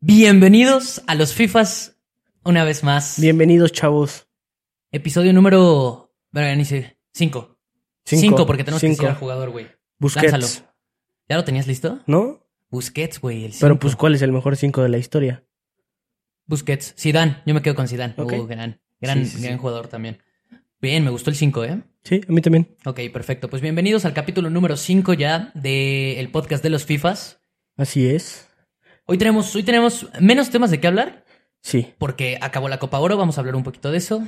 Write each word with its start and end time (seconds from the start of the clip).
Bienvenidos 0.00 1.02
a 1.06 1.14
los 1.14 1.34
FIFAs 1.34 1.96
una 2.44 2.64
vez 2.64 2.84
más. 2.84 3.18
Bienvenidos, 3.20 3.72
chavos. 3.72 4.28
Episodio 4.92 5.32
número. 5.32 6.14
Bueno, 6.30 6.48
ya 6.48 6.54
ni 6.56 6.64
sé. 6.64 6.98
Cinco. 7.12 7.58
Cinco. 8.04 8.20
Cinco, 8.20 8.46
porque 8.46 8.62
tenemos 8.62 8.80
que 8.80 8.88
Cinco. 8.88 9.02
decir 9.02 9.10
al 9.14 9.18
jugador, 9.18 9.50
güey. 9.50 9.66
Busquets. 9.98 10.32
Lánzalo. 10.32 10.68
¿Ya 11.28 11.36
lo 11.36 11.44
tenías 11.44 11.66
listo? 11.66 12.00
¿No? 12.06 12.46
Busquets, 12.70 13.20
güey. 13.20 13.50
Pero 13.58 13.78
pues, 13.78 13.96
¿cuál 13.96 14.14
es 14.14 14.22
el 14.22 14.32
mejor 14.32 14.56
cinco 14.56 14.82
de 14.82 14.90
la 14.90 14.98
historia? 14.98 15.44
Busquets. 16.46 16.94
Zidane. 16.98 17.42
Yo 17.46 17.54
me 17.54 17.62
quedo 17.62 17.74
con 17.74 17.88
Zidane. 17.88 18.14
Ok. 18.16 18.32
Uh, 18.34 18.46
gran, 18.46 18.80
gran, 19.00 19.24
Sí, 19.24 19.30
sí, 19.36 19.42
gran 19.42 19.54
sí. 19.54 19.58
jugador 19.60 19.88
también. 19.88 20.18
Bien, 20.80 21.02
me 21.02 21.10
gustó 21.10 21.30
el 21.30 21.36
5, 21.36 21.64
¿eh? 21.64 21.82
Sí, 22.04 22.20
a 22.28 22.32
mí 22.32 22.42
también. 22.42 22.76
Ok, 22.84 23.00
perfecto. 23.12 23.48
Pues 23.48 23.62
bienvenidos 23.62 24.04
al 24.04 24.12
capítulo 24.12 24.50
número 24.50 24.76
5 24.76 25.14
ya 25.14 25.50
del 25.54 26.30
podcast 26.30 26.62
de 26.62 26.68
los 26.70 26.84
FIFAs. 26.84 27.40
Así 27.78 28.06
es. 28.06 28.45
Hoy 29.06 29.18
tenemos, 29.18 29.54
hoy 29.54 29.62
tenemos 29.62 30.08
menos 30.20 30.50
temas 30.50 30.70
de 30.70 30.80
qué 30.80 30.86
hablar, 30.88 31.24
Sí. 31.62 31.94
porque 31.98 32.38
acabó 32.40 32.68
la 32.68 32.78
Copa 32.78 32.98
Oro, 32.98 33.16
vamos 33.16 33.38
a 33.38 33.40
hablar 33.40 33.56
un 33.56 33.62
poquito 33.62 33.90
de 33.90 33.98
eso. 33.98 34.22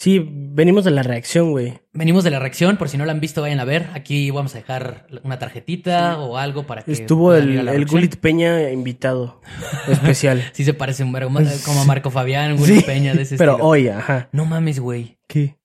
Sí, 0.00 0.24
venimos 0.30 0.84
de 0.84 0.92
la 0.92 1.02
reacción, 1.02 1.50
güey. 1.50 1.80
Venimos 1.92 2.22
de 2.22 2.30
la 2.30 2.38
reacción, 2.38 2.76
por 2.76 2.88
si 2.88 2.96
no 2.96 3.04
la 3.04 3.10
han 3.10 3.18
visto, 3.18 3.42
vayan 3.42 3.58
a 3.58 3.64
ver. 3.64 3.88
Aquí 3.94 4.30
vamos 4.30 4.54
a 4.54 4.58
dejar 4.58 5.08
una 5.24 5.40
tarjetita 5.40 6.18
o 6.20 6.36
algo 6.38 6.66
para 6.68 6.82
que. 6.82 6.92
Estuvo 6.92 7.34
el, 7.34 7.66
el. 7.68 7.84
Gulit 7.86 8.14
Peña 8.16 8.70
invitado 8.70 9.40
especial. 9.88 10.44
Sí 10.52 10.62
se 10.64 10.72
parece 10.72 11.02
un 11.02 11.10
vergo, 11.10 11.30
como 11.64 11.80
a 11.80 11.84
Marco 11.84 12.12
Fabián, 12.12 12.56
Gullit 12.56 12.76
Sí, 12.78 12.82
Peña 12.84 13.12
de 13.12 13.22
ese 13.22 13.36
Pero 13.36 13.52
estilo. 13.52 13.68
hoy, 13.68 13.88
ajá. 13.88 14.28
No 14.30 14.44
mames, 14.44 14.78
güey. 14.78 15.18
¿Qué? 15.26 15.56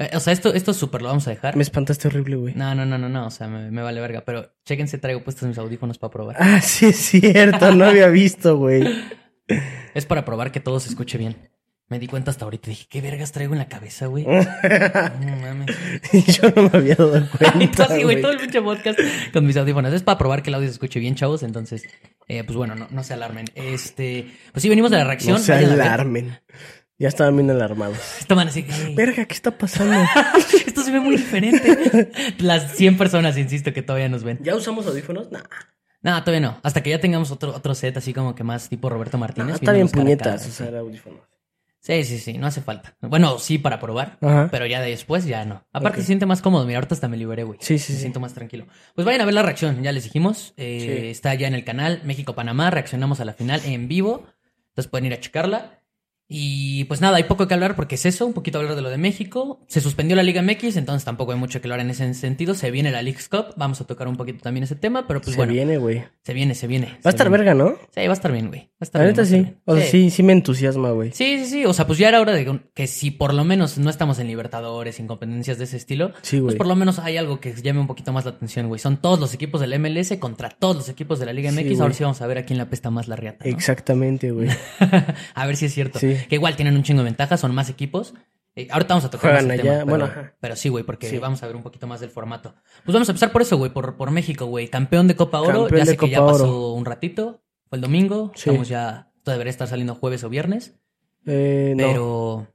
Eh, 0.00 0.10
o 0.14 0.20
sea, 0.20 0.32
esto, 0.32 0.54
esto 0.54 0.70
es 0.70 0.78
súper, 0.78 1.02
lo 1.02 1.08
vamos 1.08 1.26
a 1.26 1.30
dejar. 1.30 1.56
Me 1.56 1.62
espantaste 1.62 2.08
horrible, 2.08 2.36
güey. 2.36 2.54
No, 2.54 2.74
no, 2.74 2.86
no, 2.86 2.96
no, 2.96 3.10
no. 3.10 3.26
O 3.26 3.30
sea, 3.30 3.48
me, 3.48 3.70
me 3.70 3.82
vale 3.82 4.00
verga. 4.00 4.22
Pero 4.24 4.50
chéquense, 4.64 4.96
traigo 4.96 5.22
puestos 5.22 5.46
mis 5.46 5.58
audífonos 5.58 5.98
para 5.98 6.10
probar. 6.10 6.36
Ah, 6.40 6.60
sí 6.62 6.86
es 6.86 6.96
cierto, 6.96 7.70
no 7.72 7.84
había 7.84 8.08
visto, 8.08 8.56
güey. 8.56 8.82
Es 9.94 10.06
para 10.06 10.24
probar 10.24 10.52
que 10.52 10.60
todo 10.60 10.80
se 10.80 10.88
escuche 10.88 11.18
bien. 11.18 11.36
Me 11.88 11.98
di 11.98 12.06
cuenta 12.06 12.30
hasta 12.30 12.44
ahorita. 12.44 12.70
Dije, 12.70 12.86
¿qué 12.88 13.00
vergas 13.00 13.32
traigo 13.32 13.52
en 13.52 13.58
la 13.58 13.68
cabeza, 13.68 14.06
güey? 14.06 14.24
No 15.20 15.36
mames. 15.36 15.76
Yo 16.40 16.48
no 16.54 16.70
me 16.70 16.78
había 16.78 16.94
dado 16.94 17.10
cuenta. 17.10 17.52
Entonces, 17.60 18.04
güey, 18.04 18.22
todo 18.22 18.30
el 18.30 18.38
pinche 18.38 18.62
podcast 18.62 18.98
con 19.32 19.44
mis 19.44 19.56
audífonos. 19.56 19.92
Es 19.92 20.02
para 20.02 20.16
probar 20.16 20.42
que 20.42 20.50
el 20.50 20.54
audio 20.54 20.68
se 20.68 20.74
escuche 20.74 21.00
bien, 21.00 21.16
chavos. 21.16 21.42
Entonces, 21.42 21.82
eh, 22.28 22.44
pues 22.44 22.56
bueno, 22.56 22.76
no, 22.76 22.86
no 22.90 23.02
se 23.02 23.12
alarmen. 23.12 23.46
Este, 23.56 24.30
pues 24.52 24.62
sí, 24.62 24.68
venimos 24.68 24.92
de 24.92 24.98
la 24.98 25.04
reacción. 25.04 25.34
No 25.34 25.38
se 25.40 25.52
alarmen. 25.52 26.38
Ya 27.00 27.08
estaban 27.08 27.34
bien 27.34 27.50
alarmados. 27.50 27.96
Estaban 28.20 28.46
así. 28.48 28.64
"Ey, 28.68 28.94
Verga, 28.94 29.24
¿qué 29.24 29.34
está 29.34 29.50
pasando? 29.56 29.96
Esto 30.66 30.82
se 30.82 30.92
ve 30.92 31.00
muy 31.00 31.16
diferente. 31.16 32.12
Las 32.38 32.76
100 32.76 32.96
personas, 32.98 33.36
insisto, 33.38 33.72
que 33.72 33.82
todavía 33.82 34.08
nos 34.08 34.22
ven. 34.22 34.38
¿Ya 34.42 34.54
usamos 34.54 34.86
audífonos? 34.86 35.32
Nah. 35.32 35.40
No, 36.02 36.22
todavía 36.22 36.46
no. 36.48 36.60
Hasta 36.62 36.82
que 36.82 36.90
ya 36.90 37.00
tengamos 37.00 37.30
otro, 37.30 37.54
otro 37.56 37.74
set 37.74 37.96
así 37.96 38.12
como 38.14 38.34
que 38.34 38.44
más 38.44 38.68
tipo 38.68 38.88
Roberto 38.90 39.18
Martínez. 39.18 39.48
No, 39.48 39.54
está 39.56 39.72
bien 39.72 39.88
puñetas 39.88 40.46
usar 40.46 40.76
audífonos. 40.76 41.20
Sí, 41.82 42.04
sí, 42.04 42.18
sí, 42.18 42.36
no 42.36 42.46
hace 42.46 42.60
falta. 42.60 42.94
Bueno, 43.00 43.38
sí 43.38 43.56
para 43.56 43.80
probar, 43.80 44.18
Ajá. 44.20 44.48
pero 44.50 44.66
ya 44.66 44.82
de 44.82 44.90
después 44.90 45.24
ya 45.24 45.46
no. 45.46 45.64
Aparte 45.72 46.00
se 46.02 46.06
siente 46.08 46.26
más 46.26 46.42
cómodo. 46.42 46.66
Mira, 46.66 46.78
ahorita 46.78 46.94
hasta 46.94 47.08
me 47.08 47.16
liberé, 47.16 47.44
güey. 47.44 47.58
Sí, 47.62 47.78
sí, 47.78 47.92
Me 47.92 47.96
sí. 47.96 48.00
siento 48.02 48.20
más 48.20 48.34
tranquilo. 48.34 48.66
Pues 48.94 49.06
vayan 49.06 49.22
a 49.22 49.24
ver 49.24 49.32
la 49.32 49.42
reacción, 49.42 49.82
ya 49.82 49.90
les 49.92 50.04
dijimos. 50.04 50.52
Eh, 50.58 50.78
Sí. 51.02 51.08
Está 51.08 51.32
ya 51.34 51.48
en 51.48 51.54
el 51.54 51.64
canal 51.64 52.02
México-Panamá. 52.04 52.70
Reaccionamos 52.70 53.20
a 53.20 53.24
la 53.24 53.32
final 53.32 53.62
en 53.64 53.88
vivo. 53.88 54.26
Entonces 54.68 54.90
pueden 54.90 55.06
ir 55.06 55.14
a 55.14 55.20
checarla. 55.20 55.79
Y 56.32 56.84
pues 56.84 57.00
nada, 57.00 57.16
hay 57.16 57.24
poco 57.24 57.48
que 57.48 57.54
hablar 57.54 57.74
porque 57.74 57.96
es 57.96 58.06
eso, 58.06 58.24
un 58.24 58.32
poquito 58.34 58.58
hablar 58.58 58.76
de 58.76 58.82
lo 58.82 58.88
de 58.88 58.98
México. 58.98 59.64
Se 59.66 59.80
suspendió 59.80 60.14
la 60.14 60.22
Liga 60.22 60.40
MX, 60.42 60.76
entonces 60.76 61.04
tampoco 61.04 61.32
hay 61.32 61.38
mucho 61.38 61.60
que 61.60 61.66
hablar 61.66 61.80
en 61.80 61.90
ese 61.90 62.14
sentido. 62.14 62.54
Se 62.54 62.70
viene 62.70 62.92
la 62.92 63.02
Leagues 63.02 63.28
Cup, 63.28 63.46
vamos 63.56 63.80
a 63.80 63.84
tocar 63.84 64.06
un 64.06 64.14
poquito 64.16 64.38
también 64.40 64.62
ese 64.62 64.76
tema, 64.76 65.08
pero 65.08 65.20
pues 65.20 65.32
Se 65.34 65.36
bueno, 65.38 65.52
viene, 65.52 65.78
güey. 65.78 66.04
se 66.22 66.32
viene, 66.32 66.54
se 66.54 66.68
viene. 66.68 66.86
Va 66.86 66.92
a 66.92 67.02
se 67.02 67.08
estar 67.08 67.28
viene. 67.28 67.44
verga, 67.44 67.54
¿no? 67.54 67.70
Sí, 67.92 68.02
va 68.06 68.10
a 68.10 68.12
estar 68.12 68.30
bien, 68.30 68.46
güey. 68.46 68.60
Va 68.60 68.66
a 68.80 68.84
estar 68.84 69.00
La 69.00 69.06
bien, 69.06 69.12
neta 69.16 69.22
estar 69.22 69.38
sí. 69.38 69.42
bien. 69.44 69.58
O 69.64 69.74
sea, 69.76 69.86
sí, 69.86 70.10
sí 70.10 70.22
me 70.22 70.32
entusiasma, 70.32 70.92
güey. 70.92 71.10
Sí, 71.12 71.40
sí, 71.40 71.46
sí. 71.46 71.64
O 71.66 71.72
sea, 71.72 71.88
pues 71.88 71.98
ya 71.98 72.08
era 72.08 72.20
hora 72.20 72.32
de 72.32 72.44
que- 72.44 72.60
que 72.74 72.86
si 72.86 73.10
por 73.10 73.34
lo 73.34 73.42
menos 73.42 73.76
no 73.78 73.90
estamos 73.90 74.20
en 74.20 74.28
Libertadores, 74.28 74.94
sin 74.94 75.08
competencias 75.08 75.58
de 75.58 75.64
ese 75.64 75.78
estilo, 75.78 76.12
Sí, 76.22 76.40
pues 76.40 76.54
por 76.54 76.68
lo 76.68 76.76
menos 76.76 77.00
hay 77.00 77.16
algo 77.16 77.40
que 77.40 77.52
llame 77.60 77.80
un 77.80 77.88
poquito 77.88 78.12
más 78.12 78.24
la 78.24 78.30
atención, 78.30 78.68
güey. 78.68 78.78
Son 78.78 78.98
todos 78.98 79.18
los 79.18 79.34
equipos 79.34 79.60
del 79.60 79.72
MLS 79.80 80.16
contra 80.20 80.48
todos 80.50 80.76
los 80.76 80.88
equipos 80.88 81.18
de 81.18 81.26
la 81.26 81.32
Liga 81.32 81.50
MX. 81.50 81.80
Ahora 81.80 81.92
sí 81.94 82.04
vamos 82.04 82.22
a 82.22 82.26
ver 82.28 82.38
a 82.38 82.44
quién 82.44 82.56
le 82.58 82.62
apesta 82.62 82.90
más 82.90 83.08
la 83.08 83.16
riata. 83.16 83.44
¿no? 83.44 83.50
Exactamente, 83.50 84.30
güey. 84.30 84.48
a 85.34 85.46
ver 85.46 85.56
si 85.56 85.66
es 85.66 85.74
cierto. 85.74 85.98
Sí. 85.98 86.16
Que 86.28 86.34
igual 86.36 86.56
tienen 86.56 86.76
un 86.76 86.82
chingo 86.82 87.00
de 87.00 87.04
ventajas, 87.06 87.40
son 87.40 87.54
más 87.54 87.68
equipos. 87.70 88.14
Eh, 88.56 88.66
ahorita 88.70 88.94
vamos 88.94 89.04
a 89.04 89.10
tocar 89.10 89.30
Juegan 89.30 89.46
más 89.48 89.54
el 89.54 89.60
allá, 89.60 89.78
tema, 89.80 89.90
bueno, 89.90 90.10
pero, 90.12 90.32
pero 90.40 90.56
sí, 90.56 90.68
güey, 90.68 90.82
porque 90.84 91.08
Sí. 91.08 91.18
vamos 91.18 91.42
a 91.42 91.46
ver 91.46 91.54
un 91.56 91.62
poquito 91.62 91.86
más 91.86 92.00
del 92.00 92.10
formato. 92.10 92.54
Pues 92.84 92.92
vamos 92.92 93.08
a 93.08 93.12
empezar 93.12 93.30
por 93.30 93.42
eso, 93.42 93.56
güey, 93.56 93.72
por, 93.72 93.96
por 93.96 94.10
México, 94.10 94.46
güey. 94.46 94.68
Campeón 94.68 95.06
de 95.06 95.14
Copa 95.16 95.40
Oro. 95.40 95.60
Campeón 95.62 95.78
ya 95.78 95.86
sé 95.86 95.96
que 95.96 96.08
ya 96.08 96.18
Copa 96.18 96.32
pasó 96.32 96.44
Oro. 96.44 96.72
un 96.74 96.84
ratito. 96.84 97.42
Fue 97.68 97.76
el 97.76 97.82
domingo. 97.82 98.32
Sí. 98.34 98.50
Estamos 98.50 98.68
ya. 98.68 99.12
Esto 99.18 99.30
debería 99.30 99.50
estar 99.50 99.68
saliendo 99.68 99.94
jueves 99.94 100.24
o 100.24 100.28
viernes. 100.28 100.74
Eh, 101.26 101.74
no. 101.76 101.86
Pero 101.86 102.46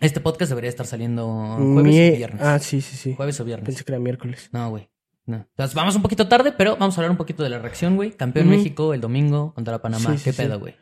este 0.00 0.20
podcast 0.20 0.48
debería 0.50 0.70
estar 0.70 0.86
saliendo 0.86 1.26
jueves 1.56 2.12
o 2.14 2.16
viernes. 2.16 2.42
Ah, 2.42 2.58
sí, 2.58 2.80
sí, 2.80 2.96
sí. 2.96 3.14
Jueves 3.14 3.38
o 3.40 3.44
viernes. 3.44 3.66
Pensé 3.66 3.84
que 3.84 3.92
era 3.92 3.98
miércoles. 3.98 4.48
No, 4.52 4.70
güey. 4.70 4.88
No. 5.26 5.36
Entonces 5.36 5.74
vamos 5.74 5.94
un 5.94 6.00
poquito 6.00 6.26
tarde, 6.28 6.52
pero 6.52 6.76
vamos 6.78 6.96
a 6.96 7.00
hablar 7.02 7.10
un 7.10 7.18
poquito 7.18 7.42
de 7.42 7.50
la 7.50 7.58
reacción, 7.58 7.96
güey. 7.96 8.12
Campeón. 8.12 8.48
México 8.48 8.94
el 8.94 9.00
domingo 9.02 9.52
contra 9.52 9.82
Panamá. 9.82 10.12
Sí, 10.12 10.18
sí, 10.18 10.24
¿Qué 10.24 10.32
sí. 10.32 10.42
pedo, 10.42 10.58
güey? 10.58 10.74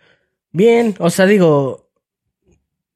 Bien, 0.52 0.94
o 0.98 1.10
sea, 1.10 1.26
digo, 1.26 1.90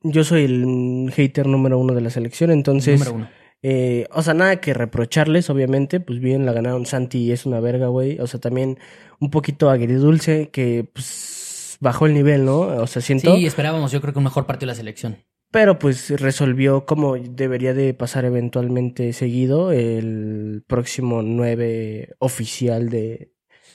yo 0.02 0.24
soy 0.24 0.44
el 0.44 1.12
hater 1.14 1.46
número 1.46 1.78
uno 1.78 1.94
de 1.94 2.00
la 2.00 2.10
selección, 2.10 2.50
entonces, 2.50 2.98
Número 3.00 3.16
uno. 3.16 3.28
eh, 3.62 4.06
o 4.12 4.22
sea, 4.22 4.34
nada 4.34 4.60
que 4.60 4.72
reprocharles, 4.72 5.50
obviamente, 5.50 6.00
pues 6.00 6.20
bien, 6.20 6.46
la 6.46 6.52
ganaron 6.52 6.86
Santi 6.86 7.18
y 7.18 7.32
es 7.32 7.44
una 7.46 7.60
verga, 7.60 7.88
güey. 7.88 8.18
O 8.20 8.26
sea, 8.26 8.40
también 8.40 8.78
un 9.18 9.30
poquito 9.30 9.68
agridulce 9.68 10.48
que, 10.50 10.88
pues, 10.92 11.76
bajó 11.80 12.06
el 12.06 12.14
nivel, 12.14 12.44
¿no? 12.46 12.60
O 12.60 12.86
sea, 12.86 13.02
siento. 13.02 13.36
Sí, 13.36 13.46
esperábamos, 13.46 13.92
yo 13.92 14.00
creo 14.00 14.12
que 14.14 14.18
un 14.18 14.24
mejor 14.24 14.46
partido 14.46 14.66
de 14.68 14.72
la 14.72 14.74
selección. 14.76 15.18
Pero 15.52 15.80
pues 15.80 16.10
resolvió 16.20 16.86
como 16.86 17.16
debería 17.16 17.74
de 17.74 17.92
pasar 17.92 18.24
eventualmente 18.24 19.12
seguido 19.12 19.72
el 19.72 20.62
próximo 20.68 21.22
9 21.22 22.14
oficial 22.20 22.88
de, 22.88 23.32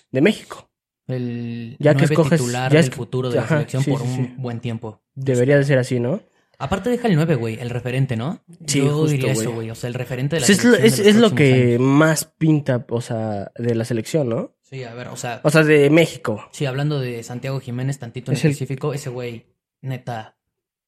de 0.09 0.21
México. 0.21 0.69
El 1.07 1.77
Ya 1.79 1.93
que 1.93 2.05
nueve 2.07 2.15
escoges- 2.15 2.37
titular 2.39 2.71
ya 2.71 2.81
del 2.81 2.91
futuro 2.91 3.29
de 3.29 3.35
la 3.37 3.47
selección 3.47 3.83
sí, 3.83 3.91
por 3.91 4.01
sí, 4.01 4.07
un 4.07 4.15
sí. 4.27 4.33
buen 4.37 4.59
tiempo. 4.59 5.01
Debería 5.13 5.57
de 5.57 5.63
ser 5.63 5.77
así, 5.77 5.99
¿no? 5.99 6.21
Aparte 6.57 6.89
deja 6.89 7.07
el 7.09 7.15
9, 7.15 7.35
güey, 7.35 7.59
el 7.59 7.69
referente, 7.69 8.15
¿no? 8.15 8.39
Sí, 8.65 8.79
Yo 8.79 8.93
justo, 8.93 9.07
diría 9.11 9.33
eso, 9.33 9.51
güey. 9.51 9.69
O 9.69 9.75
sea, 9.75 9.89
el 9.89 9.93
referente 9.93 10.37
de 10.37 10.39
la 10.39 10.45
Pues 10.47 10.57
selección. 10.57 10.85
es, 10.85 10.97
de 11.03 11.09
es 11.09 11.15
lo 11.17 11.35
que 11.35 11.73
años. 11.75 11.81
más 11.81 12.25
pinta, 12.25 12.85
o 12.89 13.01
sea, 13.01 13.51
de 13.57 13.75
la 13.75 13.83
selección, 13.83 14.29
¿no? 14.29 14.55
Sí, 14.61 14.83
a 14.85 14.93
ver, 14.93 15.09
o 15.09 15.17
sea, 15.17 15.41
O 15.43 15.49
sea, 15.49 15.63
de 15.63 15.89
México. 15.89 16.47
Sí, 16.53 16.65
hablando 16.65 16.99
de 17.01 17.21
Santiago 17.23 17.59
Jiménez, 17.59 17.99
tantito 17.99 18.31
en 18.31 18.37
Es 18.37 18.45
el- 18.45 18.51
específico, 18.51 18.93
ese 18.93 19.09
güey, 19.09 19.47
neta, 19.81 20.37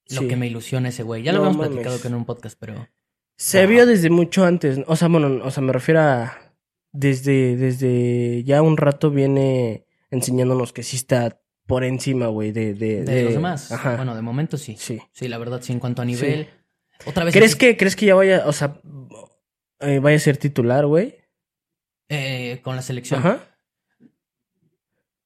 lo 0.09 0.21
Sí. 0.21 0.27
que 0.29 0.35
me 0.37 0.47
ilusiona 0.47 0.87
ese 0.89 1.03
güey. 1.03 1.21
Ya 1.21 1.33
lo 1.33 1.39
No 1.39 1.43
habíamos 1.45 1.57
mames. 1.67 1.71
platicado 1.73 2.01
que 2.01 2.07
en 2.07 2.15
un 2.15 2.25
podcast, 2.25 2.57
pero 2.57 2.87
Se 3.35 3.67
vio 3.67 3.85
desde 3.85 4.09
mucho 4.09 4.45
antes. 4.45 4.79
O 4.87 4.95
sea, 4.95 5.09
bueno, 5.09 5.43
o 5.43 5.51
sea, 5.51 5.61
me 5.61 5.73
refiero 5.73 5.99
a. 6.01 6.37
Desde, 6.93 7.55
desde 7.57 8.43
ya 8.45 8.61
un 8.61 8.77
rato 8.77 9.11
viene 9.11 9.85
enseñándonos 10.11 10.73
que 10.73 10.83
sí 10.83 10.95
está 10.95 11.41
por 11.65 11.83
encima, 11.83 12.27
güey, 12.27 12.51
de, 12.51 12.73
de, 12.73 13.03
de, 13.03 13.23
los 13.23 13.33
demás, 13.33 13.71
Ajá. 13.71 13.97
bueno, 13.97 14.15
de 14.15 14.21
momento 14.21 14.57
sí. 14.57 14.77
sí. 14.79 14.99
Sí, 15.11 15.27
la 15.27 15.37
verdad, 15.37 15.61
sí, 15.61 15.73
en 15.73 15.79
cuanto 15.79 16.01
a 16.01 16.05
nivel. 16.05 16.49
Otra 17.05 17.25
vez. 17.25 17.33
¿Crees 17.33 17.55
que, 17.55 17.75
¿Crees 17.75 17.95
que 17.95 18.05
ya 18.05 18.15
vaya, 18.15 18.43
o 18.47 18.53
sea, 18.53 18.79
eh, 19.81 19.99
vaya 19.99 20.15
a 20.15 20.19
ser 20.19 20.37
titular, 20.37 20.85
güey? 20.85 21.15
eh, 22.09 22.61
con 22.63 22.75
la 22.75 22.81
selección. 22.81 23.19
Ajá. 23.19 23.43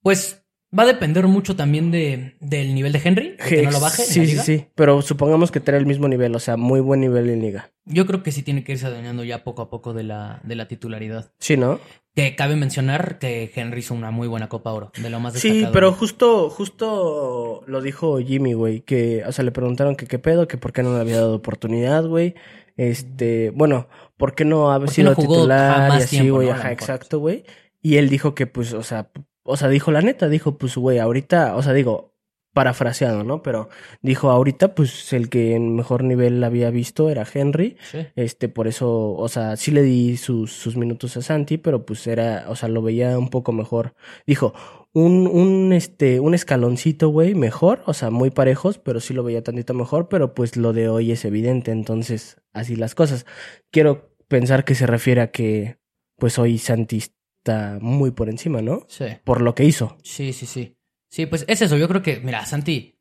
Pues 0.01 0.40
va 0.77 0.83
a 0.83 0.85
depender 0.85 1.27
mucho 1.27 1.55
también 1.55 1.91
de, 1.91 2.35
del 2.39 2.73
nivel 2.73 2.91
de 2.93 3.01
Henry, 3.03 3.29
de 3.31 3.37
que 3.37 3.63
no 3.63 3.71
lo 3.71 3.79
baje. 3.79 4.03
en 4.03 4.07
Sí, 4.07 4.19
la 4.19 4.25
sí, 4.25 4.31
liga. 4.31 4.43
sí. 4.43 4.65
Pero 4.75 5.01
supongamos 5.01 5.51
que 5.51 5.59
trae 5.59 5.77
el 5.79 5.85
mismo 5.85 6.07
nivel, 6.07 6.35
o 6.35 6.39
sea, 6.39 6.57
muy 6.57 6.79
buen 6.79 7.01
nivel 7.01 7.29
en 7.29 7.41
liga. 7.41 7.71
Yo 7.85 8.05
creo 8.05 8.23
que 8.23 8.31
sí 8.31 8.43
tiene 8.43 8.63
que 8.63 8.73
irse 8.73 8.85
adueñando 8.85 9.23
ya 9.23 9.43
poco 9.43 9.61
a 9.63 9.69
poco 9.69 9.93
de 9.93 10.03
la, 10.03 10.39
de 10.43 10.55
la 10.55 10.67
titularidad. 10.67 11.31
Sí, 11.39 11.57
¿no? 11.57 11.79
Que 12.15 12.35
cabe 12.35 12.55
mencionar 12.57 13.19
que 13.19 13.51
Henry 13.55 13.79
hizo 13.79 13.93
una 13.93 14.11
muy 14.11 14.27
buena 14.27 14.49
Copa 14.49 14.71
Oro, 14.73 14.91
de 15.01 15.09
lo 15.09 15.19
más 15.19 15.33
Sí, 15.33 15.47
destacado. 15.49 15.73
pero 15.73 15.91
justo, 15.93 16.49
justo 16.49 17.63
lo 17.67 17.81
dijo 17.81 18.19
Jimmy, 18.19 18.53
güey, 18.53 18.81
que, 18.81 19.23
o 19.25 19.31
sea, 19.31 19.45
le 19.45 19.51
preguntaron 19.51 19.95
que 19.95 20.07
qué 20.07 20.19
pedo, 20.19 20.47
que 20.47 20.57
por 20.57 20.73
qué 20.73 20.83
no 20.83 20.93
le 20.93 20.99
había 21.01 21.17
dado 21.17 21.35
oportunidad, 21.35 22.05
güey. 22.05 22.35
Este, 22.77 23.51
bueno, 23.51 23.87
¿por 24.17 24.33
qué 24.35 24.45
no 24.45 24.71
ha 24.71 24.79
¿Por 24.79 24.87
qué 24.89 24.93
sido 24.95 25.09
no 25.11 25.15
titular 25.15 25.91
y 25.99 26.03
así, 26.03 26.29
güey? 26.29 26.49
Ajá, 26.49 26.57
mejor. 26.63 26.71
exacto, 26.73 27.19
güey. 27.19 27.43
Y 27.81 27.97
él 27.97 28.09
dijo 28.09 28.35
que, 28.35 28.47
pues, 28.47 28.73
o 28.73 28.83
sea, 28.83 29.09
o 29.43 29.57
sea, 29.57 29.69
dijo 29.69 29.91
la 29.91 30.01
neta, 30.01 30.29
dijo, 30.29 30.57
pues, 30.57 30.75
güey, 30.75 30.99
ahorita, 30.99 31.55
o 31.55 31.63
sea, 31.63 31.73
digo, 31.73 32.11
parafraseado, 32.53 33.23
¿no? 33.23 33.41
Pero 33.41 33.69
dijo, 34.01 34.29
ahorita, 34.29 34.75
pues, 34.75 35.13
el 35.13 35.29
que 35.29 35.55
en 35.55 35.75
mejor 35.75 36.03
nivel 36.03 36.43
había 36.43 36.69
visto 36.69 37.09
era 37.09 37.25
Henry. 37.31 37.77
Sí. 37.91 38.07
Este, 38.15 38.49
por 38.49 38.67
eso, 38.67 39.13
o 39.13 39.29
sea, 39.29 39.55
sí 39.55 39.71
le 39.71 39.81
di 39.83 40.17
sus, 40.17 40.51
sus 40.51 40.75
minutos 40.75 41.15
a 41.17 41.21
Santi, 41.21 41.57
pero 41.57 41.85
pues 41.85 42.05
era, 42.07 42.45
o 42.49 42.55
sea, 42.55 42.69
lo 42.69 42.81
veía 42.81 43.17
un 43.17 43.29
poco 43.29 43.51
mejor. 43.53 43.95
Dijo, 44.27 44.53
un, 44.93 45.27
un, 45.27 45.71
este, 45.73 46.19
un 46.19 46.33
escaloncito, 46.33 47.09
güey, 47.09 47.35
mejor, 47.35 47.83
o 47.85 47.93
sea, 47.93 48.09
muy 48.09 48.29
parejos, 48.31 48.77
pero 48.77 48.99
sí 48.99 49.13
lo 49.13 49.23
veía 49.23 49.43
tantito 49.43 49.73
mejor, 49.73 50.09
pero 50.09 50.33
pues 50.33 50.57
lo 50.57 50.73
de 50.73 50.89
hoy 50.89 51.11
es 51.11 51.23
evidente, 51.23 51.71
entonces, 51.71 52.41
así 52.51 52.75
las 52.75 52.95
cosas. 52.95 53.25
Quiero 53.71 54.13
pensar 54.27 54.65
que 54.65 54.75
se 54.75 54.87
refiere 54.87 55.21
a 55.21 55.31
que, 55.31 55.77
pues 56.17 56.37
hoy 56.37 56.57
Santi 56.57 57.01
está 57.43 57.79
muy 57.81 58.11
por 58.11 58.29
encima, 58.29 58.61
¿no? 58.61 58.85
Sí. 58.87 59.05
Por 59.23 59.41
lo 59.41 59.55
que 59.55 59.63
hizo. 59.65 59.97
Sí, 60.03 60.31
sí, 60.33 60.45
sí. 60.45 60.77
Sí, 61.09 61.25
pues 61.25 61.43
es 61.47 61.61
eso. 61.61 61.75
Yo 61.77 61.87
creo 61.87 62.01
que, 62.01 62.19
mira, 62.19 62.39
a 62.39 62.45
Santi 62.45 62.99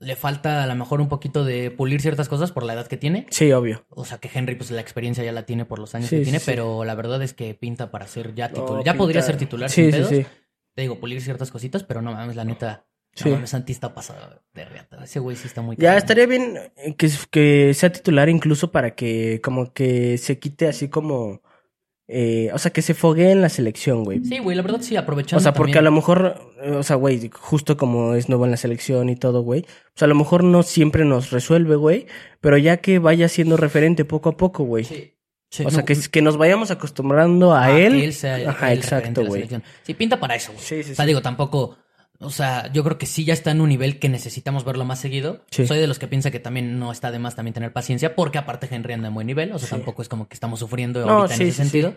le 0.00 0.16
falta 0.16 0.64
a 0.64 0.66
lo 0.66 0.74
mejor 0.74 1.00
un 1.00 1.08
poquito 1.08 1.44
de 1.44 1.70
pulir 1.70 2.00
ciertas 2.00 2.28
cosas 2.28 2.52
por 2.52 2.64
la 2.64 2.72
edad 2.74 2.86
que 2.88 2.96
tiene. 2.96 3.26
Sí, 3.30 3.52
obvio. 3.52 3.84
O 3.90 4.04
sea, 4.04 4.18
que 4.18 4.30
Henry, 4.32 4.56
pues 4.56 4.70
la 4.70 4.80
experiencia 4.80 5.22
ya 5.24 5.32
la 5.32 5.46
tiene 5.46 5.64
por 5.66 5.78
los 5.78 5.94
años 5.94 6.08
Sí, 6.08 6.16
que 6.16 6.20
sí, 6.20 6.24
tiene, 6.24 6.38
sí. 6.40 6.46
pero 6.46 6.84
la 6.84 6.94
verdad 6.94 7.22
es 7.22 7.32
que 7.32 7.54
pinta 7.54 7.90
para 7.90 8.06
ser 8.08 8.34
ya 8.34 8.48
No, 8.48 8.54
titular. 8.54 8.84
ya 8.84 8.94
podría 8.94 9.22
ser 9.22 9.36
titular 9.36 9.70
Sí, 9.70 9.82
sin 9.82 9.92
sí, 9.92 9.96
pedos. 9.98 10.08
sí. 10.08 10.26
Te 10.74 10.82
digo, 10.82 10.98
pulir 11.00 11.20
ciertas 11.20 11.50
cositas, 11.50 11.84
pero 11.84 12.02
no 12.02 12.12
mames, 12.12 12.34
la 12.36 12.44
neta. 12.44 12.86
Sí. 13.14 13.28
No 13.28 13.36
mames, 13.36 13.50
Santi 13.50 13.72
está 13.72 13.94
pasado 13.94 14.42
de 14.54 14.64
reata. 14.64 15.04
Ese 15.04 15.20
güey 15.20 15.36
sí 15.36 15.46
está 15.46 15.62
muy 15.62 15.76
Ya 15.76 15.96
estaría 15.96 16.26
bien 16.26 16.58
que, 16.96 17.10
que 17.30 17.74
sea 17.74 17.92
titular 17.92 18.28
incluso 18.28 18.70
para 18.72 18.94
que 18.94 19.40
como 19.42 19.72
que 19.72 20.18
se 20.18 20.38
quite 20.40 20.66
así 20.66 20.88
como... 20.88 21.42
eh, 22.12 22.50
o 22.52 22.58
sea, 22.58 22.72
que 22.72 22.82
se 22.82 22.92
foguee 22.92 23.30
en 23.30 23.40
la 23.40 23.48
selección, 23.48 24.02
güey. 24.02 24.24
Sí, 24.24 24.38
güey, 24.38 24.56
la 24.56 24.62
verdad 24.62 24.80
sí, 24.80 24.96
aprovechando. 24.96 25.38
O 25.38 25.42
sea, 25.42 25.54
porque 25.54 25.78
a 25.78 25.82
lo 25.82 25.92
mejor, 25.92 26.54
eh, 26.60 26.72
o 26.72 26.82
sea, 26.82 26.96
güey, 26.96 27.30
justo 27.32 27.76
como 27.76 28.14
es 28.14 28.28
nuevo 28.28 28.44
en 28.44 28.50
la 28.50 28.56
selección 28.56 29.08
y 29.08 29.14
todo, 29.16 29.42
güey, 29.42 29.62
pues 29.62 30.02
a 30.02 30.08
lo 30.08 30.16
mejor 30.16 30.42
no 30.42 30.64
siempre 30.64 31.04
nos 31.04 31.30
resuelve, 31.30 31.76
güey, 31.76 32.06
pero 32.40 32.58
ya 32.58 32.78
que 32.78 32.98
vaya 32.98 33.28
siendo 33.28 33.56
referente 33.56 34.04
poco 34.04 34.30
a 34.30 34.36
poco, 34.36 34.64
güey. 34.64 34.84
Sí. 34.84 35.14
Sí, 35.52 35.64
O 35.64 35.70
sea, 35.70 35.84
que, 35.84 35.96
que 35.96 36.22
nos 36.22 36.36
vayamos 36.36 36.70
acostumbrando 36.70 37.54
a, 37.56 37.66
que 37.66 37.86
él. 37.86 38.12
sea 38.12 38.36
Ajá, 38.50 38.72
el 38.72 38.78
exacto, 38.78 39.24
güey. 39.24 39.48
Sí, 39.82 39.94
pinta 39.94 40.20
para 40.20 40.36
eso, 40.36 40.52
güey. 40.52 40.64
Sí, 40.64 40.82
sí, 40.84 40.92
O 40.92 40.94
sea, 40.94 41.04
sí. 41.04 41.08
digo, 41.08 41.22
tampoco. 41.22 41.76
O 42.22 42.28
sea, 42.30 42.70
yo 42.72 42.84
creo 42.84 42.98
que 42.98 43.06
sí 43.06 43.24
ya 43.24 43.32
está 43.32 43.50
en 43.50 43.60
un 43.62 43.70
nivel 43.70 43.98
que 43.98 44.08
necesitamos 44.10 44.64
verlo 44.64 44.84
más 44.84 45.00
seguido. 45.00 45.44
Sí. 45.50 45.66
Soy 45.66 45.78
de 45.78 45.86
los 45.86 45.98
que 45.98 46.06
piensa 46.06 46.30
que 46.30 46.38
también 46.38 46.78
no 46.78 46.92
está 46.92 47.10
de 47.10 47.18
más 47.18 47.34
también 47.34 47.54
tener 47.54 47.72
paciencia, 47.72 48.14
porque 48.14 48.36
aparte 48.38 48.68
Henry 48.70 48.92
anda 48.92 49.08
en 49.08 49.14
buen 49.14 49.26
nivel. 49.26 49.52
O 49.52 49.58
sea, 49.58 49.68
Sí. 49.68 49.74
tampoco 49.74 50.02
es 50.02 50.08
como 50.10 50.28
que 50.28 50.34
estamos 50.34 50.60
sufriendo 50.60 51.04
No, 51.06 51.12
ahorita 51.20 51.36
sí, 51.36 51.42
en 51.44 51.48
ese 51.48 51.62
sentido. 51.62 51.94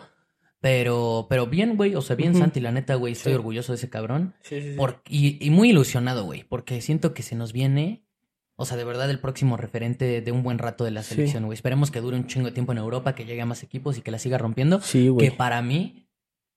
Pero, 0.62 1.28
pero 1.30 1.48
bien, 1.48 1.76
güey. 1.76 1.96
O 1.96 2.02
sea, 2.02 2.16
bien, 2.16 2.32
Ujú. 2.32 2.40
Santi, 2.40 2.62
la 2.62 2.72
neta, 2.72 2.96
güey. 2.96 3.14
Estoy 3.14 3.34
orgulloso 3.34 3.74
de 3.74 3.78
ese 3.78 3.90
cabrón. 3.90 4.34
Sí, 4.44 4.62
sí, 4.62 4.72
sí. 4.72 4.78
Por- 4.78 5.02
y, 5.10 5.46
y 5.46 5.50
muy 5.50 5.72
ilusionado, 5.72 6.24
güey. 6.24 6.44
Porque 6.46 6.80
siento 6.82 7.14
que 7.14 7.22
se 7.24 7.36
nos 7.36 7.52
viene. 7.52 8.06
O 8.56 8.66
sea, 8.66 8.78
de 8.78 8.86
verdad, 8.86 9.10
el 9.10 9.20
próximo 9.20 9.58
referente 9.58 10.22
de 10.22 10.32
un 10.32 10.42
buen 10.44 10.60
rato 10.60 10.86
de 10.86 10.92
la 10.92 11.04
selección, 11.04 11.44
güey. 11.46 11.56
Esperemos 11.56 11.92
que 11.92 12.00
dure 12.00 12.16
un 12.16 12.28
chingo 12.28 12.46
de 12.46 12.54
tiempo 12.54 12.72
en 12.72 12.78
Europa, 12.78 13.14
que 13.16 13.26
llegue 13.26 13.42
a 13.42 13.46
más 13.46 13.62
equipos 13.64 13.98
y 13.98 14.02
que 14.02 14.12
la 14.12 14.20
siga 14.20 14.38
rompiendo 14.38 14.80
Sí, 14.80 15.10
güey. 15.10 15.28
que 15.32 15.36
para 15.36 15.62
mí, 15.62 16.08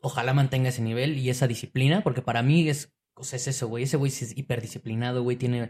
ojalá 0.00 0.34
mantenga 0.34 0.68
ese 0.68 0.82
nivel 0.82 1.16
y 1.18 1.30
esa 1.30 1.48
disciplina, 1.48 2.02
porque 2.02 2.20
para 2.22 2.42
mí 2.42 2.68
es, 2.68 2.92
o 3.16 3.24
sea, 3.24 3.36
es 3.38 3.48
eso, 3.48 3.68
güey. 3.68 3.84
Ese 3.84 3.96
güey 3.96 4.10
es 4.12 4.36
hiperdisciplinado, 4.36 5.22
güey. 5.22 5.36
Tiene, 5.36 5.62
o 5.64 5.68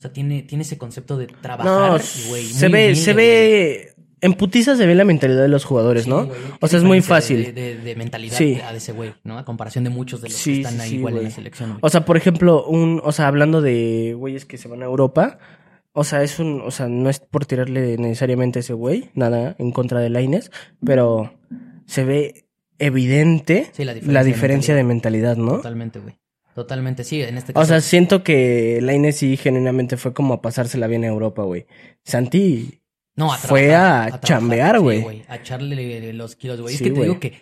sea, 0.00 0.12
tiene, 0.12 0.42
tiene 0.42 0.62
ese 0.62 0.78
concepto 0.78 1.16
de 1.16 1.26
trabajar, 1.26 1.92
No, 1.92 1.98
güey. 2.28 2.44
se 2.44 2.68
ve, 2.68 2.84
humilde, 2.84 2.96
se 2.96 3.12
güey. 3.12 3.26
ve... 3.26 3.88
En 4.24 4.34
putiza 4.34 4.76
se 4.76 4.86
ve 4.86 4.94
la 4.94 5.04
mentalidad 5.04 5.42
de 5.42 5.48
los 5.48 5.64
jugadores, 5.64 6.04
Sí, 6.04 6.10
¿no? 6.10 6.26
güey, 6.26 6.38
O 6.60 6.68
sea, 6.68 6.78
es 6.78 6.84
muy 6.84 7.00
fácil. 7.00 7.42
De, 7.42 7.52
de- 7.52 7.76
de 7.78 7.96
mentalidad 7.96 8.36
Sí. 8.38 8.60
a 8.64 8.70
de 8.70 8.78
ese 8.78 8.92
güey, 8.92 9.14
¿no? 9.24 9.36
A 9.36 9.44
comparación 9.44 9.82
de 9.82 9.90
muchos 9.90 10.20
de 10.22 10.28
los 10.28 10.36
Sí, 10.38 10.54
que 10.54 10.60
están 10.60 10.80
ahí 10.80 10.94
igual 10.94 11.16
en 11.18 11.24
la 11.24 11.30
selección, 11.30 11.70
güey. 11.70 11.80
O 11.82 11.88
sea, 11.90 12.04
por 12.04 12.16
ejemplo, 12.16 12.64
un, 12.64 13.00
o 13.02 13.10
sea, 13.10 13.26
hablando 13.26 13.60
de 13.60 14.14
güeyes 14.16 14.44
que 14.44 14.58
se 14.58 14.68
van 14.68 14.80
a 14.82 14.84
Europa, 14.84 15.40
o 15.92 16.04
sea, 16.04 16.22
es 16.22 16.38
un, 16.38 16.60
o 16.60 16.70
sea, 16.70 16.86
no 16.88 17.10
es 17.10 17.18
por 17.18 17.46
tirarle 17.46 17.96
necesariamente 17.98 18.58
a 18.58 18.60
ese 18.60 18.74
güey, 18.74 19.10
nada 19.14 19.56
en 19.58 19.72
contra 19.72 19.98
de 19.98 20.08
Laines, 20.10 20.52
pero 20.86 21.34
se 21.86 22.04
ve 22.04 22.44
evidente 22.78 23.72
la 23.78 23.92
diferencia 23.94 24.12
la 24.12 24.20
de 24.22 24.26
diferencia 24.28 24.74
de 24.76 24.84
mentalidad, 24.84 25.36
¿no? 25.36 25.56
Totalmente, 25.56 25.98
güey. 25.98 26.14
Totalmente, 26.54 27.04
sí, 27.04 27.22
en 27.22 27.38
este 27.38 27.52
caso. 27.52 27.62
O 27.62 27.66
sea, 27.66 27.80
siento 27.80 28.22
que 28.22 28.78
Laines 28.82 29.16
sí 29.16 29.36
genuinamente 29.36 29.96
fue 29.96 30.12
como 30.12 30.34
a 30.34 30.42
pasársela 30.42 30.86
bien 30.86 31.04
a 31.04 31.08
Europa, 31.08 31.42
güey. 31.42 31.66
Santi, 32.04 32.82
No, 33.16 33.30
fue 33.30 33.68
trabajar, 33.68 34.12
a 34.12 34.20
trabajar, 34.20 34.20
chambear, 34.20 34.76
sí, 34.76 34.82
güey. 34.82 35.22
a 35.28 35.36
echarle 35.36 36.12
los 36.12 36.36
kilos, 36.36 36.60
güey. 36.60 36.76
Sí, 36.76 36.84
es 36.84 36.90
que 36.90 36.94
te 36.94 37.02
digo 37.02 37.18
que, 37.20 37.40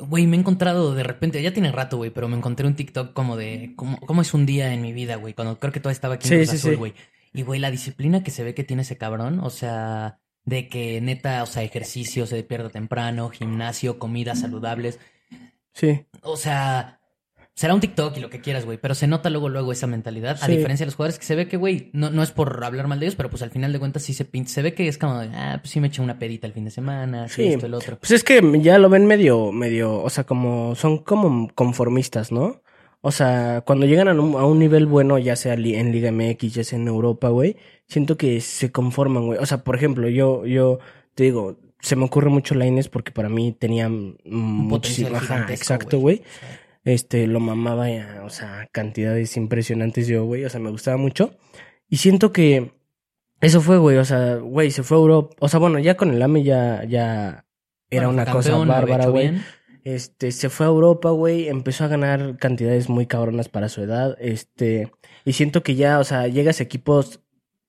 güey, 0.00 0.26
me 0.26 0.36
he 0.36 0.40
encontrado 0.40 0.94
de 0.94 1.02
repente, 1.04 1.42
ya 1.42 1.52
tiene 1.52 1.70
rato, 1.70 1.96
güey, 1.96 2.10
pero 2.10 2.28
me 2.28 2.36
encontré 2.36 2.66
un 2.66 2.74
TikTok 2.74 3.12
como 3.12 3.36
de 3.36 3.72
cómo, 3.76 3.98
cómo 4.00 4.22
es 4.22 4.34
un 4.34 4.46
día 4.46 4.72
en 4.74 4.82
mi 4.82 4.92
vida, 4.92 5.16
güey, 5.16 5.34
cuando 5.34 5.58
creo 5.58 5.72
que 5.72 5.80
todavía 5.80 5.94
estaba 5.94 6.14
aquí 6.14 6.32
en 6.32 6.46
Sí, 6.46 6.56
Azul, 6.56 6.76
güey. 6.76 6.94
Y, 7.32 7.42
güey, 7.42 7.60
la 7.60 7.70
disciplina 7.70 8.22
que 8.22 8.30
se 8.30 8.44
ve 8.44 8.54
que 8.54 8.64
tiene 8.64 8.82
ese 8.82 8.96
cabrón, 8.96 9.40
o 9.40 9.50
sea, 9.50 10.20
de 10.44 10.68
que 10.68 11.00
neta, 11.00 11.42
o 11.42 11.46
sea, 11.46 11.62
ejercicio, 11.62 12.26
se 12.26 12.36
despierta 12.36 12.68
temprano, 12.70 13.28
gimnasio, 13.30 13.98
comidas 13.98 14.40
saludables. 14.40 14.98
sí. 15.72 16.06
O 16.22 16.36
sea, 16.36 17.00
será 17.54 17.72
un 17.74 17.80
TikTok 17.80 18.16
y 18.16 18.20
lo 18.20 18.30
que 18.30 18.40
quieras, 18.40 18.64
güey, 18.64 18.78
pero 18.78 18.94
se 18.94 19.06
nota 19.06 19.30
luego, 19.30 19.48
luego 19.48 19.70
esa 19.72 19.86
mentalidad. 19.86 20.38
A 20.42 20.46
diferencia 20.48 20.84
de 20.84 20.88
los 20.88 20.96
jugadores 20.96 21.18
que 21.18 21.24
se 21.24 21.34
ve 21.36 21.46
que, 21.46 21.56
güey, 21.56 21.90
no, 21.92 22.10
no 22.10 22.22
es 22.22 22.32
por 22.32 22.62
hablar 22.64 22.88
mal 22.88 22.98
de 22.98 23.06
ellos, 23.06 23.14
pero 23.16 23.30
pues 23.30 23.42
al 23.42 23.50
final 23.50 23.72
de 23.72 23.78
cuentas 23.78 24.02
sí 24.02 24.12
se 24.12 24.24
pinta. 24.24 24.50
Se 24.50 24.60
ve 24.62 24.74
que 24.74 24.88
es 24.88 24.98
como, 24.98 25.20
de, 25.20 25.28
ah, 25.34 25.58
pues 25.60 25.70
sí 25.70 25.80
me 25.80 25.86
eché 25.88 26.02
una 26.02 26.18
pedita 26.18 26.46
el 26.46 26.52
fin 26.52 26.64
de 26.64 26.70
semana, 26.72 27.28
sí, 27.28 27.46
esto, 27.48 27.66
el 27.66 27.74
otro. 27.74 27.98
Pues 27.98 28.10
es 28.10 28.24
que 28.24 28.42
ya 28.60 28.78
lo 28.78 28.88
ven 28.88 29.06
medio, 29.06 29.52
medio, 29.52 30.02
o 30.02 30.10
sea, 30.10 30.24
como, 30.24 30.74
son 30.74 30.98
como 30.98 31.48
conformistas, 31.54 32.32
¿no? 32.32 32.60
O 33.02 33.12
sea, 33.12 33.62
cuando 33.66 33.84
llegan 33.86 34.08
a 34.08 34.14
un, 34.14 34.34
a 34.34 34.44
un 34.46 34.58
nivel 34.58 34.86
bueno, 34.86 35.18
ya 35.18 35.36
sea 35.36 35.56
li- 35.56 35.74
en 35.76 35.92
Liga 35.92 36.10
MX, 36.10 36.54
ya 36.54 36.64
sea 36.64 36.78
en 36.78 36.88
Europa, 36.88 37.28
güey, 37.28 37.56
siento 37.86 38.16
que 38.16 38.40
se 38.40 38.72
conforman, 38.72 39.26
güey. 39.26 39.38
O 39.38 39.46
sea, 39.46 39.58
por 39.62 39.76
ejemplo, 39.76 40.08
yo, 40.08 40.44
yo 40.46 40.78
te 41.14 41.24
digo, 41.24 41.58
se 41.80 41.96
me 41.96 42.04
ocurre 42.06 42.30
mucho 42.30 42.54
Laines 42.54 42.88
porque 42.88 43.12
para 43.12 43.28
mí 43.28 43.52
tenía 43.52 43.90
muchísimo, 44.24 45.16
ajá, 45.16 45.46
exacto, 45.50 45.98
güey. 45.98 46.16
güey. 46.16 46.63
Este, 46.84 47.26
lo 47.26 47.40
mamaba, 47.40 47.88
ya, 47.88 48.22
o 48.24 48.30
sea, 48.30 48.68
cantidades 48.70 49.36
impresionantes 49.36 50.06
yo, 50.06 50.24
güey, 50.24 50.44
o 50.44 50.50
sea, 50.50 50.60
me 50.60 50.70
gustaba 50.70 50.98
mucho. 50.98 51.34
Y 51.88 51.96
siento 51.96 52.30
que 52.32 52.72
eso 53.40 53.60
fue, 53.60 53.78
güey, 53.78 53.96
o 53.96 54.04
sea, 54.04 54.36
güey, 54.36 54.70
se 54.70 54.82
fue 54.82 54.96
a 54.98 55.00
Europa, 55.00 55.34
o 55.40 55.48
sea, 55.48 55.60
bueno, 55.60 55.78
ya 55.78 55.96
con 55.96 56.10
el 56.10 56.22
AME 56.22 56.42
ya, 56.42 56.84
ya 56.84 57.46
era 57.90 58.06
Bueno, 58.06 58.22
una 58.22 58.26
cosa 58.30 58.56
bárbara, 58.58 59.06
güey. 59.06 59.32
Este, 59.82 60.32
se 60.32 60.48
fue 60.48 60.66
a 60.66 60.70
Europa, 60.70 61.10
güey, 61.10 61.48
empezó 61.48 61.84
a 61.84 61.88
ganar 61.88 62.38
cantidades 62.38 62.88
muy 62.88 63.06
cabronas 63.06 63.48
para 63.48 63.68
su 63.68 63.82
edad, 63.82 64.16
este, 64.18 64.92
y 65.24 65.34
siento 65.34 65.62
que 65.62 65.74
ya, 65.74 65.98
o 65.98 66.04
sea, 66.04 66.26
llegas 66.26 66.60
a 66.60 66.62
equipos 66.62 67.20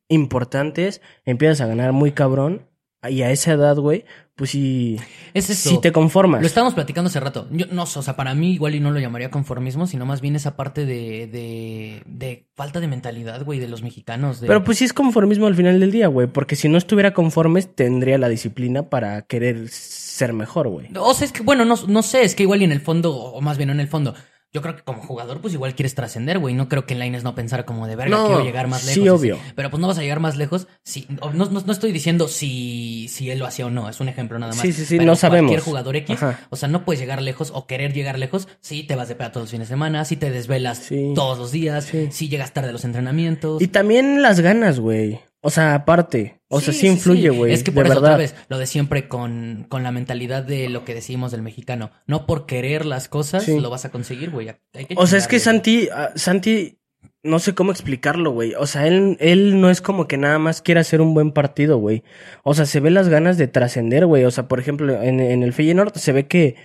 importantes, 0.07 1.01
empiezas 1.25 1.62
a 1.62 1.67
ganar 1.67 1.91
muy 1.91 2.12
cabrón, 2.12 2.69
y 3.09 3.21
a 3.23 3.31
esa 3.31 3.53
edad, 3.53 3.75
güey, 3.77 4.05
pues 4.35 4.49
sí, 4.51 4.97
Es 5.33 5.49
eso. 5.49 5.69
sí 5.69 5.79
te 5.81 5.91
conformas. 5.91 6.41
Lo 6.41 6.47
estábamos 6.47 6.73
platicando 6.73 7.07
hace 7.09 7.19
rato. 7.19 7.47
Yo 7.51 7.65
no 7.71 7.85
sé, 7.85 7.99
o 7.99 8.01
sea, 8.01 8.15
para 8.15 8.33
mí 8.35 8.51
igual 8.53 8.75
y 8.75 8.79
no 8.79 8.91
lo 8.91 8.99
llamaría 8.99 9.31
conformismo, 9.31 9.87
sino 9.87 10.05
más 10.05 10.19
bien 10.21 10.35
esa 10.35 10.55
parte 10.57 10.85
de, 10.85 11.27
de, 11.27 12.03
de 12.05 12.47
falta 12.55 12.79
de 12.81 12.87
mentalidad, 12.87 13.43
güey, 13.45 13.59
de 13.59 13.67
los 13.67 13.81
mexicanos. 13.83 14.41
de- 14.41 14.47
Pero 14.47 14.63
pues 14.63 14.77
sí 14.79 14.85
es 14.85 14.93
conformismo 14.93 15.47
al 15.47 15.55
final 15.55 15.79
del 15.79 15.91
día, 15.91 16.07
güey, 16.07 16.27
porque 16.27 16.55
si 16.55 16.67
no 16.69 16.77
estuviera 16.77 17.13
conformes, 17.13 17.73
tendría 17.75 18.17
la 18.17 18.27
disciplina 18.29 18.89
para 18.89 19.21
querer 19.23 19.69
ser 19.69 20.33
mejor, 20.33 20.67
güey. 20.67 20.87
O 20.97 21.13
sea, 21.13 21.25
es 21.25 21.31
que, 21.31 21.41
bueno, 21.43 21.63
no, 21.65 21.75
no 21.87 22.01
sé, 22.03 22.23
es 22.23 22.35
que 22.35 22.43
igual 22.43 22.61
y 22.61 22.65
en 22.65 22.71
el 22.71 22.81
fondo, 22.81 23.13
o 23.15 23.39
más 23.41 23.57
bien 23.57 23.67
no 23.67 23.73
en 23.73 23.79
el 23.79 23.87
fondo, 23.87 24.15
yo 24.55 24.61
creo 24.61 24.75
que 24.77 24.83
como 24.83 25.01
jugador, 25.01 25.41
pues 25.41 25.53
igual 25.53 25.75
quieres 25.75 25.95
trascender, 25.95 26.39
güey. 26.39 26.55
No 26.55 26.69
creo 26.69 26.85
que 26.85 26.93
en 26.93 26.99
Laines 26.99 27.25
no 27.25 27.35
pensara 27.35 27.65
como 27.65 27.87
de 27.87 27.97
verga, 27.97 28.15
No, 28.15 28.27
quiero 28.27 28.43
llegar 28.45 28.67
más 28.69 28.81
sí, 28.83 29.01
lejos. 29.01 29.05
y 29.05 29.09
obvio. 29.09 29.39
Pero 29.53 29.69
pues 29.69 29.81
no 29.81 29.88
vas 29.88 29.97
a 29.97 30.01
llegar 30.01 30.21
más 30.21 30.38
lejos. 30.38 30.67
Si, 30.83 31.05
no, 31.09 31.33
no, 31.33 31.45
no 31.62 31.71
estoy 31.74 31.91
diciendo 31.91 32.29
si, 32.29 33.07
si 33.09 33.29
él 33.29 33.38
lo 33.39 33.45
hacía 33.45 33.65
o 33.65 33.69
no, 33.69 33.89
es 33.89 34.00
un 34.00 34.07
ejemplo 34.07 34.39
nada 34.39 34.53
más. 34.53 34.62
Sí, 34.62 34.71
sí, 34.71 34.85
sí, 34.85 34.95
Pero 34.97 35.07
no 35.12 35.15
sabemos. 35.17 35.50
Cualquier 35.50 35.65
jugador 35.65 35.95
X, 35.97 36.15
Ajá. 36.24 36.39
o 36.50 36.55
sea, 36.55 36.69
no 36.69 36.85
puedes 36.85 37.01
llegar 37.01 37.21
lejos 37.21 37.51
o 37.53 37.67
querer 37.67 37.91
llegar 37.93 38.17
lejos 38.17 38.47
si 38.62 38.83
te 38.83 38.95
vas 38.95 39.09
de 39.09 39.15
peda 39.15 39.31
todos 39.33 39.43
los 39.43 39.51
fines 39.51 39.67
de 39.67 39.74
semana, 39.74 40.05
si 40.05 40.15
te 40.15 40.31
desvelas 40.31 40.77
Sí. 40.77 41.12
todos 41.15 41.38
los 41.38 41.51
días, 41.51 41.83
Sí. 41.85 42.07
si 42.12 42.29
llegas 42.29 42.53
tarde 42.53 42.69
a 42.69 42.71
los 42.71 42.85
entrenamientos. 42.85 43.62
Y 43.62 43.67
también 43.67 44.21
las 44.21 44.39
ganas, 44.39 44.79
güey. 44.79 45.19
O 45.47 45.51
sea, 45.51 45.75
aparte. 45.75 46.41
O 46.47 46.59
sea, 46.59 46.73
sí, 46.73 46.79
sí, 46.79 46.87
influye, 46.87 47.29
sí. 47.29 47.37
güey. 47.37 47.53
Es 47.53 47.61
que 47.63 47.69
de 47.69 47.75
por 47.75 47.85
eso 47.85 47.93
verdad. 47.93 48.13
otra 48.13 48.17
vez, 48.17 48.33
lo 48.49 48.57
de 48.57 48.65
siempre 48.65 49.07
con, 49.07 49.67
con 49.69 49.83
la 49.83 49.91
mentalidad 49.91 50.43
de 50.43 50.69
lo 50.69 50.83
que 50.85 50.95
decimos 50.95 51.31
del 51.31 51.43
mexicano. 51.43 51.91
No 52.07 52.25
por 52.25 52.47
querer 52.47 52.83
las 52.83 53.07
cosas 53.07 53.43
Sí. 53.43 53.59
lo 53.59 53.69
vas 53.69 53.85
a 53.85 53.91
conseguir, 53.91 54.31
güey. 54.31 54.49
O 54.97 55.05
sea, 55.05 55.19
es 55.19 55.27
que 55.27 55.37
Santi, 55.37 55.87
ah, 55.93 56.09
Santi, 56.15 56.79
no 57.21 57.37
sé 57.37 57.53
cómo 57.53 57.71
explicarlo, 57.71 58.31
güey. 58.31 58.55
O 58.55 58.65
sea, 58.65 58.87
él, 58.87 59.17
él 59.19 59.61
no 59.61 59.69
es 59.69 59.81
como 59.81 60.07
que 60.07 60.17
nada 60.17 60.39
más 60.39 60.63
quiera 60.63 60.81
hacer 60.81 60.99
un 60.99 61.13
buen 61.13 61.31
partido, 61.31 61.77
güey. 61.77 62.01
O 62.43 62.55
sea, 62.55 62.65
se 62.65 62.79
ve 62.79 62.89
las 62.89 63.07
ganas 63.07 63.37
de 63.37 63.47
trascender, 63.47 64.07
güey. 64.07 64.23
O 64.23 64.31
sea, 64.31 64.47
por 64.47 64.59
ejemplo, 64.59 64.99
en, 64.99 65.19
en 65.19 65.43
el 65.43 65.53
Feyenoord 65.53 65.93
se 65.95 66.11
ve 66.11 66.25
que, 66.25 66.55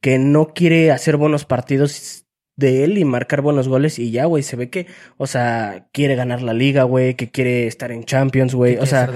que 0.00 0.18
no 0.18 0.54
quiere 0.54 0.90
hacer 0.90 1.16
buenos 1.18 1.44
partidos 1.44 2.23
de 2.56 2.84
él 2.84 2.98
y 2.98 3.04
marcar 3.04 3.40
buenos 3.40 3.66
goles 3.68 3.98
y 3.98 4.10
ya, 4.10 4.26
güey. 4.26 4.42
Se 4.42 4.56
ve 4.56 4.70
que, 4.70 4.86
o 5.16 5.26
sea, 5.26 5.86
quiere 5.92 6.14
ganar 6.14 6.42
la 6.42 6.52
liga, 6.54 6.84
güey, 6.84 7.14
que 7.14 7.30
quiere 7.30 7.66
estar 7.66 7.90
en 7.90 8.04
Champions, 8.04 8.54
güey. 8.54 8.76
O 8.76 8.86
sea, 8.86 9.10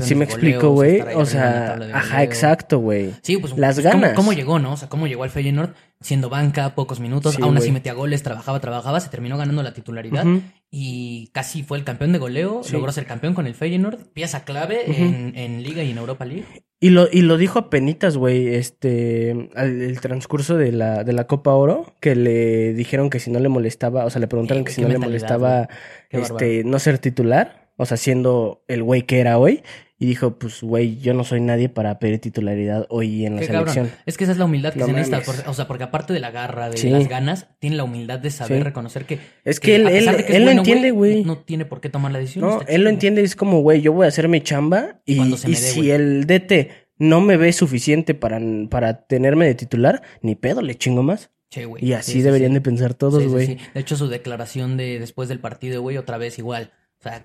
si 0.00 0.14
me 0.14 0.24
explico, 0.24 0.70
güey. 0.70 1.00
O 1.14 1.24
sea, 1.26 1.78
ajá, 1.94 2.22
exacto, 2.22 2.78
güey. 2.78 3.12
Sí, 3.22 3.36
pues 3.36 3.56
Las 3.56 3.76
¿cómo- 3.76 3.88
ganas. 3.90 4.12
¿cómo, 4.14 4.32
llegó, 4.32 4.58
no? 4.58 4.72
O 4.72 4.76
sea, 4.76 4.88
cómo 4.88 5.06
llegó 5.06 5.22
al 5.24 5.30
Feyenoord 5.30 5.70
siendo 6.00 6.30
banca, 6.30 6.74
pocos 6.74 6.98
minutos, 6.98 7.34
Sí, 7.34 7.42
aún 7.42 7.56
así 7.58 7.72
metía 7.72 7.92
goles, 7.92 8.22
trabajaba, 8.22 8.58
trabajaba, 8.60 9.00
se 9.00 9.10
terminó 9.10 9.36
ganando 9.36 9.62
la 9.62 9.74
titularidad 9.74 10.24
y 10.70 11.28
casi 11.32 11.62
fue 11.62 11.76
el 11.78 11.84
campeón 11.84 12.12
de 12.12 12.18
goleo, 12.18 12.62
Sí. 12.62 12.72
logró 12.72 12.90
ser 12.92 13.04
campeón 13.06 13.34
con 13.34 13.46
el 13.46 13.54
Feyenoord, 13.54 13.98
pieza 14.12 14.44
clave 14.44 14.84
en, 14.86 15.36
en 15.36 15.62
Liga 15.62 15.82
y 15.82 15.90
en 15.90 15.98
Europa 15.98 16.24
League. 16.24 16.44
Y 16.82 16.88
lo, 16.90 17.06
y 17.12 17.20
lo 17.20 17.36
dijo 17.36 17.58
a 17.58 17.68
penitas, 17.68 18.16
güey, 18.16 18.54
este, 18.54 19.50
al 19.54 19.82
el 19.82 20.00
transcurso 20.00 20.56
de 20.56 20.72
la, 20.72 21.04
de 21.04 21.12
la 21.12 21.26
Copa 21.26 21.52
Oro, 21.52 21.92
que 22.00 22.16
le 22.16 22.72
dijeron 22.72 23.10
que 23.10 23.20
si 23.20 23.30
no 23.30 23.38
le 23.38 23.50
molestaba, 23.50 24.06
o 24.06 24.10
sea, 24.10 24.20
le 24.20 24.28
preguntaron 24.28 24.64
que 24.64 24.72
si 24.72 24.80
no 24.80 24.88
le 24.88 24.96
molestaba, 24.96 25.68
este, 26.08 26.64
no 26.64 26.78
ser 26.78 26.98
titular. 26.98 27.59
O 27.80 27.86
sea, 27.86 27.96
siendo 27.96 28.62
el 28.68 28.82
güey 28.82 29.02
que 29.02 29.20
era 29.20 29.38
hoy. 29.38 29.62
Y 30.02 30.06
dijo, 30.06 30.38
pues, 30.38 30.62
güey, 30.62 30.98
yo 30.98 31.12
no 31.12 31.24
soy 31.24 31.42
nadie 31.42 31.68
para 31.68 31.98
pedir 31.98 32.20
titularidad 32.20 32.86
hoy 32.88 33.26
en 33.26 33.34
la 33.34 33.42
Qué 33.42 33.48
cabrón. 33.48 33.74
selección. 33.74 33.98
Es 34.06 34.16
que 34.16 34.24
esa 34.24 34.32
es 34.32 34.38
la 34.38 34.46
humildad 34.46 34.72
que 34.72 34.78
No 34.78 34.86
se 34.86 34.92
necesita. 34.92 35.20
por- 35.20 35.46
o 35.48 35.52
sea, 35.52 35.66
porque 35.66 35.84
aparte 35.84 36.14
de 36.14 36.20
la 36.20 36.30
garra, 36.30 36.70
de 36.70 36.78
Sí. 36.78 36.88
las 36.88 37.06
ganas, 37.06 37.48
tiene 37.58 37.76
la 37.76 37.84
humildad 37.84 38.18
de 38.18 38.30
saber 38.30 38.58
Sí. 38.58 38.64
reconocer 38.64 39.04
que. 39.04 39.18
Es 39.44 39.60
que 39.60 39.76
él, 39.76 39.86
a 39.86 39.90
él, 39.90 39.98
pesar 39.98 40.16
de 40.16 40.24
que 40.24 40.32
es 40.32 40.38
él 40.38 40.44
lo 40.46 40.50
entiende, 40.52 40.90
güey. 40.90 41.22
No 41.24 41.38
tiene 41.38 41.66
por 41.66 41.82
qué 41.82 41.90
tomar 41.90 42.12
la 42.12 42.18
decisión. 42.18 42.46
No, 42.46 42.60
él 42.66 42.82
lo 42.82 42.88
entiende, 42.88 43.22
es 43.22 43.36
como, 43.36 43.60
güey, 43.60 43.82
yo 43.82 43.92
voy 43.92 44.06
a 44.06 44.08
hacer 44.08 44.26
mi 44.28 44.40
chamba 44.40 45.02
y, 45.04 45.20
y 45.20 45.30
dé, 45.32 45.54
si 45.56 45.90
el 45.90 46.26
DT 46.26 46.70
no 46.96 47.20
me 47.20 47.36
ve 47.36 47.52
suficiente 47.52 48.14
para, 48.14 48.40
para 48.70 49.06
tenerme 49.06 49.46
de 49.46 49.54
titular, 49.54 50.02
ni 50.22 50.34
pedo, 50.34 50.62
le 50.62 50.76
chingo 50.76 51.02
más. 51.02 51.30
Sí, 51.50 51.64
güey. 51.64 51.84
Y 51.84 51.92
así 51.92 52.12
Sí, 52.12 52.18
sí, 52.20 52.22
deberían 52.22 52.54
de 52.54 52.62
pensar 52.62 52.94
todos, 52.94 53.26
güey. 53.26 53.46
sí. 53.48 53.58
De 53.74 53.80
hecho, 53.80 53.96
su 53.96 54.08
declaración 54.08 54.78
de 54.78 54.98
después 54.98 55.28
del 55.28 55.40
partido, 55.40 55.82
güey, 55.82 55.98
otra 55.98 56.16
vez 56.16 56.38
igual. 56.38 56.70
O 57.00 57.02
sea, 57.02 57.24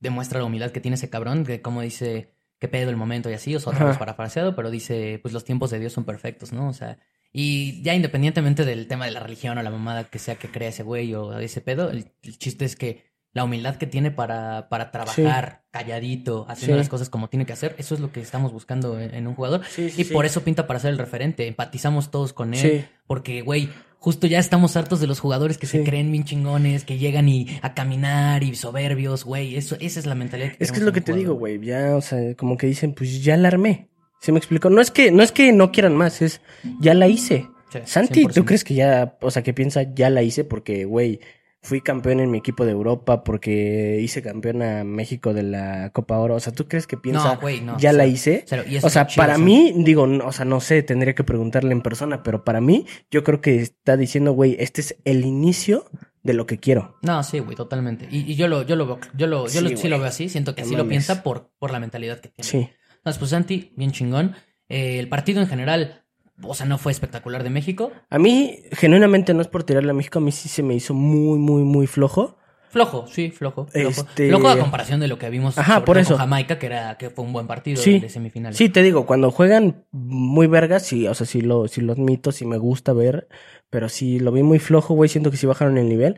demuestra 0.00 0.38
la 0.38 0.44
humildad 0.44 0.70
que 0.70 0.80
tiene 0.80 0.96
ese 0.96 1.10
cabrón, 1.10 1.44
que 1.44 1.60
como 1.62 1.80
dice, 1.82 2.32
qué 2.58 2.68
pedo 2.68 2.90
el 2.90 2.96
momento 2.96 3.30
y 3.30 3.34
así, 3.34 3.54
o 3.54 3.60
sea, 3.60 3.72
otra 3.72 3.86
vez 3.86 3.98
parafraseado, 3.98 4.54
pero 4.56 4.70
dice, 4.70 5.18
pues 5.22 5.32
los 5.34 5.44
tiempos 5.44 5.70
de 5.70 5.78
Dios 5.78 5.92
son 5.92 6.04
perfectos, 6.04 6.52
¿no? 6.52 6.68
O 6.68 6.72
sea, 6.72 6.98
y 7.32 7.82
ya 7.82 7.94
independientemente 7.94 8.64
del 8.64 8.86
tema 8.88 9.04
de 9.04 9.10
la 9.12 9.20
religión 9.20 9.58
o 9.58 9.62
la 9.62 9.70
mamada 9.70 10.04
que 10.04 10.18
sea 10.18 10.36
que 10.36 10.48
crea 10.48 10.68
ese 10.70 10.82
güey 10.82 11.14
o 11.14 11.38
ese 11.38 11.60
pedo, 11.60 11.90
el, 11.90 12.12
el 12.22 12.38
chiste 12.38 12.64
es 12.64 12.74
que 12.76 13.06
la 13.34 13.44
humildad 13.44 13.76
que 13.76 13.86
tiene 13.86 14.10
para, 14.10 14.68
para 14.70 14.90
trabajar 14.90 15.62
calladito, 15.70 16.46
haciendo 16.48 16.76
Sí. 16.76 16.78
las 16.78 16.88
cosas 16.88 17.10
como 17.10 17.28
tiene 17.28 17.44
que 17.44 17.52
hacer, 17.52 17.74
eso 17.78 17.94
es 17.94 18.00
lo 18.00 18.10
que 18.10 18.20
estamos 18.20 18.52
buscando 18.52 18.98
en, 18.98 19.14
en 19.14 19.26
un 19.26 19.34
jugador. 19.34 19.60
Sí, 19.68 19.92
Y 19.96 20.04
por 20.04 20.24
eso 20.24 20.42
pinta 20.42 20.66
para 20.66 20.80
ser 20.80 20.90
el 20.90 20.98
referente. 20.98 21.46
Empatizamos 21.46 22.10
todos 22.10 22.32
con 22.32 22.54
él. 22.54 22.86
Porque, 23.06 23.42
güey, 23.42 23.68
justo 23.98 24.26
ya 24.26 24.38
estamos 24.38 24.76
hartos 24.76 25.00
de 25.00 25.06
los 25.06 25.20
jugadores 25.20 25.58
que 25.58 25.66
se 25.66 25.82
creen 25.84 26.10
bien 26.10 26.24
chingones, 26.24 26.84
que 26.84 26.98
llegan 26.98 27.28
y 27.28 27.58
a 27.62 27.74
caminar 27.74 28.42
y 28.44 28.54
soberbios, 28.54 29.24
güey. 29.24 29.56
Eso, 29.56 29.76
esa 29.80 30.00
es 30.00 30.06
la 30.06 30.14
mentalidad 30.14 30.52
que 30.52 30.64
Es 30.64 30.72
que 30.72 30.78
es 30.78 30.84
lo 30.84 30.92
que 30.92 31.00
te 31.00 31.12
digo, 31.12 31.34
güey. 31.34 31.60
Ya, 31.60 31.96
o 31.96 32.00
sea, 32.00 32.34
como 32.34 32.56
que 32.56 32.66
dicen, 32.66 32.94
pues 32.94 33.22
ya 33.22 33.36
la 33.36 33.48
armé. 33.48 33.88
¿Sí 34.20 34.32
me 34.32 34.38
explico? 34.38 34.70
No 34.70 34.80
es 34.80 34.90
que, 34.90 35.10
no 35.10 35.22
es 35.22 35.32
que 35.32 35.52
no 35.52 35.70
quieran 35.70 35.96
más, 35.96 36.22
es 36.22 36.40
ya 36.80 36.94
la 36.94 37.06
hice. 37.06 37.46
Sí, 37.70 37.78
Santi, 37.84 38.24
100%. 38.24 38.34
¿tú 38.34 38.44
crees 38.44 38.64
que 38.64 38.74
ya, 38.74 39.16
o 39.20 39.30
sea, 39.30 39.42
que 39.42 39.52
piensa 39.52 39.82
ya 39.94 40.10
la 40.10 40.22
hice 40.22 40.42
porque, 40.44 40.84
güey, 40.84 41.20
fui 41.60 41.80
campeón 41.80 42.20
en 42.20 42.30
mi 42.30 42.38
equipo 42.38 42.64
de 42.64 42.70
Europa 42.72 43.24
porque 43.24 43.98
hice 44.00 44.22
campeón 44.22 44.62
a 44.62 44.84
México 44.84 45.34
de 45.34 45.42
la 45.42 45.90
Copa 45.90 46.18
Oro? 46.18 46.36
O 46.36 46.40
sea, 46.40 46.52
¿tú 46.52 46.68
crees 46.68 46.86
que 46.86 46.96
piensa 46.96 47.34
No, 47.34 47.40
güey, 47.40 47.60
no. 47.60 47.76
ya 47.78 47.92
la 47.92 48.06
hice? 48.06 48.44
cero. 48.46 48.62
O 48.82 48.88
sea, 48.90 49.06
chido, 49.06 49.22
para 49.22 49.34
o 49.34 49.36
sea, 49.36 49.44
mí, 49.44 49.72
digo, 49.78 50.06
no- 50.06 50.26
o 50.26 50.32
sea, 50.32 50.44
no 50.44 50.60
sé, 50.60 50.82
tendría 50.82 51.14
que 51.14 51.24
preguntarle 51.24 51.72
en 51.72 51.82
persona, 51.82 52.22
pero 52.22 52.44
para 52.44 52.60
mí, 52.60 52.86
yo 53.10 53.24
creo 53.24 53.40
que 53.40 53.56
está 53.56 53.96
diciendo, 53.96 54.32
güey, 54.32 54.56
este 54.60 54.80
es 54.80 54.96
el 55.04 55.24
inicio 55.24 55.84
de 56.22 56.34
lo 56.34 56.46
que 56.46 56.58
quiero. 56.58 56.96
No, 57.02 57.22
sí, 57.22 57.38
güey, 57.40 57.56
totalmente. 57.56 58.06
Y, 58.10 58.30
y 58.32 58.36
yo 58.36 58.48
lo, 58.48 58.62
yo 58.62 58.76
lo 58.76 58.86
veo, 58.86 59.00
yo 59.16 59.26
lo, 59.26 59.44
yo 59.44 59.48
Sí, 59.48 59.60
lo, 59.60 59.76
sí 59.76 59.88
lo 59.88 59.98
veo 59.98 60.08
así, 60.08 60.28
siento 60.28 60.54
que 60.54 60.62
así 60.62 60.76
lo 60.76 60.86
piensa 60.88 61.22
por, 61.22 61.50
por 61.58 61.70
la 61.70 61.80
mentalidad 61.80 62.20
que 62.20 62.28
tiene. 62.28 62.48
Sí. 62.48 62.70
Entonces, 62.98 63.18
pues 63.18 63.30
Santi, 63.30 63.72
bien 63.76 63.92
chingón. 63.92 64.34
Eh, 64.68 64.98
el 64.98 65.08
partido 65.08 65.40
en 65.40 65.46
general, 65.48 66.04
o 66.42 66.54
sea, 66.54 66.66
no 66.66 66.78
fue 66.78 66.92
espectacular 66.92 67.42
de 67.42 67.50
México. 67.50 67.92
A 68.10 68.18
mí, 68.18 68.60
genuinamente, 68.72 69.34
no 69.34 69.40
es 69.42 69.48
por 69.48 69.64
tirarle 69.64 69.90
a 69.90 69.94
México, 69.94 70.18
a 70.18 70.22
mí 70.22 70.32
sí 70.32 70.48
se 70.48 70.62
me 70.62 70.74
hizo 70.74 70.94
muy, 70.94 71.38
muy, 71.38 71.62
muy 71.64 71.86
flojo. 71.86 72.36
Flojo, 72.70 73.06
sí, 73.06 73.30
flojo. 73.30 73.66
Flojo, 73.66 73.88
Este- 74.02 74.28
flojo 74.28 74.48
a 74.50 74.58
comparación 74.58 75.00
de 75.00 75.08
lo 75.08 75.18
que 75.18 75.30
vimos 75.30 75.56
Ajá, 75.56 75.86
por 75.86 75.96
eso. 75.96 76.10
con 76.10 76.18
Jamaica, 76.18 76.58
que 76.58 76.66
era, 76.66 76.98
que 76.98 77.08
fue 77.08 77.24
un 77.24 77.32
buen 77.32 77.46
partido 77.46 77.80
Sí. 77.82 77.98
de, 77.98 78.10
semifinales. 78.10 78.58
Sí, 78.58 78.68
te 78.68 78.82
digo, 78.82 79.06
cuando 79.06 79.30
juegan 79.30 79.86
muy 79.90 80.46
vergas, 80.48 80.84
sí, 80.84 81.08
o 81.08 81.14
sea, 81.14 81.26
sí 81.26 81.40
lo, 81.40 81.66
sí 81.66 81.80
lo 81.80 81.94
admito, 81.94 82.30
sí 82.30 82.44
me 82.44 82.58
gusta 82.58 82.92
ver, 82.92 83.26
pero 83.70 83.88
sí 83.88 84.20
lo 84.20 84.32
vi 84.32 84.42
muy 84.42 84.58
flojo, 84.58 84.92
güey, 84.94 85.08
siento 85.08 85.30
que 85.30 85.38
sí 85.38 85.46
bajaron 85.46 85.78
el 85.78 85.88
nivel. 85.88 86.16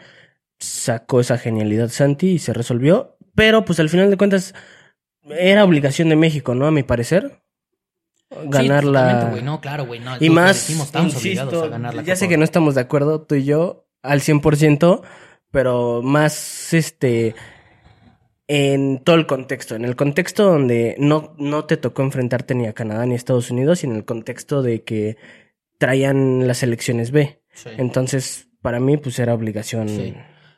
Sacó 0.58 1.20
esa 1.20 1.38
genialidad 1.38 1.88
Santi 1.88 2.32
y 2.32 2.38
se 2.40 2.52
resolvió, 2.52 3.16
pero 3.36 3.64
pues 3.64 3.78
al 3.78 3.88
final 3.88 4.10
de 4.10 4.16
cuentas 4.16 4.52
era 5.30 5.64
obligación 5.64 6.08
de 6.08 6.16
México, 6.16 6.54
¿no? 6.56 6.66
A 6.66 6.70
mi 6.72 6.82
parecer. 6.82 7.40
Ganar 8.30 8.82
Sí, 8.82 8.86
totalmente, 8.86 9.24
la... 9.24 9.30
güey. 9.30 9.42
No, 9.42 9.60
claro, 9.60 9.86
güey. 9.86 10.00
No, 10.00 10.12
Y 10.20 10.30
más, 10.30 10.56
decimos, 10.56 10.86
estamos 10.86 11.14
insisto, 11.14 11.42
obligados 11.44 11.66
a 11.66 11.68
ganar 11.70 11.94
la 11.94 12.02
ya 12.02 12.16
sé 12.16 12.28
que 12.28 12.36
no 12.36 12.44
estamos 12.44 12.74
de 12.76 12.80
acuerdo 12.82 13.22
tú 13.22 13.34
y 13.34 13.44
yo 13.44 13.88
al 14.02 14.20
100%, 14.20 15.02
pero 15.50 16.00
más 16.02 16.72
este 16.72 17.34
en 18.46 18.98
todo 19.04 19.16
el 19.16 19.26
contexto, 19.26 19.76
en 19.76 19.84
el 19.84 19.94
contexto 19.94 20.44
donde 20.44 20.96
no, 20.98 21.34
no 21.38 21.66
te 21.66 21.76
tocó 21.76 22.02
enfrentarte 22.02 22.54
ni 22.54 22.66
a 22.66 22.72
Canadá 22.72 23.06
ni 23.06 23.12
a 23.12 23.16
Estados 23.16 23.50
Unidos 23.50 23.82
y 23.84 23.86
en 23.86 23.94
el 23.94 24.04
contexto 24.04 24.62
de 24.62 24.82
que 24.82 25.16
traían 25.78 26.46
las 26.48 26.62
elecciones 26.64 27.10
B. 27.12 27.42
Sí. 27.52 27.70
Entonces, 27.78 28.48
para 28.60 28.80
mí 28.80 28.96
pues 28.96 29.18
era 29.20 29.34
obligación. 29.34 29.88
Sí. 29.88 30.14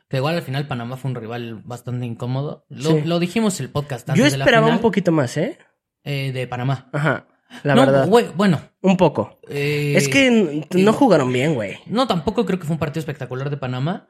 Que 0.09 0.17
igual 0.17 0.35
al 0.35 0.41
final 0.43 0.67
Panamá 0.67 0.97
fue 0.97 1.09
un 1.11 1.15
rival 1.15 1.61
bastante 1.65 2.05
incómodo. 2.05 2.65
Lo, 2.69 2.91
Sí. 2.91 3.01
lo 3.05 3.19
dijimos 3.19 3.59
el 3.59 3.69
podcast 3.69 4.09
antes 4.09 4.19
Yo 4.23 4.29
de 4.29 4.37
la 4.37 4.43
esperaba 4.43 4.67
final, 4.67 4.77
un 4.77 4.81
poquito 4.81 5.11
más, 5.11 5.37
¿eh? 5.37 5.57
eh, 6.03 6.31
de 6.31 6.47
Panamá. 6.47 6.89
Ajá, 6.93 7.27
la 7.63 7.75
no, 7.75 7.81
verdad. 7.81 8.07
güey, 8.07 8.25
bueno. 8.35 8.59
Un 8.81 8.97
poco. 8.97 9.39
eh, 9.49 9.93
es 9.95 10.07
que 10.09 10.65
sí. 10.71 10.81
no 10.83 10.93
jugaron 10.93 11.31
bien, 11.31 11.53
güey. 11.53 11.77
No, 11.85 12.07
tampoco 12.07 12.45
creo 12.45 12.59
que 12.59 12.65
fue 12.65 12.73
un 12.73 12.79
partido 12.79 12.99
espectacular 13.01 13.49
de 13.49 13.57
Panamá. 13.57 14.07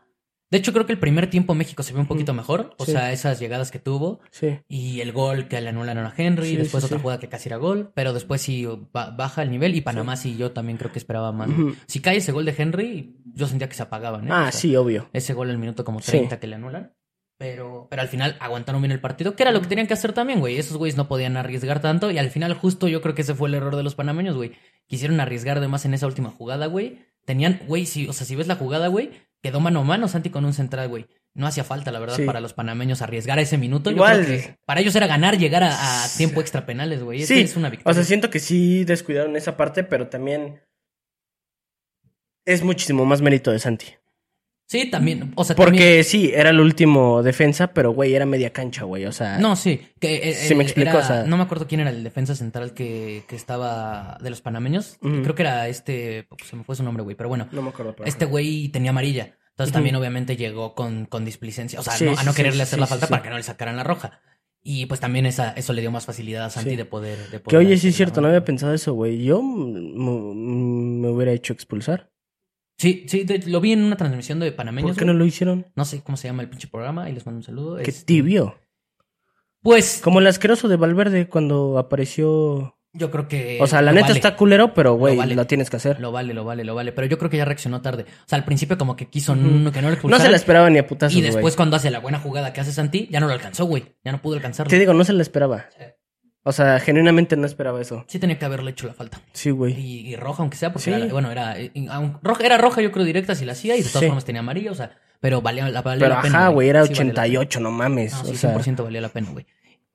De 0.52 0.60
hecho, 0.60 0.72
creo 0.72 0.86
que 0.86 0.94
el 0.94 1.00
primer 1.00 1.32
tiempo 1.32 1.56
México 1.56 1.82
se 1.82 1.94
vio 1.94 2.02
un 2.02 2.08
poquito 2.08 2.32
mejor. 2.36 2.76
O 2.78 2.86
Sí. 2.86 2.92
sea, 2.92 3.12
esas 3.12 3.40
llegadas 3.40 3.72
que 3.72 3.80
tuvo. 3.80 4.20
Sí. 4.30 4.60
Y 4.68 5.02
el 5.02 5.12
gol 5.12 5.48
que 5.48 5.60
le 5.60 5.70
anularon 5.70 6.06
a 6.06 6.14
Henry. 6.16 6.50
Sí, 6.50 6.56
después 6.58 6.84
otra 6.84 7.00
jugada 7.00 7.20
que 7.20 7.28
casi 7.28 7.50
era 7.50 7.58
gol. 7.58 7.92
Pero 7.96 8.14
después 8.14 8.40
sí 8.42 8.68
ba- 8.92 9.10
baja 9.10 9.42
el 9.42 9.50
nivel. 9.50 9.74
Y 9.76 9.82
Panamá 9.82 10.16
sí, 10.16 10.38
yo 10.38 10.52
también 10.52 10.78
creo 10.78 10.92
que 10.92 11.00
esperaba 11.00 11.32
más. 11.32 11.50
Si 11.88 12.02
cae 12.02 12.18
ese 12.18 12.32
gol 12.32 12.46
de 12.46 12.54
Henry, 12.56 13.16
yo 13.34 13.48
sentía 13.48 13.68
que 13.68 13.74
se 13.74 13.82
apagaban. 13.82 14.26
¿eh? 14.26 14.30
Ah, 14.32 14.42
O 14.42 14.52
sea, 14.52 14.52
sí, 14.52 14.76
obvio. 14.76 15.10
Ese 15.12 15.34
gol 15.34 15.50
al 15.50 15.58
minuto 15.58 15.84
como 15.84 16.02
Sí. 16.02 16.12
30 16.12 16.40
que 16.40 16.46
le 16.46 16.56
anulan. 16.56 16.94
Pero, 17.44 17.88
pero 17.90 18.02
al 18.02 18.08
final 18.08 18.38
aguantaron 18.40 18.82
bien 18.82 18.92
el 18.94 19.02
partido, 19.02 19.36
que 19.36 19.44
era 19.44 19.52
lo 19.52 19.60
que 19.62 19.68
tenían 19.68 19.86
que 19.86 19.94
hacer 19.94 20.14
también, 20.14 20.40
güey. 20.40 20.58
Esos 20.58 20.78
güeyes 20.78 20.96
no 20.96 21.10
podían 21.10 21.36
arriesgar 21.36 21.82
tanto. 21.82 22.10
Y 22.10 22.18
al 22.18 22.30
final, 22.32 22.54
justo 22.54 22.88
yo 22.88 23.02
creo 23.02 23.16
que 23.16 23.24
ese 23.24 23.36
fue 23.36 23.50
el 23.50 23.56
error 23.56 23.76
de 23.76 23.84
los 23.84 23.96
panameños, 23.96 24.36
güey. 24.38 24.54
Quisieron 24.88 25.20
arriesgar 25.20 25.60
de 25.60 25.68
más 25.68 25.84
en 25.84 25.94
esa 25.94 26.08
última 26.08 26.30
jugada, 26.30 26.68
güey. 26.68 27.00
Tenían, 27.26 27.60
güey, 27.68 27.86
si, 27.86 28.08
o 28.08 28.14
sea, 28.14 28.26
si 28.26 28.36
ves 28.38 28.48
la 28.48 28.56
jugada, 28.56 28.88
güey, 28.88 29.12
quedó 29.42 29.60
mano 29.60 29.82
a 29.82 29.84
mano 29.84 30.08
Santi 30.08 30.30
con 30.30 30.46
un 30.46 30.54
central, 30.54 30.88
güey. 30.88 31.06
No 31.34 31.48
hacía 31.48 31.64
falta, 31.66 31.92
la 31.92 32.00
verdad, 32.00 32.16
Sí. 32.16 32.24
para 32.26 32.40
los 32.40 32.54
panameños 32.54 33.02
arriesgar 33.02 33.40
a 33.40 33.42
ese 33.42 33.58
minuto. 33.58 33.90
Yo 33.90 33.98
Igual. 33.98 34.24
creo 34.26 34.40
que 34.40 34.56
para 34.66 34.80
ellos 34.80 34.96
era 34.96 35.08
ganar, 35.08 35.38
llegar 35.38 35.64
a, 35.64 36.04
a 36.06 36.08
tiempo 36.16 36.40
extra 36.40 36.66
penales, 36.66 37.04
güey. 37.04 37.26
Sí, 37.26 37.42
es 37.42 37.58
una 37.58 37.70
victoria. 37.70 37.92
O 37.92 37.94
sea, 37.94 38.04
siento 38.06 38.30
que 38.30 38.40
sí 38.40 38.86
descuidaron 38.86 39.36
esa 39.36 39.58
parte, 39.58 39.84
pero 39.84 40.08
también 40.08 40.62
es 42.46 42.64
muchísimo 42.64 43.06
más 43.06 43.22
mérito 43.22 43.52
de 43.52 43.60
Santi. 43.60 43.88
Sí, 44.74 44.89
también. 44.89 45.32
O 45.36 45.44
sea, 45.44 45.56
Porque 45.56 45.77
también- 45.77 46.03
sí, 46.03 46.32
era 46.34 46.50
el 46.50 46.60
último 46.60 47.22
defensa, 47.24 47.68
pero 47.74 47.92
güey, 47.92 48.13
era 48.15 48.25
media 48.25 48.51
cancha, 48.51 48.84
güey. 48.86 49.06
O 49.06 49.12
sea, 49.12 49.38
No, 49.38 49.56
sí. 49.56 49.80
Que, 50.00 50.30
eh, 50.30 50.34
Sí 50.34 50.56
me 50.56 50.63
explico, 50.63 50.89
era- 50.89 51.00
o 51.00 51.03
sea- 51.03 51.24
No 51.25 51.38
me 51.38 51.44
acuerdo 51.44 51.68
quién 51.68 51.82
era 51.82 51.89
el 51.92 52.03
defensa 52.03 52.36
central 52.36 52.74
que, 52.74 53.24
que 53.27 53.36
estaba 53.36 54.18
de 54.22 54.30
los 54.30 54.42
panameños. 54.42 54.98
Creo 55.00 55.36
que 55.36 55.44
era 55.44 55.68
este. 55.68 56.25
pues, 56.27 56.50
se 56.50 56.56
me 56.56 56.63
fue 56.63 56.75
su 56.75 56.84
nombre, 56.84 57.03
güey. 57.03 57.15
Pero 57.15 57.30
bueno, 57.30 57.48
no 57.51 57.62
me 57.62 57.70
acuerdo. 57.70 57.94
pero- 57.96 58.08
este 58.10 58.25
güey 58.25 58.70
tenía 58.70 58.89
amarilla. 58.89 59.38
Entonces 59.51 59.72
también, 59.72 59.96
obviamente, 59.96 60.36
llegó 60.36 60.74
con, 60.74 61.06
con 61.06 61.25
displicencia. 61.25 61.80
O 61.80 61.84
sea, 61.84 61.94
Sí, 61.94 62.06
no- 62.06 62.18
a 62.18 62.24
no 62.24 62.32
sí, 62.32 62.38
quererle 62.38 62.58
sí, 62.65 62.70
hacer 62.70 62.80
la 62.80 62.88
falta 62.88 63.06
para 63.08 63.22
que 63.22 63.30
no 63.30 63.38
le 63.38 63.44
sacaran 63.44 63.75
la 63.77 63.84
roja. 63.84 64.20
Y 64.65 64.86
pues 64.86 65.00
también 65.01 65.25
esa, 65.25 65.51
eso 65.51 65.74
le 65.74 65.82
dio 65.82 65.92
más 65.92 66.06
facilidad 66.06 66.46
a 66.46 66.50
Santi 66.50 66.75
de 66.77 66.86
poder. 66.86 67.18
De 67.25 67.32
Que 67.34 67.39
poder 67.39 67.60
oye, 67.60 67.77
sí 67.77 67.89
es 67.89 67.96
cierto, 67.96 68.22
no 68.22 68.30
había 68.30 68.46
pensado 68.46 68.74
eso, 68.74 68.94
güey. 68.94 69.22
Yo 69.24 69.42
me 69.44 71.10
hubiera 71.10 71.32
hecho 71.34 71.53
expulsar. 71.53 72.10
Sí, 72.84 73.06
sí, 73.08 73.24
de- 73.24 73.40
lo 73.48 73.62
vi 73.62 73.72
en 73.72 73.82
una 73.84 73.96
transmisión 73.96 74.40
de 74.40 74.48
¿Por 74.52 74.58
panameños. 74.58 74.98
qué 74.98 75.06
no 75.06 75.13
lo 75.13 75.25
hicieron? 75.25 75.66
No 75.75 75.86
sé 75.86 76.02
cómo 76.04 76.18
se 76.18 76.28
llama 76.28 76.44
el 76.44 76.50
pinche 76.50 76.68
programa 76.68 77.10
y 77.10 77.13
les 77.13 77.25
mando 77.25 77.38
un 77.38 77.44
saludo. 77.44 77.78
Qué 77.78 77.90
Este, 77.90 78.04
tibio. 78.06 78.56
Pues 79.62 80.02
Como 80.04 80.20
el 80.20 80.28
asqueroso 80.28 80.68
de 80.68 80.75
Valverde 80.75 81.30
cuando 81.30 81.78
apareció. 81.78 82.78
yo 82.92 83.10
creo 83.12 83.28
que. 83.30 83.58
O 83.62 83.68
sea, 83.68 83.82
la 83.82 83.92
lo 83.92 83.96
neta 83.96 84.08
vale. 84.08 84.20
está 84.20 84.36
culero, 84.36 84.74
pero 84.74 84.96
güey, 84.96 85.16
lo, 85.16 85.20
vale. 85.20 85.46
tienes 85.46 85.70
que 85.70 85.78
hacer. 85.78 86.02
Lo 86.02 86.12
vale, 86.12 86.34
lo 86.34 86.44
vale, 86.44 86.66
lo 86.66 86.75
vale. 86.75 86.92
Pero 86.92 87.08
yo 87.08 87.18
creo 87.18 87.30
que 87.32 87.38
ya 87.38 87.46
reaccionó 87.46 87.82
tarde. 87.82 88.04
O 88.04 88.28
sea, 88.28 88.38
al 88.38 88.44
principio 88.44 88.78
como 88.78 88.98
que 88.98 89.06
quiso 89.08 89.32
n- 89.34 89.72
que 89.72 89.82
no 89.82 89.88
le 89.88 89.88
No 89.88 89.94
expulsaran. 89.94 90.25
se 90.25 90.30
la 90.32 90.36
esperaba 90.36 90.70
ni 90.70 90.80
a 90.80 90.86
putazos, 90.86 91.18
Y 91.18 91.22
después 91.22 91.56
cuando 91.56 91.78
hace 91.78 91.90
la 91.90 92.00
buena 92.00 92.20
jugada 92.20 92.52
que 92.52 92.60
hace 92.60 92.74
Santi, 92.74 93.08
ya 93.10 93.22
no 93.22 93.28
lo 93.28 93.34
alcanzó, 93.34 93.63
güey. 93.66 93.86
Ya 94.04 94.12
no 94.12 94.22
pudo 94.22 94.36
alcanzarlo. 94.36 94.70
Te 94.70 94.78
digo, 94.78 94.94
no 94.94 95.06
se 95.06 95.13
la 95.13 95.22
esperaba. 95.22 95.66
Sí. 95.78 95.86
O 96.46 96.52
sea, 96.52 96.80
genuinamente 96.80 97.38
no 97.38 97.46
esperaba 97.46 97.80
eso. 97.82 98.04
Sí 98.08 98.20
tenía 98.20 98.38
que 98.38 98.44
haberle 98.46 98.72
hecho 98.72 98.86
la 98.88 98.94
falta. 98.94 99.22
Sí, 99.32 99.50
güey. 99.50 99.74
Y, 99.80 100.08
y 100.08 100.16
roja, 100.18 100.44
aunque 100.44 100.58
sea, 100.58 100.74
porque 100.74 100.84
Sí. 100.84 100.92
era, 100.92 101.06
bueno, 101.14 101.32
era, 101.32 101.58
eh, 101.60 101.72
aun- 101.90 102.20
roja, 102.22 102.46
era 102.46 102.58
roja, 102.58 102.82
yo 102.82 102.92
creo, 102.92 103.06
directa 103.06 103.34
si 103.34 103.46
la 103.46 103.54
hacía, 103.54 103.76
y 103.78 103.82
de 103.82 103.88
todas 103.88 104.02
Sí. 104.02 104.08
formas 104.08 104.26
tenía 104.26 104.40
amarilla, 104.42 104.72
o 104.72 104.76
sea, 104.76 104.92
pero 105.22 105.42
valía, 105.42 105.70
la, 105.70 105.82
valía 105.82 106.06
Pero 106.06 106.16
la 106.16 106.22
pena. 106.22 106.38
ajá, 106.40 106.48
güey, 106.50 106.68
era 106.68 106.84
Sí, 106.84 106.90
valía 106.90 107.04
la 107.06 107.10
pena. 107.14 107.22
88, 107.24 107.60
no 107.62 107.72
mames. 107.72 108.12
No, 108.14 108.22
o 108.22 108.26
sí, 108.26 108.36
sea, 108.36 108.50
100% 108.52 108.84
valía 108.84 109.00
la 109.00 109.10
pena, 109.10 109.30
güey. 109.32 109.46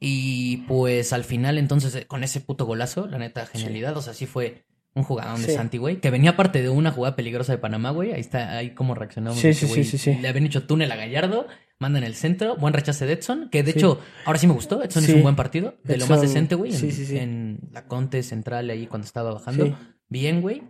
Y 0.01 0.59
pues 0.69 1.13
al 1.13 1.25
final, 1.25 1.59
entonces, 1.59 1.95
eh, 1.97 2.07
con 2.07 2.25
ese 2.25 2.41
puto 2.41 2.65
golazo, 2.65 3.07
la 3.09 3.19
neta, 3.19 3.45
genialidad. 3.47 3.97
O 3.97 4.01
sea, 4.03 4.15
sí 4.15 4.25
fue 4.27 4.65
un 4.99 5.05
jugador 5.05 5.39
de 5.39 5.47
Sí. 5.47 5.53
Santi, 5.53 5.79
güey. 5.79 6.01
Que 6.01 6.11
venía 6.11 6.37
parte 6.37 6.63
de 6.63 6.69
una 6.69 6.91
jugada 6.91 7.17
peligrosa 7.17 7.53
de 7.53 7.59
Panamá, 7.59 7.91
güey. 7.91 8.13
Ahí 8.13 8.21
está, 8.21 8.57
ahí 8.57 8.71
como 8.71 8.95
reaccionamos. 8.95 9.39
Sí, 9.39 9.55
sí, 9.55 9.85
sí. 9.85 10.15
Le 10.21 10.29
habían 10.29 10.47
hecho 10.47 10.67
túnel 10.67 10.91
a 10.93 10.97
Gallardo, 10.97 11.47
mandan 11.79 12.05
el 12.05 12.15
centro, 12.15 12.57
buen 12.57 12.75
rechace 12.75 13.07
de 13.07 13.15
Edson. 13.15 13.49
Que 13.51 13.63
de 13.63 13.71
hecho, 13.73 14.01
ahora 14.25 14.39
sí 14.39 14.47
me 14.47 14.53
gustó. 14.53 14.83
Edson 14.83 15.05
hizo 15.05 15.17
un 15.17 15.23
buen 15.23 15.37
partido. 15.37 15.77
De 15.85 15.97
lo 15.97 16.07
más 16.07 16.21
decente, 16.21 16.55
güey. 16.55 16.73
En, 16.73 16.79
sí, 16.79 16.93
sí, 16.93 17.07
sí. 17.07 17.19
en 17.19 17.61
la 17.73 17.87
Conte 17.87 18.23
central 18.23 18.69
ahí 18.71 18.87
cuando 18.87 19.07
estaba 19.07 19.33
bajando. 19.33 19.77
Bien, 20.09 20.41
güey. 20.41 20.63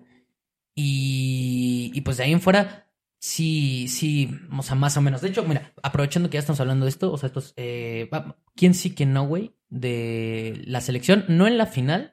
Y, 0.75 1.91
y 1.93 2.01
pues 2.03 2.19
de 2.19 2.25
ahí 2.25 2.33
en 2.33 2.41
fuera, 2.41 2.87
sí, 3.19 3.87
sí, 3.89 4.31
o 4.57 4.63
sea, 4.63 4.77
más 4.77 4.97
o 4.97 5.01
menos. 5.01 5.21
De 5.21 5.29
hecho, 5.29 5.43
mira, 5.45 5.73
aprovechando 5.83 6.31
que 6.31 6.35
ya 6.35 6.41
estamos 6.41 6.61
hablando 6.61 6.85
de 6.85 6.91
esto, 6.91 7.11
o 7.13 7.19
sea, 7.19 7.27
estos, 7.27 7.53
eh, 7.57 8.09
¿quién 8.55 8.75
sí, 8.75 8.95
quién 8.95 9.13
no, 9.13 9.27
güey? 9.27 9.57
De 9.71 10.63
la 10.67 10.81
selección, 10.81 11.25
no 11.27 11.49
en 11.49 11.59
la 11.59 11.67
final, 11.67 12.13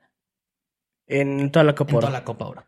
En 1.08 1.52
toda 1.52 1.64
la 1.64 1.72
en 1.72 1.76
Copa 1.78 1.92
toda 1.94 2.04
Oro. 2.08 2.12
la 2.14 2.24
Copa 2.24 2.46
Oro. 2.46 2.64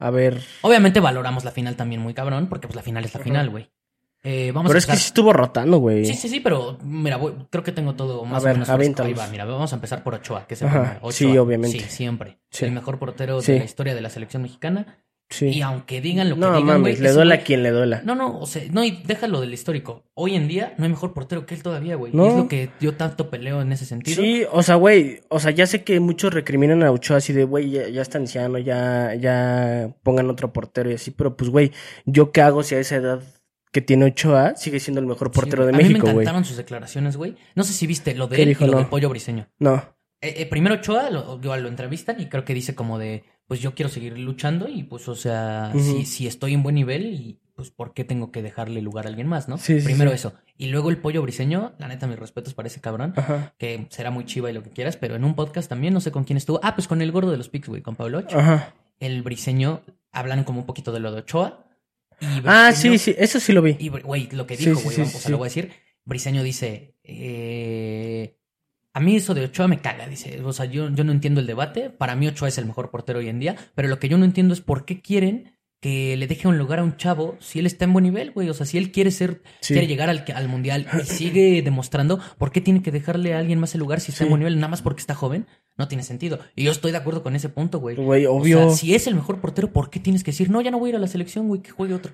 A 0.00 0.10
ver. 0.10 0.40
Obviamente 0.62 1.00
valoramos 1.00 1.44
la 1.44 1.50
final 1.50 1.76
también 1.76 2.00
muy 2.00 2.14
cabrón, 2.14 2.46
porque 2.48 2.68
pues 2.68 2.76
la 2.76 2.82
final 2.82 3.04
es 3.04 3.14
la 3.14 3.20
final, 3.20 3.50
güey. 3.50 3.70
Eh, 4.24 4.50
vamos 4.52 4.70
Pero 4.70 4.76
a 4.76 4.80
es 4.80 4.86
que 4.86 4.96
sí 4.96 5.06
estuvo 5.06 5.32
rotando, 5.32 5.78
güey. 5.78 6.04
Sí, 6.04 6.14
sí, 6.14 6.28
sí, 6.28 6.40
pero 6.40 6.76
mira, 6.82 7.16
voy- 7.16 7.34
creo 7.50 7.62
que 7.62 7.70
tengo 7.72 7.94
todo 7.94 8.24
más 8.24 8.42
ver, 8.42 8.56
o 8.56 8.66
menos. 8.66 8.98
Ahí 9.00 9.12
va, 9.14 9.26
mira, 9.28 9.44
vamos 9.44 9.72
a 9.72 9.76
empezar 9.76 10.02
por 10.02 10.14
Ochoa, 10.14 10.46
que 10.46 10.54
es 10.54 10.62
el. 10.62 10.68
Ochoa, 10.68 11.12
sí, 11.12 11.38
obviamente. 11.38 11.78
Sí, 11.78 11.84
siempre. 11.88 12.38
Sí. 12.50 12.64
El 12.64 12.72
mejor 12.72 12.98
portero 12.98 13.40
Sí. 13.40 13.52
de 13.52 13.58
la 13.60 13.64
historia 13.64 13.94
de 13.94 14.00
la 14.00 14.10
selección 14.10 14.42
mexicana. 14.42 14.98
Sí. 15.30 15.48
Y 15.48 15.60
aunque 15.60 16.00
digan 16.00 16.30
lo 16.30 16.36
que 16.36 16.40
no 16.40 16.48
digan, 16.52 16.64
mames, 16.64 16.80
güey, 16.98 17.02
le 17.02 17.12
duela 17.12 17.34
a 17.34 17.38
quien 17.40 17.62
le 17.62 17.70
duela. 17.70 18.00
No, 18.02 18.14
no, 18.14 18.38
o 18.40 18.46
sea, 18.46 18.62
no, 18.70 18.82
y 18.82 19.02
déjalo 19.04 19.42
del 19.42 19.52
histórico. 19.52 20.04
Hoy 20.14 20.34
en 20.34 20.48
día 20.48 20.72
no 20.78 20.84
hay 20.84 20.90
mejor 20.90 21.12
portero 21.12 21.44
que 21.44 21.54
él 21.54 21.62
todavía, 21.62 21.96
güey. 21.96 22.12
No. 22.14 22.24
Y 22.24 22.28
es 22.28 22.34
lo 22.34 22.48
que 22.48 22.70
yo 22.80 22.94
tanto 22.94 23.28
peleo 23.28 23.60
en 23.60 23.70
ese 23.72 23.84
sentido. 23.84 24.22
Sí, 24.22 24.44
o 24.50 24.62
sea, 24.62 24.76
güey, 24.76 25.20
o 25.28 25.38
sea, 25.38 25.50
ya 25.50 25.66
sé 25.66 25.84
que 25.84 26.00
muchos 26.00 26.32
recriminan 26.32 26.82
a 26.82 26.90
Ochoa 26.90 27.18
así 27.18 27.34
de, 27.34 27.44
güey, 27.44 27.70
ya, 27.70 27.88
ya 27.88 28.00
está 28.00 28.16
anciano, 28.16 28.56
ya, 28.58 29.14
ya 29.16 29.94
pongan 30.02 30.30
otro 30.30 30.50
portero 30.52 30.90
y 30.90 30.94
así, 30.94 31.10
pero 31.10 31.36
pues, 31.36 31.50
güey, 31.50 31.72
¿yo 32.06 32.32
qué 32.32 32.40
hago 32.40 32.62
si 32.62 32.76
a 32.76 32.78
esa 32.80 32.96
edad 32.96 33.20
que 33.70 33.82
tiene 33.82 34.06
Ochoa 34.06 34.56
sigue 34.56 34.80
siendo 34.80 35.02
el 35.02 35.06
mejor 35.06 35.28
Sí, 35.30 35.34
portero 35.40 35.64
güey. 35.64 35.74
de 35.74 35.78
A 35.78 35.82
México, 35.82 36.06
me 36.06 36.12
güey? 36.14 36.24
encantaron 36.24 36.46
sus 36.46 36.56
declaraciones, 36.56 37.18
güey. 37.18 37.36
No 37.54 37.64
sé 37.64 37.74
si 37.74 37.86
viste 37.86 38.14
lo 38.14 38.28
de 38.28 38.36
¿Qué 38.36 38.42
él 38.44 38.48
dijo? 38.48 38.64
y 38.64 38.68
lo 38.68 38.72
No. 38.72 38.78
del 38.78 38.86
pollo 38.86 39.10
briseño. 39.10 39.46
No, 39.58 39.94
Eh, 40.22 40.36
eh, 40.38 40.46
primero 40.46 40.76
Ochoa 40.76 41.10
lo, 41.10 41.38
lo 41.38 41.68
entrevistan 41.68 42.18
y 42.18 42.26
creo 42.30 42.44
que 42.46 42.54
dice 42.54 42.74
como 42.74 42.98
de, 42.98 43.24
pues 43.48 43.60
yo 43.60 43.74
quiero 43.74 43.88
seguir 43.88 44.16
luchando 44.16 44.68
y 44.68 44.84
pues, 44.84 45.08
o 45.08 45.16
sea, 45.16 45.72
si, 45.74 46.04
si 46.06 46.26
estoy 46.28 46.54
en 46.54 46.62
buen 46.62 46.76
nivel 46.76 47.06
y 47.06 47.38
pues, 47.56 47.70
¿por 47.70 47.92
qué 47.94 48.04
tengo 48.04 48.30
que 48.30 48.40
dejarle 48.42 48.80
lugar 48.82 49.06
a 49.06 49.08
alguien 49.08 49.26
más, 49.26 49.48
no? 49.48 49.58
Sí, 49.58 49.80
primero 49.80 50.10
sí. 50.10 50.14
eso. 50.16 50.34
Y 50.56 50.66
luego 50.68 50.90
el 50.90 50.98
pollo 50.98 51.22
briseño, 51.22 51.72
la 51.78 51.88
neta, 51.88 52.06
mis 52.06 52.18
respetos 52.18 52.54
para 52.54 52.68
ese 52.68 52.80
cabrón, 52.80 53.14
ajá, 53.16 53.54
que 53.58 53.86
será 53.90 54.10
muy 54.12 54.24
chiva 54.26 54.50
y 54.50 54.52
lo 54.54 54.62
que 54.62 54.70
quieras, 54.70 54.96
pero 54.96 55.16
en 55.16 55.24
un 55.24 55.34
podcast 55.34 55.68
también, 55.68 55.92
no 55.94 56.00
sé 56.00 56.12
con 56.12 56.22
quién 56.24 56.36
estuvo. 56.36 56.60
Ah, 56.62 56.74
pues 56.76 56.86
con 56.86 57.00
el 57.02 57.10
gordo 57.10 57.30
de 57.32 57.36
los 57.38 57.48
Pics, 57.48 57.68
güey, 57.68 57.82
con 57.82 57.96
Pablo 57.96 58.18
Ocho. 58.18 58.38
ajá. 58.38 58.74
El 59.00 59.22
briseño, 59.22 59.82
hablan 60.12 60.44
como 60.44 60.60
un 60.60 60.66
poquito 60.66 60.92
de 60.92 61.00
lo 61.00 61.10
de 61.12 61.20
Ochoa. 61.20 61.64
Y 62.20 62.26
Ah, 62.44 62.72
sí, 62.72 62.98
sí, 62.98 63.14
eso 63.16 63.38
sí 63.40 63.52
lo 63.52 63.62
vi. 63.62 63.76
y, 63.78 63.88
güey, 63.88 64.28
lo 64.32 64.46
que 64.46 64.56
dijo, 64.56 64.78
güey, 64.80 64.94
sí, 64.96 65.02
o 65.02 65.06
sea, 65.06 65.30
lo 65.30 65.38
voy 65.38 65.46
a 65.46 65.50
decir. 65.50 65.72
Briseño 66.04 66.42
dice, 66.42 66.96
eh, 67.04 68.37
a 68.98 69.00
mí 69.00 69.16
eso 69.16 69.32
de 69.34 69.44
Ochoa 69.44 69.68
me 69.68 69.78
caga, 69.80 70.06
dice, 70.08 70.40
o 70.44 70.52
sea, 70.52 70.66
yo, 70.66 70.90
yo 70.90 71.04
no 71.04 71.12
entiendo 71.12 71.40
el 71.40 71.46
debate, 71.46 71.88
para 71.90 72.14
mí 72.16 72.26
Ochoa 72.26 72.48
es 72.48 72.58
el 72.58 72.66
mejor 72.66 72.90
portero 72.90 73.20
hoy 73.20 73.28
en 73.28 73.38
día, 73.38 73.56
pero 73.74 73.88
lo 73.88 73.98
que 73.98 74.08
yo 74.08 74.18
no 74.18 74.24
entiendo 74.24 74.52
es 74.54 74.60
por 74.60 74.84
qué 74.84 75.00
quieren 75.00 75.52
que 75.80 76.16
le 76.16 76.26
deje 76.26 76.48
un 76.48 76.58
lugar 76.58 76.80
a 76.80 76.82
un 76.82 76.96
chavo 76.96 77.36
si 77.38 77.60
él 77.60 77.66
está 77.66 77.84
en 77.84 77.92
buen 77.92 78.02
nivel, 78.02 78.32
güey, 78.32 78.48
o 78.50 78.54
sea, 78.54 78.66
si 78.66 78.78
él 78.78 78.90
quiere 78.90 79.12
ser, 79.12 79.42
Sí. 79.60 79.74
quiere 79.74 79.86
llegar 79.86 80.10
al, 80.10 80.24
al 80.34 80.48
mundial 80.48 80.88
y 81.00 81.06
sigue 81.06 81.62
demostrando, 81.64 82.18
¿por 82.36 82.50
qué 82.50 82.60
tiene 82.60 82.82
que 82.82 82.90
dejarle 82.90 83.32
a 83.34 83.38
alguien 83.38 83.60
más 83.60 83.74
el 83.74 83.78
lugar 83.80 84.00
si 84.00 84.10
está 84.10 84.24
en 84.24 84.30
buen 84.30 84.40
nivel, 84.40 84.56
nada 84.56 84.66
más 84.66 84.82
porque 84.82 85.00
está 85.00 85.14
joven? 85.14 85.46
No 85.76 85.86
tiene 85.86 86.02
sentido. 86.02 86.40
Y 86.56 86.64
yo 86.64 86.72
estoy 86.72 86.90
de 86.90 86.98
acuerdo 86.98 87.22
con 87.22 87.36
ese 87.36 87.48
punto, 87.48 87.78
güey. 87.78 87.94
Güey, 87.94 88.26
O 88.26 88.34
obvio. 88.34 88.58
sea, 88.58 88.76
si 88.76 88.96
es 88.96 89.06
el 89.06 89.14
mejor 89.14 89.40
portero, 89.40 89.72
¿por 89.72 89.88
qué 89.88 90.00
tienes 90.00 90.24
que 90.24 90.32
decir, 90.32 90.50
no, 90.50 90.60
ya 90.60 90.72
no 90.72 90.80
voy 90.80 90.88
a 90.88 90.90
ir 90.90 90.96
a 90.96 91.00
la 91.00 91.06
selección, 91.06 91.46
güey, 91.46 91.60
que 91.62 91.70
juegue 91.70 91.94
otro? 91.94 92.12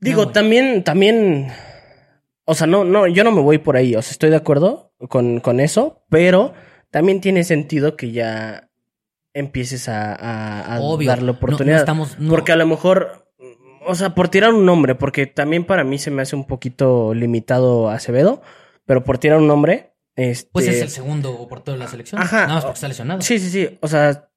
Digo, 0.00 0.24
No, 0.24 0.30
también, 0.32 0.82
también, 0.82 1.48
o 2.46 2.54
sea, 2.54 2.66
no, 2.66 2.84
no, 2.84 3.06
yo 3.06 3.22
no 3.22 3.32
me 3.32 3.42
voy 3.42 3.58
por 3.58 3.76
ahí, 3.76 3.94
o 3.94 4.00
sea, 4.02 4.12
estoy 4.12 4.30
de 4.30 4.36
acuerdo 4.36 4.91
con, 5.08 5.40
con 5.40 5.60
eso, 5.60 6.02
pero 6.08 6.52
también 6.90 7.20
tiene 7.20 7.44
sentido 7.44 7.96
que 7.96 8.12
ya 8.12 8.68
empieces 9.34 9.88
a, 9.88 10.12
a- 10.14 10.76
a 10.76 10.80
Obvio. 10.80 11.08
darle 11.08 11.26
No- 11.26 11.32
no 11.32 11.38
oportunidad. 11.38 11.78
estamos- 11.78 12.18
no- 12.18 12.30
Porque 12.30 12.52
a 12.52 12.56
lo 12.56 12.66
mejor, 12.66 13.28
o 13.86 13.94
sea, 13.94 14.14
por 14.14 14.28
tirar 14.28 14.52
un 14.52 14.66
nombre, 14.66 14.94
porque 14.94 15.26
también 15.26 15.64
para 15.64 15.84
mí 15.84 15.98
se 15.98 16.10
me 16.10 16.22
hace 16.22 16.36
un 16.36 16.46
poquito 16.46 17.14
limitado 17.14 17.88
Acevedo, 17.88 18.42
pero 18.84 19.04
por 19.04 19.18
tirar 19.18 19.38
un 19.38 19.46
nombre, 19.46 19.94
este... 20.16 20.50
Pues 20.52 20.66
es 20.68 20.82
el 20.82 20.90
segundo 20.90 21.48
portero 21.48 21.72
de 21.78 21.84
la 21.84 21.88
selección. 21.88 22.20
Ajá. 22.20 22.42
Nada 22.42 22.54
más 22.56 22.64
porque 22.64 22.74
está 22.76 22.88
lesionado. 22.88 23.22
Sí, 23.22 23.38
sí, 23.38 23.48
sí, 23.48 23.78
o 23.80 23.88
sea, 23.88 24.28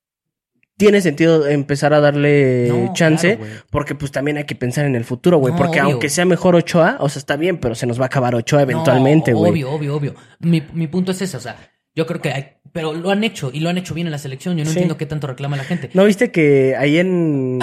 tiene 0.78 1.02
sentido 1.02 1.48
empezar 1.48 1.94
a 1.94 2.00
darle 2.00 2.68
No, 2.70 2.94
chance. 2.94 3.38
claro. 3.38 3.52
Porque 3.72 3.96
pues 3.96 4.12
también 4.12 4.38
hay 4.38 4.44
que 4.46 4.56
pensar 4.56 4.86
en 4.86 4.96
el 4.96 5.06
futuro, 5.06 5.38
güey. 5.38 5.54
No, 5.54 5.58
porque 5.58 5.80
obvio. 5.82 5.92
aunque 5.92 6.10
sea 6.10 6.26
mejor 6.26 6.56
Ochoa, 6.56 6.98
o 7.00 7.10
sea, 7.10 7.20
está 7.20 7.36
bien, 7.38 7.58
pero 7.58 7.76
se 7.76 7.86
nos 7.88 8.00
va 8.00 8.04
a 8.04 8.08
acabar 8.08 8.36
Ochoa 8.36 8.62
eventualmente, 8.64 9.32
No, 9.32 9.38
güey. 9.40 9.52
obvio, 9.52 9.72
obvio, 9.72 9.96
obvio. 9.96 10.16
Mi, 10.40 10.62
mi 10.74 10.88
punto 10.88 11.12
es 11.12 11.22
ese, 11.22 11.38
o 11.38 11.40
sea, 11.40 11.56
yo 11.96 12.06
creo 12.06 12.22
que 12.22 12.32
hay, 12.32 12.46
pero 12.74 12.94
lo 12.94 13.10
han 13.10 13.24
hecho 13.24 13.52
y 13.54 13.62
lo 13.62 13.70
han 13.70 13.78
hecho 13.78 13.94
bien 13.94 14.08
en 14.08 14.12
la 14.12 14.18
selección. 14.18 14.58
Yo 14.58 14.66
no 14.66 14.70
Sí. 14.70 14.76
entiendo 14.78 14.98
qué 14.98 15.06
tanto 15.06 15.28
reclama 15.28 15.56
la 15.56 15.64
gente. 15.64 15.90
¿No 15.94 16.04
viste 16.04 16.30
que 16.32 16.76
ahí 16.78 16.98
en, 16.98 17.60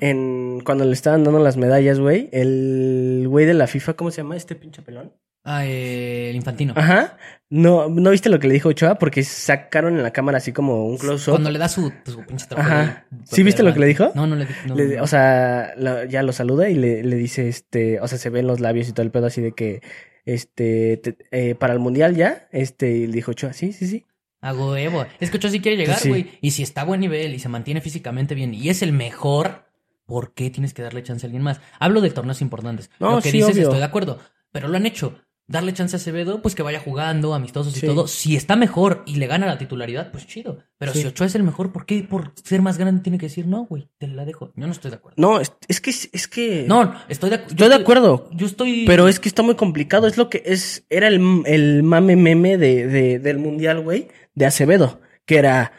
en 0.00 0.60
cuando 0.64 0.84
le 0.86 0.92
estaban 0.92 1.24
dando 1.24 1.40
las 1.40 1.56
medallas, 1.58 2.00
güey, 2.00 2.28
el 2.32 3.26
güey 3.28 3.44
de 3.44 3.54
la 3.54 3.66
FIFA, 3.66 3.94
¿cómo 3.94 4.10
se 4.10 4.18
llama 4.22 4.36
este 4.36 4.54
pinche 4.54 4.80
pelón? 4.82 5.12
Ah, 5.48 5.64
eh, 5.64 6.30
el 6.30 6.36
infantino. 6.36 6.74
Ajá. 6.76 7.16
No, 7.48 7.88
¿no 7.88 8.10
viste 8.10 8.28
lo 8.28 8.40
que 8.40 8.48
le 8.48 8.54
dijo 8.54 8.70
Ochoa? 8.70 8.96
Porque 8.98 9.22
sacaron 9.22 9.96
en 9.96 10.02
la 10.02 10.10
cámara 10.12 10.38
así 10.38 10.50
como 10.52 10.86
un 10.86 10.98
close-up. 10.98 11.34
Cuando 11.34 11.50
le 11.52 11.58
da 11.60 11.68
su, 11.68 11.92
su 12.04 12.20
pinche 12.26 12.46
trofeo. 12.48 12.64
Ajá. 12.66 13.06
¿Sí 13.24 13.44
viste 13.44 13.62
lo 13.62 13.72
que 13.72 13.78
le 13.78 13.86
dijo? 13.86 14.10
No, 14.16 14.26
no 14.26 14.34
le 14.34 14.46
dije. 14.46 14.60
no, 14.66 14.74
Le- 14.74 14.96
no. 14.96 15.04
o 15.04 15.06
sea, 15.06 15.72
la- 15.76 16.04
ya 16.06 16.24
lo 16.24 16.32
saluda 16.32 16.68
y 16.68 16.74
le, 16.74 17.04
le 17.04 17.14
dice, 17.16 17.48
este, 17.48 18.00
o 18.00 18.08
sea, 18.08 18.18
se 18.18 18.28
ven 18.30 18.48
los 18.48 18.58
labios 18.58 18.88
y 18.88 18.92
todo 18.92 19.04
el 19.06 19.12
pedo 19.12 19.26
así 19.26 19.40
de 19.40 19.52
que, 19.52 19.80
este, 20.24 20.96
te- 20.96 21.16
eh, 21.30 21.54
para 21.54 21.72
el 21.72 21.78
mundial 21.78 22.16
ya, 22.16 22.48
este, 22.50 22.90
y 22.90 23.06
le 23.06 23.12
dijo 23.12 23.30
Ochoa, 23.30 23.52
sí, 23.52 23.72
sí, 23.72 23.86
sí. 23.86 24.04
Hago 24.40 24.76
Evo. 24.76 25.06
Es 25.20 25.30
que 25.30 25.36
Ochoa 25.36 25.50
sí 25.52 25.60
quiere 25.60 25.76
llegar, 25.76 25.98
Sí. 25.98 26.08
güey. 26.08 26.30
Y 26.40 26.50
si 26.50 26.62
está 26.64 26.80
a 26.80 26.84
buen 26.84 27.00
nivel 27.00 27.34
y 27.34 27.38
se 27.38 27.48
mantiene 27.48 27.80
físicamente 27.80 28.34
bien 28.34 28.52
y 28.52 28.68
es 28.68 28.82
el 28.82 28.92
mejor, 28.92 29.66
¿por 30.04 30.34
qué 30.34 30.50
tienes 30.50 30.74
que 30.74 30.82
darle 30.82 31.04
chance 31.04 31.24
a 31.24 31.26
alguien 31.28 31.42
más? 31.42 31.60
Hablo 31.78 32.00
de 32.00 32.10
torneos 32.10 32.42
importantes. 32.42 32.90
No, 32.98 33.12
Lo 33.12 33.22
que 33.22 33.30
sí, 33.30 33.36
dices 33.38 33.52
obvio. 33.54 33.62
estoy 33.64 33.78
de 33.78 33.84
acuerdo. 33.84 34.18
Pero 34.52 34.68
lo 34.68 34.76
han 34.76 34.86
hecho. 34.86 35.18
Darle 35.48 35.72
chance 35.72 35.94
a 35.94 35.98
Acevedo, 35.98 36.42
pues 36.42 36.56
que 36.56 36.62
vaya 36.64 36.80
jugando, 36.80 37.32
amistosos 37.32 37.76
y 37.80 37.86
todo. 37.86 38.08
Si 38.08 38.34
está 38.34 38.56
mejor 38.56 39.04
y 39.06 39.14
le 39.14 39.28
gana 39.28 39.46
la 39.46 39.58
titularidad, 39.58 40.10
pues 40.10 40.26
chido. 40.26 40.64
Pero 40.76 40.92
Sí. 40.92 41.02
si 41.02 41.06
Ochoa 41.06 41.28
es 41.28 41.36
el 41.36 41.44
mejor, 41.44 41.72
¿por 41.72 41.86
qué 41.86 42.02
por 42.02 42.32
ser 42.42 42.62
más 42.62 42.78
grande 42.78 43.00
tiene 43.02 43.16
que 43.16 43.26
decir 43.26 43.46
no, 43.46 43.64
güey? 43.64 43.88
Te 43.98 44.08
la 44.08 44.24
dejo. 44.24 44.52
Yo 44.56 44.66
no 44.66 44.72
estoy 44.72 44.90
de 44.90 44.96
acuerdo. 44.96 45.14
No, 45.20 45.38
es, 45.38 45.52
es 45.68 45.80
que, 45.80 45.90
es 45.90 46.26
que... 46.26 46.64
No, 46.66 46.94
estoy 47.08 47.30
de, 47.30 47.36
yo 47.36 47.42
Estoy 47.50 47.68
de 47.68 47.74
acuerdo, 47.76 48.28
Yo 48.32 48.44
estoy. 48.46 48.86
pero 48.86 49.06
es 49.06 49.20
que 49.20 49.28
está 49.28 49.42
muy 49.44 49.54
complicado. 49.54 50.08
Es 50.08 50.16
lo 50.16 50.28
que 50.28 50.42
es, 50.44 50.84
era 50.90 51.06
el, 51.06 51.42
el 51.46 51.84
mame 51.84 52.16
meme 52.16 52.58
de, 52.58 52.88
de- 52.88 53.18
del 53.20 53.38
mundial, 53.38 53.80
güey, 53.82 54.08
de 54.34 54.46
Acevedo, 54.46 55.00
que 55.26 55.36
era, 55.38 55.70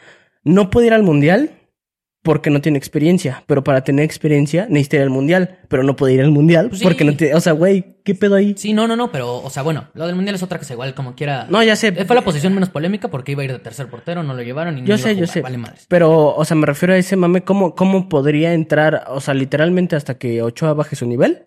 no 0.44 0.70
puede 0.70 0.86
ir 0.86 0.94
al 0.94 1.02
mundial 1.02 1.50
porque 2.28 2.50
no 2.50 2.60
tiene 2.60 2.76
experiencia, 2.76 3.42
pero 3.46 3.64
para 3.64 3.80
tener 3.84 4.04
experiencia 4.04 4.66
necesita 4.68 4.96
ir 4.96 5.02
al 5.04 5.08
mundial, 5.08 5.60
pero 5.66 5.82
no 5.82 5.96
puede 5.96 6.12
ir 6.12 6.20
al 6.20 6.30
mundial 6.30 6.68
Pues 6.68 6.80
sí. 6.80 6.84
porque 6.84 7.02
no 7.02 7.16
tiene, 7.16 7.34
o 7.34 7.40
sea, 7.40 7.54
güey, 7.54 7.96
¿qué 8.04 8.14
pedo 8.14 8.34
ahí? 8.34 8.52
Sí, 8.54 8.74
no, 8.74 8.86
no, 8.86 8.96
no, 8.96 9.10
pero, 9.10 9.42
o 9.42 9.48
sea, 9.48 9.62
bueno, 9.62 9.88
lo 9.94 10.06
del 10.06 10.14
mundial 10.14 10.34
es 10.34 10.42
otra 10.42 10.58
cosa, 10.58 10.74
igual, 10.74 10.92
como 10.92 11.14
quiera. 11.14 11.46
No, 11.48 11.62
ya 11.62 11.74
sé. 11.74 11.88
Eh, 11.88 12.04
Fue 12.04 12.14
la 12.14 12.20
posición 12.20 12.52
menos 12.52 12.68
polémica 12.68 13.08
porque 13.08 13.32
iba 13.32 13.40
a 13.40 13.44
ir 13.46 13.52
de 13.52 13.60
tercer 13.60 13.88
portero, 13.88 14.22
no 14.22 14.34
lo 14.34 14.42
llevaron 14.42 14.76
y 14.76 14.82
no 14.82 14.86
Yo 14.86 14.96
iba 14.96 15.02
sé, 15.02 15.16
yo 15.16 15.26
sé. 15.26 15.40
Vale 15.40 15.56
madres. 15.56 15.86
Pero, 15.88 16.34
o 16.34 16.44
sea, 16.44 16.54
me 16.54 16.66
refiero 16.66 16.92
a 16.92 16.98
ese 16.98 17.16
mame, 17.16 17.44
¿cómo, 17.44 17.74
¿cómo 17.74 18.10
podría 18.10 18.52
entrar, 18.52 19.06
o 19.08 19.22
sea, 19.22 19.32
literalmente 19.32 19.96
hasta 19.96 20.18
que 20.18 20.42
Ochoa 20.42 20.74
baje 20.74 20.96
su 20.96 21.06
nivel? 21.06 21.46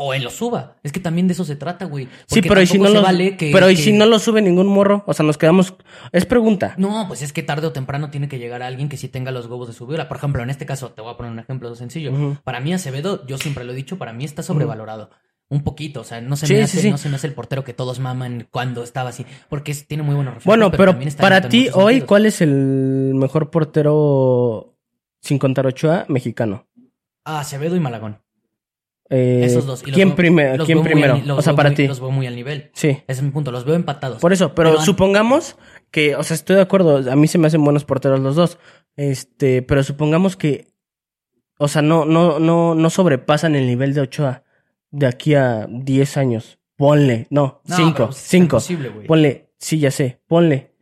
O 0.00 0.14
él 0.14 0.22
lo 0.22 0.30
suba. 0.30 0.76
Es 0.84 0.92
que 0.92 1.00
también 1.00 1.26
de 1.26 1.32
eso 1.32 1.44
se 1.44 1.56
trata, 1.56 1.86
güey. 1.86 2.06
Sí, 2.28 2.40
pero 2.40 2.62
¿y 2.62 2.68
si 2.68 2.78
no 2.78 2.88
lo, 2.88 3.02
vale 3.02 3.36
que- 3.36 3.50
pero 3.52 3.68
¿y 3.68 3.74
que- 3.74 3.82
si 3.82 3.92
no 3.92 4.06
lo 4.06 4.20
sube 4.20 4.40
ningún 4.40 4.68
morro? 4.68 5.02
O 5.08 5.12
sea, 5.12 5.26
nos 5.26 5.36
quedamos, 5.38 5.74
es 6.12 6.24
pregunta. 6.24 6.74
No, 6.76 7.06
pues 7.08 7.22
es 7.22 7.32
que 7.32 7.42
tarde 7.42 7.66
o 7.66 7.72
temprano 7.72 8.08
tiene 8.08 8.28
que 8.28 8.38
llegar 8.38 8.62
alguien 8.62 8.88
que 8.88 8.96
sí 8.96 9.08
tenga 9.08 9.32
los 9.32 9.46
huevos 9.46 9.66
de 9.66 9.74
subirla. 9.74 10.06
Por 10.06 10.18
ejemplo, 10.18 10.40
en 10.42 10.50
este 10.50 10.66
caso, 10.66 10.90
te 10.92 11.02
voy 11.02 11.12
a 11.12 11.16
poner 11.16 11.32
un 11.32 11.40
ejemplo 11.40 11.74
sencillo. 11.74 12.12
Para 12.44 12.60
mí, 12.60 12.72
Acevedo, 12.72 13.26
yo 13.26 13.38
siempre 13.38 13.64
lo 13.64 13.72
he 13.72 13.74
dicho, 13.74 13.98
para 13.98 14.12
mí 14.12 14.24
está 14.24 14.44
sobrevalorado. 14.44 15.10
Un 15.50 15.64
poquito, 15.64 16.02
o 16.02 16.04
sea, 16.04 16.20
no 16.20 16.36
se, 16.36 16.46
Sí, 16.46 16.54
me 16.54 16.62
hace, 16.62 16.80
sí. 16.80 16.90
no 16.90 16.98
se 16.98 17.08
me 17.08 17.16
hace 17.16 17.26
el 17.26 17.32
portero 17.32 17.64
que 17.64 17.72
todos 17.72 17.98
maman 17.98 18.46
cuando 18.52 18.84
estaba 18.84 19.08
así. 19.10 19.26
Porque 19.48 19.72
es- 19.72 19.88
tiene 19.88 20.04
muy 20.04 20.14
buenos 20.14 20.34
reflejos. 20.34 20.46
Bueno, 20.46 20.70
pero 20.70 20.92
también 20.92 21.08
está 21.08 21.22
para 21.22 21.40
ti, 21.48 21.70
hoy, 21.72 21.94
sentidos. 21.94 22.06
¿cuál 22.06 22.26
es 22.26 22.40
el 22.40 23.12
mejor 23.14 23.50
portero, 23.50 24.76
sin 25.22 25.38
contar 25.38 25.66
Ochoa, 25.66 26.04
mexicano? 26.08 26.66
Acevedo 27.24 27.74
y 27.74 27.80
Malagón. 27.80 28.18
Eh, 29.10 29.42
Esos 29.44 29.64
dos. 29.66 29.82
Y 29.86 29.92
¿Quién, 29.92 30.14
veo- 30.14 30.64
¿quién 30.66 30.82
primero? 30.82 31.14
al 31.14 31.30
O 31.30 31.40
sea, 31.42 31.54
para 31.54 31.70
muy- 31.70 31.76
ti. 31.76 31.88
Los 31.88 32.00
veo 32.00 32.10
muy 32.10 32.26
al 32.26 32.36
nivel. 32.36 32.70
Sí. 32.74 32.88
Ese 32.88 33.04
es 33.08 33.22
mi 33.22 33.30
punto, 33.30 33.50
los 33.50 33.64
veo 33.64 33.74
empatados. 33.74 34.20
Por 34.20 34.32
eso, 34.32 34.54
pero, 34.54 34.70
Pero 34.72 34.82
supongamos 34.82 35.56
que, 35.90 36.14
o 36.16 36.22
sea, 36.22 36.34
estoy 36.34 36.56
de 36.56 36.62
acuerdo, 36.62 37.10
a 37.10 37.16
mí 37.16 37.26
se 37.26 37.38
me 37.38 37.46
hacen 37.46 37.64
buenos 37.64 37.84
porteros 37.84 38.20
los 38.20 38.36
dos. 38.36 38.58
Este, 38.96 39.62
pero 39.62 39.82
supongamos 39.82 40.36
que, 40.36 40.66
o 41.58 41.68
sea, 41.68 41.80
no, 41.82 42.04
no, 42.04 42.38
no, 42.38 42.74
no 42.74 42.90
sobrepasan 42.90 43.54
el 43.56 43.66
nivel 43.66 43.94
de 43.94 44.02
Ochoa 44.02 44.42
de 44.90 45.06
aquí 45.06 45.34
a 45.34 45.66
10 45.70 46.16
años. 46.16 46.58
Ponle, 46.76 47.26
no, 47.30 47.60
No, 47.66 47.76
5, 47.76 47.92
pero 47.96 48.10
es 48.10 48.16
5. 48.16 48.42
imposible, 48.44 48.88
güey. 48.90 49.06
Ponle, 49.06 49.50
sí, 49.58 49.78
ya 49.80 49.90
sé, 49.90 50.20
ponle. 50.28 50.74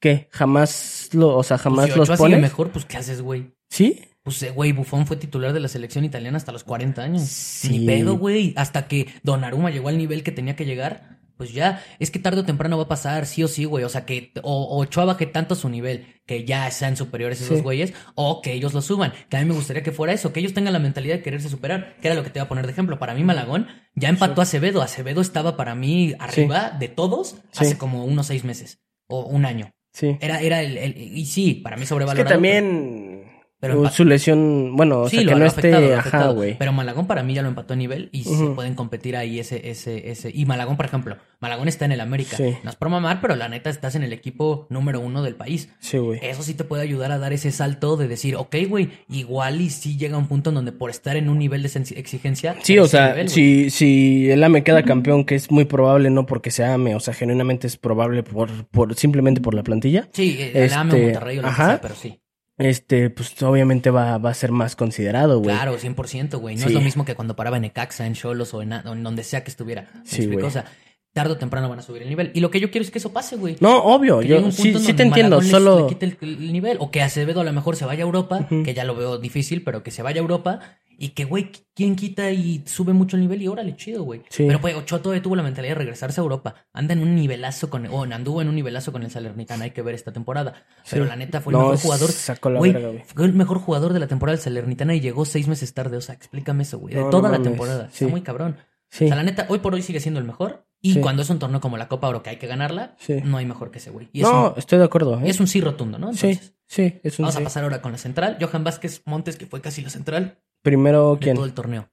¿Qué? 0.00 0.28
Jamás 0.32 1.10
lo, 1.12 1.36
o 1.36 1.42
sea, 1.42 1.56
Pues 1.56 1.62
jamás 1.62 1.90
si 1.90 1.98
los 1.98 2.10
Ochoa 2.10 2.28
mejor, 2.30 2.70
pues 2.70 2.84
¿qué 2.84 2.96
haces, 2.96 3.22
güey? 3.22 3.52
¿Sí? 3.70 4.00
Pues, 4.24 4.42
eh, 4.42 4.50
güey, 4.50 4.72
Buffon 4.72 5.06
fue 5.06 5.16
titular 5.16 5.52
de 5.52 5.60
la 5.60 5.68
selección 5.68 6.04
italiana 6.04 6.38
hasta 6.38 6.50
los 6.50 6.64
40 6.64 7.02
años. 7.02 7.22
Sí. 7.22 7.68
Ni 7.78 7.86
pedo, 7.86 8.16
güey. 8.16 8.54
Hasta 8.56 8.88
que 8.88 9.06
Donnarumma 9.22 9.70
llegó 9.70 9.88
al 9.88 9.98
nivel 9.98 10.22
que 10.22 10.32
tenía 10.32 10.56
que 10.56 10.64
llegar. 10.64 11.12
pues 11.36 11.52
ya, 11.52 11.82
es 11.98 12.12
que 12.12 12.20
tarde 12.20 12.42
o 12.42 12.44
temprano 12.44 12.76
va 12.76 12.84
a 12.84 12.88
pasar, 12.88 13.26
sí 13.26 13.42
o 13.42 13.48
sí, 13.48 13.64
güey. 13.64 13.82
O 13.84 13.88
sea, 13.88 14.06
que 14.06 14.30
o, 14.44 14.52
o 14.66 14.78
Ochoa 14.82 15.04
baje 15.04 15.26
tanto 15.26 15.56
su 15.56 15.68
nivel 15.68 16.06
que 16.26 16.44
ya 16.44 16.70
sean 16.70 16.96
superiores 16.96 17.40
esos 17.40 17.56
Sí. 17.56 17.62
güeyes, 17.64 17.92
o 18.14 18.40
que 18.40 18.52
ellos 18.52 18.72
lo 18.72 18.80
suban. 18.80 19.12
Que 19.28 19.36
a 19.36 19.40
mí 19.40 19.46
me 19.46 19.52
gustaría 19.54 19.82
que 19.82 19.90
fuera 19.90 20.12
eso, 20.12 20.32
que 20.32 20.38
ellos 20.38 20.54
tengan 20.54 20.72
la 20.72 20.78
mentalidad 20.78 21.16
de 21.16 21.22
quererse 21.22 21.48
superar, 21.48 21.96
que 22.00 22.06
era 22.06 22.14
lo 22.14 22.22
que 22.22 22.30
te 22.30 22.38
iba 22.38 22.44
a 22.44 22.48
poner 22.48 22.66
de 22.66 22.72
ejemplo. 22.72 23.00
Para 23.00 23.14
mí, 23.14 23.24
Malagón 23.24 23.66
ya 23.96 24.10
empató 24.10 24.42
a 24.42 24.44
Acevedo. 24.44 24.80
Acevedo 24.80 25.20
estaba 25.20 25.56
para 25.56 25.74
mí 25.74 26.14
arriba 26.20 26.70
de 26.70 26.86
todos 26.86 27.30
Sí. 27.50 27.64
hace 27.64 27.78
como 27.78 28.04
unos 28.04 28.28
seis 28.28 28.44
meses 28.44 28.78
o 29.08 29.26
un 29.26 29.44
año. 29.44 29.72
Sí. 29.92 30.16
Era, 30.20 30.40
era 30.40 30.62
el, 30.62 30.78
el- 30.78 30.96
y 31.18 31.26
sí, 31.26 31.54
para 31.54 31.74
mí 31.76 31.82
Es 31.82 31.88
sobrevalorado. 31.88 32.28
que 32.28 32.32
también 32.32 33.23
pero 33.68 33.80
uh, 33.80 33.88
su 33.88 34.04
lesión, 34.04 34.76
bueno, 34.76 35.00
o 35.02 35.08
Sí, 35.08 35.16
sea, 35.16 35.24
lo 35.24 35.32
que 35.32 35.38
no 35.40 35.46
afectado, 35.46 35.82
esté, 35.82 35.94
ajá, 35.94 36.00
afectado. 36.00 36.34
güey. 36.34 36.58
Pero 36.58 36.72
Malagón 36.72 37.06
para 37.06 37.22
mí 37.22 37.34
ya 37.34 37.42
lo 37.42 37.48
empató 37.48 37.74
a 37.74 37.76
nivel 37.76 38.08
y 38.12 38.24
se 38.24 38.30
Ujú. 38.32 38.54
pueden 38.54 38.74
competir 38.74 39.16
ahí 39.16 39.38
ese, 39.40 39.70
ese, 39.70 40.10
ese. 40.10 40.30
Y 40.34 40.44
Malagón, 40.46 40.76
por 40.76 40.86
ejemplo, 40.86 41.16
Malagón 41.40 41.68
está 41.68 41.84
en 41.84 41.92
el 41.92 42.00
América. 42.00 42.36
Sí. 42.36 42.54
No 42.62 42.70
es 42.70 42.76
por 42.76 42.88
mamar, 42.88 43.20
pero 43.20 43.36
la 43.36 43.48
neta 43.48 43.70
estás 43.70 43.94
en 43.94 44.02
el 44.02 44.12
equipo 44.12 44.66
número 44.70 45.00
uno 45.00 45.22
del 45.22 45.34
país. 45.34 45.68
Sí, 45.80 45.98
güey. 45.98 46.20
Eso 46.22 46.42
sí 46.42 46.54
te 46.54 46.64
puede 46.64 46.82
ayudar 46.82 47.12
a 47.12 47.18
dar 47.18 47.32
ese 47.32 47.50
salto 47.52 47.96
de 47.96 48.08
decir, 48.08 48.36
ok, 48.36 48.54
güey, 48.68 48.90
igual 49.08 49.60
y 49.60 49.70
sí 49.70 49.96
llega 49.96 50.16
un 50.16 50.26
punto 50.28 50.50
en 50.50 50.56
donde 50.56 50.72
por 50.72 50.90
estar 50.90 51.16
en 51.16 51.28
un 51.28 51.38
nivel 51.38 51.62
de 51.62 51.68
exigencia. 51.96 52.56
Sí, 52.62 52.78
o 52.78 52.86
sea, 52.86 53.08
nivel, 53.10 53.28
si, 53.28 53.70
si 53.70 54.30
el 54.30 54.42
AME 54.42 54.62
queda 54.62 54.82
campeón, 54.82 55.24
que 55.24 55.34
es 55.34 55.50
muy 55.50 55.64
probable, 55.64 56.10
no 56.10 56.26
porque 56.26 56.50
se 56.50 56.64
ame, 56.64 56.94
o 56.94 57.00
sea, 57.00 57.14
genuinamente 57.14 57.66
es 57.66 57.76
probable 57.76 58.22
por, 58.22 58.50
por 58.66 58.94
simplemente 58.94 59.40
por 59.40 59.54
la 59.54 59.62
plantilla, 59.62 60.08
Sí, 60.12 60.36
el 60.54 60.72
AME 60.72 60.92
o 60.92 60.96
este, 60.96 61.04
Monterrey 61.04 61.38
o 61.38 61.42
lo 61.42 61.48
que 61.48 61.52
ajá. 61.52 61.66
sea, 61.66 61.80
pero 61.80 61.94
sí. 61.94 62.20
Este, 62.58 63.10
pues 63.10 63.40
obviamente 63.42 63.90
va, 63.90 64.18
va 64.18 64.30
a 64.30 64.34
ser 64.34 64.52
más 64.52 64.76
considerado, 64.76 65.38
güey. 65.40 65.54
Claro, 65.54 65.76
100%, 65.78 66.38
güey. 66.38 66.56
No 66.56 66.62
Sí. 66.62 66.68
es 66.68 66.74
lo 66.74 66.80
mismo 66.80 67.04
que 67.04 67.14
cuando 67.14 67.34
paraba 67.36 67.56
en 67.56 67.64
Ecaxa, 67.64 68.06
en 68.06 68.14
Cholos 68.14 68.54
o 68.54 68.62
en, 68.62 68.70
donde 69.02 69.24
sea 69.24 69.42
que 69.44 69.50
estuviera. 69.50 69.82
¿Me 69.94 70.00
Sí, 70.06 70.16
explico? 70.16 70.34
güey. 70.34 70.46
O 70.46 70.50
sea, 70.50 70.64
tarde 71.12 71.32
o 71.32 71.36
temprano 71.36 71.68
van 71.68 71.78
a 71.78 71.82
subir 71.82 72.02
el 72.02 72.08
nivel. 72.08 72.30
Y 72.34 72.40
lo 72.40 72.50
que 72.50 72.58
yo 72.60 72.70
quiero 72.70 72.84
es 72.84 72.90
que 72.90 72.98
eso 72.98 73.12
pase, 73.12 73.36
güey. 73.36 73.56
No, 73.60 73.78
obvio, 73.84 74.20
Que 74.20 74.28
yo 74.28 74.42
un 74.42 74.52
sí, 74.52 74.74
sí 74.78 74.92
te 74.94 75.02
entiendo, 75.04 75.40
les- 75.40 75.50
solo... 75.50 75.80
le 75.82 75.86
quite 75.86 76.06
el, 76.06 76.18
el 76.20 76.52
nivel. 76.52 76.76
O 76.80 76.90
que 76.90 77.02
Acevedo 77.02 77.40
a 77.40 77.44
lo 77.44 77.52
mejor 77.52 77.76
se 77.76 77.84
vaya 77.84 78.02
a 78.02 78.06
Europa, 78.06 78.48
que 78.48 78.74
ya 78.74 78.84
lo 78.84 78.94
veo 78.96 79.18
difícil, 79.18 79.62
pero 79.62 79.82
que 79.82 79.90
se 79.92 80.02
vaya 80.02 80.20
a 80.20 80.22
Europa. 80.22 80.60
Y 80.98 81.10
que, 81.10 81.24
güey, 81.24 81.50
¿quién 81.74 81.96
quita 81.96 82.30
y 82.30 82.62
sube 82.66 82.92
mucho 82.92 83.16
el 83.16 83.22
nivel? 83.22 83.42
Y 83.42 83.48
órale, 83.48 83.76
chido, 83.76 84.02
güey. 84.04 84.22
Sí. 84.30 84.44
Pero, 84.46 84.60
pues, 84.60 84.74
Ochoa 84.76 85.00
todavía 85.02 85.22
tuvo 85.22 85.36
la 85.36 85.42
mentalidad 85.42 85.72
de 85.74 85.78
regresarse 85.78 86.20
a 86.20 86.22
Europa. 86.22 86.54
Anda 86.72 86.92
en 86.94 87.00
un 87.00 87.14
nivelazo 87.14 87.70
con... 87.70 87.86
O 87.86 88.02
anduvo 88.04 88.40
en 88.42 88.48
un 88.48 88.54
nivelazo 88.54 88.92
con 88.92 89.02
el 89.02 89.10
Salernitana. 89.10 89.64
Hay 89.64 89.70
que 89.72 89.82
ver 89.82 89.94
esta 89.94 90.12
temporada. 90.12 90.54
Pero 90.90 91.04
la 91.04 91.16
neta 91.16 91.40
fue 91.40 91.52
el 91.52 91.58
No, 91.58 91.64
mejor 91.70 91.78
jugador. 91.80 92.10
sacó 92.12 92.50
la 92.50 92.60
verga, 92.60 92.88
güey. 92.88 93.02
fue 93.06 93.24
el 93.26 93.32
mejor 93.34 93.58
jugador 93.58 93.92
de 93.92 94.00
la 94.00 94.06
temporada 94.06 94.36
del 94.36 94.42
Salernitana 94.44 94.94
y 94.94 95.00
llegó 95.00 95.24
seis 95.24 95.48
meses 95.48 95.72
tarde. 95.74 95.96
O 95.96 96.00
sea, 96.00 96.14
explícame 96.14 96.62
eso, 96.62 96.78
güey. 96.78 96.94
De 96.94 97.00
no 97.00 97.10
toda 97.10 97.30
la 97.30 97.42
temporada. 97.42 97.88
Sí. 97.90 98.04
Está 98.04 98.08
muy 98.08 98.22
cabrón. 98.22 98.56
O 98.92 98.96
sea, 98.96 99.16
la 99.16 99.24
neta, 99.24 99.46
hoy 99.48 99.58
por 99.58 99.74
hoy 99.74 99.82
sigue 99.82 99.98
siendo 99.98 100.20
el 100.20 100.26
mejor. 100.26 100.66
Y 100.80 101.00
cuando 101.00 101.22
es 101.22 101.30
un 101.30 101.38
torneo 101.38 101.60
como 101.62 101.78
la 101.78 101.88
Copa 101.88 102.08
Oro 102.08 102.22
que 102.22 102.28
hay 102.30 102.36
que 102.36 102.46
ganarla, 102.46 102.94
no 103.24 103.38
hay 103.38 103.46
mejor 103.46 103.70
que 103.70 103.78
ese 103.78 103.90
güey. 103.90 104.08
No, 104.12 104.50
un- 104.50 104.58
estoy 104.58 104.78
de 104.78 104.84
acuerdo, 104.84 105.18
¿eh? 105.18 105.22
y 105.26 105.30
es 105.30 105.40
un 105.40 105.46
sí 105.48 105.60
rotundo, 105.62 105.98
¿no? 105.98 106.10
Entonces, 106.10 106.52
sí, 106.66 107.00
es 107.02 107.18
un 107.18 107.22
vamos 107.24 107.36
a 107.36 107.40
pasar 107.40 107.64
ahora 107.64 107.80
con 107.80 107.90
la 107.92 107.96
central. 107.98 108.36
Johan 108.38 108.64
Vázquez 108.64 109.00
Montes, 109.06 109.36
que 109.36 109.46
fue 109.46 109.62
casi 109.62 109.80
la 109.80 109.88
central 109.88 110.38
Primero, 110.64 111.14
de 111.14 111.20
¿quién? 111.20 111.36
todo 111.36 111.44
el 111.44 111.52
torneo. 111.54 111.88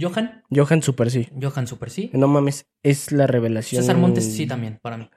Johan, 0.00 0.42
Johan 0.54 0.82
Super 0.82 1.10
sí. 1.10 1.28
Johan 1.42 1.66
Super 1.66 1.90
sí. 1.90 2.10
No 2.12 2.28
mames, 2.28 2.66
es 2.82 3.10
la 3.12 3.26
revelación. 3.26 3.82
César 3.82 3.96
Montes 3.96 4.24
sí 4.32 4.46
también, 4.46 4.78
para 4.80 4.96
mí. 4.98 5.10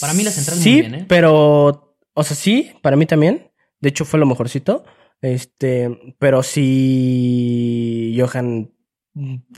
Para 0.00 0.12
mí 0.14 0.22
la 0.24 0.30
central 0.30 0.58
sí, 0.58 0.72
muy 0.72 0.80
bien, 0.80 0.94
¿eh? 0.96 1.06
pero, 1.08 1.96
o 2.14 2.24
sea, 2.24 2.36
sí, 2.36 2.72
para 2.82 2.96
mí 2.96 3.06
también. 3.06 3.50
De 3.80 3.90
hecho, 3.90 4.04
fue 4.04 4.18
lo 4.18 4.26
mejorcito. 4.26 4.84
Este, 5.22 6.14
pero 6.18 6.42
sí, 6.42 8.16
Johan, 8.18 8.70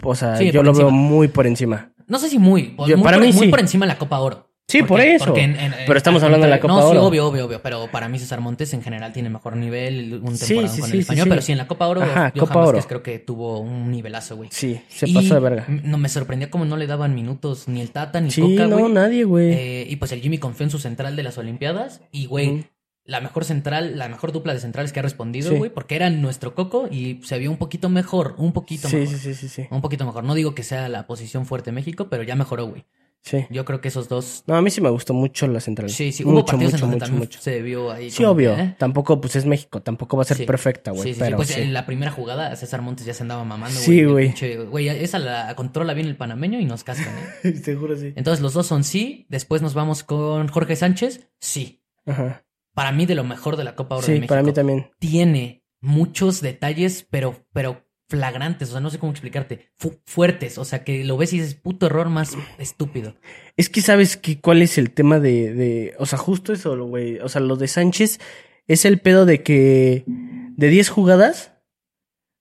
o 0.02 0.14
sea, 0.14 0.36
Sí, 0.36 0.50
yo 0.50 0.62
lo 0.62 0.72
veo 0.74 0.90
muy 0.90 1.28
por 1.28 1.46
encima. 1.46 1.92
No 2.06 2.18
sé 2.18 2.28
si 2.28 2.38
muy. 2.38 2.74
Yo- 2.86 2.96
muy 2.96 3.04
para 3.04 3.16
por, 3.18 3.26
mí 3.26 3.32
muy 3.32 3.46
sí. 3.46 3.50
por 3.50 3.60
encima 3.60 3.86
de 3.86 3.92
la 3.92 3.98
Copa 3.98 4.18
Oro. 4.20 4.49
Sí, 4.70 4.82
por 4.82 5.00
eso. 5.00 5.36
en- 5.36 5.56
en- 5.56 5.74
Pero 5.86 5.96
estamos 5.96 6.22
hablando 6.22 6.46
de 6.46 6.50
la 6.50 6.60
Copa 6.60 6.74
no, 6.74 6.80
Oro. 6.86 6.90
sí, 6.92 6.96
obvio, 7.06 7.26
obvio, 7.26 7.46
obvio. 7.46 7.60
Pero 7.62 7.88
para 7.90 8.08
mí 8.08 8.18
César 8.18 8.40
Montes 8.40 8.72
en 8.74 8.82
general 8.82 9.12
tiene 9.12 9.28
mejor 9.30 9.56
nivel, 9.56 10.14
un 10.22 10.36
temporada 10.38 10.38
sí, 10.38 10.54
con 10.54 10.68
sí, 10.68 10.82
el 10.84 10.90
sí, 10.90 10.98
español. 10.98 11.28
Pero 11.28 11.42
sí, 11.42 11.52
en 11.52 11.58
la 11.58 11.66
Copa 11.66 11.86
Oro, 11.88 12.02
Ajá, 12.02 12.12
Johan 12.34 12.46
Copa 12.46 12.66
Oro. 12.66 12.78
creo 12.86 13.02
que 13.02 13.18
tuvo 13.18 13.60
un 13.60 13.90
nivelazo, 13.90 14.36
güey. 14.36 14.48
Sí, 14.52 14.80
se 14.88 15.08
Y 15.08 15.14
pasó 15.14 15.34
de 15.34 15.40
verga. 15.40 15.66
No 15.68 15.98
me 15.98 16.08
sorprendía 16.08 16.50
cómo 16.50 16.64
no 16.64 16.76
le 16.76 16.86
daban 16.86 17.14
minutos 17.14 17.68
ni 17.68 17.80
el 17.80 17.90
Tata 17.90 18.20
ni 18.20 18.30
Sí, 18.30 18.40
Coca, 18.40 18.66
no, 18.66 18.78
güey. 18.78 18.92
nadie, 18.92 19.24
güey. 19.24 19.52
Eh, 19.52 19.86
y 19.88 19.96
pues 19.96 20.12
el 20.12 20.20
Jimmy 20.20 20.38
confió 20.38 20.64
en 20.64 20.70
su 20.70 20.78
central 20.78 21.16
de 21.16 21.22
las 21.22 21.36
Olimpiadas. 21.38 22.00
Y, 22.12 22.26
güey, 22.26 22.64
la 23.04 23.20
mejor 23.20 23.44
central, 23.44 23.98
la 23.98 24.08
mejor 24.08 24.30
dupla 24.30 24.54
de 24.54 24.60
centrales 24.60 24.92
que 24.92 25.00
ha 25.00 25.02
respondido, 25.02 25.52
güey, 25.56 25.70
porque 25.70 25.96
era 25.96 26.10
nuestro 26.10 26.54
coco 26.54 26.86
y 26.88 27.20
se 27.24 27.38
vio 27.38 27.50
un 27.50 27.56
poquito 27.56 27.88
mejor, 27.88 28.34
un 28.38 28.52
poquito 28.52 28.88
sí, 28.88 28.96
mejor. 28.96 29.14
sí, 29.16 29.20
sí, 29.20 29.34
sí, 29.34 29.48
sí, 29.48 29.66
Un 29.70 29.80
poquito 29.80 30.04
mejor. 30.06 30.22
No 30.22 30.34
digo 30.34 30.54
que 30.54 30.62
sea 30.62 30.88
la 30.88 31.06
posición 31.08 31.44
fuerte 31.44 31.70
de 31.70 31.74
México, 31.74 32.06
pero 32.08 32.22
ya 32.22 32.36
mejoró, 32.36 32.66
güey. 32.66 32.84
Sí. 33.22 33.46
Yo 33.50 33.64
creo 33.64 33.80
que 33.80 33.88
esos 33.88 34.08
dos. 34.08 34.42
No, 34.46 34.56
a 34.56 34.62
mí 34.62 34.70
sí 34.70 34.80
me 34.80 34.90
gustó 34.90 35.12
mucho 35.14 35.46
la 35.46 35.60
central. 35.60 35.90
Sí, 35.90 36.12
sí, 36.12 36.24
hubo 36.24 36.32
mucho, 36.32 36.46
partidos 36.52 36.72
mucho, 36.74 36.84
en 36.86 36.90
donde 36.98 37.10
mucho, 37.16 37.40
se 37.40 37.62
vio 37.62 37.90
ahí. 37.90 38.10
Sí, 38.10 38.24
obvio. 38.24 38.54
que, 38.56 38.62
¿eh? 38.62 38.74
Tampoco, 38.78 39.20
pues 39.20 39.36
es 39.36 39.46
México. 39.46 39.80
Tampoco 39.82 40.16
va 40.16 40.22
a 40.22 40.26
ser 40.26 40.36
Sí. 40.38 40.44
perfecta, 40.44 40.90
güey. 40.90 41.02
Sí, 41.02 41.08
sí, 41.10 41.14
sí. 41.14 41.20
pero 41.20 41.36
Pues 41.36 41.48
sí. 41.48 41.60
en 41.60 41.72
la 41.72 41.86
primera 41.86 42.10
jugada, 42.10 42.54
César 42.56 42.82
Montes 42.82 43.06
ya 43.06 43.14
se 43.14 43.22
andaba 43.22 43.44
mamando, 43.44 43.78
güey. 43.78 44.32
Sí, 44.32 44.56
güey. 44.56 44.66
Güey, 44.66 44.88
esa 44.88 45.18
la 45.18 45.54
controla 45.56 45.94
bien 45.94 46.06
el 46.06 46.16
panameño 46.16 46.60
y 46.60 46.64
nos 46.64 46.84
cascan, 46.84 47.14
¿eh? 47.44 47.52
Seguro 47.64 47.96
sí. 47.96 48.12
Entonces 48.16 48.40
los 48.42 48.52
dos 48.54 48.66
son 48.66 48.84
sí. 48.84 49.26
Después 49.28 49.62
nos 49.62 49.74
vamos 49.74 50.02
con 50.02 50.48
Jorge 50.48 50.76
Sánchez. 50.76 51.28
Sí. 51.40 51.82
Ajá. 52.06 52.44
Para 52.74 52.92
mí, 52.92 53.04
de 53.04 53.14
lo 53.16 53.24
mejor 53.24 53.56
de 53.56 53.64
la 53.64 53.74
Copa 53.74 53.96
Oro 53.96 54.06
de 54.06 54.12
Sí, 54.14 54.18
México. 54.20 54.28
para 54.28 54.42
mí 54.42 54.52
también. 54.52 54.90
Tiene 54.98 55.64
muchos 55.80 56.40
detalles, 56.40 57.06
pero, 57.10 57.44
pero 57.52 57.84
flagrantes. 58.10 58.68
O 58.68 58.72
sea, 58.72 58.80
no 58.80 58.90
sé 58.90 58.98
cómo 58.98 59.12
explicarte. 59.12 59.70
Fu- 59.78 59.98
fuertes. 60.04 60.58
O 60.58 60.64
sea, 60.66 60.84
que 60.84 61.04
lo 61.04 61.16
ves 61.16 61.32
y 61.32 61.38
dices, 61.38 61.54
puto 61.54 61.86
error 61.86 62.10
más 62.10 62.36
estúpido. 62.58 63.16
Es 63.56 63.70
que 63.70 63.80
sabes 63.80 64.16
que 64.18 64.40
cuál 64.40 64.60
es 64.60 64.76
el 64.76 64.90
tema 64.90 65.18
de, 65.20 65.54
de, 65.54 65.94
o 65.98 66.04
sea, 66.06 66.18
justo 66.18 66.52
eso, 66.52 66.76
güey. 66.86 67.18
O 67.20 67.28
sea, 67.28 67.40
lo 67.40 67.56
de 67.56 67.68
Sánchez 67.68 68.18
es 68.66 68.84
el 68.84 69.00
pedo 69.00 69.24
de 69.24 69.42
que 69.42 70.04
de 70.06 70.68
10 70.68 70.88
jugadas, 70.90 71.52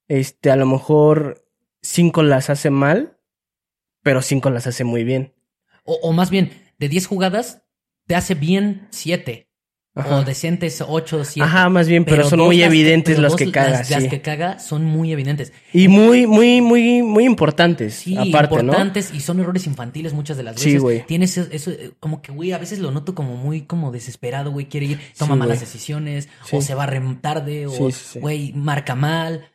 este, 0.08 0.52
a 0.52 0.56
lo 0.56 0.66
mejor 0.66 1.48
5 1.82 2.24
las 2.24 2.50
hace 2.50 2.70
mal, 2.72 3.18
pero 4.04 4.22
5 4.22 4.50
las 4.50 4.68
hace 4.68 4.84
muy 4.84 5.04
bien. 5.04 5.34
O, 5.84 5.94
o 6.02 6.12
más 6.14 6.30
bien, 6.30 6.52
de 6.80 6.90
10 6.90 7.06
jugadas, 7.08 7.64
te 8.08 8.16
hace 8.16 8.34
bien 8.36 8.88
7. 8.92 9.49
Ajá. 10.00 10.18
O 10.18 10.24
decentes 10.24 10.84
8 10.86 11.18
o 11.18 11.24
7. 11.24 11.42
Ajá, 11.48 11.70
más 11.70 11.88
bien, 11.88 12.06
pero, 12.06 12.28
son 12.30 12.40
muy 12.40 12.58
las 12.58 12.68
evidentes 12.68 13.16
pero 13.16 13.28
las 13.28 13.36
que 13.36 13.52
caga, 13.52 13.70
Las, 13.72 13.90
las 13.90 14.04
sí. 14.04 14.10
que 14.10 14.22
caga 14.22 14.60
son 14.60 14.86
muy 14.86 15.12
evidentes. 15.12 15.54
Y 15.74 15.88
muy, 15.88 16.28
muy, 16.28 16.62
muy, 16.62 17.02
muy 17.04 17.26
importantes, 17.26 17.96
Sí, 17.96 18.16
aparte, 18.18 18.56
¿no? 18.56 18.62
importantes 18.62 19.12
y 19.14 19.20
son 19.20 19.40
errores 19.40 19.66
infantiles 19.68 20.14
muchas 20.14 20.38
de 20.38 20.44
las 20.44 20.60
Sí, 20.60 20.66
veces. 20.70 20.82
güey. 20.82 21.06
Tienes 21.06 21.38
eso, 21.38 21.72
como 22.00 22.22
que, 22.22 22.32
güey, 22.32 22.52
a 22.54 22.58
veces 22.58 22.80
lo 22.80 22.92
noto 22.92 23.14
como 23.16 23.36
muy 23.38 23.62
como 23.62 23.92
desesperado, 23.92 24.52
güey, 24.52 24.68
quiere 24.68 24.86
ir, 24.88 25.00
toma 25.18 25.36
Sí, 25.36 25.40
malas 25.40 25.60
decisiones, 25.60 26.30
Sí. 26.46 26.56
o 26.58 26.62
se 26.62 26.76
va 26.76 26.86
re 26.86 27.00
tarde, 27.22 27.68
o, 27.68 27.72
Sí, 27.72 27.92
sí, 27.92 28.06
sí. 28.14 28.20
güey, 28.20 28.54
marca 28.54 28.96
mal, 28.96 29.46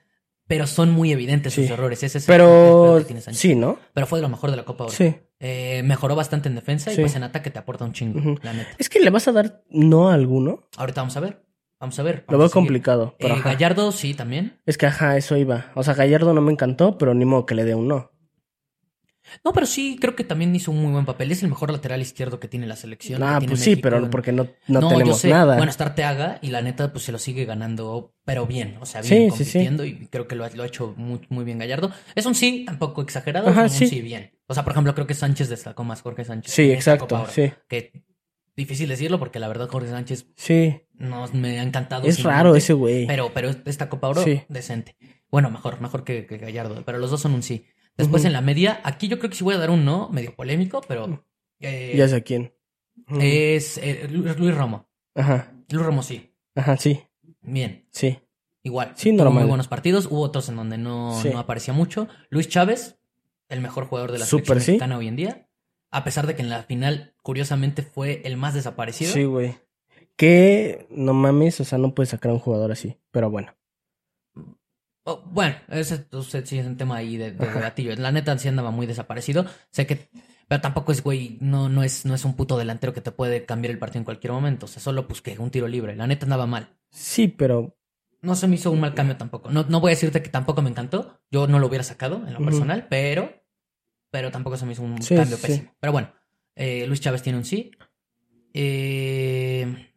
pero 0.46 0.66
son 0.66 0.90
muy 0.90 1.10
evidentes 1.12 1.54
sus 1.54 1.66
Sí. 1.66 1.72
errores. 1.72 2.02
Ese 2.02 2.18
es 2.18 2.26
Pero 2.26 2.96
el 2.96 3.02
que 3.02 3.06
tiene 3.06 3.20
Sánchez. 3.22 3.40
sí, 3.40 3.54
¿no? 3.54 3.78
Pero 3.94 4.06
fue 4.06 4.18
de 4.18 4.22
lo 4.22 4.28
mejor 4.28 4.50
de 4.50 4.56
la 4.58 4.64
Copa 4.64 4.84
ahora. 4.84 4.96
Sí. 4.96 5.14
Eh, 5.40 5.82
mejoró 5.84 6.14
bastante 6.16 6.48
en 6.48 6.54
defensa 6.54 6.92
y 6.92 6.96
pues 6.96 7.16
en 7.16 7.22
ataque 7.24 7.50
te 7.50 7.58
aporta 7.58 7.84
un 7.84 7.92
chingo, 7.92 8.38
la 8.42 8.52
neta. 8.52 8.70
Es 8.78 8.88
que 8.88 9.00
le 9.00 9.10
vas 9.10 9.28
a 9.28 9.32
dar 9.32 9.62
no 9.68 10.08
a 10.08 10.14
alguno. 10.14 10.68
Ahorita 10.76 11.00
vamos 11.02 11.16
a 11.16 11.20
ver. 11.20 11.44
Vamos 11.80 11.98
a 11.98 12.02
ver. 12.02 12.24
Lo 12.28 12.38
vamos 12.38 12.38
veo 12.38 12.46
a 12.46 12.48
seguir. 12.48 12.54
complicado, 12.54 13.16
pero 13.18 13.34
Eh. 13.36 13.42
Gallardo, 13.44 13.92
sí, 13.92 14.14
también. 14.14 14.60
Es 14.64 14.78
que 14.78 14.86
ajá, 14.86 15.16
eso 15.18 15.36
iba. 15.36 15.70
O 15.74 15.82
sea, 15.82 15.92
Gallardo 15.94 16.32
no 16.32 16.40
me 16.40 16.52
encantó, 16.52 16.96
pero 16.96 17.12
ni 17.14 17.24
modo 17.24 17.44
que 17.46 17.54
le 17.54 17.64
dé 17.64 17.74
un 17.74 17.88
no. 17.88 18.12
No, 19.42 19.52
pero 19.54 19.64
sí, 19.66 19.96
creo 20.00 20.14
que 20.14 20.22
también 20.22 20.54
hizo 20.54 20.70
un 20.70 20.82
muy 20.82 20.92
buen 20.92 21.06
papel. 21.06 21.32
Es 21.32 21.42
el 21.42 21.48
mejor 21.48 21.72
lateral 21.72 22.00
izquierdo 22.02 22.38
que 22.40 22.46
tiene 22.46 22.66
la 22.66 22.76
selección. 22.76 23.22
Ah, 23.22 23.38
pues 23.44 23.58
sí, 23.60 23.70
México 23.70 23.82
pero 23.82 23.96
en- 23.98 24.10
porque 24.10 24.32
no, 24.32 24.46
no, 24.68 24.86
tenemos 24.88 25.18
sé. 25.18 25.30
nada. 25.30 25.56
Bueno, 25.56 25.70
está 25.70 25.84
Arteaga 25.84 26.38
y 26.42 26.48
la 26.50 26.60
neta, 26.62 26.92
pues 26.92 27.04
se 27.04 27.12
lo 27.12 27.18
sigue 27.18 27.44
ganando, 27.46 28.14
pero 28.24 28.46
bien. 28.46 28.76
O 28.80 28.86
sea, 28.86 29.02
Sí, 29.02 29.16
bien 29.18 29.32
sí, 29.32 29.38
sí. 29.44 29.52
compitiendo 29.52 29.84
y 29.86 30.06
creo 30.08 30.28
que 30.28 30.36
lo, 30.36 30.44
ha- 30.44 30.50
lo 30.50 30.62
ha 30.62 30.66
hecho 30.66 30.94
muy, 30.96 31.20
muy 31.30 31.44
bien 31.44 31.58
Gallardo. 31.58 31.90
Es 32.14 32.26
un 32.26 32.34
sí, 32.34 32.64
tampoco 32.66 33.00
exagerado, 33.02 33.48
Ajá, 33.48 33.64
es 33.64 33.80
un 33.80 33.88
sí 33.88 34.00
bien. 34.02 34.30
O 34.46 34.54
sea, 34.54 34.62
por 34.64 34.72
ejemplo, 34.72 34.94
creo 34.94 35.06
que 35.06 35.14
Sánchez 35.14 35.48
destacó 35.48 35.84
más 35.84 36.02
Jorge 36.02 36.24
Sánchez. 36.24 36.52
sí, 36.52 36.70
exacto, 36.70 37.06
Copa 37.08 37.30
sí. 37.30 37.52
Que 37.68 38.04
difícil 38.56 38.88
decirlo 38.88 39.18
porque 39.18 39.38
la 39.38 39.48
verdad 39.48 39.68
Jorge 39.68 39.88
Sánchez 39.88 40.26
Sí. 40.36 40.80
no 40.94 41.26
me 41.32 41.58
ha 41.58 41.62
encantado. 41.62 42.06
Es 42.06 42.22
raro 42.22 42.54
ese 42.54 42.72
güey. 42.72 43.06
Pero, 43.06 43.32
pero 43.34 43.50
esta 43.64 43.88
Copa 43.88 44.08
Oro, 44.08 44.22
Sí. 44.22 44.42
decente. 44.48 44.96
Bueno, 45.30 45.50
mejor, 45.50 45.80
mejor 45.80 46.04
que, 46.04 46.26
que 46.26 46.38
Gallardo, 46.38 46.82
pero 46.84 46.98
los 46.98 47.10
dos 47.10 47.20
son 47.20 47.34
un 47.34 47.42
sí. 47.42 47.66
Después 47.96 48.24
en 48.24 48.32
la 48.32 48.40
media, 48.40 48.80
aquí 48.84 49.08
yo 49.08 49.18
creo 49.18 49.30
que 49.30 49.36
sí 49.36 49.44
voy 49.44 49.54
a 49.54 49.58
dar 49.58 49.70
un 49.70 49.84
no, 49.84 50.08
medio 50.10 50.34
polémico, 50.34 50.80
pero 50.86 51.24
eh, 51.60 51.94
Ya 51.96 52.06
sé 52.08 52.22
quién. 52.22 52.52
Es 53.20 53.78
eh, 53.78 54.08
Lu- 54.10 54.24
Luis 54.36 54.54
Romo. 54.54 54.88
Ajá. 55.14 55.52
Luis 55.70 55.84
Romo 55.84 56.02
sí, 56.02 56.34
Ajá, 56.54 56.76
sí. 56.76 57.00
bien. 57.42 57.86
Sí. 57.90 58.18
Igual. 58.62 58.92
Sí, 58.96 59.12
normal. 59.12 59.40
muy 59.42 59.48
buenos 59.48 59.68
partidos. 59.68 60.06
Hubo 60.06 60.20
otros 60.22 60.48
en 60.48 60.56
donde 60.56 60.78
no, 60.78 61.18
Sí. 61.20 61.28
no 61.30 61.38
aparecía 61.38 61.74
mucho. 61.74 62.08
Luis 62.30 62.48
Chávez, 62.48 62.98
el 63.48 63.60
mejor 63.60 63.86
jugador 63.86 64.12
de 64.12 64.18
la 64.18 64.26
Súper, 64.26 64.46
selección 64.46 64.64
sí. 64.64 64.72
mexicana 64.72 64.98
hoy 64.98 65.08
en 65.08 65.16
día. 65.16 65.48
A 65.90 66.02
pesar 66.04 66.26
de 66.26 66.34
que 66.34 66.42
en 66.42 66.48
la 66.50 66.62
final, 66.64 67.14
curiosamente, 67.22 67.82
fue 67.82 68.22
el 68.24 68.36
más 68.36 68.54
desaparecido. 68.54 69.12
Sí, 69.12 69.24
güey. 69.24 69.56
Que 70.16 70.86
no 70.90 71.12
mames, 71.14 71.60
o 71.60 71.64
sea, 71.64 71.78
no 71.78 71.94
puedes 71.94 72.10
sacar 72.10 72.30
a 72.30 72.34
un 72.34 72.40
jugador 72.40 72.72
así. 72.72 72.98
Pero 73.10 73.30
bueno. 73.30 73.54
Oh, 75.04 75.22
bueno, 75.26 75.54
ese 75.68 76.06
sí 76.44 76.58
es 76.58 76.66
un 76.66 76.76
tema 76.76 76.96
ahí 76.96 77.16
de, 77.16 77.32
de 77.32 77.44
Ajá. 77.44 77.58
debatillo. 77.58 77.94
La 77.96 78.10
neta 78.10 78.36
sí 78.38 78.48
andaba 78.48 78.70
muy 78.70 78.86
desaparecido. 78.86 79.44
Sé 79.70 79.86
que. 79.86 80.08
Pero 80.48 80.60
tampoco 80.60 80.92
es, 80.92 81.02
güey, 81.02 81.38
no, 81.40 81.68
no, 81.68 81.82
es, 81.82 82.04
no 82.04 82.14
es 82.14 82.24
un 82.24 82.34
puto 82.36 82.58
delantero 82.58 82.92
que 82.92 83.00
te 83.00 83.12
puede 83.12 83.44
cambiar 83.46 83.70
el 83.72 83.78
partido 83.78 84.00
en 84.00 84.04
cualquier 84.04 84.32
momento. 84.32 84.66
O 84.66 84.68
sea, 84.68 84.82
solo 84.82 85.06
pues 85.06 85.22
que 85.22 85.38
un 85.38 85.50
tiro 85.50 85.68
libre. 85.68 85.96
La 85.96 86.06
neta 86.06 86.26
andaba 86.26 86.46
mal. 86.46 86.76
Sí, 86.90 87.28
pero 87.28 87.76
No 88.24 88.34
se 88.34 88.48
me 88.48 88.54
hizo 88.56 88.70
un 88.70 88.80
mal 88.80 88.94
cambio 88.94 89.16
tampoco. 89.16 89.50
No, 89.50 89.64
no 89.68 89.80
voy 89.80 89.90
a 89.90 89.94
decirte 89.94 90.22
que 90.22 90.30
tampoco 90.30 90.62
me 90.62 90.70
encantó. 90.70 91.20
Yo 91.30 91.46
no 91.46 91.58
lo 91.58 91.66
hubiera 91.66 91.84
sacado 91.84 92.26
en 92.26 92.32
lo 92.34 92.40
personal, 92.40 92.86
pero, 92.88 93.32
pero 94.10 94.30
tampoco 94.30 94.56
se 94.56 94.66
me 94.66 94.72
hizo 94.72 94.82
un 94.82 95.00
Sí, 95.02 95.14
cambio 95.14 95.36
sí, 95.36 95.46
pésimo. 95.46 95.74
Pero 95.80 95.92
bueno, 95.92 96.12
eh, 96.56 96.86
Luis 96.86 97.00
Chávez 97.00 97.22
tiene 97.22 97.38
un 97.38 97.44
sí. 97.44 97.70
Eh, 98.54 99.92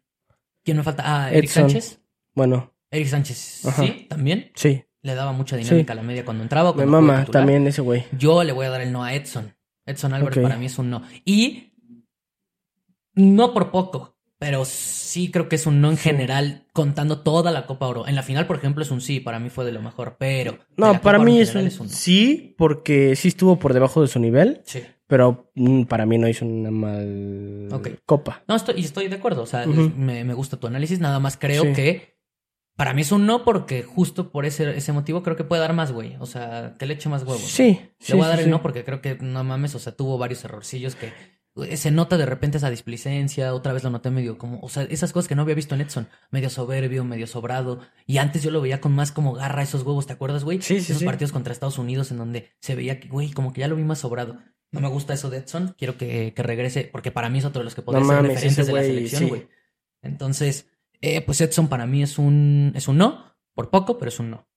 ¿Quién 0.63 0.77
me 0.77 0.83
falta? 0.83 1.03
Ah, 1.05 1.31
Eric 1.31 1.49
Edson. 1.49 1.69
Sánchez. 1.69 2.01
bueno, 2.33 2.73
Eric 2.91 3.07
Sánchez, 3.07 3.65
Ajá. 3.65 3.81
sí, 3.83 4.05
también. 4.09 4.51
sí. 4.55 4.83
Le 5.03 5.15
daba 5.15 5.31
mucha 5.31 5.55
dinámica 5.55 5.93
a 5.93 5.95
la 5.95 6.01
media 6.01 6.25
cuando 6.25 6.43
entraba. 6.43 6.71
Me 6.71 6.75
cuando 6.77 6.97
jugaba 6.97 7.19
mama 7.19 7.25
también 7.31 7.65
ese 7.67 7.81
güey. 7.81 8.03
Yo 8.17 8.43
le 8.43 8.51
voy 8.51 8.65
a 8.65 8.69
dar 8.71 8.81
el 8.81 8.91
no 8.91 9.03
a 9.05 9.13
Edson. 9.13 9.55
Edson 9.85 10.13
Álvarez 10.13 10.39
para 10.43 10.57
mí 10.57 10.65
es 10.65 10.77
un 10.79 10.89
no. 10.89 11.01
Y 11.23 11.71
no 13.13 13.53
por 13.53 13.71
poco, 13.71 14.16
pero 14.39 14.65
sí 14.65 15.31
creo 15.31 15.49
que 15.49 15.55
es 15.55 15.65
un 15.65 15.81
no 15.81 15.89
en 15.89 15.97
general, 15.97 16.65
contando 16.73 17.19
toda 17.21 17.51
la 17.51 17.65
Copa 17.65 17.87
Oro. 17.87 18.07
En 18.07 18.15
la 18.15 18.23
final, 18.23 18.45
por 18.47 18.57
ejemplo, 18.57 18.83
es 18.83 18.91
un 18.91 19.01
sí, 19.01 19.19
para 19.19 19.39
mí 19.39 19.49
fue 19.49 19.65
de 19.65 19.71
lo 19.71 19.81
mejor, 19.81 20.15
pero. 20.19 20.57
No, 20.75 21.01
para 21.01 21.17
Copa 21.17 21.25
mí 21.25 21.39
es 21.41 21.55
un, 21.55 21.89
sí, 21.89 22.55
porque 22.57 23.15
sí 23.15 23.29
estuvo 23.29 23.57
por 23.57 23.73
debajo 23.73 24.01
de 24.01 24.07
su 24.07 24.19
nivel, 24.19 24.61
Sí. 24.63 24.83
pero 25.07 25.49
mm, 25.55 25.83
para 25.83 26.05
mí 26.05 26.17
no 26.17 26.27
hizo 26.27 26.45
una 26.45 26.69
mal 26.71 27.69
Ok. 27.71 27.89
copa. 28.05 28.43
No, 28.47 28.55
estoy, 28.55 28.79
estoy 28.81 29.07
de 29.07 29.15
acuerdo. 29.15 29.41
O 29.43 29.47
sea, 29.47 29.65
me, 29.65 30.23
me 30.23 30.33
gusta 30.33 30.57
tu 30.57 30.67
análisis. 30.67 30.99
Nada 30.99 31.19
más 31.19 31.35
creo 31.37 31.63
Sí. 31.63 31.73
que 31.73 32.17
para 32.75 32.93
mí 32.93 33.01
es 33.01 33.11
un 33.11 33.25
no, 33.25 33.43
porque 33.43 33.81
justo 33.81 34.29
por 34.31 34.45
ese, 34.45 34.77
ese 34.77 34.91
motivo 34.93 35.23
creo 35.23 35.35
que 35.35 35.43
puede 35.43 35.61
dar 35.63 35.73
más, 35.73 35.91
güey. 35.91 36.15
O 36.19 36.27
sea, 36.27 36.75
que 36.77 36.85
le 36.85 36.93
eche 36.93 37.09
más 37.09 37.23
huevos. 37.23 37.41
Sí, 37.41 37.79
Le 37.99 38.05
sí, 38.05 38.13
voy 38.13 38.21
a 38.21 38.25
sí, 38.25 38.29
dar 38.29 38.39
el 38.39 38.45
sí. 38.45 38.51
no 38.51 38.61
porque 38.61 38.83
creo 38.83 39.01
que 39.01 39.15
no 39.19 39.43
mames, 39.43 39.73
o 39.73 39.79
sea, 39.79 39.95
tuvo 39.95 40.19
varios 40.19 40.43
errorcillos 40.45 40.93
que 40.95 41.11
se 41.75 41.91
nota 41.91 42.17
de 42.17 42.25
repente 42.25 42.57
esa 42.57 42.69
displicencia, 42.69 43.53
otra 43.53 43.73
vez 43.73 43.83
lo 43.83 43.89
noté 43.89 44.09
medio 44.09 44.37
como, 44.37 44.59
o 44.61 44.69
sea, 44.69 44.83
esas 44.83 45.13
cosas 45.13 45.27
que 45.27 45.35
no 45.35 45.41
había 45.43 45.55
visto 45.55 45.75
en 45.75 45.81
Edson, 45.81 46.07
medio 46.31 46.49
soberbio, 46.49 47.03
medio 47.03 47.27
sobrado, 47.27 47.79
y 48.05 48.17
antes 48.17 48.43
yo 48.43 48.51
lo 48.51 48.61
veía 48.61 48.81
con 48.81 48.93
más 48.93 49.11
como 49.11 49.33
garra 49.33 49.63
esos 49.63 49.83
huevos, 49.83 50.07
¿te 50.07 50.13
acuerdas, 50.13 50.43
güey? 50.43 50.61
Sí, 50.61 50.79
sí, 50.81 50.91
Esos 50.91 50.99
sí. 50.99 51.05
partidos 51.05 51.31
contra 51.31 51.53
Estados 51.53 51.77
Unidos 51.77 52.11
en 52.11 52.17
donde 52.17 52.51
se 52.59 52.75
veía 52.75 52.99
que, 52.99 53.07
güey, 53.07 53.31
como 53.31 53.53
que 53.53 53.61
ya 53.61 53.67
lo 53.67 53.75
vi 53.75 53.83
más 53.83 53.99
sobrado. 53.99 54.39
No 54.71 54.81
me 54.81 54.89
gusta 54.89 55.13
eso 55.13 55.29
de 55.29 55.37
Edson, 55.37 55.75
quiero 55.77 55.97
que, 55.97 56.33
que 56.35 56.43
regrese, 56.43 56.89
porque 56.91 57.11
para 57.11 57.29
mí 57.29 57.39
es 57.39 57.45
otro 57.45 57.61
de 57.61 57.65
los 57.65 57.75
que 57.75 57.81
podría 57.81 58.01
No 58.01 58.07
ser 58.07 58.15
mames, 58.17 58.31
referentes 58.33 58.67
de 58.67 58.73
la 58.73 58.83
selección, 58.83 59.23
sí. 59.23 59.29
güey. 59.29 59.47
Entonces, 60.01 60.69
eh, 61.01 61.21
pues 61.21 61.39
Edson 61.41 61.67
para 61.69 61.85
mí 61.85 62.03
es 62.03 62.17
un, 62.17 62.73
es 62.75 62.87
un 62.87 62.97
no, 62.97 63.35
por 63.53 63.69
poco, 63.69 63.97
pero 63.97 64.09
es 64.09 64.19
un 64.19 64.31
no. 64.31 64.47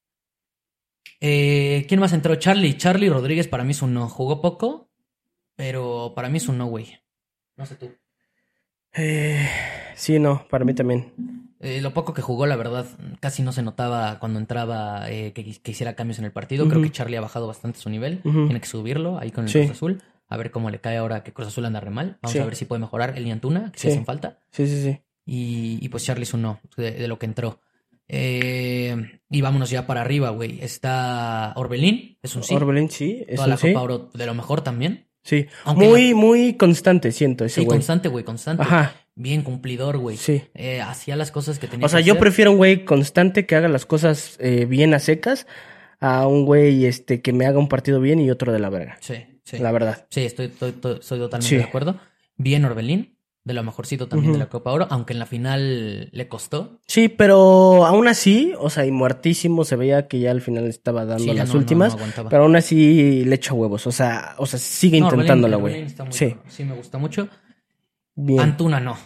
Eh, 1.21 1.85
¿Quién 1.89 2.01
más 2.01 2.13
entró? 2.13 2.35
Charlie. 2.37 2.77
Charlie 2.77 3.09
Rodríguez 3.11 3.47
para 3.47 3.65
mí 3.65 3.73
es 3.73 3.83
un 3.83 3.95
no. 3.95 4.09
Jugó 4.09 4.41
poco, 4.41 4.90
pero 5.61 6.13
para 6.17 6.31
mí 6.31 6.39
es 6.39 6.49
un 6.49 6.57
no, 6.57 6.65
güey. 6.67 6.87
No 7.59 7.67
sé 7.67 7.75
tú. 7.75 7.91
Eh, 8.95 9.47
sí, 9.95 10.19
no, 10.19 10.47
para 10.49 10.65
mí 10.65 10.73
también. 10.73 11.13
Eh, 11.61 11.83
lo 11.83 11.93
poco 11.93 12.15
que 12.15 12.23
jugó, 12.23 12.47
la 12.47 12.57
verdad, 12.57 12.87
casi 13.21 13.43
no 13.43 13.53
se 13.53 13.63
notaba 13.63 14.19
cuando 14.19 14.39
entraba 14.39 15.11
eh, 15.11 15.33
que, 15.35 15.45
que 15.61 15.71
hiciera 15.71 15.95
cambios 15.95 16.19
en 16.19 16.25
el 16.25 16.33
partido. 16.33 16.67
Creo 16.67 16.81
que 16.81 16.91
Charlie 16.91 17.17
ha 17.19 17.21
bajado 17.21 17.47
bastante 17.47 17.79
su 17.79 17.91
nivel. 17.91 18.23
Tiene 18.23 18.59
que 18.61 18.67
subirlo 18.67 19.19
ahí 19.19 19.31
con 19.33 19.45
el 19.45 19.51
Sí. 19.51 19.59
Cruz 19.61 19.73
Azul. 19.73 20.03
A 20.29 20.37
ver 20.39 20.51
cómo 20.51 20.71
le 20.71 20.81
cae 20.81 20.97
ahora 20.97 21.23
que 21.23 21.33
Cruz 21.35 21.49
Azul 21.49 21.67
anda 21.67 21.81
re 21.81 21.91
mal. 21.91 22.19
Vamos 22.23 22.33
Sí. 22.33 22.39
a 22.39 22.45
ver 22.47 22.57
si 22.57 22.65
puede 22.65 22.81
mejorar 22.81 23.19
el 23.19 23.31
Antuna, 23.31 23.71
que 23.73 23.79
sí 23.79 23.89
Sí. 23.89 23.93
hacen 23.93 24.07
falta. 24.07 24.39
Sí, 24.51 24.67
sí, 24.67 24.83
sí. 24.83 24.99
Y, 25.27 25.79
y 25.85 25.89
pues 25.91 26.05
Charlie 26.07 26.23
es 26.23 26.33
un 26.33 26.41
no, 26.43 26.61
de, 26.79 26.93
de 26.93 27.07
lo 27.09 27.19
que 27.19 27.27
entró. 27.27 27.61
Eh, 28.09 28.97
y 29.29 29.41
vámonos 29.41 29.69
ya 29.71 29.87
para 29.87 30.01
arriba, 30.01 30.31
güey. 30.31 30.61
Está 30.63 31.53
Orbelín, 31.57 32.17
es 32.23 32.35
un 32.35 32.43
sí. 32.43 32.55
Orbelín, 32.55 32.91
sí, 32.91 33.23
es 33.29 33.37
Toda 33.37 33.45
un 33.47 33.51
la 33.51 33.57
sí. 33.59 33.69
Copa 33.73 33.83
Oro 33.85 34.11
de 34.15 34.27
lo 34.27 34.35
mejor 34.35 34.63
también. 34.63 35.10
Sí, 35.23 35.47
Aunque 35.65 35.87
muy, 35.87 36.15
muy 36.15 36.55
constante 36.55 37.13
siento 37.13 37.45
ese 37.45 37.61
Sí, 37.61 37.67
güey. 37.67 37.77
constante, 37.79 38.09
güey, 38.09 38.25
constante. 38.25 38.63
Ajá, 38.63 38.95
Bien 39.15 39.43
cumplidor, 39.43 39.99
güey. 39.99 40.17
sí. 40.17 40.43
Eh, 40.55 40.81
hacía 40.81 41.15
las 41.17 41.31
cosas 41.31 41.59
que 41.59 41.67
tenía 41.67 41.85
O 41.85 41.89
sea, 41.91 42.01
que 42.01 42.07
yo 42.07 42.15
hacer. 42.15 42.21
prefiero 42.23 42.53
un 42.53 42.57
güey 42.57 42.85
constante 42.87 43.45
que 43.45 43.55
haga 43.57 43.69
las 43.69 43.85
cosas 43.85 44.37
eh, 44.41 44.65
bien 44.65 44.95
a 44.95 44.99
secas 44.99 45.47
a 46.01 46.27
un 46.27 46.47
güey 46.47 46.87
este 46.87 47.21
que 47.21 47.33
me 47.35 47.45
haga 47.47 47.59
un 47.59 47.69
partido 47.69 48.01
bien 48.01 48.19
y 48.21 48.31
otro 48.31 48.51
de 48.53 48.59
la 48.61 48.71
verga. 48.71 48.97
Sí, 49.01 49.17
sí. 49.45 49.59
La 49.59 49.73
verdad. 49.73 50.07
Sí, 50.09 50.23
estoy, 50.25 50.47
estoy, 50.47 50.71
estoy- 50.71 50.99
estoy 51.01 51.19
totalmente 51.19 51.49
Sí. 51.49 51.57
de 51.57 51.65
acuerdo. 51.65 52.01
Bien 52.37 52.65
Orbelín, 52.65 53.19
de 53.51 53.55
lo 53.55 53.65
mejorcito 53.65 54.07
también 54.09 54.33
de 54.33 54.39
la 54.39 54.49
Copa 54.49 54.71
Oro, 54.73 54.87
aunque 54.91 55.13
en 55.13 55.19
la 55.19 55.27
final 55.27 56.09
le 56.13 56.29
costó. 56.29 56.79
Sí, 56.87 57.09
pero 57.09 57.85
aún 57.85 58.07
así, 58.09 58.53
o 58.59 58.71
sea, 58.71 58.87
y 58.87 58.91
muertísimo 58.93 59.65
se 59.65 59.77
veía 59.77 60.07
que 60.09 60.21
ya 60.21 60.31
al 60.31 60.41
final 60.41 60.67
estaba 60.67 61.05
dando 61.05 61.25
Sí, 61.25 61.33
las 61.35 61.53
no- 61.53 61.59
últimas, 61.59 61.97
no 61.97 62.29
pero 62.31 62.45
aún 62.45 62.55
así 62.57 63.25
le 63.25 63.35
echa 63.35 63.53
huevos, 63.55 63.87
o 63.87 63.93
sea, 63.93 64.35
o 64.39 64.47
sea, 64.47 64.59
sigue 64.59 64.99
intentándola, 64.99 65.57
güey. 65.57 65.89
Sí, 65.89 65.95
bueno. 65.99 66.13
Sí, 66.49 66.65
me 66.65 66.75
gusta 66.75 66.99
mucho. 66.99 67.29
bien. 68.15 68.41
Antuna 68.41 68.81
no. 68.81 68.97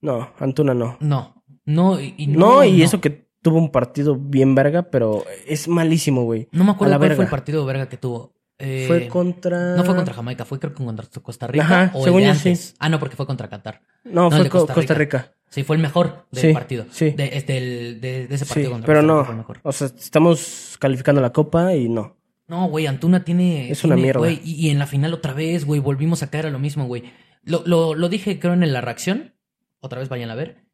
no, 0.00 0.30
Antuna 0.38 0.74
no. 0.74 0.96
No. 1.00 1.42
No, 1.66 2.00
y, 2.00 2.14
y 2.16 2.26
No, 2.26 2.64
y 2.64 2.82
eso 2.82 3.00
que 3.00 3.28
tuvo 3.42 3.58
un 3.58 3.70
partido 3.70 4.16
bien 4.16 4.54
verga, 4.54 4.90
pero 4.90 5.24
es 5.46 5.68
malísimo, 5.68 6.24
güey. 6.24 6.48
No 6.52 6.64
me 6.64 6.72
acuerdo 6.72 6.98
cuál 6.98 7.14
fue 7.14 7.24
el 7.24 7.30
partido 7.30 7.64
verga 7.64 7.88
que 7.88 7.96
tuvo. 7.96 8.34
Eh, 8.60 8.84
Fue 8.86 9.08
contra... 9.08 9.74
No 9.76 9.84
fue 9.84 9.94
contra 9.96 10.12
Jamaica, 10.14 10.44
fue 10.44 10.58
creo 10.58 10.74
que 10.74 10.84
contra 10.84 11.06
Costa 11.22 11.46
Rica 11.46 11.64
Ajá, 11.64 11.90
o 11.94 11.98
el 12.00 12.04
según 12.04 12.20
de 12.20 12.26
yo 12.28 12.34
sí. 12.34 12.48
antes. 12.50 12.74
Ah, 12.78 12.88
no, 12.90 12.98
porque 13.00 13.16
fue 13.16 13.26
contra 13.26 13.48
Qatar. 13.48 13.80
No, 14.04 14.12
No, 14.12 14.26
el 14.28 14.32
fue 14.34 14.44
de 14.44 14.50
Costa 14.50 14.74
Costa, 14.74 14.94
Rica. 14.94 15.32
Sí, 15.48 15.64
fue 15.64 15.76
el 15.76 15.82
mejor 15.82 16.26
del 16.30 16.42
Sí, 16.42 16.52
partido. 16.52 16.84
sí. 16.90 17.10
De, 17.10 17.30
es 17.36 17.46
del- 17.46 18.00
de, 18.00 18.26
de 18.28 18.34
ese 18.34 18.44
partido 18.46 18.70
contra 18.70 18.86
pero 18.86 19.00
Costa 19.00 19.06
no. 19.12 19.14
Rica 19.20 19.24
fue 19.24 19.32
el 19.32 19.38
mejor. 19.38 19.60
O 19.62 19.72
sea, 19.72 19.86
estamos 19.88 20.76
calificando 20.78 21.20
la 21.20 21.32
copa 21.32 21.74
y 21.74 21.88
no. 21.88 22.16
No, 22.48 22.68
güey, 22.68 22.86
Antuna 22.86 23.24
tiene. 23.24 23.70
Es 23.70 23.82
una 23.84 23.96
mierda. 23.96 24.18
güey, 24.20 24.40
y, 24.44 24.66
y 24.66 24.70
en 24.70 24.78
la 24.78 24.86
final 24.86 25.14
otra 25.14 25.32
vez, 25.32 25.64
güey, 25.64 25.80
volvimos 25.80 26.22
a 26.22 26.30
caer 26.30 26.46
a 26.46 26.50
lo 26.50 26.58
mismo, 26.58 26.86
güey. 26.86 27.04
Lo, 27.44 27.62
lo, 27.64 27.94
lo 27.94 28.08
dije, 28.08 28.38
creo, 28.38 28.52
en 28.52 28.72
la 28.72 28.80
reacción. 28.80 29.34
Otra 29.80 30.00
vez 30.00 30.08
vayan 30.08 30.30
a 30.30 30.34
ver. 30.34 30.64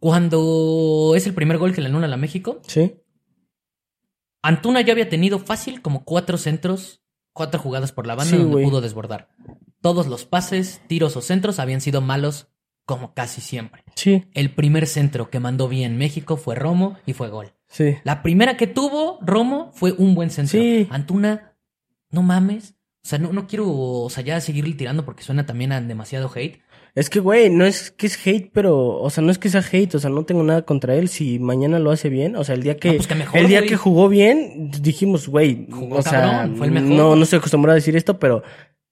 Cuando 0.00 1.12
es 1.14 1.26
el 1.26 1.34
primer 1.34 1.58
gol 1.58 1.72
que 1.74 1.80
le 1.80 1.86
anulan 1.88 2.12
a 2.12 2.16
México, 2.16 2.60
Sí. 2.66 2.96
Antuna 4.42 4.82
ya 4.82 4.92
había 4.92 5.08
tenido 5.08 5.38
fácil 5.38 5.80
como 5.80 6.04
cuatro 6.04 6.36
centros, 6.36 7.02
cuatro 7.34 7.60
jugadas 7.60 7.92
por 7.92 8.06
la 8.06 8.14
banda 8.14 8.30
Sí, 8.30 8.42
donde 8.42 8.62
pudo 8.64 8.80
desbordar. 8.80 9.28
Todos 9.82 10.06
los 10.06 10.24
pases, 10.24 10.80
tiros 10.86 11.14
o 11.18 11.20
centros 11.20 11.58
habían 11.58 11.82
sido 11.82 12.00
malos, 12.00 12.48
como 12.86 13.12
casi 13.12 13.42
siempre. 13.42 13.84
Sí, 13.96 14.24
El 14.32 14.54
primer 14.54 14.86
centro 14.86 15.28
que 15.28 15.40
mandó 15.40 15.68
bien 15.68 15.98
México 15.98 16.38
fue 16.38 16.54
Romo 16.54 16.96
y 17.04 17.12
fue 17.12 17.28
gol. 17.28 17.52
sí. 17.66 17.96
La 18.04 18.22
primera 18.22 18.56
que 18.56 18.66
tuvo 18.66 19.18
Romo 19.20 19.70
fue 19.74 19.92
un 19.92 20.14
buen 20.14 20.30
centro. 20.30 20.58
Sí. 20.58 20.88
Antuna, 20.90 21.52
no 22.10 22.22
mames. 22.22 22.76
O 23.04 23.06
sea, 23.06 23.18
no, 23.18 23.34
no 23.34 23.46
quiero, 23.46 23.68
o 23.70 24.08
sea, 24.08 24.24
ya 24.24 24.40
seguirle 24.40 24.74
tirando 24.74 25.04
porque 25.04 25.22
suena 25.22 25.44
también 25.44 25.72
a 25.72 25.80
demasiado 25.82 26.30
hate. 26.34 26.62
Es 26.96 27.10
que, 27.10 27.18
güey, 27.18 27.50
no 27.50 27.64
es 27.64 27.90
que 27.90 28.06
es 28.06 28.16
hate, 28.24 28.50
pero, 28.52 29.00
o 29.00 29.10
sea, 29.10 29.24
no 29.24 29.32
es 29.32 29.38
que 29.38 29.48
sea 29.48 29.64
hate, 29.72 29.96
o 29.96 29.98
sea, 29.98 30.10
no 30.10 30.24
tengo 30.24 30.44
nada 30.44 30.62
contra 30.62 30.94
él. 30.94 31.08
Si 31.08 31.40
mañana 31.40 31.80
lo 31.80 31.90
hace 31.90 32.08
bien, 32.08 32.36
o 32.36 32.44
sea, 32.44 32.54
el 32.54 32.62
día 32.62 32.76
que, 32.76 32.88
No, 32.90 32.94
pues 32.96 33.08
que 33.08 33.14
mejor, 33.16 33.36
el 33.40 33.48
día 33.48 33.58
güey. 33.60 33.68
que 33.68 33.76
jugó 33.76 34.08
bien, 34.08 34.70
dijimos, 34.80 35.26
güey, 35.28 35.66
Jugó 35.72 35.96
o 35.96 36.02
sea, 36.02 36.48
fue 36.56 36.66
el 36.66 36.72
mejor. 36.72 36.90
no, 36.90 37.16
no 37.16 37.22
estoy 37.24 37.38
acostumbrado 37.38 37.72
a 37.72 37.76
decir 37.76 37.96
esto, 37.96 38.20
pero 38.20 38.44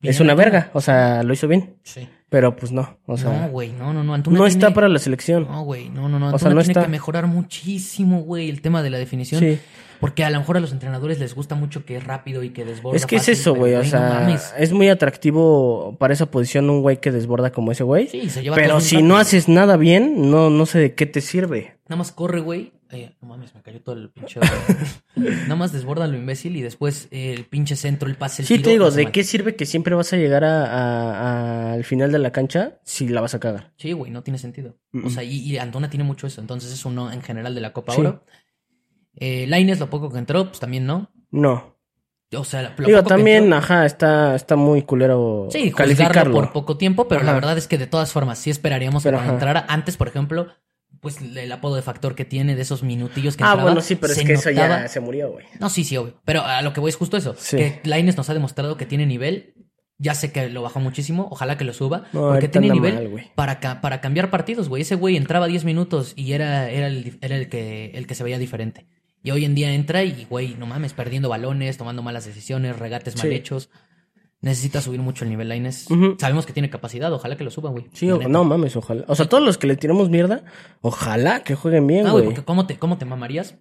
es 0.03 0.21
una 0.21 0.35
verga, 0.35 0.71
o 0.73 0.81
sea, 0.81 1.23
lo 1.23 1.33
hizo 1.33 1.47
bien, 1.49 1.77
Sí. 1.83 2.09
pero 2.29 2.57
pues 2.57 2.73
no, 2.73 2.99
o 3.07 3.17
sea, 3.17 3.31
no, 3.33 3.41
no, 3.43 3.49
güey, 3.49 3.73
no, 3.73 3.93
no, 3.93 4.03
no. 4.05 4.15
Antuna 4.15 4.47
está 4.47 4.59
tiene- 4.59 4.75
para 4.75 4.89
la 4.89 4.99
selección. 4.99 5.47
No, 5.51 5.63
güey, 5.65 5.89
no, 5.91 6.09
no, 6.09 6.19
no. 6.19 6.27
O 6.27 6.29
Antuna 6.31 6.39
sea, 6.39 6.49
no 6.51 6.61
tiene 6.61 6.73
está. 6.73 6.83
que 6.83 6.89
mejorar 6.89 7.27
muchísimo, 7.27 8.23
güey, 8.23 8.49
el 8.51 8.61
tema 8.63 8.83
de 8.83 8.91
la 8.91 8.99
definición. 8.99 9.41
Sí. 9.41 9.59
Porque 10.01 10.25
a 10.25 10.31
lo 10.31 10.41
mejor 10.41 10.57
a 10.57 10.61
los 10.61 10.73
entrenadores 10.73 11.21
les 11.21 11.33
gusta 11.33 11.55
mucho 11.55 11.85
que 11.85 11.97
es 11.97 12.03
rápido 12.05 12.43
y 12.43 12.51
que 12.51 12.65
desborda. 12.65 12.97
Es 12.97 13.07
que 13.07 13.15
es 13.17 13.29
eso, 13.29 13.55
güey, 13.55 13.75
o 13.75 13.79
no 13.79 13.85
sea, 13.85 14.37
es 14.59 14.73
muy 14.73 14.89
atractivo 14.89 15.97
para 15.99 16.13
esa 16.13 16.27
posición 16.27 16.69
un 16.71 16.83
güey 16.83 16.97
que 17.01 17.13
desborda 17.13 17.53
como 17.53 17.71
ese 17.71 17.85
güey. 17.85 18.09
Sí, 18.09 18.29
se 18.29 18.43
lleva 18.43 18.57
Pero 18.57 18.81
si 18.81 19.01
no 19.03 19.17
haces 19.17 19.49
nada 19.49 19.77
bien, 19.77 20.31
no, 20.31 20.51
no 20.51 20.67
sé 20.67 20.81
de 20.81 20.95
qué 20.95 21.07
te 21.07 21.21
sirve. 21.21 21.77
Nada 21.89 21.99
más 21.99 22.11
corre, 22.11 22.41
güey. 22.41 22.73
Eh, 22.95 23.11
no 23.23 23.29
mames, 23.29 23.55
me 23.55 23.63
cayó 23.63 23.81
todo 23.81 23.95
el 23.97 24.11
pinche. 24.11 24.39
Nada 25.17 25.57
más 25.57 25.73
desborda 25.73 26.07
lo 26.07 26.17
imbécil 26.17 26.57
y 26.57 26.61
después 26.63 27.09
eh, 27.11 27.33
el 27.33 27.47
pinche 27.47 27.75
centro, 27.75 28.07
el 28.09 28.17
pase, 28.17 28.43
el 28.43 28.49
Sí, 28.49 28.55
tiro, 28.59 28.65
te 28.65 28.71
digo, 28.71 28.91
¿de 28.91 29.11
qué 29.11 29.25
sirve 29.25 29.57
que 29.57 29.65
siempre 29.65 29.95
vas 29.95 30.13
a 30.13 30.17
llegar 30.19 30.45
a, 30.45 30.67
a- 30.67 31.13
a- 31.71 31.73
al 31.73 31.85
final 31.85 32.13
de 32.13 32.19
la 32.19 32.33
cancha 32.33 32.81
si 32.85 33.09
la 33.09 33.23
vas 33.23 33.35
a 33.35 33.41
cagar? 33.41 33.73
Sí, 33.79 33.93
güey, 33.93 34.11
no 34.11 34.23
tiene 34.23 34.37
sentido. 34.39 34.77
Mm, 34.93 35.07
O 35.07 35.11
sea, 35.11 35.23
y, 35.25 35.39
y 35.39 35.57
Antuna 35.57 35.89
tiene 35.89 36.05
mucho 36.05 36.27
eso. 36.27 36.41
Entonces 36.43 36.71
es 36.71 36.85
un 36.85 36.95
no 36.95 37.11
en 37.11 37.23
general 37.23 37.55
de 37.55 37.61
la 37.63 37.73
Copa 37.73 37.95
Sí. 37.95 38.01
Oro. 38.03 38.25
Eh, 39.17 39.47
Lainez, 39.49 39.79
lo 39.81 39.89
poco 39.91 40.11
que 40.11 40.19
entró, 40.19 40.47
pues 40.49 40.61
también 40.61 40.87
no. 40.87 41.11
No. 41.31 41.77
O 42.35 42.45
sea, 42.45 42.63
lo 42.63 42.69
Digo, 42.71 42.99
poco 42.99 43.03
que 43.03 43.09
también, 43.09 43.45
entró- 43.45 43.57
ajá, 43.59 43.87
está, 43.87 44.35
está 44.35 44.57
muy 44.57 44.83
culero 44.83 45.49
Sí, 45.51 45.71
calificarlo. 45.71 46.33
por 46.35 46.53
poco 46.53 46.77
tiempo, 46.79 47.07
pero 47.09 47.23
la 47.25 47.33
verdad 47.35 47.57
es 47.59 47.69
que 47.69 47.77
de 47.79 47.87
todas 47.87 48.13
formas 48.13 48.39
sí 48.39 48.51
esperaríamos 48.51 49.03
Pero, 49.03 49.17
que 49.19 49.25
cuando 49.25 49.35
entrara 49.35 49.67
antes, 49.69 49.97
por 49.99 50.09
ejemplo, 50.09 50.49
pues 51.03 51.19
el 51.21 51.51
apodo 51.53 51.75
de 51.75 51.83
factor 51.83 52.15
que 52.15 52.25
tiene 52.25 52.55
de 52.55 52.63
esos 52.63 52.83
minutillos 52.85 53.37
que 53.37 53.43
Ah, 53.43 53.49
entraba, 53.49 53.65
bueno, 53.71 53.81
sí, 53.83 53.97
pero 53.97 54.13
es 54.13 54.21
que 54.23 54.33
eso 54.35 54.51
notaba- 54.51 54.83
ya 54.83 54.89
se 54.89 55.01
murió, 55.01 55.33
güey. 55.33 55.45
No, 55.59 55.69
sí, 55.69 55.83
sí, 55.85 55.97
obvio. 55.97 56.23
Pero 56.25 56.43
a 56.43 56.63
lo 56.63 56.73
que 56.73 56.79
voy 56.81 56.91
es 56.91 56.97
justo 56.97 57.17
eso. 57.17 57.35
Sí. 57.37 57.57
Que 57.57 57.81
Laines 57.85 58.17
nos 58.17 58.31
ha 58.31 58.35
demostrado 58.35 58.77
que 58.77 58.87
tiene 58.87 59.05
nivel. 59.05 59.55
Ya 59.99 60.15
sé 60.15 60.31
que 60.33 60.49
lo 60.49 60.63
bajó 60.63 60.79
muchísimo. 60.81 61.29
Ojalá 61.31 61.57
que 61.59 61.65
lo 61.65 61.73
suba. 61.75 62.05
No, 62.13 62.29
porque 62.29 62.47
tiene 62.49 62.71
nivel 62.71 62.95
mal, 62.95 63.31
para, 63.35 63.59
ca- 63.61 63.81
para 63.81 64.01
cambiar 64.01 64.31
partidos, 64.31 64.69
güey. 64.69 64.83
Ese 64.83 64.95
güey 64.95 65.17
entraba 65.17 65.49
10 65.49 65.65
minutos 65.65 66.13
y 66.17 66.33
era, 66.33 66.71
era, 66.71 66.87
el, 66.87 67.19
era 67.21 67.37
el, 67.37 67.49
que, 67.49 67.91
el 67.95 68.07
que 68.07 68.15
se 68.15 68.23
veía 68.25 68.39
diferente. 68.39 68.87
Y 69.25 69.33
hoy 69.33 69.45
en 69.45 69.55
día 69.57 69.73
entra 69.75 70.05
y, 70.05 70.27
güey, 70.31 70.55
no 70.57 70.67
mames, 70.67 70.93
perdiendo 70.93 71.29
balones, 71.29 71.79
tomando 71.79 72.03
malas 72.03 72.27
decisiones, 72.27 72.79
regates 72.79 73.17
mal 73.17 73.33
hechos. 73.33 73.71
Necesita 74.43 74.81
subir 74.81 75.01
mucho 75.01 75.25
el 75.25 75.31
nivel 75.31 75.49
Laines. 75.49 75.87
Sabemos 76.19 76.47
que 76.47 76.53
tiene 76.53 76.69
capacidad, 76.69 77.13
ojalá 77.13 77.37
que 77.37 77.45
lo 77.45 77.51
suba, 77.51 77.71
güey. 77.71 77.87
Sí, 77.93 78.07
La 78.09 78.15
o- 78.17 78.19
neta. 78.19 78.29
no 78.29 78.45
mames, 78.45 78.75
ojalá. 78.77 79.05
O 79.09 79.15
sea, 79.15 79.29
todos 79.29 79.43
los 79.43 79.57
que 79.57 79.67
le 79.69 79.77
tiramos 79.77 80.11
mierda, 80.11 80.43
ojalá 80.81 81.45
que 81.45 81.55
jueguen 81.55 81.87
bien, 81.87 82.07
Ah, 82.07 82.11
güey, 82.11 82.25
güey. 82.25 82.35
porque 82.35 82.45
¿cómo 82.45 82.67
te, 82.67 82.77
cómo 82.79 82.99
te 82.99 83.05
mamarías? 83.05 83.55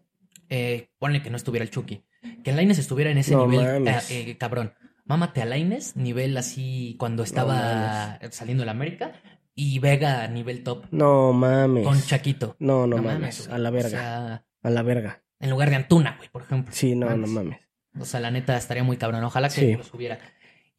Eh, 0.50 0.89
ponle 1.00 1.22
que 1.22 1.30
no 1.30 1.38
estuviera 1.38 1.63
el 1.63 1.70
Chucky. 1.72 2.04
Que 2.44 2.52
Laines 2.52 2.80
estuviera 2.80 3.12
en 3.12 3.20
ese 3.20 3.34
No 3.36 3.46
nivel, 3.48 3.88
eh, 3.88 4.00
eh, 4.10 4.38
cabrón. 4.38 4.74
Mámate 5.06 5.41
a 5.41 5.46
Laines, 5.46 5.96
nivel 5.96 6.36
así 6.38 6.96
cuando 7.00 7.24
estaba 7.24 8.20
saliendo 8.32 8.63
el 8.63 8.70
América. 8.70 9.13
Y 9.54 9.80
Vega 9.80 10.24
a 10.24 10.28
nivel 10.30 10.63
top. 10.63 10.86
No 10.91 11.32
mames. 11.34 11.86
Con 11.86 12.02
Chaquito. 12.02 12.56
No, 12.60 12.88
no, 12.88 12.98
mames. 12.98 13.48
A 13.50 13.58
la 13.58 13.70
O 13.70 13.72
verga. 13.74 13.89
sea, 13.89 14.46
A 14.63 14.70
la 14.70 14.82
verga. 14.82 15.22
en 15.39 15.50
lugar 15.50 15.70
de 15.70 15.76
Antuna, 15.76 16.15
güey, 16.17 16.30
por 16.30 16.41
ejemplo. 16.44 16.74
Sí, 16.74 16.96
no, 16.96 17.06
no 17.08 17.12
Mames. 17.17 17.30
mames. 17.30 17.70
O 18.00 18.06
sea, 18.06 18.20
la 18.22 18.32
neta 18.32 18.56
estaría 18.58 18.84
muy 18.84 18.96
cabrón. 18.98 19.24
Ojalá 19.26 19.50
que 19.50 19.56
Sí. 19.62 19.76
lo 19.76 19.84
subiera. 19.84 20.20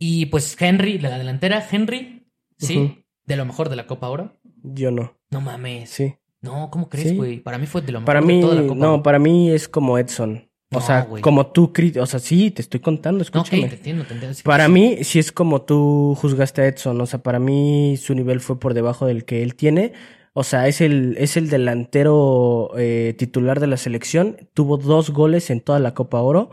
Y 0.05 0.27
pues 0.27 0.57
Henry, 0.61 0.99
de 0.99 1.09
la 1.09 1.17
delantera, 1.19 1.65
Henry, 1.71 2.27
sí, 2.59 3.05
de 3.25 3.37
lo 3.37 3.45
mejor 3.45 3.69
de 3.69 3.77
la 3.77 3.87
Copa 3.87 4.09
Oro. 4.09 4.33
Yo 4.65 4.91
no. 4.91 5.17
No 5.31 5.41
mames. 5.41 5.91
Sí. 5.91 6.15
No, 6.41 6.71
¿cómo 6.73 6.88
crees, 6.88 7.11
Sí. 7.11 7.17
güey? 7.17 7.38
Para 7.38 7.57
mí 7.59 7.67
fue 7.67 7.83
de 7.83 7.93
lo 7.93 8.01
mejor 8.01 8.07
Para 8.07 8.21
de 8.21 8.27
mí, 8.27 8.41
toda 8.41 8.57
la 8.57 8.62
Copa 8.62 8.75
no, 8.81 8.95
Oro. 8.95 9.03
para 9.05 9.19
mí 9.21 9.51
es 9.53 9.69
como 9.69 9.99
Edson. 9.99 10.49
O 10.73 10.77
No, 10.77 10.81
sea, 10.81 11.07
como 11.21 11.47
tú, 11.47 11.73
o 12.01 12.07
sea, 12.07 12.19
sí, 12.19 12.51
te 12.51 12.62
estoy 12.62 12.81
contando, 12.81 13.19
No, 13.19 13.23
escúchame. 13.23 13.69
te 13.69 13.77
entiendo, 13.77 14.05
te 14.05 14.15
entiendo. 14.15 14.35
Sí, 14.35 14.43
Para 14.43 14.67
sí. 14.67 14.73
mí, 14.73 15.05
sí 15.05 15.21
es 15.21 15.31
como 15.31 15.62
tú 15.62 16.17
juzgaste 16.21 16.62
a 16.62 16.67
Edson. 16.67 17.01
O 17.01 17.07
sea, 17.07 17.23
para 17.23 17.38
mí 17.38 17.97
su 17.97 18.15
nivel 18.17 18.41
fue 18.41 18.59
por 18.59 18.75
debajo 18.75 19.07
del 19.07 19.25
que 19.25 19.45
él 19.45 19.55
tiene. 19.55 19.93
O 20.33 20.43
sea, 20.43 20.67
es 20.67 20.81
el, 20.81 21.15
es 21.19 21.37
el 21.37 21.49
delantero 21.49 22.71
eh, 22.77 23.15
titular 23.17 23.61
de 23.61 23.67
la 23.69 23.77
selección. 23.77 24.49
Tuvo 24.55 24.79
dos 24.79 25.11
goles 25.11 25.49
en 25.51 25.61
toda 25.61 25.79
la 25.79 25.95
Copa 25.95 26.21
Oro. 26.23 26.51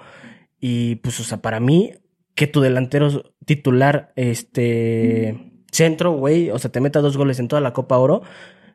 Y 0.59 0.95
pues, 0.97 1.19
o 1.19 1.23
sea, 1.23 1.41
para 1.41 1.59
mí, 1.59 1.93
que 2.35 2.45
tu 2.47 2.61
delantero 2.61 3.23
titular, 3.55 4.13
este, 4.15 5.63
centro, 5.71 6.11
güey, 6.11 6.51
o 6.51 6.59
sea, 6.59 6.71
te 6.71 6.81
meta 6.81 6.99
dos 7.01 7.17
goles 7.17 7.39
en 7.39 7.47
toda 7.47 7.61
la 7.61 7.73
Copa 7.73 7.97
Oro. 7.97 8.21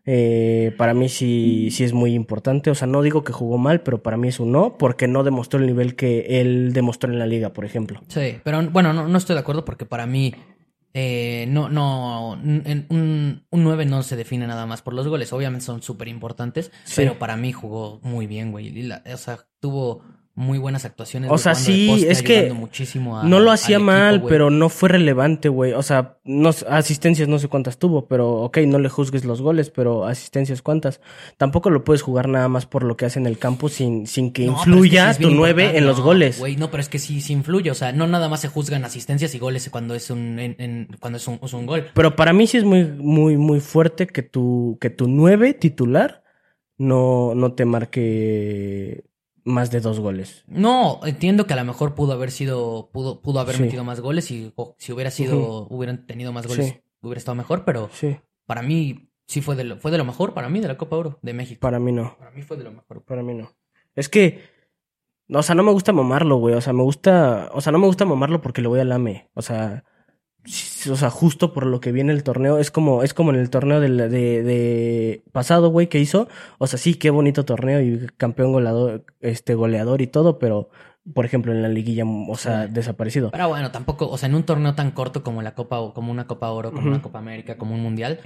eh, 0.06 0.74
para 0.76 0.92
mí 0.94 1.08
sí, 1.08 1.68
sí 1.70 1.82
es 1.84 1.92
muy 1.94 2.12
importante. 2.12 2.70
O 2.70 2.74
sea, 2.74 2.86
no 2.88 3.00
digo 3.02 3.22
que 3.24 3.32
jugó 3.32 3.56
mal, 3.56 3.80
pero 3.82 4.02
para 4.02 4.16
mí 4.16 4.28
es 4.28 4.38
un 4.40 4.50
no, 4.52 4.76
porque 4.76 5.06
no 5.08 5.22
demostró 5.24 5.58
el 5.60 5.66
nivel 5.66 5.94
que 5.96 6.40
él 6.40 6.72
demostró 6.74 7.10
en 7.10 7.18
la 7.18 7.26
liga, 7.26 7.52
por 7.54 7.64
ejemplo. 7.64 8.00
Sí, 8.08 8.38
pero 8.44 8.60
bueno, 8.70 8.92
no, 8.92 9.08
no 9.08 9.16
estoy 9.16 9.34
de 9.34 9.40
acuerdo 9.40 9.64
porque 9.64 9.86
para 9.86 10.06
mí 10.06 10.34
eh, 10.92 11.46
no, 11.48 11.68
no, 11.70 12.34
en- 12.44 12.86
un, 12.90 13.46
un 13.50 13.64
9 13.64 13.84
no 13.86 14.02
se 14.02 14.16
define 14.16 14.46
nada 14.46 14.66
más 14.66 14.82
por 14.82 14.92
los 14.92 15.08
goles. 15.08 15.32
Obviamente 15.32 15.64
son 15.64 15.80
súper 15.82 16.08
importantes, 16.08 16.70
Sí. 16.84 16.94
pero 16.96 17.18
para 17.18 17.36
mí 17.36 17.52
jugó 17.52 18.00
muy 18.02 18.26
bien, 18.26 18.50
güey. 18.52 18.90
O 19.12 19.16
sea, 19.16 19.38
tuvo 19.60 20.02
muy 20.36 20.58
buenas 20.58 20.84
actuaciones. 20.84 21.30
O 21.30 21.38
sea, 21.38 21.54
sí, 21.54 21.86
poste, 21.88 22.10
es 22.10 22.22
que 22.22 22.52
muchísimo 22.52 23.18
a- 23.18 23.22
No 23.22 23.38
lo 23.38 23.52
hacía 23.52 23.76
equipo, 23.76 23.86
mal, 23.92 24.24
pero 24.28 24.50
no 24.50 24.68
fue 24.68 24.88
relevante, 24.88 25.48
güey. 25.48 25.72
O 25.74 25.82
sea, 25.82 26.18
no, 26.24 26.50
asistencias 26.68 27.28
no 27.28 27.38
sé 27.38 27.46
cuántas 27.46 27.78
tuvo, 27.78 28.08
pero 28.08 28.42
ok, 28.42 28.58
no 28.66 28.80
le 28.80 28.88
juzgues 28.88 29.24
los 29.24 29.40
goles, 29.40 29.70
pero 29.70 30.06
asistencias 30.06 30.60
cuántas. 30.60 31.00
Tampoco 31.36 31.70
lo 31.70 31.84
puedes 31.84 32.02
jugar 32.02 32.28
nada 32.28 32.48
más 32.48 32.66
por 32.66 32.82
lo 32.82 32.96
que 32.96 33.04
hace 33.06 33.20
en 33.20 33.26
el 33.26 33.38
campo 33.38 33.68
sin, 33.68 34.08
sin 34.08 34.32
que 34.32 34.46
No, 34.46 34.52
pero 34.52 34.58
es 34.58 34.64
que 34.64 34.70
influya 34.70 35.04
sí 35.14 35.22
es 35.22 35.28
tu 35.28 35.34
nueve 35.34 35.78
en 35.78 35.86
los 35.86 36.00
goles. 36.00 36.38
Güey, 36.40 36.56
no, 36.56 36.68
pero 36.70 36.80
es 36.80 36.88
que 36.88 36.98
sí, 36.98 37.20
sí 37.20 37.32
influye. 37.32 37.70
O 37.70 37.74
sea, 37.74 37.92
no 37.92 38.06
nada 38.08 38.28
más 38.28 38.40
se 38.40 38.48
juzgan 38.48 38.84
asistencias 38.84 39.32
y 39.36 39.38
goles 39.38 39.68
cuando 39.70 39.94
es 39.94 40.10
un, 40.10 40.40
en- 40.40 40.56
en- 40.58 40.88
cuando 40.98 41.18
es 41.18 41.28
un, 41.28 41.38
es 41.42 41.52
un 41.52 41.64
gol. 41.66 41.86
Pero 41.94 42.16
para 42.16 42.32
mí 42.32 42.48
sí 42.48 42.56
es 42.58 42.64
muy, 42.64 42.84
muy, 42.84 43.36
muy 43.36 43.60
fuerte 43.60 44.08
que 44.08 44.22
tu, 44.22 44.78
que 44.80 44.90
tu 44.90 45.06
nueve 45.06 45.54
titular 45.54 46.24
no, 46.76 47.34
no 47.36 47.52
te 47.52 47.64
marque 47.64 49.04
más 49.44 49.70
de 49.70 49.80
dos 49.80 50.00
goles. 50.00 50.42
No, 50.46 51.00
entiendo 51.04 51.46
que 51.46 51.52
a 51.52 51.56
lo 51.56 51.64
mejor 51.64 51.94
pudo 51.94 52.12
haber 52.12 52.30
sido, 52.30 52.90
pudo, 52.92 53.20
pudo 53.20 53.40
haber 53.40 53.56
Sí. 53.56 53.62
metido 53.62 53.84
más 53.84 54.00
goles 54.00 54.30
y 54.30 54.52
si 54.78 54.92
hubiera 54.92 55.10
sido, 55.10 55.66
hubieran 55.68 56.06
tenido 56.06 56.32
más 56.32 56.46
goles, 56.46 56.66
Sí. 56.68 56.80
hubiera 57.02 57.18
estado 57.18 57.34
mejor, 57.36 57.64
pero 57.64 57.88
Sí, 57.92 58.16
para 58.46 58.62
mí 58.62 59.10
sí 59.26 59.40
fue 59.42 59.54
de 59.56 59.64
lo, 59.64 59.76
fue 59.78 59.90
de 59.90 59.98
lo 59.98 60.04
mejor 60.04 60.34
para 60.34 60.48
mí 60.48 60.60
de 60.60 60.68
la 60.68 60.76
Copa 60.78 60.96
Oro 60.96 61.18
de 61.22 61.32
México. 61.34 61.60
para 61.60 61.78
mí 61.78 61.92
no. 61.92 62.16
Para 62.18 62.30
mí 62.30 62.42
fue 62.42 62.56
de 62.56 62.64
lo 62.64 62.72
mejor. 62.72 63.02
Para 63.04 63.22
mí 63.22 63.34
no. 63.34 63.50
Es 63.94 64.08
que, 64.08 64.40
o 65.30 65.42
sea, 65.42 65.54
no 65.54 65.62
me 65.62 65.72
gusta 65.72 65.92
mamarlo, 65.92 66.36
güey. 66.36 66.54
O 66.54 66.60
sea, 66.60 66.72
me 66.72 66.82
gusta, 66.82 67.50
o 67.52 67.60
sea, 67.60 67.70
no 67.72 67.78
me 67.78 67.86
gusta 67.86 68.04
mamarlo 68.04 68.40
porque 68.40 68.60
le 68.62 68.68
voy 68.68 68.80
al 68.80 68.92
AME. 68.92 69.30
O 69.34 69.42
sea, 69.42 69.84
o 70.90 70.96
sea, 70.96 71.10
justo 71.10 71.52
por 71.52 71.66
lo 71.66 71.80
que 71.80 71.92
viene 71.92 72.12
el 72.12 72.22
torneo. 72.22 72.58
Es 72.58 72.70
como, 72.70 73.02
es 73.02 73.14
como 73.14 73.30
en 73.30 73.36
el 73.40 73.50
torneo 73.50 73.80
del- 73.80 73.96
de, 73.96 74.42
de, 74.42 75.22
pasado, 75.32 75.68
güey, 75.70 75.88
que 75.88 75.98
hizo. 76.00 76.28
O 76.58 76.66
sea, 76.66 76.78
sí, 76.78 76.94
qué 76.94 77.10
bonito 77.10 77.44
torneo 77.44 77.80
y 77.80 78.06
campeón 78.16 78.52
goleador, 78.52 79.04
este, 79.20 79.54
goleador 79.54 80.02
y 80.02 80.06
todo, 80.06 80.38
pero, 80.38 80.68
por 81.14 81.24
ejemplo, 81.24 81.52
en 81.52 81.62
la 81.62 81.68
liguilla, 81.68 82.04
o 82.06 82.36
sea, 82.36 82.66
Sí. 82.66 82.72
desaparecido. 82.72 83.30
Pero 83.30 83.48
bueno, 83.48 83.70
tampoco, 83.70 84.08
o 84.08 84.16
sea, 84.18 84.28
en 84.28 84.34
un 84.34 84.42
torneo 84.44 84.74
tan 84.74 84.90
corto 84.92 85.22
como 85.22 85.42
la 85.42 85.54
Copa, 85.54 85.78
O- 85.80 85.92
como 85.94 86.10
una 86.10 86.26
Copa 86.26 86.50
Oro, 86.50 86.72
como 86.72 86.88
una 86.88 87.02
Copa 87.02 87.18
América, 87.18 87.56
como 87.58 87.74
un 87.74 87.82
Mundial, 87.82 88.20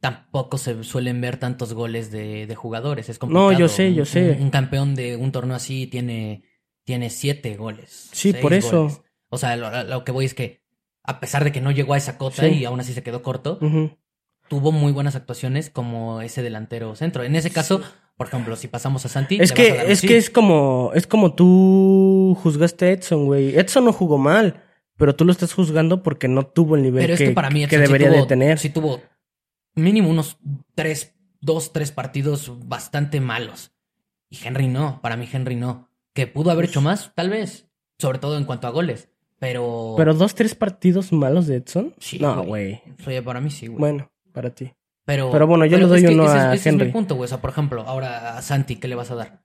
tampoco 0.00 0.58
se 0.58 0.82
suelen 0.84 1.20
ver 1.20 1.36
tantos 1.38 1.74
goles 1.74 2.10
de, 2.10 2.46
de 2.46 2.54
jugadores. 2.54 3.08
Es 3.08 3.18
complicado. 3.18 3.52
No, 3.52 3.58
yo 3.58 3.68
sé, 3.68 3.94
yo 3.94 4.02
Un- 4.02 4.06
sé. 4.06 4.36
Un, 4.38 4.44
un 4.44 4.50
campeón 4.50 4.94
de 4.94 5.16
un 5.16 5.32
torneo 5.32 5.56
así 5.56 5.86
tiene, 5.86 6.44
tiene 6.84 7.10
siete 7.10 7.56
goles. 7.56 8.08
Sí, 8.12 8.32
por 8.32 8.52
eso. 8.52 8.82
goles. 8.84 9.02
O 9.28 9.38
sea, 9.38 9.56
lo, 9.56 9.84
lo 9.84 10.04
que 10.04 10.12
voy 10.12 10.26
es 10.26 10.34
que, 10.34 10.61
a 11.04 11.20
pesar 11.20 11.44
de 11.44 11.52
que 11.52 11.60
no 11.60 11.70
llegó 11.70 11.94
a 11.94 11.96
esa 11.96 12.18
cota 12.18 12.42
Sí. 12.42 12.58
y 12.58 12.64
aún 12.64 12.80
así 12.80 12.92
se 12.92 13.02
quedó 13.02 13.22
corto, 13.22 13.58
tuvo 14.48 14.72
muy 14.72 14.92
buenas 14.92 15.16
actuaciones 15.16 15.70
como 15.70 16.20
ese 16.20 16.42
delantero 16.42 16.94
centro. 16.96 17.22
En 17.24 17.34
ese 17.36 17.50
caso, 17.50 17.80
por 18.16 18.26
ejemplo, 18.28 18.54
si 18.56 18.68
pasamos 18.68 19.04
a 19.06 19.08
Santi, 19.08 19.38
Es 19.40 19.52
que, 19.52 19.72
a 19.72 19.84
es 19.84 20.00
sí. 20.00 20.06
que 20.06 20.16
es 20.16 20.30
como, 20.30 20.92
es 20.94 21.06
como 21.06 21.34
tú 21.34 22.36
juzgaste 22.42 22.86
a 22.86 22.90
Edson, 22.92 23.26
güey. 23.26 23.56
Edson 23.58 23.84
no 23.84 23.92
jugó 23.92 24.18
mal, 24.18 24.62
pero 24.96 25.16
tú 25.16 25.24
lo 25.24 25.32
estás 25.32 25.52
juzgando 25.54 26.02
porque 26.02 26.28
no 26.28 26.46
tuvo 26.46 26.76
el 26.76 26.82
nivel 26.82 27.02
Pero 27.02 27.14
es 27.14 27.18
que, 27.18 27.26
que 27.28 27.32
para 27.32 27.50
mí 27.50 27.60
que 27.66 27.76
Edson 27.76 27.86
sí 27.86 27.92
debería 27.92 28.08
tuvo- 28.10 28.20
de 28.22 28.26
tener. 28.26 28.58
Sí 28.58 28.68
tuvo 28.70 29.00
mínimo 29.74 30.10
unos 30.10 30.38
tres, 30.74 31.14
dos, 31.40 31.72
tres 31.72 31.90
partidos 31.92 32.52
bastante 32.68 33.20
malos. 33.20 33.72
Y 34.28 34.38
Henry 34.46 34.68
no, 34.68 35.00
para 35.02 35.16
mí 35.16 35.28
Henry 35.30 35.56
no. 35.56 35.88
Que 36.14 36.26
pudo 36.26 36.50
haber 36.50 36.66
hecho 36.66 36.80
más, 36.82 37.12
tal 37.14 37.30
vez. 37.30 37.68
Sobre 37.98 38.18
todo 38.18 38.36
en 38.36 38.44
cuanto 38.44 38.66
a 38.66 38.70
goles. 38.70 39.08
Pero... 39.42 39.94
Pero 39.96 40.14
dos, 40.14 40.36
tres 40.36 40.54
partidos 40.54 41.10
malos 41.12 41.48
de 41.48 41.56
Edson. 41.56 41.92
Sí, 41.98 42.16
no, 42.20 42.44
güey. 42.44 42.80
Para 43.24 43.40
mí 43.40 43.50
sí, 43.50 43.66
güey. 43.66 43.80
Bueno, 43.80 44.12
para 44.32 44.50
ti. 44.50 44.70
Pero, 45.04 45.32
pero 45.32 45.48
bueno, 45.48 45.66
yo 45.66 45.78
le 45.78 45.86
doy 45.86 46.06
uno 46.06 46.26
ese, 46.26 46.38
a 46.38 46.54
ese 46.54 46.68
es 46.68 46.76
mi 46.76 46.82
Henry. 46.82 46.92
punto, 46.92 47.16
güey. 47.16 47.24
O 47.24 47.28
sea, 47.28 47.40
por 47.40 47.50
ejemplo, 47.50 47.82
ahora 47.84 48.38
a 48.38 48.42
Santi, 48.42 48.76
¿qué 48.76 48.86
le 48.86 48.94
vas 48.94 49.10
a 49.10 49.16
dar? 49.16 49.42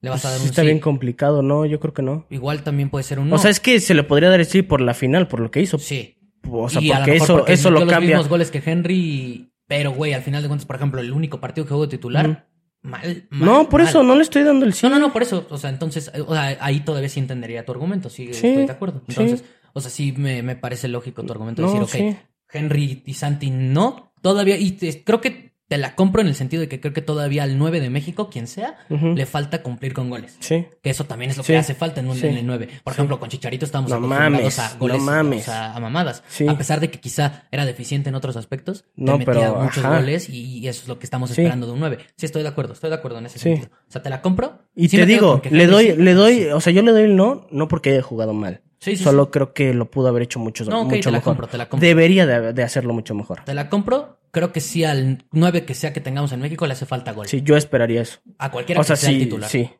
Le 0.00 0.10
vas 0.10 0.24
a 0.24 0.30
dar 0.30 0.38
Pues 0.38 0.42
un 0.46 0.50
está 0.50 0.62
sí. 0.62 0.66
bien 0.66 0.80
complicado, 0.80 1.42
¿no? 1.42 1.64
Yo 1.64 1.78
creo 1.78 1.94
que 1.94 2.02
no. 2.02 2.26
Igual 2.28 2.64
también 2.64 2.90
puede 2.90 3.04
ser 3.04 3.20
un 3.20 3.28
no. 3.28 3.36
O 3.36 3.38
sea, 3.38 3.52
es 3.52 3.60
que 3.60 3.78
se 3.78 3.94
le 3.94 4.02
podría 4.02 4.30
dar 4.30 4.40
el 4.40 4.46
sí 4.46 4.62
por 4.62 4.80
la 4.80 4.94
final, 4.94 5.28
por 5.28 5.38
lo 5.38 5.52
que 5.52 5.60
hizo. 5.60 5.78
sí. 5.78 6.14
O 6.50 6.68
sea, 6.68 6.82
Y 6.82 6.88
porque 6.90 7.12
mejor 7.12 7.24
eso, 7.24 7.36
porque 7.38 7.52
eso 7.52 7.70
lo 7.70 7.80
los 7.80 7.88
cambia. 7.88 8.10
mismos 8.16 8.28
goles 8.28 8.50
que 8.50 8.60
Henry, 8.64 9.52
pero 9.68 9.92
güey, 9.92 10.12
al 10.12 10.22
final 10.22 10.42
de 10.42 10.48
cuentas, 10.48 10.66
por 10.66 10.74
ejemplo, 10.76 11.00
el 11.00 11.12
único 11.12 11.40
partido 11.40 11.66
que 11.66 11.72
jugó 11.72 11.88
titular. 11.88 12.48
Mal, 12.86 13.26
mal, 13.30 13.46
No, 13.46 13.68
por 13.68 13.80
mal. 13.80 13.88
eso 13.88 14.02
no 14.02 14.14
le 14.16 14.22
estoy 14.22 14.42
dando 14.44 14.64
el 14.64 14.72
sí. 14.72 14.86
No, 14.86 14.90
no, 14.94 14.98
no, 14.98 15.12
por 15.12 15.22
eso, 15.22 15.46
o 15.50 15.58
sea, 15.58 15.70
entonces, 15.70 16.10
eh, 16.14 16.20
o 16.20 16.32
sea, 16.34 16.56
ahí 16.60 16.80
todavía 16.80 17.08
sí 17.08 17.20
entendería 17.20 17.64
tu 17.64 17.72
argumento, 17.72 18.08
sí, 18.08 18.26
Sí, 18.32 18.46
estoy 18.48 18.66
de 18.66 18.72
acuerdo. 18.72 19.00
sí. 19.00 19.04
Entonces, 19.08 19.44
o 19.72 19.80
sea, 19.80 19.90
sí 19.90 20.12
me, 20.12 20.42
me 20.42 20.56
parece 20.56 20.88
lógico 20.88 21.22
tu 21.24 21.32
argumento 21.32 21.62
No, 21.62 21.68
decir, 21.68 21.82
ok, 21.82 21.90
sí. 21.90 22.16
Henry 22.52 23.02
y 23.04 23.14
Santi 23.14 23.50
no, 23.50 24.12
todavía, 24.22 24.56
y 24.56 24.72
te- 24.72 25.02
creo 25.04 25.20
que 25.20 25.45
te 25.68 25.78
la 25.78 25.94
compro 25.96 26.20
en 26.20 26.28
el 26.28 26.34
sentido 26.36 26.60
de 26.60 26.68
que 26.68 26.80
creo 26.80 26.92
que 26.92 27.02
todavía 27.02 27.42
al 27.42 27.58
9 27.58 27.80
de 27.80 27.90
México, 27.90 28.30
quien 28.30 28.46
sea, 28.46 28.76
le 28.88 29.26
falta 29.26 29.62
cumplir 29.62 29.92
con 29.94 30.08
goles. 30.10 30.36
Sí. 30.38 30.66
Que 30.82 30.90
eso 30.90 31.04
también 31.04 31.30
es 31.32 31.36
lo 31.36 31.42
Sí. 31.42 31.52
que 31.52 31.58
hace 31.58 31.74
falta 31.74 32.00
en, 32.00 32.08
un, 32.08 32.16
Sí. 32.16 32.26
en 32.28 32.36
el 32.36 32.46
9. 32.46 32.68
Por 32.84 32.92
Sí. 32.92 32.96
ejemplo, 32.98 33.18
con 33.18 33.28
Chicharito 33.30 33.64
estamos 33.64 33.90
No 33.90 33.96
acostumbrados 33.96 34.30
mames, 34.32 34.58
a 34.60 34.76
goles, 34.78 34.98
no 34.98 35.04
mames. 35.04 35.44
sea, 35.44 35.74
a 35.74 35.80
mamadas. 35.80 36.22
A 36.48 36.56
pesar 36.56 36.78
de 36.80 36.90
que 36.90 37.00
quizá 37.00 37.44
era 37.50 37.66
deficiente 37.66 38.08
en 38.10 38.14
otros 38.14 38.36
aspectos, 38.36 38.84
No, 38.94 39.12
te 39.14 39.18
metía 39.26 39.34
pero, 39.34 39.56
muchos 39.62 39.84
ajá. 39.84 39.98
goles 39.98 40.28
y, 40.28 40.58
y 40.58 40.68
eso 40.68 40.82
es 40.82 40.88
lo 40.88 40.98
que 41.00 41.06
estamos 41.06 41.30
esperando 41.30 41.66
de 41.66 41.72
un 41.72 41.80
9. 41.80 41.98
Sí, 42.16 42.26
estoy 42.26 42.42
de 42.42 42.48
acuerdo, 42.48 42.72
estoy 42.74 42.90
de 42.90 42.96
acuerdo 42.96 43.18
en 43.18 43.26
ese 43.26 43.38
sentido. 43.40 43.68
O 43.88 43.90
sea, 43.90 44.02
te 44.02 44.10
la 44.10 44.22
compro. 44.22 44.58
Y 44.76 44.88
te 44.88 45.04
digo, 45.04 45.42
le 45.50 45.66
doy, 45.66 45.96
le 45.96 46.14
doy, 46.14 46.44
o 46.46 46.60
sea, 46.60 46.72
yo 46.72 46.82
le 46.82 46.92
doy 46.92 47.02
el 47.02 47.16
no, 47.16 47.46
no 47.50 47.66
porque 47.66 47.90
haya 47.90 48.02
jugado 48.02 48.32
mal. 48.34 48.62
Sí, 48.78 48.94
sí, 48.96 49.02
Solo 49.04 49.24
sí. 49.24 49.30
creo 49.32 49.52
que 49.54 49.72
lo 49.74 49.90
pudo 49.90 50.08
haber 50.08 50.22
hecho 50.22 50.38
mucho, 50.38 50.64
No, 50.66 50.82
ok, 50.82 50.90
mucho 50.90 51.00
te 51.08 51.10
la 51.10 51.18
mejor. 51.18 51.32
compro, 51.32 51.46
te 51.48 51.56
la 51.58 51.68
compro. 51.68 51.86
Debería 51.88 52.26
de, 52.26 52.52
de 52.52 52.62
hacerlo 52.62 52.92
mucho 52.92 53.14
mejor. 53.14 53.42
Te 53.44 53.54
la 53.54 53.68
compro. 53.70 54.18
Creo 54.36 54.52
que 54.52 54.60
sí 54.60 54.84
al 54.84 55.24
9 55.32 55.64
que 55.64 55.72
sea 55.72 55.94
que 55.94 56.00
tengamos 56.02 56.30
en 56.32 56.40
México 56.42 56.66
le 56.66 56.74
hace 56.74 56.84
falta 56.84 57.12
gol. 57.12 57.26
Sí, 57.26 57.40
yo 57.40 57.56
esperaría 57.56 58.02
eso. 58.02 58.18
A 58.36 58.50
cualquiera 58.50 58.82
O 58.82 58.84
sea, 58.84 58.94
que 58.96 59.00
sea 59.00 59.08
el 59.08 59.16
sí, 59.16 59.24
titular. 59.24 59.48
sí. 59.48 59.70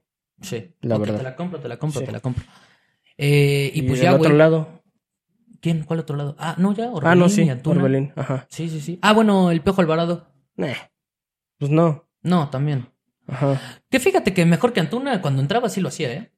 Sí. 0.41 0.75
La 0.81 0.95
Ok, 0.97 1.01
verdad. 1.03 1.17
Te 1.19 1.23
la 1.25 1.37
compro, 1.37 1.61
te 1.61 1.69
la 1.69 1.77
compro, 1.79 2.01
Sí. 2.01 2.07
te 2.07 2.13
la 2.13 2.21
compro. 2.21 2.43
Eh, 3.19 3.71
y, 3.75 3.83
pues 3.83 4.01
del 4.01 4.09
ya, 4.11 4.15
otro 4.17 4.33
lado. 4.35 4.83
¿Quién? 5.61 5.83
¿Cuál 5.85 6.01
otro 6.01 6.17
lado? 6.17 6.37
Ah, 6.39 6.55
no, 6.57 6.73
ya. 6.73 6.87
Orbelín 6.91 7.07
Ah, 7.07 7.15
no, 7.15 7.29
sí. 7.29 7.43
y 7.43 7.51
Antuna. 7.51 7.81
Orbelín, 7.81 8.15
ajá. 8.17 8.47
Sí, 8.49 8.71
sí, 8.71 8.81
sí. 8.81 8.99
Ah, 9.03 9.13
bueno, 9.13 9.51
el 9.51 9.61
Piojo 9.61 9.83
Alvarado. 9.83 10.33
Pues 11.59 11.71
no. 11.71 12.09
No, 12.23 12.49
también. 12.49 12.89
Ajá. 13.27 13.61
Que 13.91 14.01
fíjate 14.01 14.33
que 14.33 14.47
mejor 14.47 14.73
que 14.73 14.81
Antuna 14.81 15.21
cuando 15.21 15.43
entraba 15.43 15.69
sí 15.69 15.83
lo 15.83 15.89
hacía, 15.89 16.11
¿eh? 16.15 16.33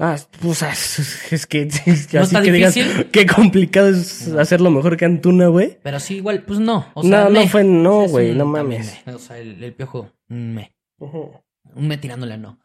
Ah, 0.00 0.16
pues 0.40 0.62
ah, 0.62 0.72
es 1.30 1.46
que 1.46 1.66
¿No 2.12 2.20
así 2.20 2.36
que 2.42 2.52
digas 2.52 2.74
qué 3.12 3.26
complicado 3.26 3.88
es 3.88 4.28
hacerlo 4.28 4.70
mejor 4.70 4.96
que 4.96 5.04
Antuna, 5.04 5.48
güey. 5.48 5.78
Pero 5.82 5.98
sí, 6.00 6.16
igual, 6.16 6.44
pues 6.44 6.60
no. 6.60 6.86
O 6.94 7.02
No, 7.02 7.08
sea, 7.08 7.24
no 7.24 7.30
me. 7.30 7.48
fue- 7.48 7.64
no, 7.64 8.06
güey, 8.08 8.34
no 8.34 8.44
mames. 8.46 9.00
me. 9.06 9.14
O 9.14 9.18
sea, 9.18 9.38
el, 9.38 9.62
el 9.62 9.74
Piojo, 9.74 10.12
un 10.30 10.54
me. 10.54 10.72
Ujú, 10.98 11.32
Un 11.74 11.88
me 11.88 11.98
tirándole 11.98 12.34
a 12.34 12.36
no. 12.36 12.58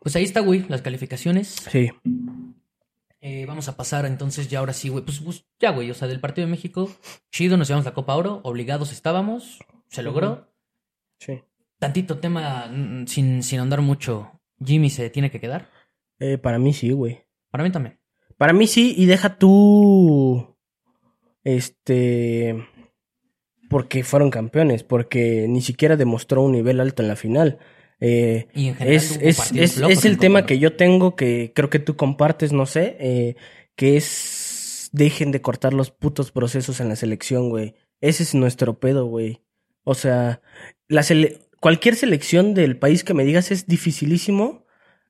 Pues 0.00 0.14
ahí 0.16 0.24
está, 0.24 0.40
güey, 0.40 0.64
las 0.68 0.82
calificaciones. 0.82 1.56
Sí. 1.70 1.90
Eh, 3.20 3.44
vamos 3.46 3.66
a 3.68 3.76
pasar 3.76 4.06
entonces 4.06 4.48
ya 4.48 4.60
ahora 4.60 4.72
sí, 4.72 4.88
güey. 4.88 5.04
Pues, 5.04 5.20
pues, 5.20 5.44
ya, 5.58 5.70
güey. 5.70 5.90
O 5.90 5.94
sea, 5.94 6.06
del 6.06 6.20
partido 6.20 6.46
de 6.46 6.50
México, 6.52 6.90
chido, 7.32 7.56
nos 7.56 7.66
llevamos 7.68 7.84
la 7.86 7.94
Copa 7.94 8.14
Oro, 8.14 8.40
obligados 8.44 8.92
estábamos, 8.92 9.58
se 9.88 10.02
logró. 10.02 10.48
Sí. 11.18 11.42
Tantito 11.78 12.18
tema, 12.18 12.66
mm, 12.70 13.06
sin, 13.06 13.42
sin 13.42 13.58
andar 13.60 13.80
mucho. 13.82 14.30
Jimmy 14.64 14.90
se 14.90 15.10
tiene 15.10 15.30
que 15.30 15.40
quedar. 15.40 15.68
Eh, 16.18 16.38
para 16.38 16.58
mí 16.58 16.72
sí, 16.72 16.90
güey. 16.92 17.24
Para 17.50 17.64
mí 17.64 17.70
también. 17.70 17.98
Para 18.36 18.52
mí 18.52 18.66
sí, 18.66 18.94
y 18.96 19.06
deja 19.06 19.38
tú. 19.38 20.56
Este. 21.44 22.66
Porque 23.68 24.04
fueron 24.04 24.30
campeones, 24.30 24.84
porque 24.84 25.46
ni 25.48 25.60
siquiera 25.60 25.96
demostró 25.96 26.42
un 26.42 26.52
nivel 26.52 26.80
alto 26.80 27.02
en 27.02 27.08
la 27.08 27.16
final. 27.16 27.58
Eh, 27.98 28.46
Y 28.54 28.68
en 28.68 28.74
general 28.76 28.94
es, 28.94 30.04
el 30.04 30.18
tema 30.18 30.44
que 30.46 30.58
yo 30.58 30.74
tengo, 30.76 31.16
que 31.16 31.52
creo 31.54 31.70
que 31.70 31.78
tú 31.78 31.96
compartes, 31.96 32.52
no 32.52 32.66
sé, 32.66 32.96
eh, 33.00 33.36
que 33.74 33.96
es 33.96 34.90
dejen 34.92 35.32
de 35.32 35.40
cortar 35.40 35.72
los 35.74 35.90
putos 35.90 36.30
procesos 36.30 36.80
en 36.80 36.88
la 36.90 36.96
selección, 36.96 37.48
güey. 37.48 37.74
Ese 38.00 38.22
es 38.22 38.34
nuestro 38.34 38.78
pedo, 38.78 39.06
güey. 39.06 39.40
O 39.82 39.94
sea, 39.94 40.42
la 40.88 41.02
sele- 41.02 41.38
cualquier 41.60 41.96
selección 41.96 42.54
del 42.54 42.78
país 42.78 43.02
que 43.02 43.14
me 43.14 43.24
digas 43.24 43.50
es 43.50 43.66
dificilísimo 43.66 44.65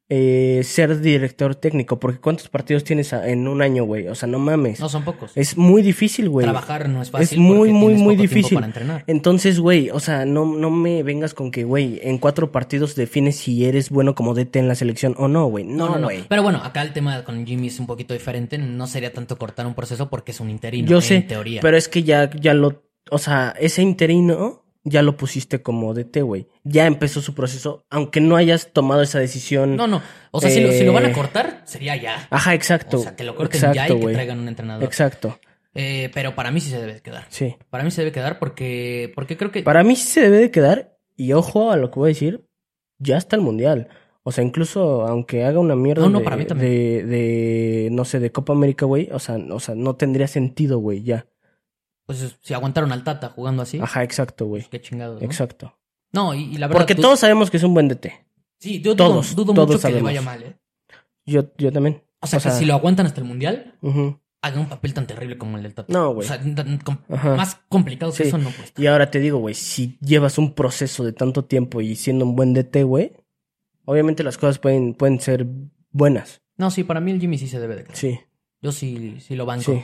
eh, 0.09 0.61
ser 0.63 1.01
director 1.01 1.57
técnico, 1.57 1.99
porque 1.99 2.21
¿cuántos 2.21 2.49
partidos 2.49 2.85
tienes 2.85 3.13
en 3.13 3.49
un 3.49 3.61
año, 3.61 3.85
güey? 3.85 4.07
O 4.07 4.15
sea, 4.15 4.29
no 4.29 4.39
mames. 4.39 4.79
No 4.79 4.89
son 4.89 5.05
pocos. 5.05 5.33
Es 5.35 5.57
muy 5.57 5.83
difícil, 5.83 6.29
güey. 6.29 6.45
Trabajar 6.45 6.89
no 6.89 7.03
es 7.03 7.11
fácil. 7.11 7.39
Es 7.39 7.39
muy, 7.39 7.73
muy, 7.73 7.95
muy 7.95 8.15
difícil. 8.15 8.55
Para 8.55 8.67
entrenar. 8.67 9.03
Entonces, 9.09 9.59
güey, 9.59 9.91
o 9.91 9.99
sea, 9.99 10.25
no, 10.25 10.45
no 10.45 10.71
me 10.71 11.03
vengas 11.03 11.35
con 11.35 11.51
que, 11.51 11.65
güey, 11.65 11.99
en 12.03 12.19
cuatro 12.19 12.53
partidos 12.53 12.95
defines 12.95 13.37
si 13.37 13.65
eres 13.65 13.91
bueno 13.91 14.15
como 14.15 14.35
DT 14.35 14.57
en 14.57 14.69
la 14.69 14.77
selección 14.77 15.15
o 15.19 15.27
no, 15.27 15.47
güey. 15.47 15.65
No, 15.65 15.89
No, 15.89 15.99
no. 15.99 16.09
Pero 16.29 16.43
bueno, 16.43 16.61
acá 16.63 16.83
el 16.83 16.93
tema 16.93 17.25
con 17.25 17.45
Jimmy 17.45 17.67
es 17.67 17.81
un 17.81 17.87
poquito 17.87 18.15
diferente. 18.15 18.59
No 18.59 18.87
sería 18.87 19.13
tanto 19.13 19.37
cortar 19.39 19.67
un 19.67 19.75
proceso 19.75 20.09
porque 20.09 20.31
es 20.31 20.41
un 20.41 20.51
interino. 20.51 20.87
Yo 20.89 20.97
en 20.97 21.03
sé, 21.03 21.21
teoría. 21.23 21.61
pero 21.61 21.77
es 21.77 21.89
que 21.89 22.05
ya, 22.05 22.31
ya 22.31 22.55
lo, 22.55 22.85
o 23.11 23.19
sea, 23.19 23.55
ese 23.59 23.83
interino 23.83 24.66
ya 24.89 25.03
lo 25.03 25.17
pusiste 25.17 25.61
como 25.63 25.93
DT, 25.95 26.23
güey. 26.23 26.47
Ya 26.63 26.87
empezó 26.87 27.21
su 27.21 27.35
proceso, 27.35 27.85
aunque 27.91 28.21
no 28.21 28.37
hayas 28.37 28.73
tomado 28.73 29.03
esa 29.03 29.19
decisión. 29.19 29.75
No, 29.77 29.87
no. 29.89 30.01
O 30.31 30.41
sea, 30.41 30.49
si, 30.49 30.61
lo, 30.61 30.71
si 30.71 30.85
lo 30.85 30.93
van 30.93 31.07
a 31.07 31.09
Eh, 31.11 31.13
cortar, 31.13 31.63
sería 31.65 31.97
ya. 31.97 32.29
Ajá, 32.31 32.55
exacto. 32.55 32.99
O 32.99 33.03
sea, 33.03 33.17
que 33.17 33.25
lo 33.25 33.35
corten 33.35 33.73
ya 33.73 33.89
y 33.89 33.99
que 33.99 34.13
traigan 34.13 34.39
un 34.39 34.49
entrenador. 34.49 34.85
Exacto. 34.85 35.39
Eh, 35.75 36.11
pero 36.15 36.35
para 36.37 36.51
mí 36.53 36.61
sí 36.61 36.71
se 36.71 36.81
debe 36.81 37.01
quedar. 37.03 37.27
Sí. 37.29 37.57
Para 37.69 37.83
mí 37.85 37.91
se 37.91 38.03
debe 38.03 38.13
quedar 38.13 38.39
porque, 38.39 39.13
porque 39.15 39.37
creo 39.37 39.51
que... 39.51 39.63
Para 39.63 39.83
mí 39.83 39.97
sí 39.97 40.07
se 40.07 40.21
debe 40.23 40.39
de 40.39 40.51
quedar, 40.51 40.97
y 41.17 41.33
ojo 41.33 41.71
a 41.73 41.77
lo 41.77 41.91
que 41.91 41.99
voy 41.99 42.07
a 42.09 42.15
decir, 42.15 42.47
ya 42.99 43.17
está 43.17 43.35
el 43.37 43.43
mundial. 43.43 43.89
O 44.23 44.33
sea, 44.33 44.43
incluso 44.45 45.07
aunque 45.07 45.45
haga 45.45 45.59
una 45.59 45.77
mierda 45.77 46.03
No, 46.03 46.11
no, 46.11 46.19
de, 46.21 46.25
para 46.25 46.37
mí 46.37 46.45
también. 46.47 46.71
de, 46.71 47.05
de, 47.05 47.89
no 47.93 48.05
sé, 48.05 48.21
de 48.21 48.33
Copa 48.33 48.53
América, 48.53 48.87
güey, 48.87 49.09
o 49.13 49.19
sea, 49.19 49.37
o 49.37 49.61
sea, 49.61 49.75
no 49.75 49.97
tendría 49.97 50.29
sentido, 50.29 50.79
güey, 50.79 51.03
ya. 51.03 51.27
Pues 52.07 52.37
si 52.41 52.55
aguantaron 52.55 52.93
al 52.93 53.03
Tata 53.05 53.29
jugando 53.31 53.63
así, 53.63 53.81
Ajá, 53.81 54.03
exacto, 54.05 54.47
güey. 54.47 54.63
pues 54.63 54.71
qué 54.71 54.81
chingados. 54.81 55.21
¿no? 55.21 55.27
Exacto. 55.27 55.77
No, 56.13 56.35
y, 56.35 56.45
y 56.45 56.57
la 56.59 56.69
verdad... 56.69 56.81
Porque 56.81 56.95
todos 56.95 57.19
sabemos 57.21 57.51
que 57.51 57.57
es 57.57 57.63
un 57.65 57.75
buen 57.75 57.89
DT. 57.89 58.07
Sí, 58.59 58.81
yo 58.81 58.95
dudo, 58.95 59.09
todos, 59.09 59.35
dudo 59.37 59.53
todos 59.53 59.67
mucho 59.69 59.79
que 59.79 59.83
sabemos. 59.83 60.03
le 60.03 60.05
vaya 60.05 60.23
mal, 60.23 60.43
¿eh? 60.43 60.57
Yo, 61.27 61.53
yo 61.59 61.73
también. 61.73 62.03
O 62.21 62.27
sea, 62.27 62.39
que 62.41 62.51
si 62.53 62.65
lo 62.65 62.75
aguantan 62.75 63.07
hasta 63.07 63.21
el 63.21 63.27
Mundial, 63.27 63.77
ujú. 63.83 64.19
haga 64.41 64.61
un 64.61 64.69
papel 64.69 64.95
tan 64.95 65.07
terrible 65.07 65.37
como 65.37 65.57
el 65.57 65.65
del 65.65 65.75
Tata. 65.75 65.93
No, 65.93 66.15
güey. 66.15 66.27
O 66.27 66.29
sea, 66.29 66.41
com- 66.85 66.99
Ajá. 67.11 67.35
más 67.35 67.57
complicado 67.69 68.13
que 68.13 68.19
Sí. 68.23 68.29
eso 68.29 68.39
no 68.39 68.51
pues. 68.51 68.73
Y 68.79 68.87
ahora 68.87 69.11
te 69.11 69.19
digo, 69.19 69.39
güey, 69.39 69.55
si 69.55 69.99
llevas 70.01 70.39
un 70.39 70.55
proceso 70.55 71.05
de 71.05 71.13
tanto 71.13 71.45
tiempo 71.45 71.81
y 71.81 71.97
siendo 71.97 72.25
un 72.25 72.37
buen 72.37 72.55
DT, 72.55 72.85
güey, 72.85 73.13
obviamente 73.85 74.23
las 74.23 74.39
cosas 74.39 74.59
pueden, 74.61 74.95
pueden 74.95 75.21
ser 75.21 75.47
buenas. 75.91 76.41
No, 76.57 76.71
sí, 76.71 76.85
para 76.85 77.01
mí 77.01 77.11
el 77.11 77.21
Jimmy 77.21 77.37
sí 77.37 77.49
se 77.49 77.59
debe 77.61 77.75
de 77.77 77.83
quedar. 77.83 77.97
Sí, 77.97 78.21
Yo 78.63 78.73
sí, 78.73 79.19
sí 79.21 79.35
lo 79.37 79.45
banco. 79.45 79.65
sí. 79.73 79.83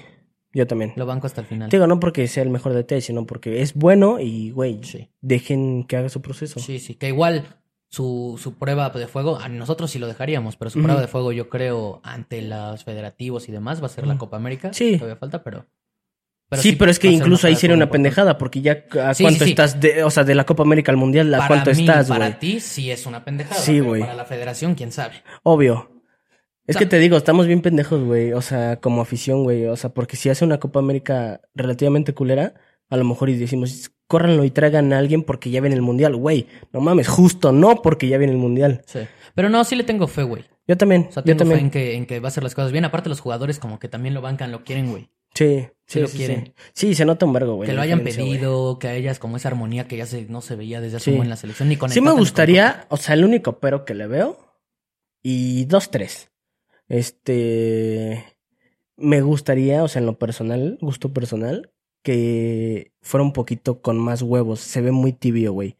Yo 0.55 0.67
también. 0.67 0.93
Lo 0.97 1.07
banco 1.07 1.27
hasta 1.27 1.41
el 1.41 1.47
final. 1.47 1.69
Te 1.71 1.77
digo, 1.77 1.87
no 1.87 1.99
porque 1.99 2.29
sea 2.29 2.43
el 2.43 2.51
mejor 2.51 2.75
DT, 2.75 3.01
sino 3.01 3.25
porque 3.27 3.63
es 3.63 3.75
bueno 3.75 4.21
y, 4.21 4.51
güey, 4.51 4.81
Sí. 4.85 5.09
dejen 5.21 5.85
que 5.85 5.97
haga 5.97 6.09
su 6.09 6.21
proceso. 6.21 6.61
Sí, 6.61 6.79
sí, 6.79 6.95
que 6.95 7.09
igual 7.09 7.45
su, 7.89 8.39
su 8.43 8.55
prueba 8.59 8.91
de 8.91 9.07
fuego, 9.07 9.39
a 9.39 9.49
nosotros 9.49 9.91
sí 9.91 9.99
lo 9.99 10.07
dejaríamos, 10.07 10.57
pero 10.57 10.71
su 10.71 10.83
prueba 10.83 11.01
de 11.01 11.09
fuego 11.09 11.33
yo 11.33 11.49
creo 11.49 12.01
ante 12.05 12.43
los 12.43 12.85
federativos 12.85 13.49
y 13.49 13.53
demás 13.53 13.83
va 13.83 13.87
a 13.87 13.91
ser 13.91 14.07
la. 14.07 14.17
Copa 14.19 14.37
América. 14.37 14.73
Sí. 14.73 14.97
Todavía 14.97 15.17
falta, 15.17 15.43
pero... 15.43 15.67
sí, 16.53 16.77
pero 16.77 16.91
es 16.91 16.99
que 16.99 17.09
incluso 17.09 17.47
ahí 17.47 17.57
sería 17.57 17.75
una 17.77 17.89
pendejada, 17.91 18.37
porque 18.37 18.61
ya 18.61 18.85
a 19.03 19.15
Sí, 19.15 19.25
cuánto 19.25 19.45
estás, 19.45 19.81
de, 19.81 20.05
o 20.05 20.11
sea, 20.11 20.25
de 20.25 20.35
la 20.35 20.45
Copa 20.45 20.63
América 20.65 20.93
al 20.93 20.99
Mundial, 20.99 21.33
¿a 21.35 21.39
Para 21.39 21.49
cuánto 21.49 21.71
mí, 21.73 21.81
estás, 21.81 22.09
para 22.09 22.27
güey? 22.29 22.39
ti 22.39 22.61
sí 22.61 22.91
es 22.91 23.07
una 23.07 23.25
pendejada. 23.25 23.61
Sí, 23.61 23.81
güey. 23.81 24.03
Para 24.03 24.15
la 24.15 24.25
federación, 24.27 24.75
quién 24.75 24.93
sabe. 24.93 25.15
Obvio. 25.43 25.92
Es 26.67 26.77
O 26.77 26.79
sea- 26.79 26.81
que 26.81 26.87
te 26.87 26.99
digo, 26.99 27.17
estamos 27.17 27.47
bien 27.47 27.61
pendejos, 27.61 28.03
güey. 28.05 28.33
O 28.33 28.41
sea, 28.43 28.77
como 28.77 29.03
afición, 29.03 29.43
güey. 29.45 29.67
O 29.67 29.77
sea, 29.77 29.91
porque 29.91 30.17
si 30.17 30.29
hace 30.29 30.45
una 30.45 30.59
Copa 30.59 30.79
América 30.79 31.41
relativamente 31.55 32.15
culera, 32.15 32.55
a 32.89 32.97
lo 32.97 33.05
mejor 33.05 33.31
y 33.31 33.37
decimos, 33.37 33.91
córranlo 34.07 34.45
y 34.45 34.51
traigan 34.51 34.93
a 34.93 34.99
alguien 34.99 35.23
porque 35.23 35.51
ya 35.51 35.61
viene 35.61 35.75
el 35.77 35.83
Mundial, 35.83 36.15
güey. 36.17 36.47
No 36.73 36.81
mames, 36.81 37.09
justo 37.09 37.51
no 37.53 37.83
porque 37.83 38.07
ya 38.09 38.19
viene 38.19 38.33
el 38.33 38.39
Mundial. 38.39 38.83
Sí. 38.87 39.01
Pero 39.35 39.49
no, 39.49 39.65
sí 39.65 39.75
le 39.77 39.85
tengo 39.85 40.07
fe, 40.07 40.23
güey. 40.23 40.45
Yo 40.69 40.77
también, 40.77 41.07
O 41.09 41.13
sea, 41.13 41.25
yo 41.25 41.37
tengo 41.37 41.53
fe 41.53 41.59
en 41.59 41.71
que, 41.71 41.97
en 41.97 42.07
que 42.07 42.21
va 42.21 42.29
a 42.29 42.31
hacer 42.31 42.43
las 42.45 42.55
cosas 42.55 42.71
bien. 42.71 42.85
Aparte, 42.85 43.09
los 43.09 43.19
jugadores 43.21 43.59
como 43.59 43.79
que 43.81 43.89
también 43.89 44.15
lo 44.15 44.21
bancan, 44.21 44.53
lo 44.53 44.63
quieren, 44.63 44.91
güey. 44.91 45.09
Sí, 45.35 45.67
Sí 45.87 45.95
sí, 45.95 46.01
lo 46.01 46.09
sí, 46.09 46.19
quieren. 46.19 46.45
sí. 46.47 46.53
Sí, 46.75 46.95
se 46.95 47.05
nota 47.07 47.25
un 47.27 47.33
vergo, 47.33 47.55
güey. 47.57 47.69
que 47.69 47.75
lo 47.75 47.81
hayan 47.83 48.01
pedido, 48.05 48.79
que 48.79 48.89
hayas 48.89 49.19
como 49.19 49.39
esa 49.39 49.49
armonía 49.49 49.89
que 49.89 49.97
ya 49.97 50.07
se, 50.07 50.27
no 50.27 50.43
se 50.43 50.55
veía 50.57 50.81
desde 50.83 50.99
hace 50.99 51.11
un 51.11 51.17
buen 51.17 51.27
en 51.27 51.31
la 51.31 51.37
selección. 51.37 51.69
Ni 51.71 51.77
con 51.77 51.91
Sí 51.91 52.01
me 52.03 52.13
gustaría, 52.13 52.87
o 52.91 52.97
sea, 52.99 53.15
el 53.15 53.25
único 53.25 53.59
pero 53.59 53.85
que 53.87 53.95
le 53.95 54.07
veo, 54.07 54.39
y 55.23 55.65
dos, 55.65 55.91
tres. 55.91 56.31
Este, 56.89 58.25
me 58.97 59.21
gustaría, 59.23 59.83
o 59.83 59.89
sea, 59.89 60.01
en 60.01 60.07
lo 60.07 60.19
personal, 60.19 60.79
gusto 60.81 61.13
personal, 61.13 61.73
que 62.03 62.93
fuera 63.01 63.25
un 63.25 63.33
poquito 63.33 63.81
con 63.81 63.99
más 63.99 64.23
huevos. 64.23 64.61
Se 64.61 64.81
ve 64.81 64.93
muy 64.93 65.13
tibio, 65.13 65.53
güey. 65.53 65.77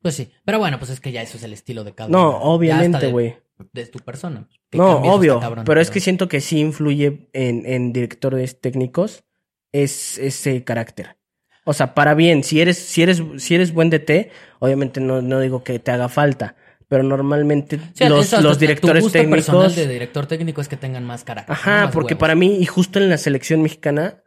Pues 0.00 0.14
sí, 0.16 0.30
pero 0.44 0.58
bueno, 0.58 0.78
pues 0.78 0.90
es 0.90 1.00
que 1.00 1.12
ya 1.12 1.22
eso 1.22 1.36
es 1.36 1.44
el 1.44 1.52
estilo 1.52 1.84
de 1.84 1.94
cada 1.94 2.10
No, 2.10 2.38
obviamente, 2.38 3.06
de- 3.06 3.12
güey. 3.12 3.36
De, 3.72 3.86
tu 3.86 4.00
persona. 4.00 4.48
No, 4.72 4.96
obvio. 5.02 5.38
cabrón, 5.38 5.64
pero 5.64 5.80
es 5.80 5.90
que 5.90 6.00
siento 6.00 6.26
que 6.26 6.40
sí 6.40 6.58
influye 6.58 7.28
en, 7.32 7.64
en 7.64 7.92
directores 7.92 8.60
técnicos 8.60 9.22
es 9.70 10.18
ese 10.18 10.64
carácter. 10.64 11.16
O 11.64 11.72
sea, 11.72 11.94
para 11.94 12.14
bien, 12.14 12.42
si 12.42 12.60
eres, 12.60 12.76
si 12.78 13.02
eres, 13.02 13.22
si 13.36 13.54
eres 13.54 13.72
buen 13.72 13.88
DT, 13.88 14.30
obviamente 14.58 15.00
no, 15.00 15.22
no 15.22 15.38
digo 15.38 15.62
que 15.62 15.78
te 15.78 15.92
haga 15.92 16.08
falta. 16.08 16.56
Pero 16.92 17.04
normalmente 17.04 17.80
Sí, 17.94 18.04
los, 18.06 18.26
eso 18.26 18.42
los 18.42 18.58
tu 18.58 18.60
directores 18.60 19.02
gusto 19.02 19.18
personal 19.18 19.62
técnicos. 19.62 19.76
de 19.76 19.88
director 19.88 20.26
técnico 20.26 20.60
es 20.60 20.68
que 20.68 20.76
tengan 20.76 21.04
más 21.06 21.24
carácter. 21.24 21.54
Ajá, 21.54 21.84
Más 21.86 21.92
porque 21.94 22.12
huevos. 22.12 22.20
para 22.20 22.34
mí, 22.34 22.58
y 22.60 22.66
justo 22.66 22.98
en 22.98 23.08
la 23.08 23.16
selección 23.16 23.62
mexicana, 23.62 24.22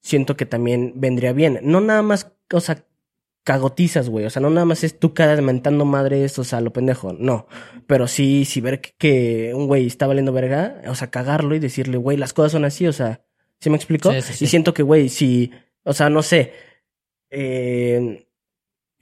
siento 0.00 0.36
que 0.36 0.46
también 0.46 0.92
vendría 0.94 1.32
bien. 1.32 1.58
No 1.62 1.80
nada 1.80 2.02
más, 2.02 2.30
o 2.52 2.60
sea, 2.60 2.84
cagotizas, 3.42 4.08
güey. 4.10 4.26
O 4.26 4.30
sea, 4.30 4.40
no 4.40 4.48
nada 4.50 4.64
más 4.64 4.84
es 4.84 4.96
tú 4.96 5.12
cada 5.12 5.40
mentando 5.42 5.84
madres, 5.84 6.38
o 6.38 6.44
sea, 6.44 6.60
lo 6.60 6.72
pendejo. 6.72 7.12
No. 7.18 7.48
Pero 7.88 8.06
sí, 8.06 8.44
sí 8.44 8.60
ver 8.60 8.80
que, 8.80 8.94
que 8.96 9.52
un 9.54 9.66
güey 9.66 9.86
está 9.88 10.06
valiendo 10.06 10.32
verga, 10.32 10.82
o 10.86 10.94
sea, 10.94 11.10
cagarlo 11.10 11.56
y 11.56 11.58
decirle, 11.58 11.96
güey, 11.96 12.16
las 12.16 12.32
cosas 12.32 12.52
son 12.52 12.64
así, 12.64 12.86
o 12.86 12.92
sea, 12.92 13.22
¿sí 13.60 13.70
me 13.70 13.76
explico? 13.76 14.12
Sí. 14.22 14.44
Y 14.44 14.46
siento 14.46 14.72
que, 14.72 14.84
güey, 14.84 15.08
si, 15.08 15.50
o 15.82 15.92
sea, 15.92 16.08
no 16.10 16.22
sé, 16.22 16.52
eh, 17.30 18.28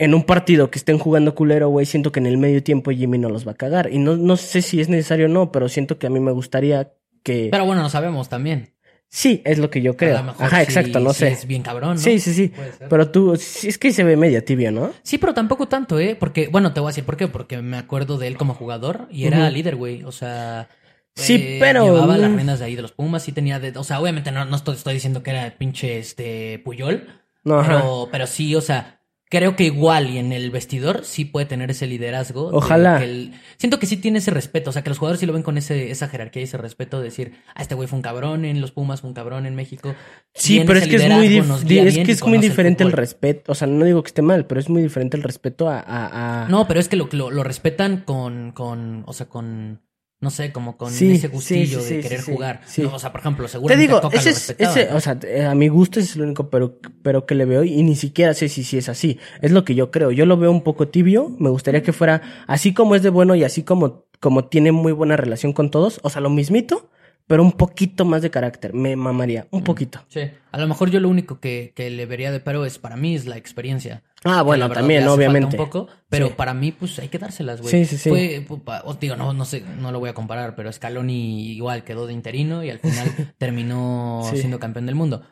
en 0.05 0.14
un 0.14 0.24
partido 0.24 0.70
que 0.70 0.78
estén 0.78 0.98
jugando 0.98 1.34
culero, 1.34 1.68
güey, 1.68 1.86
siento 1.86 2.11
que 2.12 2.20
en 2.20 2.26
el 2.26 2.38
medio 2.38 2.62
tiempo 2.62 2.90
Jimmy 2.90 3.18
no 3.18 3.28
los 3.28 3.46
va 3.46 3.53
a 3.53 3.57
cagar. 3.57 3.90
Y 3.92 3.98
no, 3.98 4.16
no 4.16 4.36
sé 4.36 4.62
si 4.62 4.80
es 4.80 4.88
necesario 4.88 5.26
o 5.26 5.28
no, 5.28 5.53
pero 5.53 5.68
siento 5.68 5.98
que 5.98 6.07
a 6.07 6.11
mí 6.11 6.18
me 6.20 6.32
gustaría 6.32 6.92
que... 7.22 7.48
Pero 7.50 7.64
bueno, 7.66 7.82
no 7.82 7.88
sabemos 7.90 8.28
también. 8.28 8.70
Sí, 9.09 9.42
es 9.44 9.59
lo 9.59 9.68
que 9.70 9.82
yo 9.82 9.92
A 9.92 9.96
creo. 9.96 10.16
lo 10.16 10.22
mejor 10.24 10.46
Ajá, 10.46 10.57
sí- 10.57 10.62
exacto, 10.62 10.98
no 10.98 11.12
sí 11.12 11.18
sé. 11.20 11.28
Es 11.28 11.46
bien 11.46 11.62
cabrón, 11.62 11.96
¿no? 11.96 11.98
Sí, 11.98 12.18
sí, 12.18 12.32
sí. 12.32 12.50
Pero 12.88 13.11
tú, 13.11 13.36
sí, 13.36 13.68
es 13.68 13.76
que 13.76 13.92
se 13.92 14.05
ve 14.05 14.16
media 14.16 14.42
tibio, 14.44 14.72
¿no? 14.72 14.90
Sí, 15.03 15.18
pero 15.18 15.34
tampoco 15.34 15.68
tanto, 15.68 16.00
¿eh? 16.00 16.16
Porque, 16.18 16.48
bueno, 16.48 16.72
te 16.72 16.80
voy 16.80 16.88
a 16.88 16.92
decir 16.92 17.05
por 17.05 17.18
qué. 17.18 17.28
Porque 17.28 17.61
me 17.61 17.76
acuerdo 17.76 18.16
de 18.16 18.26
él 18.28 18.38
como 18.38 18.55
jugador 18.55 19.09
y 19.11 19.26
era 19.26 19.50
líder, 19.50 19.76
güey. 19.76 20.03
O 20.05 20.12
sea. 20.12 20.68
Sí, 21.14 21.34
eh, 21.38 21.57
pero- 21.61 21.84
Llevaba 21.84 22.16
las 22.16 22.32
riendas 22.32 22.59
de 22.61 22.64
ahí 22.64 22.74
de 22.74 22.80
los 22.80 22.92
Pumas. 22.92 23.22
Sí 23.22 23.32
tenía. 23.32 23.61
De, 23.61 23.76
o 23.76 23.84
sea, 23.84 24.00
obviamente 24.00 24.32
no, 24.32 24.46
no 24.46 24.57
estoy, 24.57 24.76
estoy 24.76 24.94
diciendo 24.94 25.22
que 25.22 25.30
era 25.32 25.44
el 25.44 25.53
pinche 25.53 25.98
este 25.98 26.59
Puyol. 26.64 27.07
No, 27.44 27.61
ajá. 27.61 27.84
Pero 28.11 28.26
sí, 28.26 28.55
o 28.57 28.62
sea. 28.62 29.01
Creo 29.32 29.56
que 29.56 29.64
igual 29.64 30.10
y 30.10 30.18
en 30.18 30.30
el 30.30 30.50
vestidor 30.50 31.06
sí 31.06 31.24
puede 31.24 31.46
tener 31.46 31.70
ese 31.70 31.86
liderazgo. 31.86 32.50
de 32.50 32.56
Ojalá. 32.58 32.98
que 32.98 33.04
el- 33.04 33.32
siento 33.56 33.78
que 33.78 33.86
sí 33.86 33.96
tiene 33.96 34.18
ese 34.18 34.30
respeto. 34.30 34.68
O 34.68 34.72
sea, 34.74 34.82
que 34.82 34.90
los 34.90 34.98
jugadores 34.98 35.20
sí 35.20 35.24
lo 35.24 35.32
ven 35.32 35.42
con 35.42 35.56
ese, 35.56 35.90
esa 35.90 36.06
jerarquía 36.06 36.42
y 36.42 36.44
ese 36.44 36.58
respeto 36.58 36.98
de 36.98 37.04
decir, 37.04 37.32
ah, 37.54 37.62
este 37.62 37.74
güey 37.74 37.88
fue 37.88 37.96
un 37.96 38.02
cabrón 38.02 38.44
en 38.44 38.60
los 38.60 38.72
Pumas, 38.72 39.00
fue 39.00 39.08
un 39.08 39.14
cabrón 39.14 39.46
en 39.46 39.54
México. 39.54 39.94
Sí, 40.34 40.54
Tiene 40.56 40.66
pero 40.66 40.78
es 40.80 40.86
que 40.86 40.96
es 40.96 41.08
muy, 41.08 41.78
es 41.78 41.98
que 41.98 42.12
es 42.12 42.22
muy 42.26 42.36
diferente 42.38 42.84
el 42.84 42.92
respeto. 42.92 43.52
O 43.52 43.54
sea, 43.54 43.66
no 43.66 43.86
digo 43.86 44.02
que 44.02 44.08
esté 44.08 44.20
mal, 44.20 44.44
pero 44.46 44.60
es 44.60 44.68
muy 44.68 44.82
diferente 44.82 45.16
el 45.16 45.22
respeto 45.22 45.66
a... 45.70 45.78
a- 45.80 46.44
a- 46.44 46.48
No, 46.50 46.68
pero 46.68 46.78
es 46.78 46.88
que 46.90 46.96
lo, 46.96 47.08
lo, 47.12 47.30
lo 47.30 47.42
respetan 47.42 48.02
con, 48.04 48.52
con, 48.52 49.02
o 49.06 49.14
sea, 49.14 49.30
con, 49.30 49.80
no 50.22 50.30
sé, 50.30 50.52
como 50.52 50.76
con 50.78 50.90
Sí, 50.90 51.12
ese 51.12 51.28
gustillo 51.28 51.80
sí, 51.82 51.96
de 51.96 52.00
querer 52.00 52.22
jugar. 52.22 52.62
No, 52.78 52.94
o 52.94 52.98
sea, 52.98 53.10
por 53.12 53.20
ejemplo, 53.20 53.44
Te 53.44 53.52
seguramente 53.52 53.86
digo, 53.86 54.00
Coca 54.00 54.16
ese 54.16 54.30
lo 54.30 54.36
es, 54.36 54.46
respetaba. 54.48 54.80
ese, 54.80 54.94
o 54.94 55.00
sea, 55.00 55.18
eh, 55.24 55.44
a 55.44 55.54
mi 55.54 55.68
gusto 55.68 55.98
ese 56.00 56.10
es 56.10 56.16
el 56.16 56.22
único 56.22 56.48
pero, 56.48 56.78
pero 57.02 57.26
que 57.26 57.34
le 57.34 57.44
veo 57.44 57.64
y 57.64 57.82
ni 57.82 57.96
siquiera 57.96 58.32
sé 58.32 58.48
si, 58.48 58.64
si 58.64 58.78
es 58.78 58.88
así. 58.88 59.18
Es 59.42 59.50
lo 59.50 59.64
que 59.64 59.74
yo 59.74 59.90
creo. 59.90 60.12
Yo 60.12 60.24
lo 60.24 60.36
veo 60.38 60.50
un 60.50 60.62
poco 60.62 60.88
tibio. 60.88 61.28
Me 61.38 61.50
gustaría 61.50 61.82
que 61.82 61.92
fuera 61.92 62.22
así 62.46 62.72
como 62.72 62.94
es 62.94 63.02
de 63.02 63.10
bueno 63.10 63.34
y 63.34 63.44
así 63.44 63.64
como, 63.64 64.06
como 64.20 64.44
tiene 64.46 64.72
muy 64.72 64.92
buena 64.92 65.16
relación 65.16 65.52
con 65.52 65.70
todos. 65.70 65.98
O 66.04 66.08
sea, 66.10 66.20
lo 66.22 66.30
mismito, 66.30 66.88
pero 67.26 67.42
un 67.42 67.52
poquito 67.52 68.04
más 68.04 68.22
de 68.22 68.30
carácter. 68.30 68.74
Me 68.74 68.94
mamaría, 68.94 69.48
un 69.50 69.64
poquito. 69.64 70.00
Sí. 70.08 70.20
A 70.52 70.58
lo 70.58 70.68
mejor 70.68 70.90
yo 70.90 71.00
lo 71.00 71.08
único 71.08 71.40
que, 71.40 71.72
que 71.74 71.90
le 71.90 72.06
vería 72.06 72.30
de 72.30 72.38
pero 72.40 72.64
es 72.64 72.78
para 72.78 72.96
mí 72.96 73.14
es 73.16 73.26
la 73.26 73.36
experiencia. 73.36 74.04
Ah, 74.24 74.42
bueno, 74.42 74.68
verdad 74.68 74.80
también, 74.82 75.06
obviamente. 75.08 75.56
Un 75.56 75.64
poco, 75.64 75.88
pero 76.08 76.28
Sí. 76.28 76.34
para 76.36 76.54
mí, 76.54 76.72
pues 76.72 76.98
hay 77.00 77.08
que 77.08 77.18
dárselas, 77.18 77.60
güey. 77.60 77.70
Sí, 77.72 77.84
sí, 77.84 77.96
sí. 77.98 78.08
Fue, 78.08 78.44
pupa, 78.46 78.82
os 78.84 79.00
digo, 79.00 79.16
no, 79.16 79.32
no 79.32 79.44
sé, 79.44 79.62
no 79.80 79.90
lo 79.92 79.98
voy 80.00 80.10
a 80.10 80.14
comparar, 80.14 80.54
pero 80.54 80.72
Scaloni 80.72 81.52
igual 81.52 81.82
quedó 81.84 82.06
de 82.06 82.12
interino 82.12 82.62
y 82.62 82.70
al 82.70 82.78
final 82.78 83.06
terminó 83.38 84.22
Sí. 84.30 84.36
siendo 84.38 84.58
campeón 84.60 84.86
del 84.86 84.94
mundo. 84.94 85.22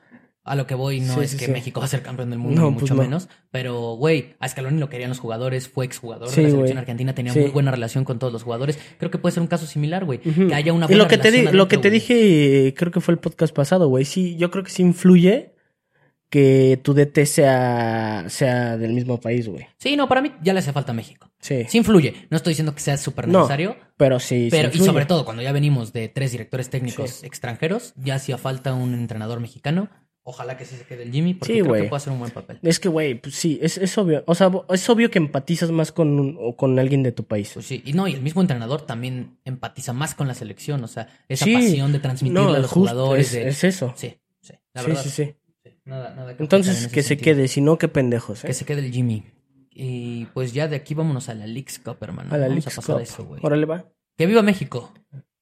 A 0.43 0.57
lo 0.57 0.67
que 0.67 0.75
voy 0.75 1.01
no 1.01 1.15
Sí, 1.15 1.21
es 1.21 1.35
que. 1.37 1.49
México 1.49 1.81
va 1.81 1.87
a 1.87 1.89
ser 1.89 2.03
campeón 2.03 2.31
del 2.31 2.39
mundo, 2.39 2.61
No, 2.63 2.69
ni 2.69 2.73
pues 2.73 2.83
mucho 2.85 2.95
no. 2.95 3.03
menos. 3.03 3.29
Pero, 3.51 3.93
güey, 3.97 4.35
a 4.41 4.49
Scaloni 4.49 4.81
lo 4.81 4.89
querían 4.89 5.11
los 5.11 5.19
jugadores, 5.21 5.69
fue 5.69 5.85
exjugador 5.85 6.29
de 6.31 6.43
la 6.43 6.49
selección 6.51 6.79
argentina, 6.79 7.15
tenía 7.15 7.35
muy 7.35 7.51
buena 7.51 7.71
relación 7.71 8.05
con 8.05 8.19
todos 8.19 8.33
los 8.33 8.43
jugadores. 8.43 8.79
Creo 8.99 9.11
que 9.11 9.19
puede 9.19 9.35
ser 9.35 9.43
un 9.43 9.49
caso 9.49 9.67
similar, 9.67 10.05
güey. 10.07 10.19
Que 10.19 10.55
haya 10.55 10.73
una 10.73 10.87
y 10.87 10.89
buena 10.89 11.03
lo 11.05 11.09
que 11.09 11.19
te 11.19 11.31
di- 11.31 11.43
lo 11.53 11.69
que 11.69 11.77
te 11.77 11.91
dije, 11.91 12.75
creo 12.77 12.91
que 12.91 13.01
fue 13.01 13.13
el 13.13 13.19
podcast 13.21 13.55
pasado, 13.55 13.87
güey. 13.89 14.05
Sí, 14.07 14.37
yo 14.37 14.51
creo 14.51 14.65
que 14.65 14.71
sí 14.71 14.83
influye 14.83 15.53
que 16.31 16.79
tu 16.83 16.95
DT 16.95 17.27
sea, 17.27 18.25
sea 18.29 18.77
del 18.79 18.93
mismo 18.93 19.21
país, 19.21 19.49
güey. 19.49 19.67
Sí, 19.79 19.97
no, 19.97 20.09
para 20.09 20.23
mí 20.23 20.33
ya 20.43 20.53
le 20.53 20.61
hace 20.61 20.73
falta 20.73 20.93
a 20.93 20.95
México. 20.95 21.29
Sí. 21.41 21.65
Sí 21.69 21.79
influye. 21.79 22.15
No 22.31 22.37
estoy 22.37 22.53
diciendo 22.53 22.75
que 22.75 22.81
sea 22.81 22.97
súper 22.97 23.27
No, 23.29 23.41
necesario. 23.41 23.77
Pero 23.97 24.21
sí. 24.21 24.45
sí 24.45 24.49
Pero, 24.51 24.71
y 24.73 24.79
sobre 24.79 25.07
todo, 25.07 25.25
cuando 25.25 25.43
ya 25.43 25.53
venimos 25.53 25.93
de 25.93 26.09
tres 26.09 26.31
directores 26.33 26.71
técnicos 26.71 27.25
extranjeros, 27.25 27.93
ya 27.97 28.15
hacía 28.15 28.39
falta 28.39 28.73
un 28.75 28.95
entrenador 28.95 29.41
mexicano. 29.41 29.91
Ojalá 30.23 30.57
que 30.57 30.67
sí 30.67 30.77
se 30.77 30.85
quede 30.85 31.03
el 31.05 31.11
Jimmy, 31.13 31.33
porque 31.35 31.55
Sí, 31.55 31.61
creo 31.61 31.75
que 31.75 31.85
puede 31.85 31.97
hacer 31.97 32.13
un 32.13 32.19
buen 32.21 32.31
papel. 32.31 32.59
Es 32.63 32.79
que, 32.79 32.89
güey, 32.91 33.15
pues 33.15 33.35
sí, 33.35 33.59
es, 33.63 33.79
es 33.79 33.97
obvio. 33.99 34.23
O 34.27 34.35
sea, 34.35 34.51
es 34.69 34.89
obvio 34.89 35.11
que 35.11 35.19
empatizas 35.19 35.71
más 35.73 35.91
con, 35.93 36.21
un- 36.21 36.37
o 36.39 36.55
con 36.57 36.79
alguien 36.79 37.03
de 37.03 37.11
tu 37.11 37.25
país. 37.25 37.51
Pues 37.55 37.67
sí, 37.67 37.83
y 37.87 37.95
no, 37.95 38.07
y 38.07 38.13
el 38.13 38.21
mismo 38.21 38.41
entrenador 38.43 38.83
también 38.83 39.39
empatiza 39.45 39.93
más 39.95 40.15
con 40.15 40.29
la 40.29 40.35
selección, 40.35 40.85
o 40.85 40.89
sea, 40.89 41.09
esa 41.29 41.47
pasión 41.47 41.91
de 41.91 41.99
transmitirle 41.99 42.45
No, 42.47 42.55
a 42.55 42.59
los 42.61 42.71
jugadores. 42.71 43.29
es, 43.29 43.33
de- 43.33 43.49
es 43.49 43.65
eso. 43.65 43.95
Sí, 43.97 44.19
sí, 44.43 44.53
la 44.75 44.83
verdad. 44.83 45.03
sí, 45.03 45.09
sí. 45.09 45.25
sí, 45.25 45.35
Nada, 45.91 46.15
nada 46.15 46.37
que 46.37 46.43
Entonces, 46.43 46.85
en 46.85 46.91
que 46.91 47.03
se 47.03 47.17
quede, 47.19 47.49
si 47.49 47.61
no, 47.61 47.77
qué 47.79 47.89
pendejos, 47.89 48.45
¿eh? 48.45 48.47
Que 48.47 48.55
se 48.55 48.65
quede 48.65 48.81
el 48.81 48.93
Jimmy. 48.93 49.25
Y 49.71 50.27
pues 50.27 50.53
ya 50.53 50.69
de 50.69 50.77
aquí 50.77 50.95
vámonos 50.95 51.29
a 51.29 51.35
la 51.35 51.47
Leagues 51.47 51.79
Cup, 51.79 51.97
hermano. 52.01 52.33
A 52.33 52.39
la 52.39 52.47
Vamos 52.49 52.65
Leagues 52.65 52.73
a 52.75 52.81
pasar 52.81 52.95
Cup. 52.95 53.01
a 53.01 53.03
eso, 53.03 53.25
güey. 53.25 53.41
Órale, 53.45 53.67
va. 53.67 53.85
Que 54.17 54.27
viva 54.27 54.43
México. 54.43 54.93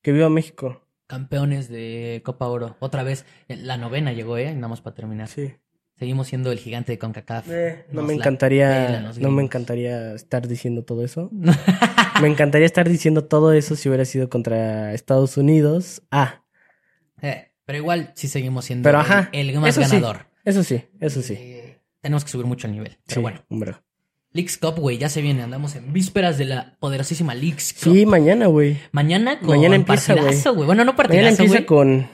Que 0.02 0.12
viva 0.12 0.28
México. 0.30 0.84
Campeones 1.06 1.68
de 1.68 2.22
Copa 2.24 2.46
Oro. 2.46 2.76
Otra 2.80 3.02
vez, 3.02 3.24
eh, 3.48 3.56
la 3.56 3.76
novena 3.76 4.12
llegó, 4.12 4.36
¿eh? 4.38 4.54
Nada 4.54 4.68
más 4.68 4.80
para 4.80 4.94
terminar. 4.94 5.28
Sí. 5.28 5.54
Seguimos 5.98 6.28
siendo 6.28 6.52
el 6.52 6.58
gigante 6.58 6.92
de 6.92 6.98
CONCACAF. 6.98 7.48
Eh, 7.50 7.86
no 7.90 8.02
Nos 8.02 8.08
me 8.08 8.14
encantaría, 8.14 9.00
no 9.18 9.30
me 9.32 9.42
encantaría 9.42 10.14
estar 10.14 10.46
diciendo 10.46 10.84
todo 10.84 11.04
eso. 11.04 11.28
me 12.22 12.28
encantaría 12.28 12.66
estar 12.66 12.88
diciendo 12.88 13.24
todo 13.24 13.52
eso 13.52 13.74
si 13.74 13.88
hubiera 13.88 14.04
sido 14.04 14.28
contra 14.30 14.94
Estados 14.94 15.36
Unidos. 15.36 16.02
Ah, 16.10 16.44
Eh, 17.20 17.50
pero 17.64 17.78
igual 17.78 18.12
sí 18.14 18.28
seguimos 18.28 18.66
siendo 18.66 18.84
pero 18.86 18.98
el- 19.00 19.04
ajá. 19.04 19.28
el, 19.32 19.58
más 19.58 19.74
sí, 19.74 19.80
ganador. 19.80 20.27
Eso 20.48 20.62
sí, 20.64 20.82
eso 21.00 21.22
sí. 21.22 21.34
Eh, 21.36 21.78
tenemos 22.00 22.24
que 22.24 22.30
subir 22.30 22.46
mucho 22.46 22.66
el 22.66 22.72
nivel. 22.74 22.96
Pero 23.06 23.14
sí, 23.16 23.20
bueno, 23.20 23.42
hombre. 23.48 23.76
Leagues 24.32 24.58
Cup, 24.58 24.74
güey, 24.78 24.98
ya 24.98 25.08
se 25.08 25.22
viene. 25.22 25.42
Andamos 25.42 25.74
en 25.74 25.92
vísperas 25.92 26.36
de 26.38 26.44
la 26.44 26.76
poderosísima 26.80 27.34
Leagues 27.34 27.72
Cup. 27.82 27.92
Sí, 27.94 28.06
mañana, 28.06 28.46
güey. 28.46 28.78
Mañana 28.92 29.38
con 29.40 29.48
Mañana 29.48 29.74
empieza, 29.76 30.14
güey. 30.14 30.66
Bueno, 30.66 30.84
no 30.84 30.92
Mañana 30.92 30.96
partidazo, 30.96 31.28
empieza 31.42 31.54
güey. 31.54 31.66
con, 31.66 32.08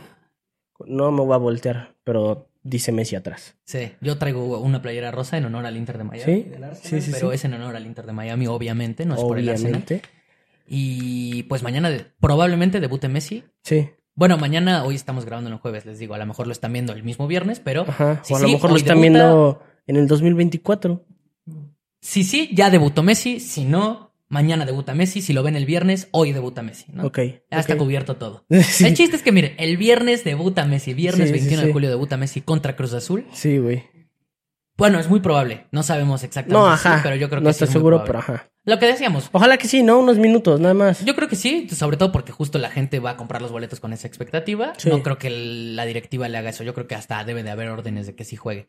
No 0.86 1.10
me 1.10 1.22
voy 1.22 1.34
a 1.34 1.38
voltear, 1.38 1.94
pero 2.04 2.48
dice 2.62 2.92
Messi 2.92 3.16
atrás. 3.16 3.56
Sí, 3.64 3.92
yo 4.00 4.16
traigo 4.16 4.58
una 4.60 4.80
playera 4.80 5.10
rosa 5.10 5.36
en 5.36 5.44
honor 5.44 5.66
al 5.66 5.76
Inter 5.76 5.98
de 5.98 6.04
Miami. 6.04 6.32
Sí, 6.32 6.46
Arsenal, 6.48 6.76
sí, 6.76 7.00
sí, 7.00 7.10
Pero 7.12 7.30
sí. 7.30 7.34
es 7.34 7.44
en 7.44 7.54
honor 7.54 7.76
al 7.76 7.84
Inter 7.86 8.06
de 8.06 8.12
Miami, 8.12 8.46
obviamente, 8.46 9.04
no 9.04 9.14
es 9.16 9.20
por 9.20 9.38
el 9.38 9.48
Arsenal. 9.48 9.82
Obviamente. 9.84 10.02
Y 10.66 11.42
pues 11.44 11.62
mañana 11.62 11.90
de- 11.90 12.06
probablemente 12.20 12.80
debute 12.80 13.08
Messi. 13.08 13.44
Sí. 13.62 13.90
Bueno, 14.16 14.38
mañana, 14.38 14.84
hoy 14.84 14.94
estamos 14.94 15.24
grabando 15.24 15.48
en 15.50 15.54
el 15.54 15.60
jueves, 15.60 15.84
les 15.86 15.98
digo. 15.98 16.14
A 16.14 16.18
lo 16.18 16.26
mejor 16.26 16.46
lo 16.46 16.52
están 16.52 16.72
viendo 16.72 16.92
el 16.92 17.02
mismo 17.02 17.26
viernes, 17.26 17.58
pero 17.60 17.82
Ajá. 17.88 18.20
si 18.22 18.32
o 18.32 18.36
a 18.36 18.40
lo 18.40 18.46
sí, 18.46 18.52
mejor 18.54 18.70
lo 18.70 18.76
están 18.76 18.98
debuta- 18.98 19.00
viendo 19.02 19.62
en 19.86 19.96
el 19.96 20.06
2024. 20.06 21.04
Si 22.00 22.22
sí, 22.22 22.50
ya 22.52 22.70
debutó 22.70 23.02
Messi. 23.02 23.40
Si 23.40 23.64
no, 23.64 24.14
mañana 24.28 24.66
debuta 24.66 24.94
Messi. 24.94 25.20
Si 25.20 25.32
lo 25.32 25.42
ven 25.42 25.56
el 25.56 25.66
viernes, 25.66 26.08
hoy 26.12 26.32
debuta 26.32 26.62
Messi, 26.62 26.92
¿no? 26.92 27.06
Ok. 27.06 27.18
Ya 27.50 27.58
está 27.58 27.76
cubierto 27.76 28.16
todo. 28.16 28.44
sí, 28.50 28.86
El 28.86 28.94
chiste 28.94 29.16
es 29.16 29.22
que, 29.22 29.32
miren, 29.32 29.54
el 29.58 29.76
viernes 29.76 30.22
debuta 30.22 30.64
Messi. 30.64 30.94
Viernes 30.94 31.30
Sí, 31.30 31.34
sí, 31.34 31.40
21 31.40 31.60
sí. 31.62 31.66
de 31.66 31.72
julio 31.72 31.88
debuta 31.90 32.16
Messi 32.16 32.40
contra 32.40 32.76
Cruz 32.76 32.92
Azul. 32.94 33.26
sí, 33.32 33.58
güey. 33.58 33.84
Bueno, 34.76 34.98
es 34.98 35.08
muy 35.08 35.20
probable. 35.20 35.66
No 35.70 35.84
sabemos 35.84 36.24
exactamente. 36.24 36.58
No, 36.58 36.66
ajá. 36.72 36.98
pero 37.02 37.14
yo 37.14 37.28
creo 37.28 37.40
que 37.40 37.44
no 37.44 37.52
sí 37.52 37.64
estoy 37.64 37.66
es 37.66 37.70
muy 37.74 37.78
seguro, 37.78 38.02
pero 38.04 38.18
ajá. 38.18 38.50
Lo 38.66 38.78
que 38.78 38.86
decíamos. 38.86 39.28
Ojalá 39.32 39.58
que 39.58 39.68
sí, 39.68 39.82
¿no? 39.82 39.98
Unos 39.98 40.16
minutos, 40.18 40.58
nada 40.58 40.72
más. 40.74 41.04
Yo 41.04 41.14
creo 41.14 41.28
que 41.28 41.36
sí, 41.36 41.68
sobre 41.68 41.96
todo 41.98 42.12
porque 42.12 42.32
justo 42.32 42.58
la 42.58 42.70
gente 42.70 42.98
va 42.98 43.10
a 43.10 43.16
comprar 43.16 43.42
los 43.42 43.52
boletos 43.52 43.78
con 43.80 43.92
esa 43.92 44.06
expectativa. 44.06 44.72
Sí. 44.78 44.88
No 44.88 45.02
creo 45.02 45.18
que 45.18 45.28
la 45.30 45.84
directiva 45.84 46.28
le 46.28 46.38
haga 46.38 46.50
eso. 46.50 46.64
Yo 46.64 46.72
creo 46.72 46.86
que 46.86 46.94
hasta 46.94 47.22
debe 47.24 47.42
de 47.42 47.50
haber 47.50 47.68
órdenes 47.68 48.06
de 48.06 48.14
que 48.14 48.24
sí 48.24 48.36
juegue. 48.36 48.66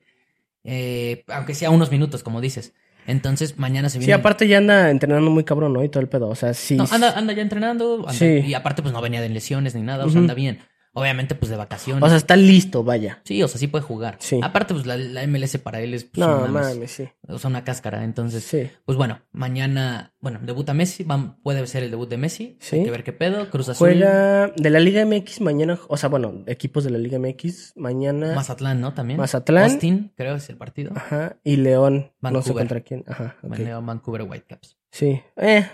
Eh, 0.63 1.23
aunque 1.27 1.53
sea 1.53 1.69
unos 1.69 1.91
minutos, 1.91 2.23
como 2.23 2.41
dices. 2.41 2.73
Entonces, 3.07 3.57
mañana 3.59 3.87
se 3.87 3.99
Sí, 3.99 4.05
viene. 4.07 4.13
aparte 4.15 4.47
ya 4.47 4.57
anda 4.57 4.89
entrenando 4.89 5.29
muy 5.29 5.43
cabrón, 5.43 5.73
¿no? 5.73 5.83
Y 5.83 5.89
todo 5.89 6.01
el 6.01 6.09
pedo. 6.09 6.27
O 6.27 6.35
sea, 6.35 6.53
sí. 6.55 6.75
No, 6.75 6.85
anda, 6.91 7.11
anda 7.17 7.33
ya 7.33 7.43
entrenando. 7.43 7.99
anda- 7.99 8.13
Sí. 8.13 8.25
Y 8.45 8.53
aparte, 8.55 8.81
pues 8.81 8.93
no 8.93 8.99
venía 9.01 9.21
de 9.21 9.29
lesiones 9.29 9.75
ni 9.75 9.81
nada. 9.83 10.05
O 10.05 10.09
sea, 10.09 10.19
anda 10.19 10.33
bien. 10.33 10.59
Obviamente, 10.97 11.35
pues 11.35 11.49
de 11.49 11.57
vacaciones. 11.57 12.01
O 12.03 12.07
sea, 12.07 12.15
está 12.17 12.35
listo, 12.35 12.83
vaya. 12.83 13.21
sí, 13.25 13.43
o 13.43 13.47
sea, 13.47 13.59
sí 13.59 13.67
puede 13.67 13.83
jugar. 13.83 14.15
Sí. 14.19 14.39
Aparte, 14.41 14.73
pues 14.73 14.85
la, 14.85 14.95
la 14.97 15.27
MLS 15.27 15.57
para 15.59 15.81
él 15.81 15.93
es 15.93 16.05
pues, 16.05 16.25
No, 16.25 16.47
mames, 16.47 16.89
sí. 16.91 17.07
o 17.27 17.37
sea, 17.37 17.49
una 17.49 17.63
cáscara. 17.65 18.03
Entonces, 18.03 18.43
Sí. 18.45 18.69
pues 18.85 18.97
bueno, 18.97 19.21
mañana, 19.31 20.13
bueno, 20.21 20.39
debuta 20.41 20.73
Messi. 20.73 21.03
va- 21.03 21.37
puede 21.43 21.67
ser 21.67 21.83
el 21.83 21.91
debut 21.91 22.09
de 22.09 22.17
Messi. 22.17 22.57
Sí. 22.61 22.77
Hay 22.77 22.83
que 22.85 22.91
ver 22.91 23.03
qué 23.03 23.13
pedo. 23.13 23.49
Cruz 23.49 23.69
Azul. 23.69 23.89
Juega 23.89 24.47
de 24.55 24.69
la 24.69 24.79
Liga 24.79 25.05
MX 25.05 25.41
mañana, 25.41 25.77
o 25.87 25.97
sea, 25.97 26.09
bueno, 26.09 26.43
equipos 26.47 26.83
de 26.85 26.91
la 26.91 26.97
Liga 26.97 27.19
MX 27.19 27.73
mañana. 27.75 28.33
Mazatlán, 28.33 28.79
¿no? 28.81 28.93
También. 28.93 29.19
Mazatlán. 29.19 29.65
Austin, 29.65 30.13
creo 30.15 30.35
es 30.35 30.49
el 30.49 30.57
partido. 30.57 30.93
Ajá, 30.95 31.37
y 31.43 31.57
León, 31.57 31.95
no 31.95 32.29
sé 32.29 32.33
Vancouver. 32.51 32.53
contra 32.55 32.81
quién. 32.81 33.03
Ajá. 33.07 33.35
León, 33.57 33.85
Vancouver 33.85 34.21
Whitecaps. 34.23 34.77
Sí. 34.91 35.21
Eh, 35.35 35.67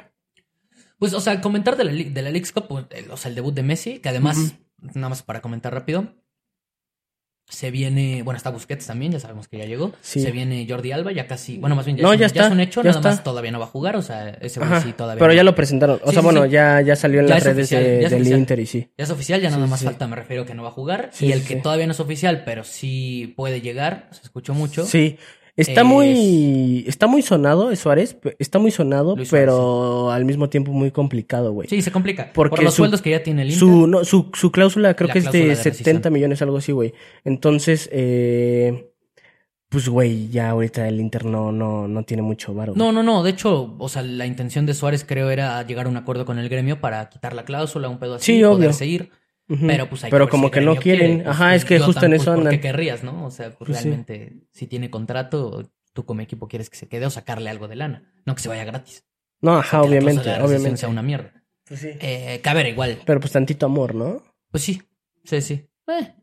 Pues, 1.00 1.14
o 1.16 1.20
sea, 1.20 1.42
comentar 1.42 1.78
de 1.78 1.84
la, 1.84 1.92
de 1.92 2.22
la 2.22 2.30
Leagues 2.30 2.52
Cup, 2.52 2.68
pues, 2.68 2.86
el- 2.92 3.10
o 3.10 3.18
sea, 3.18 3.30
el 3.30 3.36
debut 3.36 3.54
de 3.56 3.64
Messi, 3.64 3.98
que 4.00 4.10
además, 4.10 4.56
nada 4.82 5.10
más 5.10 5.24
para 5.24 5.42
comentar 5.42 5.74
rápido, 5.74 6.08
se 7.48 7.70
viene, 7.70 8.24
bueno, 8.24 8.38
está 8.38 8.50
Busquets 8.50 8.88
también, 8.88 9.12
ya 9.12 9.20
sabemos 9.20 9.50
que 9.50 9.58
ya 9.58 9.66
llegó. 9.66 9.92
Sí. 10.02 10.22
Se 10.22 10.32
viene 10.32 10.66
Jordi 10.70 10.94
Alba, 10.94 11.12
ya 11.12 11.28
casi, 11.28 11.58
bueno, 11.58 11.76
más 11.76 11.84
bien 11.86 11.98
ya, 11.98 12.04
No, 12.04 12.14
es, 12.14 12.16
un, 12.22 12.22
ya 12.22 12.28
ya 12.34 12.46
es 12.46 12.52
un 12.54 12.60
hecho, 12.62 12.82
ya 12.82 12.92
nada 12.92 13.02
más 13.02 13.12
está. 13.16 13.24
todavía 13.26 13.52
no 13.52 13.60
va 13.60 13.66
a 13.66 13.68
jugar, 13.70 13.98
o 13.98 14.02
sea, 14.02 14.30
ese 14.30 14.62
ajá. 14.62 14.80
sí 14.82 14.94
todavía 14.94 15.20
Pero 15.20 15.34
no. 15.34 15.36
ya 15.36 15.44
lo 15.44 15.54
presentaron. 15.54 16.00
O 16.02 16.08
Sí, 16.08 16.14
sea, 16.14 16.22
bueno, 16.22 16.46
ya, 16.46 16.80
ya 16.80 16.96
salió 16.96 17.20
en 17.20 17.28
las 17.28 17.40
es 17.40 17.44
redes 17.44 17.66
oficial, 17.66 17.84
de- 17.84 18.10
del. 18.10 18.28
Inter 18.38 18.60
y 18.60 18.66
sí. 18.68 18.90
Ya 18.98 19.04
es 19.04 19.10
oficial, 19.10 19.42
ya 19.42 19.50
nada 19.50 19.68
más 19.68 19.84
falta, 19.84 20.08
me 20.08 20.16
refiero 20.16 20.46
que 20.46 20.54
no 20.54 20.64
va 20.64 20.70
a 20.70 20.72
jugar. 20.72 21.12
Y 21.20 21.34
el 21.34 21.44
que 21.44 21.58
todavía 21.58 21.86
no 21.88 21.92
es 21.92 22.00
oficial, 22.00 22.44
pero 22.46 22.64
sí 22.64 23.34
puede 23.36 23.60
llegar, 23.60 24.08
se 24.12 24.22
escuchó 24.22 24.54
mucho. 24.54 24.86
Sí. 24.86 25.18
Está 25.58 25.82
Es- 25.82 25.88
muy. 25.88 26.86
Está 26.88 27.08
muy 27.08 27.22
sonado, 27.22 27.72
es 27.72 27.80
Suárez. 27.80 28.18
Está 28.40 28.58
muy 28.60 28.72
sonado, 28.72 29.16
Luis 29.16 29.28
Suárez, 29.30 29.48
pero 29.48 30.10
al 30.12 30.26
mismo 30.26 30.50
tiempo 30.50 30.72
muy 30.72 30.92
complicado, 30.92 31.52
güey. 31.52 31.68
Sí, 31.68 31.82
se 31.82 31.92
complica. 31.92 32.32
Porque 32.34 32.56
por 32.56 32.64
los 32.64 32.74
su- 32.74 32.78
sueldos 32.84 33.02
que 33.02 33.10
ya 33.12 33.22
tiene 33.24 33.42
el 33.44 33.50
Inter. 33.50 33.60
Su, 33.60 33.88
no, 33.88 34.04
su, 34.06 34.30
su 34.34 34.52
cláusula 34.52 34.96
creo 34.96 35.08
La 35.08 35.14
que 35.14 35.20
es 35.20 35.32
de 35.32 35.48
de 35.48 35.56
70 35.56 35.70
rescisión. 35.70 36.14
millones, 36.14 36.42
algo 36.42 36.58
así, 36.58 36.72
güey. 36.72 36.94
Entonces, 37.26 37.90
eh, 37.92 38.88
pues, 39.70 39.88
güey, 39.88 40.30
ya 40.30 40.50
ahorita 40.50 40.88
el 40.88 41.00
Inter 41.00 41.26
no, 41.26 41.52
no, 41.52 41.88
no 41.88 42.04
tiene 42.04 42.24
mucho 42.24 42.54
varo. 42.54 42.74
No, 42.76 42.92
no, 42.92 43.04
no. 43.04 43.24
De 43.24 43.32
hecho, 43.32 43.76
o 43.78 43.90
sea, 43.90 44.02
la 44.02 44.26
intención 44.26 44.66
de 44.66 44.74
Suárez 44.74 45.06
creo 45.08 45.30
era 45.30 45.62
llegar 45.66 45.86
a 45.86 45.90
un 45.90 45.98
acuerdo 45.98 46.26
con 46.26 46.40
el 46.40 46.50
gremio 46.50 46.82
para 46.82 47.10
quitar 47.10 47.34
la 47.34 47.46
cláusula, 47.46 47.88
un 47.90 47.98
pedo 48.00 48.16
así, 48.16 48.26
Sí, 48.38 48.44
obvio. 48.44 48.58
poderse 48.58 48.86
ir. 48.86 49.12
Pero 49.60 49.90
pues 49.90 50.04
hay 50.04 50.12
Pero 50.12 50.30
como 50.30 50.50
que 50.52 50.62
no 50.62 50.76
quieren. 50.76 51.08
quiere, 51.18 51.24
pues, 51.24 51.36
Ajá, 51.36 51.46
pues, 51.50 51.56
es 51.58 51.66
que 51.66 51.80
yo 51.80 51.86
justo 51.86 52.06
en 52.06 52.14
eso 52.14 52.26
pues, 52.26 52.36
¿por 52.36 52.38
andan. 52.40 52.52
qué 52.54 52.62
querrías, 52.62 53.04
no? 53.04 53.26
O 53.26 53.32
sea, 53.32 53.48
pues 53.50 53.58
Pues 53.70 53.78
sí. 53.80 53.84
realmente, 53.86 54.34
si 54.52 54.68
tiene 54.68 54.90
contrato, 54.90 55.70
tú 55.94 56.06
como 56.06 56.22
equipo 56.22 56.48
quieres 56.48 56.70
que 56.70 56.78
se 56.78 56.88
quede 56.88 57.06
o 57.06 57.10
sacarle 57.10 57.50
algo 57.50 57.68
de 57.68 57.76
lana. 57.76 58.14
No 58.26 58.36
que 58.36 58.42
se 58.42 58.50
vaya 58.50 58.64
gratis. 58.64 59.06
No, 59.42 59.58
ajá, 59.58 59.70
que 59.70 59.76
la 59.78 59.90
obviamente, 59.90 60.24
rescisión 60.24 60.46
obviamente. 60.46 60.78
sea 60.78 60.90
una 60.90 61.02
mierda. 61.02 61.44
Pues 61.68 61.80
sí. 61.80 61.90
Eh, 62.00 62.42
ver, 62.54 62.68
igual. 62.68 63.00
Pero 63.06 63.20
pues 63.20 63.32
tantito 63.32 63.66
amor, 63.66 63.96
¿no? 63.96 64.24
Pues 64.52 64.64
sí, 64.64 64.82
sí, 65.24 65.42
sí. 65.42 65.54
Eh, 65.88 66.14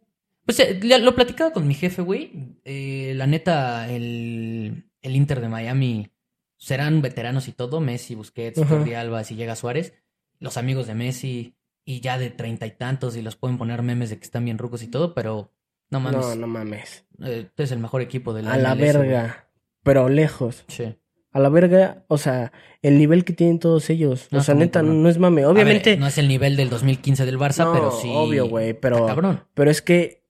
Pues 0.45 0.61
eh, 0.61 0.79
lo 1.01 1.15
platicaba 1.15 1.53
con 1.53 1.67
mi 1.67 1.75
jefe, 1.75 2.01
güey. 2.03 2.31
Eh, 2.65 3.13
la 3.17 3.27
neta, 3.27 3.91
el, 3.93 4.91
el 5.03 5.17
Inter 5.17 5.41
de 5.41 5.49
Miami 5.49 6.11
serán 6.57 7.03
veteranos 7.03 7.49
y 7.49 7.53
todo. 7.53 7.81
Messi, 7.81 8.15
Busquets. 8.15 8.59
Jordi 8.65 8.95
Alba, 8.95 9.25
si 9.25 9.35
llega 9.37 9.57
Suárez. 9.57 9.93
Los 10.39 10.57
amigos 10.57 10.87
de 10.87 10.95
Messi 10.95 11.58
y 11.91 12.01
ya 12.01 12.19
de 12.19 12.29
treinta 12.29 12.67
y 12.67 12.73
tantos 12.73 13.17
y 13.17 13.23
los 13.23 13.37
pueden 13.37 13.57
poner 13.57 13.81
memes 13.83 14.11
de 14.11 14.19
que 14.19 14.25
están 14.25 14.45
bien 14.45 14.59
rucos 14.59 14.83
y 14.83 14.89
todo, 14.89 15.15
pero 15.15 15.51
no 15.91 16.01
mames. 16.01 16.21
No, 16.21 16.35
no 16.35 16.47
mames. 16.47 17.07
eh, 17.25 17.49
es 17.57 17.71
el 17.73 17.79
mejor 17.79 18.03
equipo 18.03 18.35
de 18.35 18.43
la 18.43 18.53
A 18.53 18.57
la 18.59 18.75
güey. 18.75 18.85
verga. 18.93 19.49
Pero 19.83 20.11
lejos. 20.11 20.65
Sí. 20.69 20.95
A 21.33 21.41
la 21.41 21.49
verga, 21.49 22.05
o 22.09 22.19
sea, 22.19 22.53
el 22.83 22.99
nivel 22.99 23.25
que 23.25 23.33
tienen 23.33 23.59
todos 23.59 23.89
ellos. 23.89 24.29
No, 24.31 24.37
o 24.39 24.41
está 24.41 24.47
sea, 24.47 24.55
muy 24.55 24.65
neta, 24.65 24.81
cabrón. 24.81 25.03
no 25.03 25.09
es 25.09 25.19
mame. 25.19 25.41
Ver, 25.43 25.51
Obviamente, 25.51 25.97
no 25.97 26.07
es 26.07 26.19
el 26.19 26.29
nivel 26.29 26.57
del 26.57 26.69
2015 26.69 27.25
del 27.25 27.39
Barça, 27.39 27.65
No, 27.65 27.73
pero 27.73 27.91
sí. 27.91 28.11
obvio, 28.13 28.49
güey, 28.49 28.75
pero- 28.75 29.07
cabrón. 29.07 29.45
pero 29.55 29.71
es 29.71 29.81
que 29.81 30.25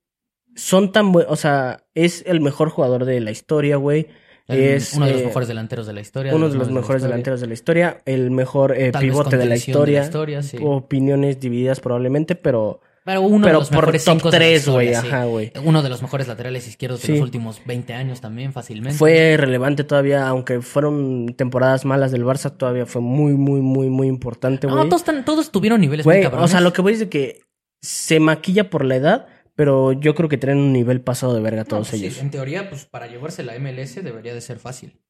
son 0.55 0.93
tan 0.93 1.11
buenos. 1.11 1.31
O 1.31 1.35
sea, 1.35 1.85
es 1.93 2.23
el 2.25 2.39
mejor 2.39 2.69
jugador 2.69 3.03
de 3.03 3.19
la 3.19 3.31
historia, 3.31 3.75
güey. 3.75 4.07
Es 4.49 4.93
uno 4.93 5.05
de 5.05 5.13
los 5.13 5.21
eh, 5.21 5.25
mejores 5.25 5.47
delanteros 5.47 5.87
de 5.87 5.93
la 5.93 6.01
historia. 6.01 6.35
uno 6.35 6.49
de 6.49 6.57
los 6.57 6.69
mejores 6.71 7.01
delanteros 7.03 7.39
de 7.41 7.47
la 7.47 7.53
historia. 7.53 8.01
El 8.05 8.31
mejor 8.31 8.75
eh, 8.77 8.91
pivote 8.99 9.37
de 9.37 9.45
la 9.45 9.55
historia. 9.55 10.09
sí. 10.43 10.57
Opiniones 10.61 11.39
divididas 11.39 11.79
probablemente, 11.79 12.35
pero 12.35 12.81
Pero 13.05 13.21
uno 13.21 13.47
de 13.47 13.53
los 13.53 13.71
mejores 13.71 14.03
top 14.03 14.13
cinco 14.15 14.31
de 14.31 14.37
la 14.39 14.45
3, 14.45 14.67
güey, 14.69 14.93
ajá. 14.93 15.25
Uno 15.63 15.81
de 15.83 15.89
los 15.89 16.01
mejores 16.01 16.27
laterales 16.27 16.67
izquierdos 16.67 17.01
de 17.01 17.05
Sí. 17.07 17.11
los 17.13 17.21
últimos 17.21 17.61
20 17.65 17.93
años 17.93 18.21
también, 18.21 18.51
fácilmente. 18.53 18.97
Fue 18.97 19.35
relevante 19.37 19.83
todavía, 19.83 20.27
aunque 20.27 20.61
fueron 20.61 21.33
temporadas 21.37 21.85
malas 21.85 22.11
del 22.11 22.23
Barça, 22.25 22.51
todavía 22.55 22.85
fue 22.85 23.01
muy, 23.01 23.33
muy, 23.33 23.61
muy, 23.61 23.89
muy 23.89 24.07
importante, 24.07 24.67
No, 24.67 24.75
güey. 24.75 24.89
todos, 24.89 25.03
tan- 25.03 25.25
todos 25.25 25.51
tuvieron 25.51 25.81
niveles 25.81 26.05
muy 26.05 26.21
cabrones. 26.21 26.45
o 26.45 26.47
sea, 26.47 26.61
lo 26.61 26.73
que 26.73 26.81
voy 26.81 26.93
es 26.93 26.99
de 26.99 27.09
que 27.09 27.41
se 27.81 28.19
maquilla 28.19 28.69
por 28.69 28.83
la 28.83 28.95
edad, 28.97 29.27
pero 29.59 29.91
yo 29.91 30.15
creo 30.15 30.29
que 30.29 30.37
tienen 30.37 30.57
un 30.59 30.71
nivel 30.71 31.01
pasado 31.01 31.33
de 31.33 31.41
verga 31.41 31.63
No, 31.63 31.65
todos 31.65 31.89
pues 31.89 31.99
sí, 31.99 32.07
ellos. 32.07 32.19
en 32.19 32.31
teoría, 32.31 32.69
pues 32.69 32.85
para 32.85 33.07
llevarse 33.07 33.43
la 33.43 33.59
MLS 33.59 34.01
debería 34.01 34.33
de 34.33 34.39
ser 34.39 34.57
fácil. 34.57 35.01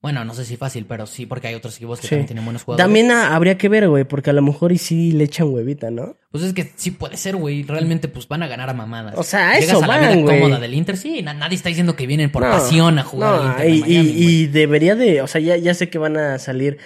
Bueno, 0.00 0.24
no 0.24 0.32
sé 0.32 0.46
si 0.46 0.56
fácil, 0.56 0.86
pero 0.88 1.04
sí, 1.06 1.26
porque 1.26 1.48
hay 1.48 1.54
otros 1.56 1.76
equipos 1.76 2.00
que 2.00 2.06
Sí. 2.06 2.10
también 2.12 2.26
tienen 2.28 2.44
buenos 2.46 2.62
jugadores. 2.62 2.82
También 2.82 3.10
habría 3.10 3.58
que 3.58 3.68
ver, 3.68 3.86
güey, 3.86 4.04
porque 4.04 4.30
a 4.30 4.32
lo 4.32 4.40
mejor 4.40 4.72
y 4.72 4.78
sí 4.78 5.12
le 5.12 5.24
echan 5.24 5.52
huevita, 5.52 5.90
¿no? 5.90 6.16
Pues 6.30 6.42
es 6.44 6.54
que 6.54 6.72
sí 6.76 6.90
puede 6.92 7.18
ser, 7.18 7.36
güey. 7.36 7.64
Realmente, 7.64 8.08
pues 8.08 8.26
van 8.28 8.42
a 8.42 8.46
ganar 8.46 8.70
a 8.70 8.74
mamadas. 8.74 9.12
O 9.18 9.22
sea, 9.24 9.52
Llegas 9.58 9.68
eso 9.76 9.84
a 9.84 9.86
la 9.86 9.98
van, 9.98 10.22
vida 10.22 10.24
cómoda 10.38 10.58
del 10.58 10.72
Inter, 10.72 10.96
sí. 10.96 11.20
na- 11.20 11.34
nadie 11.34 11.56
está 11.56 11.68
diciendo 11.68 11.96
que 11.96 12.06
vienen 12.06 12.30
por 12.32 12.44
No, 12.44 12.50
pasión 12.50 12.98
a 12.98 13.02
jugar 13.04 13.34
no, 13.34 13.42
al 13.42 13.46
Inter 13.50 13.66
de 13.66 13.70
y, 13.76 13.80
Miami, 13.80 14.08
y- 14.08 14.12
güey. 14.14 14.24
y 14.42 14.46
debería 14.46 14.94
de, 14.94 15.20
o 15.20 15.26
sea, 15.26 15.42
ya, 15.42 15.56
ya 15.58 15.74
sé 15.74 15.90
que 15.90 15.98
van 15.98 16.16
a 16.16 16.38
salir 16.38 16.78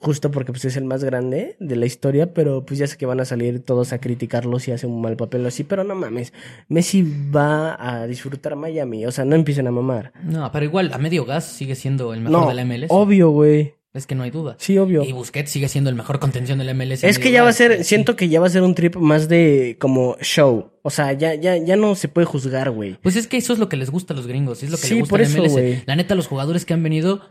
justo 0.00 0.30
porque 0.30 0.52
pues 0.52 0.64
es 0.64 0.76
el 0.76 0.84
más 0.84 1.02
grande 1.04 1.56
de 1.58 1.76
la 1.76 1.86
historia, 1.86 2.32
pero 2.32 2.64
pues 2.64 2.78
ya 2.78 2.86
sé 2.86 2.96
que 2.96 3.06
van 3.06 3.20
a 3.20 3.24
salir 3.24 3.60
todos 3.60 3.92
a 3.92 3.98
criticarlo 4.00 4.58
si 4.60 4.70
hace 4.70 4.86
un 4.86 5.00
mal 5.02 5.16
papel 5.16 5.44
o 5.44 5.48
así, 5.48 5.64
pero 5.64 5.82
no 5.84 5.94
mames, 5.94 6.32
Messi 6.68 7.02
va 7.34 7.76
a 7.78 8.06
disfrutar 8.06 8.54
Miami, 8.56 9.06
o 9.06 9.10
sea, 9.12 9.24
no 9.24 9.34
empiecen 9.36 9.66
a 9.66 9.70
mamar. 9.72 10.12
No, 10.22 10.50
pero 10.52 10.64
igual, 10.64 10.92
a 10.92 10.98
medio 10.98 11.24
gas 11.24 11.44
sigue 11.44 11.74
siendo 11.74 12.14
el 12.14 12.20
mejor 12.20 12.40
No, 12.42 12.48
de 12.48 12.54
la 12.54 12.64
MLS. 12.64 12.86
obvio, 12.90 13.30
güey. 13.30 13.74
Es 13.94 14.06
que 14.06 14.14
no 14.14 14.22
hay 14.22 14.30
duda. 14.30 14.54
Sí, 14.58 14.78
obvio. 14.78 15.02
Y 15.02 15.12
Busquets 15.12 15.50
sigue 15.50 15.66
siendo 15.66 15.88
el 15.90 15.96
mejor 15.96 16.20
contención 16.20 16.58
del 16.58 16.72
MLS. 16.74 17.02
Es 17.04 17.18
que 17.18 17.32
ya 17.32 17.42
va 17.42 17.48
a 17.48 17.52
ser, 17.54 17.78
sí. 17.78 17.84
siento 17.84 18.14
que 18.16 18.28
ya 18.28 18.38
va 18.38 18.46
a 18.46 18.50
ser 18.50 18.62
un 18.62 18.74
trip 18.74 18.94
más 18.96 19.28
de 19.28 19.76
como 19.80 20.16
show. 20.20 20.70
O 20.82 20.90
sea, 20.90 21.14
ya, 21.14 21.34
ya, 21.34 21.56
ya 21.56 21.74
no 21.74 21.94
se 21.96 22.06
puede 22.06 22.26
juzgar, 22.26 22.70
güey. 22.70 22.98
Pues 23.02 23.16
es 23.16 23.26
que 23.26 23.38
eso 23.38 23.52
es 23.54 23.58
lo 23.58 23.68
que 23.68 23.76
les 23.78 23.90
gusta 23.90 24.12
a 24.12 24.16
los 24.16 24.26
gringos, 24.28 24.62
es 24.62 24.70
lo 24.70 24.76
que 24.76 24.86
Sí, 24.86 24.90
les 24.94 25.00
gusta 25.00 25.10
por 25.10 25.20
eso, 25.22 25.38
MLS. 25.38 25.52
güey. 25.52 25.82
La 25.86 25.96
neta, 25.96 26.14
los 26.14 26.28
jugadores 26.28 26.64
que 26.66 26.74
han 26.74 26.82
venido, 26.82 27.22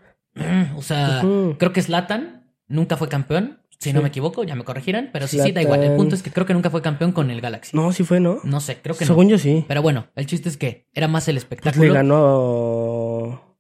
o 0.76 0.82
sea, 0.82 1.22
creo 1.58 1.72
que 1.74 1.82
Slatan 1.82 2.47
nunca 2.68 2.98
fue 2.98 3.08
campeón, 3.10 3.60
si 3.80 3.94
no 3.94 4.02
me 4.02 4.08
equivoco, 4.08 4.44
ya 4.44 4.56
me 4.56 4.64
corregirán, 4.64 5.10
pero 5.14 5.28
sí, 5.28 5.40
sí, 5.40 5.52
da 5.52 5.62
igual. 5.62 5.80
El 5.80 5.86
Zlatan. 5.86 5.98
punto 5.98 6.16
es 6.16 6.24
que 6.24 6.32
creo 6.32 6.46
que 6.48 6.54
nunca 6.54 6.70
fue 6.72 6.82
campeón 6.82 7.12
con 7.12 7.30
el 7.30 7.42
Galaxy. 7.42 7.76
No, 7.78 7.92
sí 7.94 8.04
fue, 8.04 8.20
¿no? 8.20 8.40
No 8.44 8.60
sé, 8.60 8.78
creo 8.82 8.98
que 8.98 9.06
Según 9.06 9.26
no. 9.26 9.32
yo 9.32 9.38
sí. 9.38 9.66
Pero 9.68 9.82
bueno, 9.84 10.08
el 10.16 10.26
chiste 10.26 10.50
es 10.50 10.58
que 10.58 10.88
era 10.94 11.08
más 11.08 11.28
el 11.28 11.36
Pues 11.36 11.44
espectáculo. 11.44 11.86
le 11.86 11.94
ganó 11.94 13.56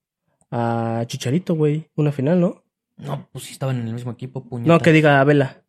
a 0.51 1.03
Chicharito, 1.07 1.55
güey. 1.55 1.87
Una 1.95 2.11
final, 2.11 2.39
¿no? 2.39 2.63
No, 2.97 3.29
pues 3.31 3.45
sí 3.45 3.51
estaban 3.53 3.79
en 3.79 3.87
el 3.87 3.93
mismo 3.93 4.11
equipo, 4.11 4.43
puñeta. 4.43 4.73
No, 4.73 4.79
que 4.79 4.91
diga 4.91 5.19
a 5.21 5.23
Vela. 5.23 5.61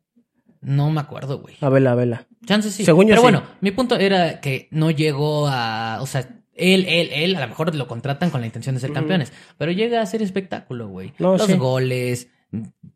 No 0.61 0.89
me 0.89 0.99
acuerdo, 0.99 1.39
güey. 1.39 1.55
A 1.61 1.69
Vela, 1.69 1.91
a 1.91 1.95
Vela. 1.95 2.27
Chances 2.45 2.73
sí. 2.73 2.83
Según 2.85 3.03
yo 3.05 3.09
Pero 3.09 3.21
sí. 3.21 3.23
bueno, 3.23 3.43
mi 3.61 3.71
punto 3.71 3.97
era 3.97 4.41
que 4.41 4.67
no 4.71 4.89
llegó 4.91 5.47
a. 5.47 5.99
O 6.01 6.07
sea, 6.07 6.21
él, 6.55 6.85
él, 6.89 7.09
él, 7.13 7.35
a 7.35 7.41
lo 7.41 7.47
mejor 7.49 7.73
lo 7.75 7.87
contratan 7.87 8.31
con 8.31 8.41
la 8.41 8.47
intención 8.47 8.73
de 8.75 8.81
ser 8.81 8.91
campeones. 8.91 9.31
Pero 9.57 9.71
llega 9.71 10.01
a 10.01 10.05
ser 10.07 10.21
espectáculo, 10.23 10.87
güey. 10.89 11.13
No, 11.19 11.37
los 11.37 11.45
sí. 11.45 11.53
goles, 11.53 12.29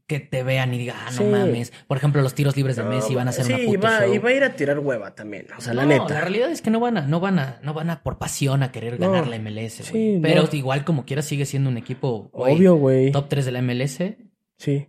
que 0.08 0.20
te 0.20 0.42
vean 0.44 0.74
y 0.74 0.80
digan, 0.80 0.96
ah, 1.00 1.12
no 1.12 1.18
Sí. 1.18 1.24
mames. 1.26 1.74
Por 1.88 1.98
ejemplo, 1.98 2.22
los 2.22 2.34
tiros 2.34 2.56
libres 2.58 2.76
de 2.76 2.84
Messi 2.84 3.14
van 3.14 3.28
a 3.28 3.32
ser 3.32 3.46
sí, 3.46 3.54
una 3.54 3.66
puta 3.66 3.90
va, 3.90 4.00
show. 4.06 4.14
y 4.14 4.18
va 4.18 4.30
a 4.30 4.34
ir 4.34 4.44
a 4.44 4.56
tirar 4.56 4.80
hueva 4.80 5.14
también. 5.16 5.46
O 5.58 5.62
sea, 5.62 5.74
la 5.74 5.84
No, 5.84 5.90
neta. 5.90 6.10
La 6.14 6.22
realidad 6.22 6.50
es 6.52 6.62
que 6.64 6.72
no 6.72 6.80
van 6.80 6.98
a, 6.98 7.02
no 7.08 7.20
van 7.20 7.38
a, 7.40 7.60
no 7.64 7.74
van 7.74 7.90
a 7.92 8.02
por 8.04 8.18
pasión 8.18 8.64
a 8.64 8.72
querer 8.72 9.00
No. 9.00 9.12
ganar 9.12 9.28
la 9.28 9.36
MLS. 9.38 9.84
Sí, 9.84 10.20
Pero 10.22 10.44
no. 10.44 10.50
igual 10.54 10.84
como 10.86 11.06
quiera 11.06 11.22
sigue 11.22 11.46
siendo 11.46 11.70
un 11.70 11.78
equipo, 11.78 12.30
Obvio, 12.34 12.76
güey. 12.76 13.12
top 13.12 13.30
3 13.30 13.46
de 13.46 13.52
la 13.52 13.60
MLS, 13.62 14.18
Sí. 14.58 14.88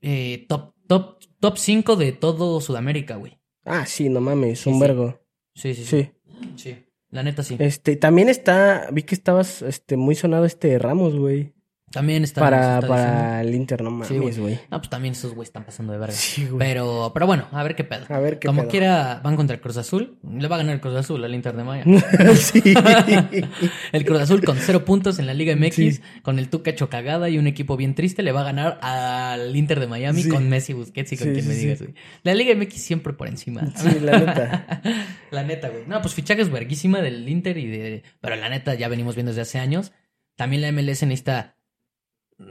eh, 0.00 0.46
top, 0.48 0.74
top, 0.88 1.18
top 1.40 1.56
5 1.56 1.96
de 1.96 2.12
todo 2.12 2.60
Sudamérica, 2.60 3.16
güey. 3.16 3.38
Ah, 3.64 3.86
sí, 3.86 4.08
no 4.08 4.20
mames, 4.20 4.66
un 4.66 4.80
vergo. 4.80 5.20
Sí, 5.54 5.74
sí, 5.74 5.84
sí. 5.84 6.02
Sí. 6.02 6.10
Sí. 6.56 6.76
La 7.10 7.22
neta 7.22 7.42
sí. 7.42 7.56
Este, 7.58 7.94
también 7.96 8.28
está, 8.28 8.88
vi 8.90 9.02
que 9.02 9.14
estabas, 9.14 9.62
este, 9.62 9.96
muy 9.96 10.14
sonado 10.14 10.46
este 10.46 10.78
Ramos, 10.78 11.14
güey. 11.14 11.52
También 11.92 12.24
está. 12.24 12.40
Para, 12.40 12.74
está 12.76 12.88
para 12.88 13.40
el 13.42 13.54
Inter, 13.54 13.82
no 13.82 14.04
Sí, 14.04 14.14
mames, 14.14 14.38
güey. 14.38 14.58
No, 14.70 14.78
pues 14.78 14.88
también 14.88 15.12
esos 15.12 15.34
güeyes 15.34 15.50
están 15.50 15.64
pasando 15.64 15.92
de 15.92 15.98
verga. 15.98 16.14
Sí, 16.14 16.46
güey. 16.46 16.58
Pero, 16.58 17.10
pero 17.12 17.26
bueno, 17.26 17.46
a 17.52 17.62
ver 17.62 17.74
qué 17.76 17.84
pedo. 17.84 18.06
A 18.08 18.18
ver 18.18 18.38
qué 18.38 18.46
Como 18.46 18.62
pedo. 18.62 18.70
quiera, 18.70 19.20
van 19.22 19.36
contra 19.36 19.54
el 19.54 19.60
Cruz 19.60 19.76
Azul. 19.76 20.18
Le 20.28 20.48
va 20.48 20.56
a 20.56 20.58
ganar 20.58 20.74
el 20.74 20.80
Cruz 20.80 20.96
Azul 20.96 21.22
al 21.22 21.34
Inter 21.34 21.54
de 21.54 21.64
Miami. 21.64 21.98
sí. 22.36 22.62
El 23.92 24.04
Cruz 24.06 24.20
Azul 24.20 24.42
con 24.42 24.56
cero 24.56 24.84
puntos 24.84 25.18
en 25.18 25.26
la 25.26 25.34
Liga 25.34 25.54
MX, 25.54 25.74
Sí. 25.74 26.00
con 26.22 26.38
el 26.38 26.48
Tuca 26.48 26.70
hecho 26.70 26.88
cagada 26.88 27.28
y 27.28 27.36
un 27.38 27.46
equipo 27.46 27.76
bien 27.76 27.94
triste, 27.94 28.22
le 28.22 28.32
va 28.32 28.40
a 28.40 28.44
ganar 28.44 28.78
al 28.82 29.54
Inter 29.54 29.78
de 29.80 29.86
Miami 29.86 30.22
Sí. 30.22 30.28
con 30.30 30.48
Messi, 30.48 30.72
Busquets 30.72 31.12
y 31.12 31.16
con 31.18 31.26
Sí, 31.28 31.32
quien 31.32 31.42
sí, 31.44 31.48
me 31.48 31.54
sí. 31.54 31.60
digas, 31.60 31.82
güey. 31.82 31.94
La 32.22 32.34
Liga 32.34 32.54
MX 32.54 32.74
siempre 32.82 33.12
por 33.12 33.28
encima. 33.28 33.62
Sí, 33.76 33.98
la 34.00 34.18
neta. 34.18 34.82
La 35.30 35.42
neta, 35.42 35.68
güey. 35.68 35.84
No, 35.86 36.00
pues 36.00 36.14
fichajes 36.14 36.50
verguísima 36.50 37.00
del 37.02 37.28
Inter 37.28 37.58
y 37.58 37.66
de... 37.66 38.02
Pero 38.20 38.36
la 38.36 38.48
neta 38.48 38.74
ya 38.74 38.88
venimos 38.88 39.14
viendo 39.14 39.30
desde 39.30 39.42
hace 39.42 39.58
años. 39.58 39.92
También 40.36 40.62
la 40.62 40.72
MLS 40.72 41.02
necesita... 41.04 41.56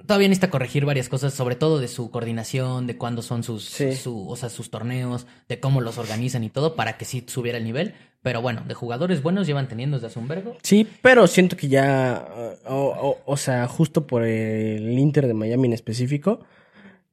Todavía 0.06 0.28
necesita 0.28 0.50
corregir 0.50 0.86
varias 0.86 1.10
cosas, 1.10 1.34
sobre 1.34 1.56
todo 1.56 1.80
de 1.80 1.88
su 1.88 2.12
coordinación, 2.12 2.88
de 2.88 2.98
cuándo 2.98 3.22
son 3.22 3.44
sus, 3.44 3.66
Sí. 3.66 3.94
su- 3.96 4.28
o 4.30 4.36
sea, 4.36 4.50
sus 4.50 4.70
torneos, 4.70 5.28
de 5.48 5.60
cómo 5.60 5.82
los 5.82 5.98
organizan 5.98 6.44
y 6.44 6.50
todo, 6.50 6.76
para 6.76 6.98
que 6.98 7.06
sí 7.06 7.24
subiera 7.28 7.58
el 7.58 7.64
nivel. 7.64 7.94
Pero 8.24 8.42
bueno, 8.42 8.64
de 8.68 8.74
jugadores 8.74 9.24
buenos 9.24 9.48
llevan 9.48 9.68
teniendo 9.68 9.98
desde 9.98 10.08
hace 10.08 10.20
un 10.20 10.28
vergo. 10.28 10.56
Sí, 10.64 10.88
pero 11.02 11.26
siento 11.28 11.58
que 11.58 11.68
ya, 11.68 12.28
o, 12.68 12.76
o- 12.76 13.22
o 13.26 13.38
sea, 13.38 13.68
justo 13.68 14.06
por 14.06 14.24
el 14.24 14.98
Inter 15.00 15.28
de 15.28 15.34
Miami 15.34 15.68
en 15.68 15.74
específico, 15.74 16.42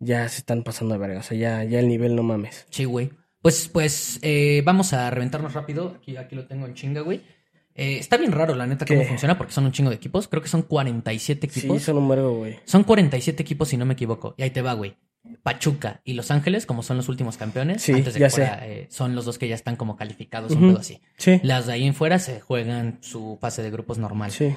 ya 0.00 0.28
se 0.28 0.38
están 0.38 0.62
pasando 0.62 0.94
de 0.94 0.98
verga. 1.00 1.20
O 1.20 1.22
sea, 1.22 1.36
ya, 1.36 1.64
ya 1.64 1.80
el 1.80 1.88
nivel 1.88 2.14
no 2.14 2.22
mames. 2.22 2.66
Sí, 2.70 2.84
güey. 2.84 3.10
Pues, 3.40 3.68
pues, 3.68 4.18
eh, 4.22 4.62
vamos 4.64 4.92
a 4.92 5.08
reventarnos 5.10 5.54
rápido. 5.54 5.94
Aquí, 5.96 6.16
aquí 6.16 6.34
lo 6.34 6.46
tengo 6.46 6.66
en 6.66 6.74
chinga, 6.74 7.00
güey. 7.00 7.22
Eh, 7.78 7.96
está 7.98 8.16
bien 8.16 8.32
raro, 8.32 8.54
la 8.56 8.66
neta, 8.66 8.84
cómo 8.84 9.04
funciona, 9.04 9.38
porque 9.38 9.52
son 9.52 9.64
un 9.64 9.72
chingo 9.72 9.88
de 9.90 9.96
equipos. 9.96 10.26
Creo 10.28 10.42
que 10.42 10.48
son 10.48 10.62
47 10.62 11.46
equipos. 11.46 11.78
Sí, 11.78 11.84
son 11.84 11.98
un 11.98 12.08
vergo, 12.08 12.36
güey. 12.38 12.56
Son 12.64 12.82
47 12.84 13.40
equipos, 13.42 13.68
si 13.68 13.76
no 13.76 13.84
me 13.86 13.94
equivoco. 13.94 14.34
Y 14.36 14.42
ahí 14.42 14.50
te 14.50 14.62
va, 14.62 14.72
güey. 14.74 14.96
Pachuca 15.42 16.00
y 16.04 16.14
Los 16.14 16.30
Ángeles, 16.30 16.66
como 16.66 16.82
son 16.82 16.96
los 16.96 17.08
últimos 17.08 17.36
campeones, 17.36 17.82
Sí, 17.82 17.92
antes 17.92 18.14
de 18.14 18.20
ya 18.20 18.26
que 18.26 18.30
fuera, 18.30 18.66
eh, 18.66 18.86
son 18.90 19.14
los 19.14 19.24
dos 19.24 19.38
que 19.38 19.46
ya 19.48 19.54
están 19.54 19.76
como 19.76 19.96
calificados, 19.96 20.52
un 20.52 20.58
Ujú. 20.58 20.66
pedo 20.68 20.78
así. 20.80 21.00
Sí, 21.16 21.40
Las 21.42 21.66
de 21.66 21.74
ahí 21.74 21.84
en 21.86 21.94
fuera 21.94 22.18
se 22.18 22.40
juegan 22.40 22.98
su 23.00 23.38
fase 23.40 23.62
de 23.62 23.70
grupos 23.70 23.98
normal. 23.98 24.30
sí. 24.32 24.54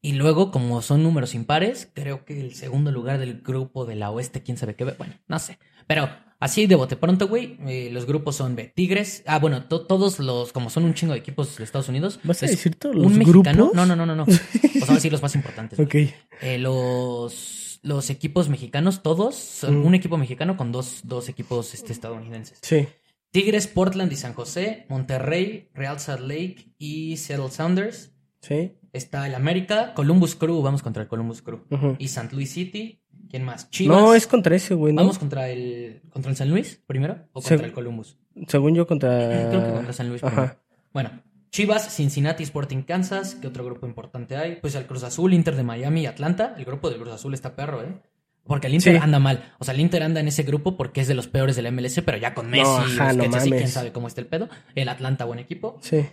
Y 0.00 0.12
luego, 0.12 0.52
como 0.52 0.80
son 0.80 1.02
números 1.02 1.34
impares, 1.34 1.90
creo 1.92 2.24
que 2.24 2.40
el 2.40 2.54
segundo 2.54 2.92
lugar 2.92 3.18
del 3.18 3.40
grupo 3.42 3.84
de 3.84 3.96
la 3.96 4.10
oeste, 4.12 4.44
quién 4.44 4.56
sabe 4.56 4.76
qué, 4.76 4.84
bueno, 4.84 5.14
no 5.26 5.38
sé. 5.40 5.58
Pero 5.88 6.08
así 6.40 6.66
de 6.66 6.74
bote 6.74 6.96
pronto, 6.96 7.28
güey, 7.28 7.58
eh, 7.66 7.90
los 7.92 8.06
grupos 8.06 8.36
son 8.36 8.56
de 8.56 8.64
Tigres. 8.64 9.22
Ah, 9.26 9.38
bueno, 9.38 9.64
to- 9.66 9.86
todos 9.86 10.18
los, 10.18 10.52
como 10.52 10.70
son 10.70 10.84
un 10.84 10.94
chingo 10.94 11.12
de 11.12 11.18
equipos 11.20 11.56
de 11.58 11.64
Estados 11.64 11.88
Unidos. 11.88 12.20
¿Vas 12.24 12.42
a 12.42 12.46
decir 12.46 12.74
todos 12.76 12.96
un 12.96 13.02
los 13.02 13.12
mexicano. 13.12 13.56
grupos? 13.66 13.74
No, 13.74 13.86
no, 13.86 13.96
no, 13.96 14.06
no, 14.06 14.14
no. 14.16 14.22
O 14.24 14.86
sea, 14.86 15.00
sí 15.00 15.10
los 15.10 15.22
más 15.22 15.34
importantes. 15.34 15.78
Ok. 15.78 15.94
Eh, 16.42 16.58
los, 16.58 17.80
los 17.82 18.10
equipos 18.10 18.48
mexicanos, 18.48 19.02
todos, 19.02 19.34
son 19.34 19.80
Mm. 19.80 19.86
un 19.86 19.94
equipo 19.94 20.16
mexicano 20.16 20.56
con 20.56 20.72
dos, 20.72 21.00
dos 21.04 21.28
equipos 21.28 21.74
este, 21.74 21.92
estadounidenses. 21.92 22.58
Sí. 22.62 22.86
Tigres, 23.30 23.66
Portland 23.66 24.10
y 24.12 24.16
San 24.16 24.32
José, 24.32 24.86
Monterrey, 24.88 25.68
Real 25.74 26.00
Salt 26.00 26.22
Lake 26.22 26.72
y 26.78 27.16
Seattle 27.18 27.50
Sounders. 27.50 28.12
Sí. 28.40 28.72
Está 28.92 29.26
el 29.26 29.34
América, 29.34 29.92
Columbus 29.94 30.34
Crew, 30.34 30.62
vamos 30.62 30.82
contra 30.82 31.02
el 31.02 31.08
Columbus 31.08 31.42
Crew. 31.42 31.60
Y 31.98 32.06
St. 32.06 32.28
Louis 32.34 32.50
City, 32.50 33.02
¿quién 33.28 33.44
más? 33.44 33.70
Chivas. 33.70 33.96
No, 33.98 34.14
es 34.14 34.26
contra 34.26 34.56
ese, 34.56 34.74
güey, 34.74 34.92
¿no? 34.92 35.02
Vamos 35.02 35.18
contra 35.18 35.48
el, 35.48 36.02
contra 36.10 36.30
el 36.30 36.36
San 36.36 36.50
Luis 36.50 36.82
primero 36.86 37.26
o 37.32 37.40
contra 37.40 37.56
Seg- 37.58 37.64
el 37.64 37.72
Columbus. 37.72 38.16
Según 38.46 38.74
yo, 38.74 38.86
contra... 38.86 39.48
Creo 39.50 39.64
que 39.64 39.72
contra 39.72 39.92
San 39.92 40.08
Luis 40.08 40.20
primero. 40.20 40.42
Ajá. 40.42 40.58
Bueno, 40.92 41.10
Chivas, 41.50 41.94
Cincinnati, 41.94 42.42
Sporting 42.42 42.82
Kansas, 42.82 43.34
¿qué 43.36 43.46
otro 43.48 43.64
grupo 43.64 43.86
importante 43.86 44.36
hay? 44.36 44.56
Pues 44.56 44.74
el 44.74 44.86
Cruz 44.86 45.02
Azul, 45.02 45.32
Inter 45.34 45.56
de 45.56 45.62
Miami 45.62 46.02
y 46.02 46.06
Atlanta. 46.06 46.54
El 46.58 46.64
grupo 46.64 46.90
del 46.90 46.98
Cruz 47.00 47.12
Azul 47.14 47.34
está 47.34 47.56
perro, 47.56 47.82
¿eh? 47.82 48.00
Porque 48.44 48.66
el 48.68 48.74
Inter 48.74 48.94
Sí. 48.96 49.00
anda 49.02 49.18
mal. 49.18 49.52
O 49.58 49.64
sea, 49.64 49.74
el 49.74 49.80
Inter 49.80 50.02
anda 50.02 50.20
en 50.20 50.28
ese 50.28 50.42
grupo 50.42 50.76
porque 50.76 51.00
es 51.02 51.08
de 51.08 51.14
los 51.14 51.28
peores 51.28 51.54
del 51.56 51.70
MLS, 51.72 52.00
pero 52.02 52.16
ya 52.16 52.32
con 52.34 52.48
Messi, 52.48 52.62
ajá, 52.64 53.12
no 53.12 53.24
así, 53.24 53.28
mames. 53.30 53.48
quién 53.48 53.68
sabe 53.68 53.92
cómo 53.92 54.06
está 54.08 54.20
el 54.22 54.26
pedo. 54.26 54.48
El 54.74 54.88
Atlanta, 54.88 55.24
buen 55.26 55.38
equipo. 55.38 55.78
Sí. 55.82 56.06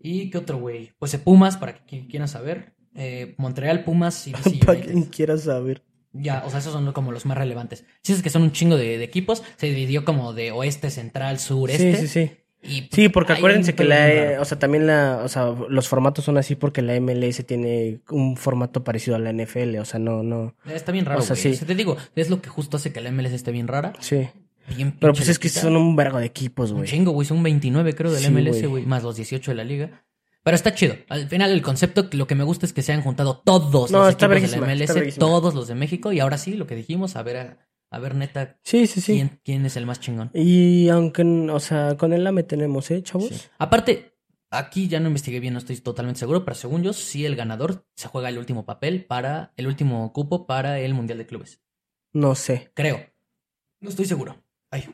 ¿Y 0.00 0.30
qué 0.30 0.38
otro, 0.38 0.58
güey? 0.58 0.92
Pues 0.98 1.12
el 1.14 1.20
Pumas, 1.20 1.56
para 1.56 1.74
que 1.74 1.84
quien 1.84 2.06
quiera 2.06 2.26
saber. 2.26 2.74
Eh, 2.94 3.34
Montreal, 3.36 3.84
Pumas 3.84 4.26
y 4.28 4.32
DC 4.32 4.60
Para 4.66 4.80
quien 4.80 5.04
quiera 5.04 5.36
saber. 5.36 5.82
Ya, 6.18 6.42
o 6.46 6.50
sea, 6.50 6.58
esos 6.60 6.72
son 6.72 6.92
como 6.92 7.12
los 7.12 7.26
más 7.26 7.38
relevantes. 7.38 7.84
Si 8.02 8.12
es 8.12 8.22
que 8.22 8.30
son 8.30 8.42
un 8.42 8.52
chingo 8.52 8.76
de, 8.76 8.98
de 8.98 9.04
equipos, 9.04 9.42
se 9.56 9.66
dividió 9.66 10.04
como 10.04 10.32
de 10.32 10.50
oeste, 10.52 10.90
central, 10.90 11.38
sur, 11.38 11.70
Sí, 11.70 11.86
este. 11.86 11.96
sí, 12.06 12.08
sí. 12.08 12.30
Y, 12.60 12.82
pues, 12.82 12.90
Sí, 12.94 13.08
porque 13.08 13.34
acuérdense 13.34 13.70
un 13.70 13.76
que 13.76 13.84
la, 13.84 14.08
raro. 14.08 14.42
o 14.42 14.44
sea, 14.44 14.58
también 14.58 14.86
la, 14.88 15.20
o 15.24 15.28
sea, 15.28 15.54
los 15.68 15.86
formatos 15.88 16.24
son 16.24 16.38
así 16.38 16.56
porque 16.56 16.82
la 16.82 16.98
MLS 17.00 17.46
tiene 17.46 18.00
un 18.10 18.36
formato 18.36 18.82
parecido 18.82 19.14
a 19.16 19.20
la 19.20 19.32
NFL, 19.32 19.76
o 19.78 19.84
sea, 19.84 20.00
no, 20.00 20.24
no, 20.24 20.56
Está 20.66 20.90
bien 20.90 21.04
raro, 21.04 21.20
o 21.20 21.22
sea, 21.22 21.36
sí. 21.36 21.50
O 21.52 21.54
sea, 21.54 21.68
te 21.68 21.76
digo, 21.76 21.96
es 22.16 22.30
lo 22.30 22.42
que 22.42 22.48
justo 22.48 22.76
hace 22.76 22.92
que 22.92 23.00
la 23.00 23.12
MLS 23.12 23.32
esté 23.32 23.52
bien 23.52 23.68
rara. 23.68 23.92
sí. 24.00 24.28
Bien 24.76 24.94
Pero 25.00 25.14
pues 25.14 25.26
es 25.30 25.38
que 25.38 25.48
son 25.48 25.76
un 25.76 25.96
vergo 25.96 26.18
de 26.18 26.26
equipos, 26.26 26.72
Un 26.72 26.78
güey. 26.78 26.90
chingo, 26.90 27.12
güey. 27.12 27.26
Son 27.26 27.42
29, 27.42 27.94
creo, 27.94 28.10
del 28.12 28.22
Sí, 28.22 28.30
MLS, 28.30 28.66
güey. 28.66 28.84
Más 28.84 29.02
los 29.02 29.16
18 29.16 29.52
de 29.52 29.54
la 29.54 29.64
liga. 29.64 30.04
Pero 30.48 30.56
está 30.56 30.72
chido. 30.74 30.94
Al 31.10 31.28
final, 31.28 31.50
el 31.50 31.60
concepto, 31.60 32.08
lo 32.12 32.26
que 32.26 32.34
me 32.34 32.42
gusta 32.42 32.64
es 32.64 32.72
que 32.72 32.80
se 32.80 32.94
han 32.94 33.02
juntado 33.02 33.42
todos 33.44 33.90
No, 33.90 33.98
los 33.98 34.14
equipos 34.14 34.50
de 34.50 34.58
la 34.58 34.66
MLS, 34.66 35.14
todos 35.18 35.54
los 35.54 35.68
de 35.68 35.74
México. 35.74 36.10
Y 36.10 36.20
ahora 36.20 36.38
sí, 36.38 36.54
lo 36.54 36.66
que 36.66 36.74
dijimos, 36.74 37.16
a 37.16 37.22
ver 37.22 37.36
a, 37.36 37.68
A 37.90 37.98
ver, 37.98 38.14
neta, 38.14 38.58
Sí, 38.64 38.86
sí, 38.86 39.02
sí. 39.02 39.12
¿quién, 39.12 39.40
quién 39.44 39.66
es 39.66 39.76
el 39.76 39.84
más 39.84 40.00
chingón? 40.00 40.30
Y 40.32 40.88
aunque, 40.88 41.22
o 41.22 41.60
sea, 41.60 41.98
con 41.98 42.14
el 42.14 42.26
AME 42.26 42.44
tenemos, 42.44 42.90
¿eh, 42.90 43.02
chavos? 43.02 43.50
Aparte, 43.58 44.14
aquí 44.50 44.88
ya 44.88 45.00
no 45.00 45.08
investigué 45.08 45.38
bien, 45.38 45.52
no 45.52 45.58
estoy 45.58 45.76
totalmente 45.76 46.20
seguro, 46.20 46.46
pero 46.46 46.54
según 46.54 46.82
yo, 46.82 46.94
sí 46.94 47.26
el 47.26 47.36
ganador 47.36 47.86
se 47.94 48.08
juega 48.08 48.30
el 48.30 48.38
último 48.38 48.64
papel 48.64 49.04
para 49.04 49.52
el 49.58 49.66
último 49.66 50.10
cupo 50.14 50.46
para 50.46 50.80
el 50.80 50.94
Mundial 50.94 51.18
de 51.18 51.26
Clubes. 51.26 51.60
No 52.14 52.34
sé, 52.34 52.72
Creo. 52.72 53.04
No 53.80 53.90
estoy 53.90 54.06
seguro. 54.06 54.42
Ay, 54.70 54.88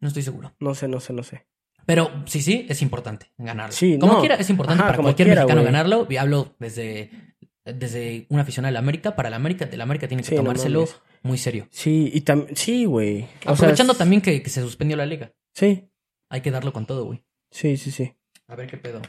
no 0.00 0.08
estoy 0.08 0.24
seguro. 0.24 0.56
no 0.58 0.74
sé, 0.74 0.88
no 0.88 0.98
sé, 0.98 1.12
no 1.12 1.22
sé. 1.22 1.46
Pero 1.88 2.10
sí, 2.26 2.42
sí, 2.42 2.66
es 2.68 2.82
importante 2.82 3.30
ganarlo. 3.38 3.72
Sí, 3.72 3.98
como 3.98 4.12
no. 4.12 4.20
quiera, 4.20 4.34
es 4.34 4.50
importante 4.50 4.82
Ajá, 4.82 4.90
para 4.92 5.02
cualquier 5.02 5.28
quiera, 5.28 5.40
mexicano 5.46 5.64
ganarlo. 5.64 6.06
Y 6.10 6.16
hablo 6.18 6.54
desde, 6.58 7.10
desde 7.64 8.26
un 8.28 8.38
aficionado 8.38 8.68
de 8.68 8.72
la 8.74 8.80
América. 8.80 9.16
Para 9.16 9.30
la 9.30 9.36
América, 9.36 9.64
de 9.64 9.74
la 9.78 9.84
América 9.84 10.06
tiene 10.06 10.22
que 10.22 10.28
Sí, 10.28 10.36
tomárselo 10.36 10.86
muy 11.22 11.38
serio. 11.38 11.66
Sí, 11.70 12.10
y 12.12 12.20
también, 12.20 12.54
sí, 12.56 12.84
güey. 12.84 13.22
O 13.22 13.26
sea, 13.40 13.52
Aprovechando 13.52 13.92
es- 13.94 13.98
también 13.98 14.20
que, 14.20 14.42
que 14.42 14.50
se 14.50 14.60
suspendió 14.60 14.98
la 14.98 15.06
liga. 15.06 15.32
Sí, 15.54 15.88
Hay 16.28 16.42
que 16.42 16.50
darlo 16.50 16.74
con 16.74 16.84
todo, 16.84 17.06
güey. 17.06 17.24
sí, 17.50 17.78
sí, 17.78 17.90
sí. 17.90 18.12
A 18.48 18.54
ver 18.54 18.66
qué 18.68 18.76
pedo. 18.76 19.00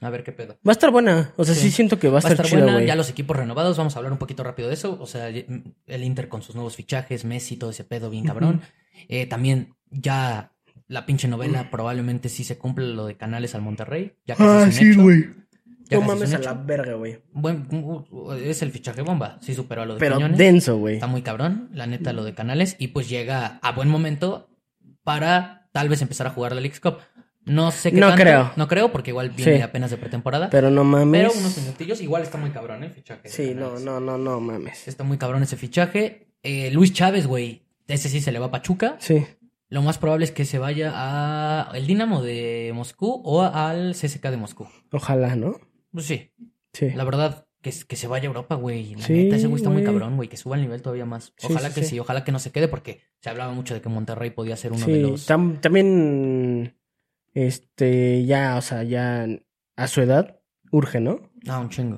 A 0.00 0.08
ver 0.08 0.24
qué 0.24 0.32
pedo. 0.32 0.54
Va 0.66 0.70
a 0.70 0.72
estar 0.72 0.90
buena. 0.90 1.32
O 1.36 1.44
sea, 1.44 1.54
sí, 1.54 1.60
Sí. 1.64 1.70
siento 1.70 1.98
que 1.98 2.08
va 2.08 2.18
a 2.18 2.22
Va 2.22 2.28
a 2.30 2.32
estar, 2.32 2.46
chida, 2.46 2.62
buena, 2.64 2.82
ya 2.82 2.96
los 2.96 3.10
equipos 3.10 3.36
renovados, 3.36 3.76
vamos 3.76 3.94
a 3.94 3.98
hablar 3.98 4.10
un 4.12 4.18
poquito 4.18 4.42
rápido 4.42 4.68
de 4.68 4.74
eso. 4.74 4.96
O 5.00 5.06
sea, 5.06 5.28
el 5.28 6.02
Inter 6.02 6.28
con 6.30 6.40
sus 6.42 6.54
nuevos 6.54 6.76
fichajes, 6.76 7.24
Messi, 7.26 7.56
todo 7.58 7.70
ese 7.70 7.84
pedo 7.84 8.08
bien 8.08 8.24
cabrón. 8.24 8.62
Eh, 9.08 9.26
también 9.26 9.74
ya 9.90 10.51
la 10.92 11.06
pinche 11.06 11.26
novela 11.28 11.70
probablemente 11.70 12.28
sí 12.28 12.44
se 12.44 12.58
cumple 12.58 12.86
lo 12.88 13.06
de 13.06 13.16
Canales 13.16 13.54
al 13.54 13.62
Monterrey. 13.62 14.12
Ya 14.26 14.34
casi 14.36 14.48
Ah, 14.50 14.58
es 14.60 14.66
un 14.66 14.72
sí, 14.72 14.94
güey. 14.94 15.24
No 15.90 16.00
mames 16.02 16.32
a 16.32 16.38
la 16.38 16.54
verga, 16.54 16.94
güey. 16.94 17.18
Buen, 17.32 17.66
uh, 17.70 18.32
es 18.32 18.62
el 18.62 18.70
fichaje 18.70 19.02
bomba, 19.02 19.38
sí 19.42 19.52
superó 19.54 19.82
a 19.82 19.86
lo 19.86 19.94
de 19.94 20.00
Pero 20.00 20.16
Quiñones. 20.16 20.38
denso, 20.38 20.78
güey. 20.78 20.94
Está 20.94 21.06
muy 21.06 21.20
cabrón, 21.22 21.68
la 21.74 21.86
neta, 21.86 22.12
lo 22.14 22.24
de 22.24 22.34
Canales. 22.34 22.76
Y 22.78 22.88
pues 22.88 23.08
llega 23.10 23.58
a 23.62 23.72
buen 23.72 23.88
momento 23.88 24.48
para 25.04 25.68
tal 25.72 25.88
vez 25.88 26.00
empezar 26.02 26.26
a 26.26 26.30
jugar 26.30 26.54
la 26.54 26.60
League 26.60 26.78
Cup. 26.80 26.98
No 27.44 27.70
sé 27.72 27.90
qué 27.90 27.98
No 28.00 28.08
tanto, 28.08 28.22
creo. 28.22 28.52
No 28.56 28.68
creo, 28.68 28.92
porque 28.92 29.10
igual 29.10 29.30
viene 29.30 29.56
Sí. 29.56 29.62
apenas 29.62 29.90
de 29.90 29.96
pretemporada. 29.96 30.48
Pero, 30.50 30.68
Pero 30.68 30.74
no 30.74 30.84
mames. 30.84 31.34
unos 31.36 31.58
minutillos, 31.58 32.00
igual 32.00 32.22
está 32.22 32.38
muy 32.38 32.50
cabrón 32.50 32.84
¿eh? 32.84 32.86
el 32.86 32.92
fichaje. 32.92 33.22
de 33.24 33.28
Sí, 33.28 33.52
no, 33.54 33.78
no, 33.80 33.98
no, 34.00 34.16
no 34.16 34.40
mames. 34.40 34.86
Está 34.88 35.02
muy 35.04 35.18
cabrón 35.18 35.42
ese 35.42 35.56
fichaje. 35.56 36.28
Eh, 36.42 36.70
Luis 36.70 36.92
Chávez, 36.92 37.26
güey. 37.26 37.66
Ese 37.88 38.08
sí 38.08 38.20
se 38.20 38.30
le 38.32 38.38
va 38.38 38.46
a 38.46 38.50
Pachuca. 38.52 38.96
Sí. 39.00 39.26
Lo 39.72 39.80
más 39.82 39.96
probable 39.98 40.24
es 40.26 40.32
que 40.32 40.44
se 40.44 40.58
vaya 40.58 40.92
a 40.94 41.70
el 41.74 41.86
Dinamo 41.86 42.22
de 42.22 42.72
Moscú 42.74 43.22
o 43.24 43.42
al 43.42 43.92
CSK 43.94 44.28
de 44.30 44.36
Moscú. 44.36 44.66
Ojalá, 44.92 45.34
¿no? 45.34 45.56
Pues 45.92 46.04
sí, 46.06 46.30
Sí. 46.74 46.90
la 46.90 47.04
verdad, 47.04 47.46
que, 47.62 47.72
que 47.88 47.96
se 47.96 48.06
vaya 48.06 48.24
a 48.24 48.26
Europa, 48.26 48.54
güey. 48.56 48.94
La 48.96 49.02
Sí, 49.06 49.12
neta, 49.14 49.36
ese 49.36 49.46
güey 49.46 49.56
está 49.62 49.70
muy 49.70 49.82
cabrón, 49.84 50.16
güey. 50.16 50.28
Que 50.28 50.36
suba 50.36 50.56
el 50.56 50.62
nivel 50.62 50.82
todavía 50.82 51.06
más. 51.06 51.32
Ojalá 51.42 51.70
sí, 51.70 51.80
que 51.80 51.86
sí. 51.86 51.98
ojalá 51.98 52.22
que 52.24 52.32
no 52.32 52.38
se 52.38 52.50
quede 52.50 52.68
porque 52.68 53.00
se 53.20 53.30
hablaba 53.30 53.52
mucho 53.54 53.72
de 53.72 53.80
que 53.80 53.88
Monterrey 53.88 54.30
podía 54.30 54.56
ser 54.56 54.72
uno 54.72 54.84
de 54.86 55.00
los... 55.00 55.28
tam- 55.28 55.58
también, 55.60 56.76
este, 57.34 58.24
ya, 58.26 58.56
o 58.56 58.60
sea, 58.62 58.82
ya 58.82 59.26
a 59.76 59.86
su 59.88 60.00
edad 60.02 60.40
urge, 60.70 61.00
¿no? 61.00 61.30
Ah, 61.48 61.60
un 61.60 61.70
chingo. 61.70 61.96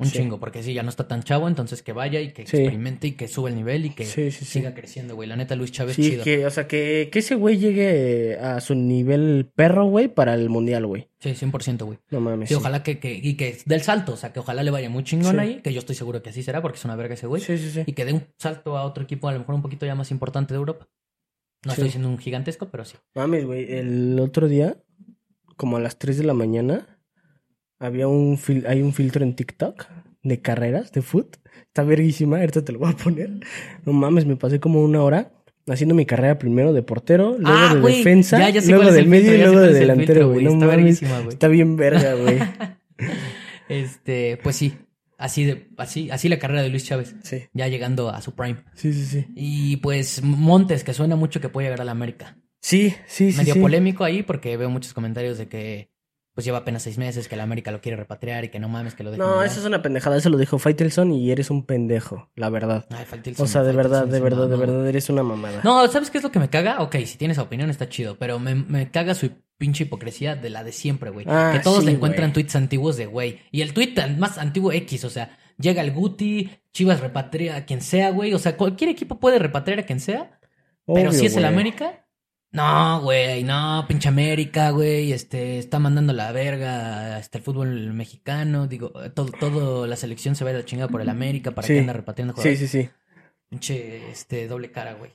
Un 0.00 0.06
Sí. 0.06 0.18
chingo, 0.18 0.40
porque 0.40 0.62
sí, 0.62 0.72
ya 0.72 0.82
no 0.82 0.88
está 0.88 1.06
tan 1.06 1.22
chavo, 1.22 1.46
entonces 1.46 1.82
que 1.82 1.92
vaya 1.92 2.20
y 2.20 2.32
que 2.32 2.46
Sí. 2.46 2.56
experimente 2.56 3.06
y 3.08 3.12
que 3.12 3.28
suba 3.28 3.50
el 3.50 3.54
nivel 3.54 3.84
y 3.84 3.90
que 3.90 4.04
Sí, 4.06 4.30
siga 4.30 4.74
creciendo, 4.74 5.14
güey. 5.14 5.28
La 5.28 5.36
neta, 5.36 5.54
Luis 5.56 5.72
Chávez, 5.72 5.94
Sí, 5.96 6.10
chido. 6.12 6.24
que, 6.24 6.46
o 6.46 6.50
sea, 6.50 6.66
que, 6.66 7.10
que 7.12 7.18
ese 7.18 7.34
güey 7.34 7.58
llegue 7.58 8.38
a 8.38 8.60
su 8.60 8.74
nivel 8.74 9.50
perro, 9.54 9.84
güey, 9.84 10.08
para 10.08 10.34
el 10.34 10.48
mundial, 10.48 10.86
güey. 10.86 11.08
Sí, 11.18 11.34
100%, 11.34 11.84
güey. 11.84 11.98
No 12.10 12.20
mames. 12.20 12.48
Sí, 12.48 12.54
ojalá 12.54 12.82
que, 12.82 12.98
que, 12.98 13.12
y 13.12 13.34
que 13.36 13.58
del 13.66 13.82
salto, 13.82 14.14
o 14.14 14.16
sea, 14.16 14.32
que 14.32 14.40
ojalá 14.40 14.62
le 14.62 14.70
vaya 14.70 14.88
muy 14.88 15.04
chingón 15.04 15.38
ahí, 15.38 15.60
que 15.62 15.72
yo 15.74 15.80
estoy 15.80 15.94
seguro 15.94 16.22
que 16.22 16.30
así 16.30 16.42
será, 16.42 16.62
porque 16.62 16.78
es 16.78 16.84
una 16.86 16.96
verga 16.96 17.12
ese 17.14 17.26
güey. 17.26 17.42
Sí, 17.42 17.58
sí, 17.58 17.70
sí. 17.70 17.82
Y 17.84 17.92
que 17.92 18.06
dé 18.06 18.14
un 18.14 18.24
salto 18.38 18.78
a 18.78 18.84
otro 18.84 19.04
equipo, 19.04 19.28
a 19.28 19.32
lo 19.32 19.40
mejor 19.40 19.54
un 19.54 19.62
poquito 19.62 19.84
ya 19.84 19.94
más 19.94 20.10
importante 20.10 20.54
de 20.54 20.58
Europa. 20.58 20.88
No 21.66 21.72
Sí. 21.72 21.80
estoy 21.82 21.90
siendo 21.90 22.08
un 22.08 22.16
gigantesco, 22.16 22.70
pero 22.70 22.86
sí. 22.86 22.96
Mames, 23.14 23.44
güey, 23.44 23.70
el 23.70 24.18
otro 24.18 24.48
día, 24.48 24.78
como 25.58 25.76
a 25.76 25.80
las 25.80 25.98
3 25.98 26.16
de 26.16 26.24
la 26.24 26.32
mañana, 26.32 26.98
había 27.80 28.06
un 28.06 28.38
fil- 28.38 28.66
hay 28.68 28.80
un 28.82 28.92
filtro 28.92 29.24
en 29.24 29.34
TikTok 29.34 29.86
de 30.22 30.40
carreras 30.40 30.92
de 30.92 31.02
foot. 31.02 31.36
Está 31.66 31.82
verguísima, 31.82 32.38
ahorita 32.38 32.64
te 32.64 32.72
lo 32.72 32.78
voy 32.80 32.90
a 32.92 32.96
poner. 32.96 33.30
No 33.84 33.92
mames, 33.92 34.26
me 34.26 34.36
pasé 34.36 34.60
como 34.60 34.82
una 34.84 35.02
hora 35.02 35.32
haciendo 35.68 35.94
mi 35.94 36.04
carrera 36.06 36.38
primero 36.38 36.72
de 36.72 36.82
portero, 36.82 37.36
luego 37.38 37.46
Ah, 37.58 37.74
de 37.74 37.80
defensa, 37.96 38.38
ya, 38.38 38.50
ya 38.50 38.60
sé 38.60 38.72
luego 38.72 38.90
del 38.90 39.04
el 39.04 39.10
medio 39.10 39.34
y 39.34 39.38
luego 39.38 39.60
de 39.60 39.72
delantero, 39.72 40.30
güey. 40.30 40.44
No 40.44 40.52
está 40.52 40.66
mames, 40.66 41.02
está 41.28 41.48
bien 41.48 41.76
verga, 41.76 42.14
güey. 42.14 42.38
Este, 43.68 44.36
pues 44.42 44.56
sí, 44.56 44.74
así 45.16 45.44
de, 45.44 45.68
así, 45.76 46.10
así 46.10 46.28
la 46.28 46.38
carrera 46.40 46.62
de 46.62 46.70
Luis 46.70 46.84
Chávez, 46.84 47.14
Sí, 47.22 47.42
ya 47.52 47.68
llegando 47.68 48.10
a 48.10 48.20
su 48.20 48.34
prime. 48.34 48.64
sí, 48.74 48.92
sí, 48.92 49.04
sí. 49.04 49.26
Y 49.36 49.76
pues 49.76 50.22
Montes, 50.24 50.82
que 50.82 50.92
suena 50.92 51.14
mucho 51.16 51.40
que 51.40 51.48
puede 51.48 51.66
llegar 51.68 51.80
a 51.80 51.84
la 51.84 51.92
América. 51.92 52.36
Sí, 52.60 52.94
sí, 53.06 53.30
sí. 53.32 53.38
Medio 53.38 53.54
sí. 53.54 53.60
polémico 53.60 54.02
ahí 54.04 54.22
porque 54.22 54.56
veo 54.56 54.68
muchos 54.70 54.92
comentarios 54.92 55.38
de 55.38 55.46
que 55.48 55.89
pues 56.40 56.46
lleva 56.46 56.56
apenas 56.56 56.84
seis 56.84 56.96
meses, 56.96 57.28
que 57.28 57.36
la 57.36 57.42
América 57.42 57.70
lo 57.70 57.82
quiere 57.82 57.96
repatriar 57.96 58.44
y 58.44 58.48
que 58.48 58.58
no 58.58 58.70
mames 58.70 58.94
que 58.94 59.02
lo 59.02 59.10
dejen. 59.10 59.26
No, 59.26 59.32
llegar. 59.32 59.46
eso 59.46 59.60
es 59.60 59.66
una 59.66 59.82
pendejada, 59.82 60.16
eso 60.16 60.30
lo 60.30 60.38
dijo 60.38 60.58
Faitelson 60.58 61.12
y 61.12 61.30
eres 61.30 61.50
un 61.50 61.66
pendejo, 61.66 62.30
la 62.34 62.48
verdad. 62.48 62.86
Ay, 62.88 63.04
Faitelson, 63.04 63.44
O 63.44 63.46
sea, 63.46 63.62
de 63.62 63.74
Faitelson 63.74 64.08
verdad, 64.08 64.10
de 64.10 64.20
verdad, 64.20 64.48
de 64.48 64.56
verdad, 64.56 64.88
eres 64.88 65.10
una 65.10 65.22
mamada. 65.22 65.60
No, 65.64 65.86
¿sabes 65.88 66.10
qué 66.10 66.16
es 66.16 66.24
lo 66.24 66.32
que 66.32 66.38
me 66.38 66.48
caga? 66.48 66.80
Ok, 66.80 66.96
si 67.04 67.18
tienes 67.18 67.36
opinión 67.36 67.68
está 67.68 67.90
chido, 67.90 68.16
pero 68.16 68.38
me, 68.38 68.54
me 68.54 68.90
caga 68.90 69.14
su 69.14 69.32
pinche 69.58 69.84
hipocresía 69.84 70.34
de 70.34 70.48
la 70.48 70.64
de 70.64 70.72
siempre, 70.72 71.10
güey. 71.10 71.26
Ah, 71.28 71.50
que 71.52 71.60
todos 71.60 71.80
sí, 71.80 71.84
le 71.84 71.92
encuentran 71.92 72.30
güey. 72.30 72.32
tweets 72.44 72.56
antiguos 72.56 72.96
de 72.96 73.04
güey. 73.04 73.40
Y 73.50 73.60
el 73.60 73.74
tweet 73.74 73.94
más 74.16 74.38
antiguo 74.38 74.72
X, 74.72 75.04
o 75.04 75.10
sea, 75.10 75.36
llega 75.58 75.82
el 75.82 75.92
Guti, 75.92 76.48
Chivas 76.72 77.00
repatria 77.00 77.56
a 77.56 77.66
quien 77.66 77.82
sea, 77.82 78.12
güey. 78.12 78.32
O 78.32 78.38
sea, 78.38 78.56
cualquier 78.56 78.88
equipo 78.88 79.20
puede 79.20 79.38
repatriar 79.38 79.80
a 79.80 79.82
quien 79.82 80.00
sea, 80.00 80.40
pero 80.86 81.12
si 81.12 81.26
es 81.26 81.36
el. 81.36 81.44
América, 81.44 82.06
no, 82.52 83.00
güey, 83.02 83.44
no, 83.44 83.84
pinche 83.88 84.08
América, 84.08 84.70
güey, 84.70 85.12
este, 85.12 85.58
está 85.58 85.78
mandando 85.78 86.12
la 86.12 86.32
verga 86.32 87.16
hasta 87.16 87.38
el 87.38 87.44
fútbol 87.44 87.92
mexicano, 87.94 88.66
digo, 88.66 88.90
todo, 89.14 89.30
todo 89.38 89.86
la 89.86 89.96
selección 89.96 90.34
se 90.34 90.42
va 90.44 90.50
a 90.50 90.52
ir 90.52 90.56
a 90.56 90.60
la 90.60 90.64
chingada 90.66 90.88
por 90.88 91.00
el 91.00 91.08
América 91.08 91.52
para 91.52 91.66
Sí. 91.66 91.74
que 91.74 91.80
anda 91.80 91.92
repatriando 91.92 92.34
Sí, 92.34 92.40
jugadores. 92.42 92.58
sí, 92.70 92.82
sí. 92.82 92.88
Pinche, 93.48 94.10
este, 94.10 94.48
doble 94.48 94.70
cara, 94.70 94.94
güey. 94.94 95.12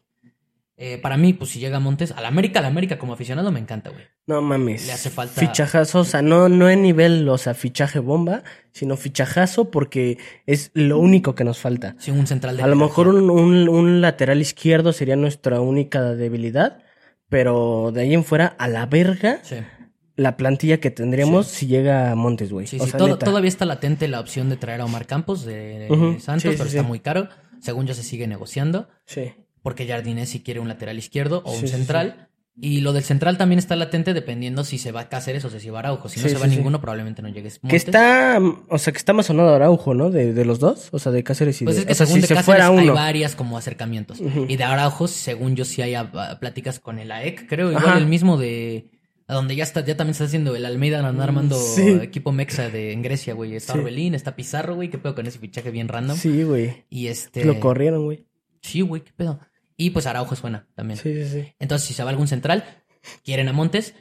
Eh, 0.78 0.98
para 0.98 1.16
mí, 1.16 1.32
pues 1.32 1.52
si 1.52 1.60
llega 1.60 1.80
Montes, 1.80 2.12
al 2.12 2.26
América, 2.26 2.60
al 2.60 2.66
América 2.66 2.98
como 2.98 3.14
aficionado 3.14 3.50
me 3.50 3.62
encanta, 3.62 3.92
güey. 3.92 4.04
No 4.28 4.42
mames. 4.42 4.86
Le 4.88 4.92
hace 4.92 5.10
falta- 5.10 5.40
Fichajazo, 5.40 6.00
o 6.00 6.04
sea, 6.04 6.22
no, 6.22 6.50
no 6.50 6.70
en 6.70 6.82
nivel, 6.82 7.30
o 7.30 7.38
sea, 7.38 7.54
fichaje 7.54 8.00
bomba, 8.00 8.44
sino 8.74 8.98
fichajazo 8.98 9.72
porque 9.72 10.18
es 10.46 10.72
lo 10.74 11.00
único 11.00 11.34
que 11.34 11.46
nos 11.46 11.60
falta. 11.60 11.96
Sí, 11.98 12.12
un 12.12 12.28
central 12.28 12.58
de 12.58 12.64
A 12.64 12.68
lo 12.68 12.76
mejor 12.76 13.08
un, 13.08 13.30
un- 13.30 13.70
un 13.70 14.02
lateral 14.02 14.42
izquierdo 14.42 14.92
sería 14.92 15.16
nuestra 15.16 15.62
única 15.62 16.02
debilidad, 16.14 16.80
pero 17.36 17.92
de 17.94 18.00
ahí 18.04 18.14
en 18.14 18.24
fuera, 18.24 18.56
a 18.58 18.70
la 18.70 18.86
verga, 18.86 19.40
Sí, 19.44 19.58
la 20.16 20.38
plantilla 20.38 20.80
que 20.80 20.90
tendríamos 20.90 21.48
si 21.48 21.68
llega 21.68 22.10
a 22.12 22.16
Montes, 22.16 22.50
güey. 22.50 22.66
sí, 22.66 22.78
o 22.80 22.86
sí. 22.86 22.92
sea, 22.92 22.98
todo- 22.98 23.10
neta. 23.10 23.26
todavía 23.26 23.50
está 23.50 23.66
latente 23.66 24.08
la 24.08 24.22
opción 24.22 24.48
de 24.50 24.56
traer 24.56 24.80
a 24.80 24.86
Omar 24.86 25.06
Campos 25.06 25.44
de 25.44 25.90
Santos, 26.22 26.54
pero 26.58 26.64
está 26.70 26.82
muy 26.84 27.02
caro. 27.02 27.28
Según 27.60 27.88
yo 27.88 27.94
se 27.94 28.04
sigue 28.04 28.26
negociando, 28.26 28.88
Sí. 29.06 29.34
porque 29.62 29.86
Jardinés 29.86 30.30
si 30.30 30.40
quiere 30.44 30.62
un 30.62 30.70
lateral 30.70 30.98
izquierdo 30.98 31.42
o 31.46 31.52
un 31.52 31.68
central. 31.68 32.30
Y 32.58 32.80
lo 32.80 32.94
del 32.94 33.04
central 33.04 33.38
también 33.38 33.60
está 33.60 33.76
latente 33.76 34.14
dependiendo 34.14 34.64
si 34.64 34.78
se 34.78 34.94
va 34.94 35.02
a 35.02 35.10
Cáceres 35.10 35.44
o 35.44 35.50
si 35.50 35.60
se 35.60 35.72
va 35.72 35.80
a 35.80 35.82
Araujo. 35.82 36.08
Si 36.08 36.22
no 36.22 36.24
Sí, 36.28 36.34
se 36.34 36.40
va 36.40 36.48
sí. 36.48 36.56
ninguno, 36.56 36.80
probablemente 36.80 37.22
no 37.22 37.28
llegues. 37.28 37.60
Que 37.68 37.76
está, 37.76 38.40
o 38.70 38.78
sea, 38.78 38.94
que 38.94 38.98
está 38.98 39.12
más 39.12 39.26
sonado 39.26 39.54
Araujo, 39.54 39.94
¿no? 39.94 40.10
De, 40.10 40.34
de 40.34 40.46
los 40.46 40.60
dos, 40.60 40.88
o 40.94 41.00
sea, 41.00 41.12
de 41.12 41.22
Cáceres 41.24 41.62
y 41.62 41.66
Pues 41.66 41.76
de... 41.76 41.82
es 41.82 41.86
que 41.88 41.92
o 41.92 41.96
sea, 41.96 42.06
según 42.06 42.16
si 42.16 42.22
de 42.22 42.28
se 42.28 42.34
Cáceres 42.36 42.46
fuera 42.66 42.68
hay 42.80 42.86
uno. 42.86 42.94
varias 42.94 43.36
como 43.36 43.58
acercamientos. 43.58 44.22
Y 44.48 44.56
de 44.56 44.64
Araujo, 44.64 45.08
según 45.10 45.56
yo, 45.58 45.66
sí 45.66 45.82
hay 45.82 45.96
ah, 45.96 46.38
pláticas 46.40 46.80
con 46.80 46.98
el 47.00 47.12
AEC, 47.12 47.46
creo. 47.50 47.72
Igual 47.72 47.86
Ajá. 47.88 47.98
el 47.98 48.06
mismo 48.08 48.38
de... 48.38 48.90
a 49.28 49.34
Donde 49.34 49.58
ya 49.58 49.64
está, 49.64 49.84
ya 49.84 49.98
también 49.98 50.12
está 50.14 50.24
haciendo 50.24 50.56
el 50.56 50.64
Almeida 50.66 51.06
anda 51.06 51.26
armando 51.26 51.58
Sí. 51.60 51.90
equipo 52.02 52.32
mexa 52.32 52.70
de 52.70 52.94
en 52.94 53.02
Grecia, 53.02 53.34
güey. 53.34 53.54
Está 53.58 53.74
Sí. 53.74 53.80
Orbelín, 53.80 54.16
está 54.16 54.38
Pizarro, 54.38 54.76
güey. 54.76 54.90
¿Qué 54.90 54.98
pedo 54.98 55.14
con 55.14 55.28
ese 55.28 55.40
fichaje 55.40 55.72
bien 55.72 55.90
random? 55.90 56.16
Sí, 56.16 56.44
güey. 56.44 56.86
Y 56.90 57.08
este. 57.08 57.44
Lo 57.44 57.60
corrieron, 57.60 58.06
güey. 58.06 58.26
Sí, 58.62 58.80
güey, 58.80 59.02
qué 59.04 59.12
pedo. 59.14 59.40
Y 59.78 59.90
pues 59.92 60.06
Araujo 60.08 60.36
suena 60.36 60.68
también. 60.76 61.00
Sí, 61.00 61.14
sí, 61.24 61.30
sí. 61.30 61.54
Entonces, 61.60 61.88
si 61.88 61.94
se 61.94 62.04
va 62.04 62.10
algún 62.10 62.28
central, 62.28 62.64
quieren 63.24 63.48
a 63.50 63.54
Montes. 63.54 63.94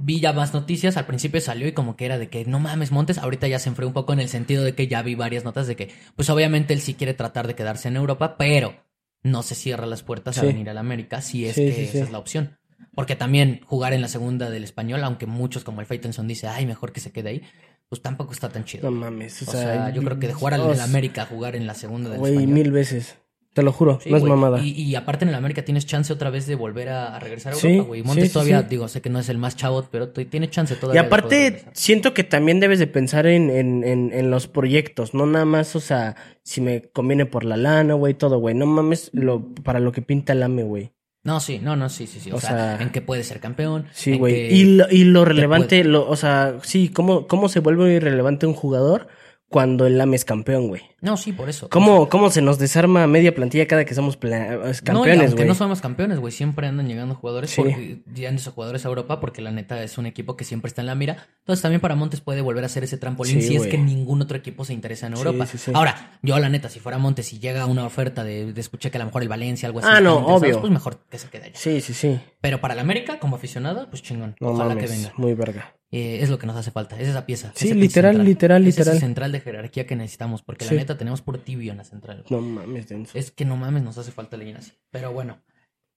Vi 0.00 0.20
ya 0.20 0.32
más 0.32 0.54
noticias, 0.54 0.96
al 0.96 1.06
principio 1.06 1.40
salió 1.40 1.66
y 1.66 1.72
como 1.72 1.96
que 1.96 2.04
era 2.04 2.18
de 2.18 2.28
que 2.28 2.44
no 2.44 2.60
mames 2.60 2.92
Montes, 2.92 3.18
ahorita 3.18 3.48
ya 3.48 3.58
se 3.58 3.68
enfrió 3.68 3.88
un 3.88 3.94
poco 3.94 4.12
en 4.12 4.20
el 4.20 4.28
sentido 4.28 4.62
de 4.62 4.76
que 4.76 4.86
ya 4.86 5.02
vi 5.02 5.16
varias 5.16 5.44
notas 5.44 5.66
de 5.66 5.74
que, 5.74 5.90
pues 6.14 6.30
obviamente 6.30 6.72
él 6.72 6.80
sí 6.80 6.94
quiere 6.94 7.14
tratar 7.14 7.48
de 7.48 7.56
quedarse 7.56 7.88
en 7.88 7.96
Europa, 7.96 8.36
pero 8.38 8.76
no 9.24 9.42
se 9.42 9.56
cierra 9.56 9.86
las 9.86 10.04
puertas 10.04 10.38
a 10.38 10.42
venir 10.42 10.70
a 10.70 10.74
la 10.74 10.80
América 10.80 11.20
si 11.20 11.46
es 11.46 11.56
Sí, 11.56 11.66
que 11.66 11.72
sí, 11.72 11.82
esa 11.82 12.04
es 12.04 12.12
la 12.12 12.18
opción. 12.18 12.58
Porque 12.94 13.16
también 13.16 13.60
jugar 13.66 13.92
en 13.92 14.00
la 14.00 14.06
segunda 14.06 14.50
del 14.50 14.62
español, 14.62 15.02
aunque 15.02 15.26
muchos 15.26 15.64
como 15.64 15.80
el 15.80 15.86
Faitelson 15.88 16.28
dice, 16.28 16.46
ay, 16.46 16.64
mejor 16.64 16.92
que 16.92 17.00
se 17.00 17.10
quede 17.10 17.30
ahí, 17.30 17.42
pues 17.88 18.00
tampoco 18.00 18.32
está 18.32 18.48
tan 18.48 18.64
chido. 18.64 18.90
No 18.90 18.96
mames. 18.96 19.42
O, 19.48 19.50
o 19.50 19.52
sea, 19.52 19.90
yo 19.90 20.02
creo 20.02 20.20
que 20.20 20.28
de 20.28 20.32
jugar 20.32 20.54
en 20.54 20.60
o 20.60 20.72
el 20.72 20.80
América 20.80 21.26
jugar 21.26 21.56
en 21.56 21.66
la 21.66 21.74
segunda 21.74 22.08
del 22.10 22.24
español. 22.24 22.52
mil 22.52 22.70
veces. 22.70 23.16
Te 23.58 23.64
lo 23.64 23.72
juro, 23.72 23.98
Sí, 24.00 24.08
no 24.10 24.16
es 24.18 24.22
mamada. 24.22 24.60
Y, 24.62 24.70
y 24.70 24.94
aparte 24.94 25.24
en 25.24 25.30
el 25.30 25.34
América 25.34 25.64
tienes 25.64 25.84
chance 25.84 26.12
otra 26.12 26.30
vez 26.30 26.46
de 26.46 26.54
volver 26.54 26.88
a, 26.90 27.16
a 27.16 27.18
regresar 27.18 27.52
a 27.54 27.56
Europa, 27.56 27.88
güey. 27.88 28.02
Montes 28.04 28.22
sí, 28.24 28.28
sí, 28.28 28.32
todavía, 28.32 28.62
digo, 28.62 28.86
sé 28.86 29.00
que 29.00 29.10
no 29.10 29.18
es 29.18 29.28
el 29.28 29.38
más 29.38 29.56
chavo, 29.56 29.84
pero 29.90 30.10
tiene 30.10 30.48
chance 30.48 30.74
Y 30.74 30.76
todavía. 30.76 31.08
poder 31.08 31.20
aparte, 31.20 31.64
siento 31.72 32.14
que 32.14 32.22
también 32.22 32.60
debes 32.60 32.78
de 32.78 32.86
pensar 32.86 33.26
en, 33.26 33.50
en, 33.50 33.82
en, 33.82 34.12
en 34.12 34.30
los 34.30 34.46
proyectos, 34.46 35.12
no 35.12 35.26
nada 35.26 35.44
más, 35.44 35.74
o 35.74 35.80
sea, 35.80 36.14
si 36.44 36.60
me 36.60 36.82
conviene 36.82 37.26
por 37.26 37.44
la 37.44 37.56
lana, 37.56 37.94
güey, 37.94 38.14
todo, 38.14 38.38
güey. 38.38 38.54
No 38.54 38.66
mames 38.66 39.10
lo, 39.12 39.52
para 39.54 39.80
lo 39.80 39.90
que 39.90 40.02
pinta 40.02 40.32
el 40.34 40.42
AME, 40.44 40.62
güey. 40.62 40.92
No, 41.24 41.40
sí, 41.40 41.58
no, 41.60 41.74
no, 41.76 41.88
sí, 41.88 42.06
sí, 42.06 42.20
sí. 42.20 42.30
O, 42.30 42.36
O 42.36 42.40
sea, 42.40 42.76
sea, 42.76 42.82
en 42.82 42.90
que 42.90 43.02
puede 43.02 43.24
ser 43.24 43.40
campeón. 43.40 43.86
Sí, 43.92 44.16
güey. 44.16 44.54
Y 44.54 44.76
lo, 44.76 44.86
y 44.90 45.04
lo 45.04 45.24
relevante, 45.24 45.82
lo, 45.84 46.08
o 46.08 46.16
sea, 46.16 46.58
sí, 46.62 46.88
¿cómo, 46.90 47.26
¿cómo 47.26 47.48
se 47.48 47.60
vuelve 47.60 47.92
irrelevante 47.94 48.46
un 48.46 48.54
jugador 48.54 49.08
cuando 49.48 49.86
el 49.86 50.00
AME 50.00 50.16
es 50.16 50.24
campeón, 50.24 50.68
güey? 50.68 50.82
No, 51.00 51.16
sí, 51.16 51.32
por 51.32 51.48
eso. 51.48 51.68
¿Cómo, 51.68 52.08
¿Cómo 52.08 52.28
se 52.30 52.42
nos 52.42 52.58
desarma 52.58 53.06
media 53.06 53.32
plantilla 53.32 53.68
cada 53.68 53.84
que 53.84 53.94
somos 53.94 54.18
No, 54.20 54.28
y 54.70 54.74
campeones, 54.82 55.34
güey? 55.36 55.46
no 55.46 55.54
somos 55.54 55.80
campeones, 55.80 56.18
güey, 56.18 56.32
siempre 56.32 56.66
andan 56.66 56.88
llegando 56.88 57.14
jugadores, 57.14 57.50
Sí. 57.50 57.62
porque, 57.62 58.02
llegando 58.12 58.42
jugadores 58.50 58.84
a 58.84 58.88
Europa, 58.88 59.20
porque 59.20 59.40
la 59.40 59.52
neta 59.52 59.80
es 59.84 59.96
un 59.96 60.06
equipo 60.06 60.36
que 60.36 60.44
siempre 60.44 60.68
está 60.68 60.82
en 60.82 60.86
la 60.88 60.96
mira. 60.96 61.28
Entonces 61.40 61.62
también 61.62 61.80
para 61.80 61.94
Montes 61.94 62.20
puede 62.20 62.40
volver 62.40 62.64
a 62.64 62.66
hacer 62.66 62.82
ese 62.82 62.96
trampolín 62.98 63.40
Sí, 63.40 63.48
si 63.48 63.56
es 63.56 63.66
que 63.68 63.78
ningún 63.78 64.20
otro 64.22 64.36
equipo 64.36 64.64
se 64.64 64.72
interesa 64.74 65.06
en 65.06 65.14
Europa. 65.14 65.46
sí. 65.46 65.70
Ahora, 65.72 66.18
yo 66.22 66.36
la 66.38 66.48
neta, 66.48 66.68
si 66.68 66.80
fuera 66.80 66.98
Montes 66.98 67.32
y 67.32 67.38
llega 67.38 67.66
una 67.66 67.84
oferta 67.84 68.24
de, 68.24 68.52
de 68.52 68.60
escuché 68.60 68.90
que 68.90 68.98
a 68.98 69.00
lo 69.00 69.06
mejor 69.06 69.22
el 69.22 69.28
Valencia, 69.28 69.66
algo 69.68 69.78
así, 69.78 69.88
Ah, 69.90 70.00
no, 70.00 70.16
obvio. 70.26 70.60
pues 70.60 70.72
mejor 70.72 70.98
que 71.08 71.18
se 71.18 71.28
quede 71.28 71.44
allá. 71.44 71.54
Sí, 71.54 71.80
sí, 71.80 71.94
sí. 71.94 72.18
Pero 72.40 72.60
para 72.60 72.74
la 72.74 72.82
América, 72.82 73.20
como 73.20 73.36
aficionado, 73.36 73.88
pues 73.88 74.02
chingón. 74.02 74.34
No 74.40 74.48
Ojalá 74.48 74.70
mames, 74.74 74.84
que 74.90 74.96
venga. 74.96 75.12
muy 75.16 75.34
verga. 75.34 75.74
Eh, 75.90 76.18
es 76.20 76.28
lo 76.28 76.38
que 76.38 76.46
nos 76.46 76.54
hace 76.54 76.70
falta, 76.70 77.00
es 77.00 77.08
esa 77.08 77.24
pieza. 77.24 77.50
Sí, 77.54 77.68
ese 77.68 77.74
literal, 77.74 78.12
central. 78.16 78.26
literal, 78.26 78.62
Ese 78.62 78.68
es 78.68 78.76
literal. 78.78 79.00
central 79.00 79.32
de 79.32 79.40
jerarquía 79.40 79.86
que 79.86 79.96
necesitamos, 79.96 80.42
porque 80.42 80.66
la 80.66 80.72
neta 80.72 80.87
tenemos 80.96 81.20
puro 81.22 81.38
tibio 81.40 81.72
en 81.72 81.78
la 81.78 81.84
central. 81.84 82.24
No 82.30 82.40
mames, 82.40 82.88
denso. 82.88 83.18
Es 83.18 83.30
que 83.30 83.44
no 83.44 83.56
mames, 83.56 83.82
nos 83.82 83.98
hace 83.98 84.12
falta 84.12 84.36
alguien 84.36 84.56
así. 84.56 84.72
Pero 84.90 85.12
bueno. 85.12 85.38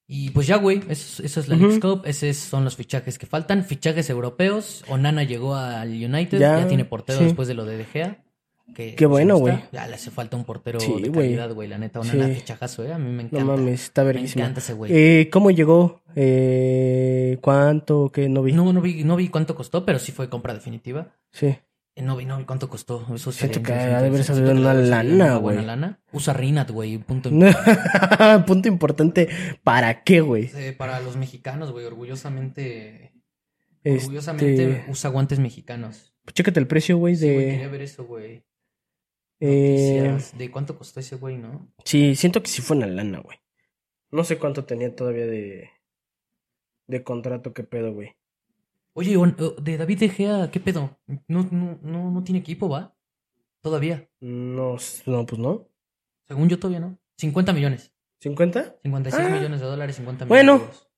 Y 0.08 0.32
pues 0.32 0.46
ya, 0.48 0.58
güey, 0.58 0.82
eso, 0.90 1.24
eso 1.24 1.40
es 1.40 1.48
la. 1.48 1.56
Leagues 1.56 1.80
Cup, 1.80 2.02
esos 2.06 2.36
son 2.36 2.66
los 2.66 2.76
fichajes 2.76 3.18
que 3.18 3.26
faltan. 3.28 3.64
Fichajes 3.64 4.10
europeos. 4.10 4.84
Onana 4.90 5.24
llegó 5.24 5.56
al 5.56 5.90
United, 5.90 6.38
ya, 6.38 6.60
Ya, 6.60 6.68
tiene 6.68 6.84
portero 6.84 7.20
sí. 7.20 7.26
después 7.26 7.48
de 7.48 7.54
lo 7.54 7.64
de 7.64 7.78
De 7.78 7.86
Gea. 7.86 8.24
Que, 8.76 8.96
Qué 8.96 9.06
pues, 9.08 9.10
bueno, 9.10 9.38
güey. 9.38 9.58
Ya 9.74 9.86
le 9.88 9.96
hace 9.96 10.12
falta 10.12 10.38
un 10.38 10.46
portero 10.46 10.80
Sí, 10.80 10.88
de 11.02 11.10
güey. 11.10 11.28
calidad, 11.36 11.54
güey. 11.54 11.68
La 11.68 11.78
neta, 11.78 12.00
Onana 12.00 12.28
Sí. 12.28 12.36
fichajazo, 12.36 12.86
eh. 12.86 12.94
A 12.94 12.98
mí 12.98 13.10
me 13.10 13.24
encanta. 13.24 13.46
No 13.46 13.58
mames, 13.58 13.84
está 13.84 14.02
me 14.04 14.08
verguísima. 14.08 14.44
encanta 14.46 14.60
ese 14.62 14.74
güey. 14.74 14.92
Eh, 14.94 15.30
¿Cómo 15.32 15.52
llegó? 15.52 16.02
Eh, 16.16 17.38
¿Cuánto? 17.42 18.12
¿Qué? 18.14 18.30
No 18.30 18.44
vi. 18.44 18.54
No, 18.54 18.72
no 18.74 18.82
vi, 18.82 19.04
no 19.04 19.16
vi 19.16 19.28
cuánto 19.30 19.56
costó, 19.56 19.86
pero 19.86 20.00
sí 20.00 20.12
fue 20.12 20.30
compra 20.30 20.54
definitiva. 20.54 21.10
Sí. 21.32 21.58
Eh, 21.96 22.02
No 22.02 22.16
vi, 22.16 22.26
no 22.26 22.38
vi 22.38 22.46
cuánto 22.46 22.70
costó. 22.70 23.06
Eso 23.14 23.32
Siento 23.32 23.60
estaría 23.60 23.78
que 23.78 23.84
interesante. 23.84 23.96
ha 23.96 24.02
de 24.02 24.08
haber 24.08 24.24
Siento 24.24 24.34
salido 24.34 24.52
una 24.62 24.72
ha 24.72 24.74
de 24.74 24.80
haber 24.80 24.90
salido 24.90 25.18
lana, 25.18 25.26
una 25.32 25.38
buena 25.40 25.60
güey. 25.62 25.68
lana. 25.68 26.02
Usa 26.12 26.34
Rinat, 26.34 26.72
güey. 26.72 26.98
Punto. 27.00 27.30
Punto 28.48 28.68
importante. 28.68 29.30
¿Para 29.64 30.04
qué, 30.04 30.22
güey? 30.22 30.50
Eh, 30.56 30.74
para 30.78 31.00
los 31.02 31.18
mexicanos, 31.18 31.72
güey, 31.72 31.86
orgullosamente. 31.86 33.14
Este, 33.84 34.06
Orgullosamente 34.06 34.86
usa 34.90 35.10
guantes 35.10 35.40
mexicanos. 35.40 36.14
Chécate 36.32 36.60
el 36.60 36.68
precio, 36.68 36.98
güey, 36.98 37.16
Sí, 37.16 37.26
güey, 37.34 37.46
quería 37.48 37.66
de... 37.66 37.68
ver 37.72 37.82
eso, 37.82 38.06
güey. 38.06 38.46
eh. 39.40 40.18
¿De 40.38 40.52
cuánto 40.52 40.78
costó 40.78 41.00
ese 41.00 41.16
güey, 41.16 41.38
no? 41.38 41.74
sí, 41.84 42.16
siento 42.16 42.44
que 42.44 42.48
sí 42.50 42.62
fue 42.62 42.78
una 42.78 42.86
lana, 42.86 43.20
güey. 43.22 43.40
No 44.12 44.24
sé 44.24 44.38
cuánto 44.38 44.66
tenía 44.66 44.96
todavía 44.96 45.26
de... 45.26 45.72
De 46.86 47.04
contrato, 47.04 47.54
qué 47.54 47.64
pedo, 47.64 47.92
güey. 47.94 48.16
Oye, 48.94 49.16
de 49.62 49.78
David 49.78 50.00
De 50.00 50.10
Gea, 50.10 50.50
¿qué 50.52 50.60
pedo? 50.60 51.00
No, 51.28 51.48
no, 51.50 51.80
no, 51.82 52.12
no 52.12 52.24
tiene 52.24 52.40
equipo, 52.40 52.68
¿va? 52.70 52.96
Todavía. 53.62 54.10
No, 54.20 54.76
no, 55.06 55.26
pues 55.26 55.40
no. 55.40 55.68
Según 56.28 56.50
yo, 56.50 56.60
todavía 56.60 56.80
no. 56.80 56.98
50 57.18 57.54
millones. 57.54 57.94
¿50? 58.22 58.76
56 58.84 59.26
Ah. 59.28 59.30
millones 59.30 59.60
de 59.62 59.66
dólares, 59.66 59.96
50 59.96 60.26
millones 60.26 60.30
Bueno. 60.46 60.58
de 60.60 60.66
euros. 60.66 60.90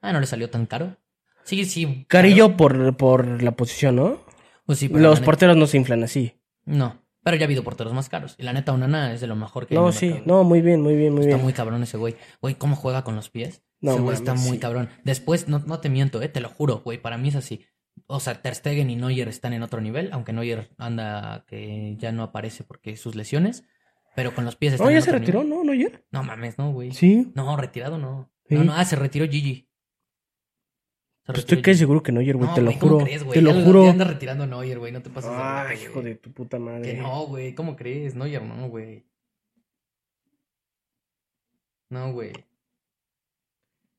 Ah, 0.00 0.12
no 0.12 0.20
le 0.20 0.26
salió 0.26 0.50
tan 0.50 0.66
caro. 0.66 0.96
Sí, 1.44 1.64
sí. 1.64 2.04
Carillo 2.08 2.56
por, 2.56 2.96
por 2.96 3.42
la 3.42 3.52
posición, 3.52 3.96
¿no? 3.96 4.20
Pues 4.66 4.78
sí, 4.78 4.88
pero 4.88 5.00
Los 5.00 5.20
neta- 5.20 5.24
porteros 5.24 5.56
no 5.56 5.66
se 5.66 5.76
inflan 5.76 6.02
así. 6.04 6.40
No, 6.64 7.02
pero 7.24 7.36
ya 7.36 7.44
ha 7.44 7.46
habido 7.46 7.64
porteros 7.64 7.92
más 7.92 8.08
caros. 8.08 8.34
Y 8.38 8.42
la 8.42 8.52
neta, 8.52 8.72
Onana 8.72 9.12
es 9.12 9.20
de 9.20 9.26
lo 9.26 9.34
mejor 9.36 9.66
que 9.66 9.74
hay 9.74 9.78
en 9.78 9.82
No, 9.82 9.88
el 9.88 9.94
sí, 9.94 10.06
mercado. 10.08 10.26
no, 10.26 10.44
muy 10.44 10.60
bien, 10.60 10.80
muy 10.82 10.94
bien, 10.96 11.12
muy 11.12 11.22
Está 11.22 11.34
bien. 11.36 11.42
muy 11.44 11.52
cabrón 11.52 11.82
ese 11.82 11.96
güey. 11.96 12.16
Güey, 12.40 12.54
¿cómo 12.56 12.76
juega 12.76 13.02
con 13.04 13.16
los 13.16 13.30
pies? 13.30 13.62
No 13.82 14.02
güey 14.02 14.14
está 14.16 14.34
muy 14.34 14.52
sí. 14.52 14.58
cabrón. 14.58 14.88
Después, 15.04 15.48
no, 15.48 15.58
no 15.60 15.80
te 15.80 15.90
miento, 15.90 16.22
eh, 16.22 16.28
te 16.28 16.40
lo 16.40 16.48
juro, 16.48 16.80
güey, 16.84 16.98
para 16.98 17.18
mí 17.18 17.28
es 17.28 17.36
así. 17.36 17.64
O 18.06 18.20
sea, 18.20 18.40
Ter 18.40 18.54
Stegen 18.54 18.88
y 18.90 18.96
Neuer 18.96 19.28
están 19.28 19.52
en 19.52 19.62
otro 19.62 19.80
nivel, 19.80 20.10
aunque 20.12 20.32
Neuer 20.32 20.70
anda 20.78 21.44
que 21.46 21.96
ya 21.98 22.12
no 22.12 22.22
aparece 22.22 22.64
porque 22.64 22.96
sus 22.96 23.14
lesiones, 23.14 23.64
pero 24.16 24.34
con 24.34 24.44
los 24.44 24.56
pies 24.56 24.74
están 24.74 24.86
No, 24.86 24.90
en 24.90 24.96
ya 24.96 25.02
se 25.02 25.10
otro 25.10 25.18
retiró, 25.20 25.42
nivel. 25.44 25.58
¿no? 25.58 25.64
¿No 25.64 25.72
ayer? 25.72 26.04
No 26.10 26.22
mames, 26.22 26.58
no, 26.58 26.72
güey. 26.72 26.92
Sí. 26.92 27.30
No, 27.34 27.56
retirado 27.56 27.98
no. 27.98 28.30
Sí. 28.48 28.54
No, 28.54 28.64
no, 28.64 28.72
ah, 28.74 28.84
se 28.84 28.96
retiró 28.96 29.26
Gigi. 29.26 29.68
Se 31.24 31.26
Pues 31.26 31.38
estoy 31.40 31.62
casi 31.62 31.78
seguro 31.78 32.02
que 32.02 32.10
no 32.12 32.20
ayer, 32.20 32.36
güey, 32.36 32.48
No, 32.48 32.54
te 32.54 32.60
lo 32.62 32.66
güey, 32.68 32.78
¿cómo 32.78 32.92
juro. 32.94 33.04
crees, 33.04 33.22
güey? 33.24 33.34
te 33.38 33.42
lo 33.42 33.54
juro. 33.54 33.84
Ya 33.84 33.90
anda 33.90 34.04
retirando 34.04 34.46
Neuer, 34.46 34.78
güey, 34.78 34.92
no 34.92 35.02
te 35.02 35.10
pases 35.10 35.30
Ay, 35.32 35.78
hijo 35.82 36.02
de 36.02 36.14
tu 36.16 36.32
puta 36.32 36.58
madre. 36.58 36.82
Que 36.94 36.98
no, 37.00 37.26
güey, 37.26 37.54
¿cómo 37.54 37.76
crees? 37.76 38.14
Neuer 38.14 38.42
no, 38.42 38.68
güey. 38.68 39.04
No, 41.90 42.12
güey. 42.12 42.32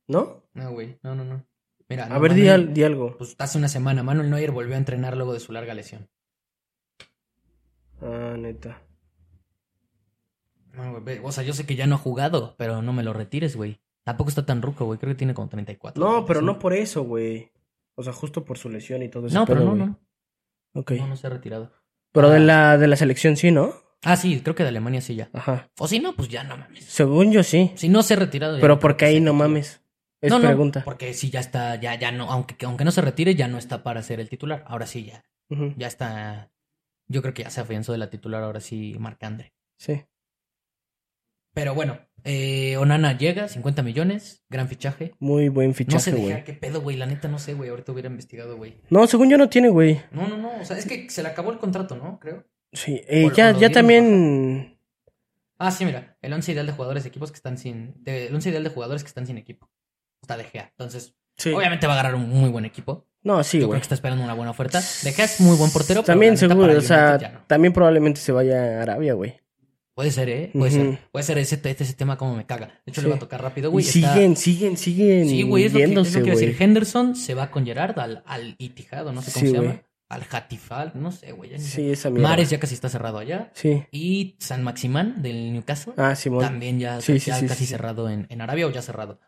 ¿No? 0.07 0.43
No, 0.53 0.71
güey. 0.71 0.97
No, 1.03 1.15
no, 1.15 1.23
no. 1.23 1.45
Mira, 1.89 2.05
A 2.05 2.09
no 2.09 2.19
ver, 2.19 2.33
di, 2.33 2.41
mames, 2.41 2.53
al- 2.53 2.73
di 2.73 2.83
algo. 2.83 3.17
Pues 3.17 3.35
hace 3.39 3.57
una 3.57 3.67
semana 3.67 4.03
Manuel 4.03 4.29
Neuer 4.29 4.51
volvió 4.51 4.75
a 4.75 4.77
entrenar 4.77 5.15
luego 5.15 5.33
de 5.33 5.39
su 5.39 5.51
larga 5.51 5.73
lesión. 5.73 6.09
Ah, 8.01 8.35
neta. 8.37 8.81
No, 10.73 10.99
güey, 11.01 11.19
o 11.23 11.31
sea, 11.31 11.43
yo 11.43 11.53
sé 11.53 11.65
que 11.65 11.75
ya 11.75 11.85
no 11.87 11.95
ha 11.95 11.99
jugado, 11.99 12.55
pero 12.57 12.81
no 12.81 12.93
me 12.93 13.03
lo 13.03 13.13
retires, 13.13 13.55
güey. 13.55 13.79
Tampoco 14.03 14.29
está 14.29 14.45
tan 14.45 14.61
ruco, 14.61 14.85
güey. 14.85 14.99
Creo 14.99 15.11
que 15.13 15.17
tiene 15.17 15.33
como 15.33 15.47
34. 15.47 16.03
No, 16.03 16.11
güey, 16.13 16.25
pero 16.27 16.39
sí. 16.39 16.45
no 16.45 16.59
por 16.59 16.73
eso, 16.73 17.03
güey. 17.03 17.51
O 17.95 18.03
sea, 18.03 18.11
justo 18.11 18.43
por 18.43 18.57
su 18.57 18.69
lesión 18.69 19.03
y 19.03 19.09
todo 19.09 19.27
eso. 19.27 19.37
No, 19.37 19.45
pero 19.45 19.61
no, 19.61 19.75
no. 19.75 19.99
Ok. 20.73 20.91
No, 20.93 21.07
no 21.07 21.15
se 21.15 21.27
ha 21.27 21.29
retirado. 21.29 21.71
Pero 22.11 22.29
de 22.29 22.37
Ah. 22.37 22.39
la, 22.39 22.77
de 22.77 22.87
la 22.87 22.95
selección 22.95 23.37
sí, 23.37 23.51
¿no? 23.51 23.73
Ah, 24.01 24.17
sí, 24.17 24.41
creo 24.41 24.55
que 24.55 24.63
de 24.63 24.69
Alemania 24.69 24.99
sí 24.99 25.15
ya. 25.15 25.29
Ajá. 25.31 25.69
O 25.79 25.87
si 25.87 25.99
no, 25.99 26.13
pues 26.13 26.27
ya 26.27 26.43
no 26.43 26.57
mames. 26.57 26.83
Según 26.85 27.31
yo 27.31 27.43
sí. 27.43 27.71
Si 27.75 27.87
no 27.87 28.01
se 28.03 28.15
ha 28.15 28.17
retirado. 28.17 28.55
ya 28.57 28.61
Pero 28.61 28.75
no 28.75 28.79
porque 28.79 28.97
que 28.97 29.05
ahí 29.05 29.21
no 29.21 29.33
mames. 29.33 29.81
Es 30.23 30.31
no, 30.31 30.39
no, 30.39 30.47
pregunta. 30.47 30.81
porque 30.85 31.13
sí 31.13 31.29
ya 31.29 31.39
está, 31.41 31.75
ya, 31.75 31.95
ya 31.95 32.11
no, 32.11 32.29
aunque, 32.31 32.55
aunque 32.65 32.85
no 32.85 32.91
se 32.91 33.01
retire, 33.01 33.35
ya 33.35 33.47
no 33.47 33.57
está 33.57 33.83
para 33.83 34.01
ser 34.01 34.19
el 34.19 34.29
titular. 34.29 34.63
Ahora 34.67 34.85
sí, 34.87 35.05
ya, 35.05 35.23
ya 35.77 35.87
está. 35.87 36.49
Yo 37.07 37.21
creo 37.21 37.33
que 37.33 37.43
ya 37.43 37.49
se 37.49 37.61
afianzó 37.61 37.91
de 37.91 37.97
la 37.99 38.09
titular, 38.09 38.41
ahora 38.43 38.59
sí, 38.61 38.95
Marc 38.99 39.21
Andre. 39.23 39.53
Sí. 39.77 40.03
Pero 41.53 41.75
bueno, 41.75 41.99
eh, 42.23 42.77
Onana 42.77 43.15
llega, 43.15 43.47
50 43.47 43.83
millones, 43.83 44.43
gran 44.49 44.67
fichaje. 44.67 45.13
Muy 45.19 45.49
buen 45.49 45.67
No 45.69 45.73
sé 45.73 45.83
fichaje, 45.85 46.11
güey. 46.11 46.25
Gea, 46.27 46.43
qué 46.43 46.53
pedo, 46.53 46.81
güey. 46.81 46.97
La 46.97 47.05
neta 47.05 47.27
no 47.27 47.37
sé, 47.37 47.53
güey. 47.53 47.69
Ahorita 47.69 47.91
hubiera 47.91 48.09
investigado, 48.09 48.57
güey. 48.57 48.81
No, 48.89 49.05
según 49.05 49.29
yo 49.29 49.37
no 49.37 49.49
tiene, 49.49 49.69
güey. 49.69 50.01
No, 50.11 50.27
no, 50.27 50.37
no. 50.37 50.59
O 50.59 50.65
sea, 50.65 50.77
es 50.77 50.87
que 50.87 51.09
se 51.11 51.21
le 51.21 51.29
acabó 51.29 51.51
el 51.51 51.59
contrato, 51.59 51.95
¿no? 51.95 52.17
Creo. 52.19 52.47
Sí. 52.71 53.01
Eh, 53.07 53.25
O- 53.27 53.31
ya, 53.33 53.51
ya 53.51 53.69
también. 53.69 54.79
Ah, 55.59 55.69
sí, 55.69 55.85
mira. 55.85 56.17
El 56.23 56.33
once 56.33 56.51
ideal 56.51 56.65
de 56.65 56.71
jugadores 56.73 57.03
de 57.03 57.09
equipos 57.09 57.31
que 57.31 57.35
están 57.35 57.57
sin. 57.59 57.93
de- 58.03 58.27
el 58.27 58.33
once 58.33 58.49
ideal 58.49 58.63
de 58.63 58.71
jugadores 58.71 59.03
que 59.03 59.09
están 59.09 59.27
sin 59.27 59.37
equipo. 59.37 59.69
Está 60.23 60.37
De 60.37 60.45
Gea. 60.45 60.69
Entonces, 60.71 61.13
Sí. 61.37 61.51
obviamente 61.51 61.85
va 61.85 61.93
a 61.93 61.99
agarrar 61.99 62.15
un 62.15 62.29
muy 62.29 62.49
buen 62.49 62.63
equipo. 62.65 63.07
No, 63.23 63.43
sí, 63.43 63.57
Yo 63.57 63.61
creo 63.61 63.67
güey. 63.69 63.79
que 63.79 63.83
está 63.83 63.95
esperando 63.95 64.23
una 64.23 64.33
buena 64.33 64.51
oferta. 64.51 64.81
De 65.03 65.11
Gea 65.13 65.25
es 65.25 65.39
muy 65.41 65.55
buen 65.57 65.69
portero. 65.71 66.01
pero 66.01 66.05
También 66.13 66.33
neta, 66.33 66.47
seguro, 66.47 66.77
o 66.77 66.81
sea, 66.81 67.17
no. 67.21 67.39
también 67.47 67.73
probablemente 67.73 68.19
se 68.21 68.31
vaya 68.31 68.79
a 68.79 68.81
Arabia, 68.83 69.13
güey. 69.13 69.39
Puede 69.95 70.11
ser, 70.11 70.29
¿eh? 70.29 70.49
Puede 70.53 70.71
ser. 70.71 70.99
Puede 71.11 71.23
ser 71.23 71.37
ese, 71.37 71.55
este, 71.55 71.69
ese 71.83 71.93
tema 71.93 72.17
como 72.17 72.35
me 72.35 72.45
caga. 72.45 72.67
De 72.85 72.91
hecho, 72.91 73.01
Sí. 73.01 73.05
le 73.07 73.11
va 73.11 73.17
a 73.17 73.19
tocar 73.19 73.41
rápido, 73.43 73.69
Y 73.69 73.71
güey. 73.73 73.85
Está- 73.85 74.13
siguen, 74.13 74.35
siguen, 74.37 74.77
siguen 74.77 75.29
Sí, 75.29 75.43
güey, 75.43 75.65
es 75.65 75.73
lo 75.73 75.77
que, 75.79 75.83
es 75.83 75.89
lo 75.93 76.03
que 76.03 76.09
güey. 76.31 76.45
decir. 76.47 76.55
Henderson 76.59 77.15
se 77.15 77.33
va 77.35 77.51
con 77.51 77.65
Gerard 77.65 77.99
al, 77.99 78.23
al 78.25 78.55
Itihad, 78.57 79.05
o 79.07 79.11
no 79.13 79.21
sé 79.21 79.31
cómo 79.31 79.45
Sí, 79.45 79.51
se 79.51 79.57
güey. 79.57 79.69
llama. 79.69 79.83
Al 80.09 80.23
Hatifal, 80.29 80.91
no 80.95 81.11
sé, 81.11 81.31
güey. 81.31 81.51
ya 81.51 81.57
ni 81.57 81.63
sé. 81.63 81.69
Sí, 81.75 81.89
esa 81.91 82.09
mierda. 82.09 82.29
Mares 82.29 82.49
ya 82.49 82.59
casi 82.59 82.73
está 82.75 82.89
cerrado 82.89 83.17
allá. 83.19 83.51
Sí. 83.55 83.83
Y 83.91 84.35
San 84.39 84.61
Maximán 84.63 85.21
del 85.23 85.53
Newcastle 85.53 85.93
Ah, 85.97 86.15
Simón. 86.15 86.41
también 86.43 86.79
ya, 86.79 86.99
Sí, 87.01 87.19
sí, 87.19 87.29
ya 87.31 87.35
sí, 87.39 87.47
casi 87.47 87.59
sí, 87.59 87.65
sí. 87.65 87.71
cerrado 87.71 88.09
en, 88.09 88.27
en 88.29 88.41
Arabia 88.41 88.67
o 88.67 88.71
ya 88.71 88.81
cerrado. 88.81 89.19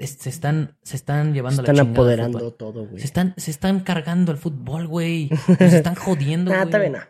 Se, 0.00 0.04
es- 0.04 0.16
se 0.18 0.28
están, 0.30 0.76
se 0.82 0.96
están 0.96 1.34
llevando 1.34 1.62
Están 1.62 1.76
la 1.76 1.82
chingada 1.82 2.00
apoderando 2.00 2.52
todo, 2.52 2.86
güey. 2.86 2.98
Se 3.00 3.06
están, 3.06 3.34
se 3.36 3.50
están 3.50 3.80
cargando 3.80 4.32
el 4.32 4.38
fútbol, 4.38 4.86
güey. 4.86 5.28
Nos 5.48 5.72
están 5.72 5.94
jodiendo, 5.94 6.50
Ah, 6.52 6.56
güey. 6.56 6.64
está 6.66 6.78
bien. 6.78 6.96
ah. 6.96 7.08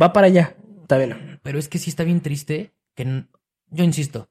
Va 0.00 0.12
para 0.12 0.26
allá. 0.28 0.56
Está 0.82 0.98
bien. 0.98 1.12
ah. 1.12 1.40
Pero 1.42 1.58
es 1.58 1.68
que 1.68 1.78
sí 1.78 1.90
está 1.90 2.04
bien 2.04 2.20
triste 2.20 2.74
que 2.94 3.24
yo 3.70 3.84
insisto. 3.84 4.28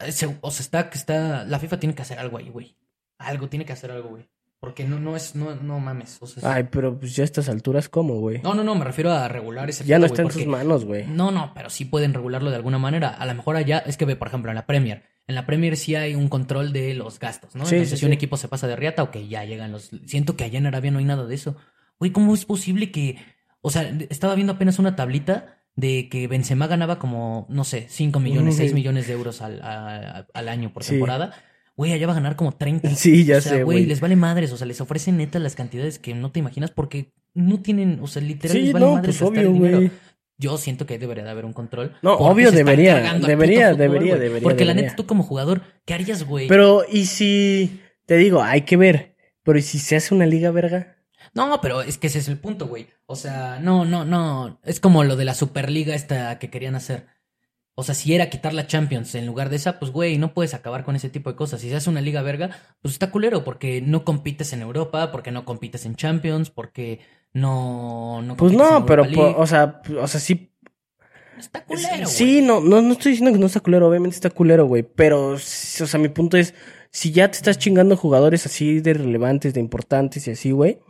Eh, 0.00 0.12
se- 0.12 0.38
o 0.40 0.50
sea, 0.50 0.62
está 0.64 0.90
que 0.90 0.98
está 0.98 1.44
la 1.44 1.58
FIFA 1.58 1.78
tiene 1.80 1.94
que 1.94 2.02
hacer 2.02 2.18
algo 2.18 2.38
ahí, 2.38 2.48
güey. 2.48 2.76
Algo 3.18 3.48
tiene 3.48 3.64
que 3.64 3.72
hacer 3.72 3.90
algo, 3.90 4.10
güey. 4.10 4.28
Porque 4.60 4.84
no 4.84 5.00
no 5.00 5.16
es 5.16 5.34
no 5.34 5.54
no 5.54 5.80
mames, 5.80 6.18
o 6.20 6.26
sea, 6.26 6.52
Ay, 6.54 6.64
pero 6.70 6.98
pues 6.98 7.16
ya 7.16 7.22
a 7.22 7.24
estas 7.24 7.48
alturas, 7.48 7.88
¿cómo, 7.88 8.20
güey? 8.20 8.42
No, 8.42 8.52
no, 8.54 8.62
no, 8.62 8.74
me 8.74 8.84
refiero 8.84 9.10
a 9.10 9.26
regular 9.26 9.70
ese 9.70 9.84
Ya 9.84 9.98
no 9.98 10.04
está 10.04 10.20
en 10.22 10.30
sus 10.30 10.46
manos, 10.46 10.84
güey. 10.84 11.06
No, 11.06 11.30
no, 11.30 11.52
pero 11.54 11.70
sí 11.70 11.86
pueden 11.86 12.12
regularlo 12.12 12.50
de 12.50 12.56
alguna 12.56 12.78
manera. 12.78 13.08
A 13.08 13.24
lo 13.24 13.34
mejor 13.34 13.56
allá, 13.56 13.78
es 13.78 13.96
que 13.96 14.04
ve, 14.04 14.16
por 14.16 14.28
ejemplo, 14.28 14.50
en 14.50 14.56
la 14.56 14.66
Premier. 14.66 15.04
En 15.30 15.34
la 15.36 15.46
Premier 15.46 15.76
sí 15.76 15.94
hay 15.94 16.14
un 16.14 16.28
control 16.28 16.72
de 16.72 16.92
los 16.94 17.18
gastos, 17.18 17.54
¿no? 17.54 17.64
Sí, 17.64 17.76
Entonces, 17.76 17.98
sí, 17.98 18.00
si 18.00 18.04
un 18.06 18.10
sí. 18.12 18.16
equipo 18.16 18.36
se 18.36 18.48
pasa 18.48 18.66
de 18.68 18.76
riata, 18.76 19.02
ok, 19.02 19.16
ya 19.28 19.44
llegan 19.44 19.72
los. 19.72 19.90
Siento 20.06 20.36
que 20.36 20.44
allá 20.44 20.58
en 20.58 20.66
Arabia 20.66 20.90
no 20.90 20.98
hay 20.98 21.04
nada 21.04 21.26
de 21.26 21.34
eso. 21.34 21.56
Güey, 21.98 22.12
¿cómo 22.12 22.34
es 22.34 22.44
posible 22.44 22.90
que. 22.90 23.16
O 23.62 23.70
sea, 23.70 23.82
estaba 24.10 24.34
viendo 24.34 24.52
apenas 24.54 24.78
una 24.78 24.96
tablita 24.96 25.58
de 25.76 26.08
que 26.10 26.26
Benzema 26.28 26.66
ganaba 26.66 26.98
como, 26.98 27.46
no 27.48 27.64
sé, 27.64 27.86
5 27.88 28.20
millones, 28.20 28.54
Ujú. 28.54 28.62
6 28.62 28.74
millones 28.74 29.06
de 29.06 29.12
euros 29.14 29.40
al, 29.40 29.60
a- 29.62 30.26
al 30.34 30.48
año 30.48 30.72
por 30.72 30.84
temporada. 30.84 31.32
Güey, 31.76 31.92
allá 31.92 32.06
va 32.06 32.12
a 32.12 32.16
ganar 32.16 32.36
como 32.36 32.52
30. 32.52 32.94
Sí, 32.94 33.24
ya 33.24 33.38
o 33.38 33.40
sea, 33.40 33.52
sé, 33.52 33.62
güey, 33.62 33.86
les 33.86 34.00
vale 34.00 34.16
madres. 34.16 34.52
O 34.52 34.56
sea, 34.58 34.66
les 34.66 34.80
ofrecen 34.80 35.16
neta 35.16 35.38
las 35.38 35.54
cantidades 35.54 35.98
que 35.98 36.14
no 36.14 36.30
te 36.32 36.40
imaginas 36.40 36.70
porque 36.70 37.12
no 37.32 37.60
tienen, 37.60 38.00
o 38.02 38.06
sea, 38.06 38.20
literal 38.20 38.60
les 38.62 38.72
vale 38.72 38.84
no, 38.86 38.94
madres 38.96 39.16
pues 39.18 39.30
obvio, 39.30 39.40
el 39.42 39.52
dinero. 39.52 39.90
Yo 40.40 40.56
siento 40.56 40.86
que 40.86 40.98
debería 40.98 41.22
de 41.22 41.30
haber 41.30 41.44
un 41.44 41.52
control. 41.52 41.94
No, 42.00 42.14
obvio 42.14 42.50
debería, 42.50 43.14
debería, 43.18 43.74
debería, 43.74 44.14
güey. 44.16 44.20
debería, 44.20 44.42
Porque 44.42 44.64
la 44.64 44.72
debería. 44.72 44.90
neta, 44.92 44.96
tú 44.96 45.06
como 45.06 45.22
jugador, 45.22 45.60
¿qué 45.84 45.92
harías, 45.92 46.24
güey? 46.24 46.48
Pero, 46.48 46.82
¿y 46.90 47.04
si 47.04 47.82
te 48.06 48.16
digo, 48.16 48.42
hay 48.42 48.62
que 48.62 48.78
ver, 48.78 49.16
pero 49.42 49.58
¿y 49.58 49.62
si 49.62 49.78
se 49.78 49.96
hace 49.96 50.14
una 50.14 50.24
liga 50.24 50.50
verga? 50.50 50.96
No, 51.34 51.60
pero 51.60 51.82
es 51.82 51.98
que 51.98 52.06
ese 52.06 52.20
es 52.20 52.28
el 52.28 52.38
punto, 52.38 52.66
güey. 52.66 52.88
O 53.04 53.16
sea, 53.16 53.58
no, 53.60 53.84
no, 53.84 54.06
no. 54.06 54.58
Es 54.64 54.80
como 54.80 55.04
lo 55.04 55.16
de 55.16 55.26
la 55.26 55.34
Superliga 55.34 55.94
esta 55.94 56.38
que 56.38 56.48
querían 56.48 56.74
hacer. 56.74 57.06
O 57.74 57.82
sea, 57.82 57.94
si 57.94 58.14
era 58.14 58.30
quitar 58.30 58.52
la 58.52 58.66
Champions 58.66 59.14
en 59.14 59.26
lugar 59.26 59.48
de 59.50 59.56
esa, 59.56 59.78
pues, 59.78 59.92
güey, 59.92 60.18
no 60.18 60.34
puedes 60.34 60.54
acabar 60.54 60.84
con 60.84 60.96
ese 60.96 61.08
tipo 61.08 61.30
de 61.30 61.36
cosas. 61.36 61.60
Si 61.60 61.68
se 61.68 61.76
hace 61.76 61.88
una 61.90 62.00
liga 62.00 62.22
verga, 62.22 62.50
pues 62.82 62.94
está 62.94 63.10
culero, 63.10 63.44
porque 63.44 63.80
no 63.80 64.04
compites 64.04 64.52
en 64.52 64.62
Europa, 64.62 65.12
porque 65.12 65.30
no 65.30 65.44
compites 65.44 65.86
en 65.86 65.96
Champions, 65.96 66.50
porque 66.50 67.00
no... 67.32 68.22
no 68.22 68.36
Pues 68.36 68.52
no, 68.52 68.84
pero, 68.86 69.04
po- 69.10 69.34
o 69.36 69.46
sea, 69.46 69.82
o 70.00 70.06
sea, 70.06 70.20
sí. 70.20 70.52
Está 71.38 71.64
culero. 71.64 72.06
Sí, 72.06 72.42
no, 72.42 72.60
no, 72.60 72.82
no 72.82 72.92
estoy 72.92 73.12
diciendo 73.12 73.32
que 73.32 73.38
no 73.40 73.46
está 73.46 73.60
culero, 73.60 73.88
obviamente 73.88 74.14
está 74.14 74.30
culero, 74.30 74.66
güey. 74.66 74.82
Pero, 74.82 75.30
o 75.30 75.38
sea, 75.38 75.98
mi 75.98 76.08
punto 76.08 76.36
es, 76.36 76.54
si 76.90 77.12
ya 77.12 77.30
te 77.30 77.36
estás 77.36 77.58
chingando 77.58 77.96
jugadores 77.96 78.44
así 78.46 78.80
de 78.80 78.94
relevantes, 78.94 79.54
de 79.54 79.60
importantes 79.60 80.26
y 80.26 80.32
así, 80.32 80.50
güey, 80.50 80.80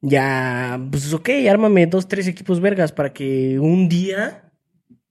ya, 0.00 0.80
pues 0.90 1.12
ok, 1.12 1.30
ármame 1.50 1.86
dos, 1.86 2.06
tres 2.06 2.28
equipos 2.28 2.60
vergas 2.60 2.92
para 2.92 3.12
que 3.12 3.58
un 3.58 3.88
día 3.88 4.47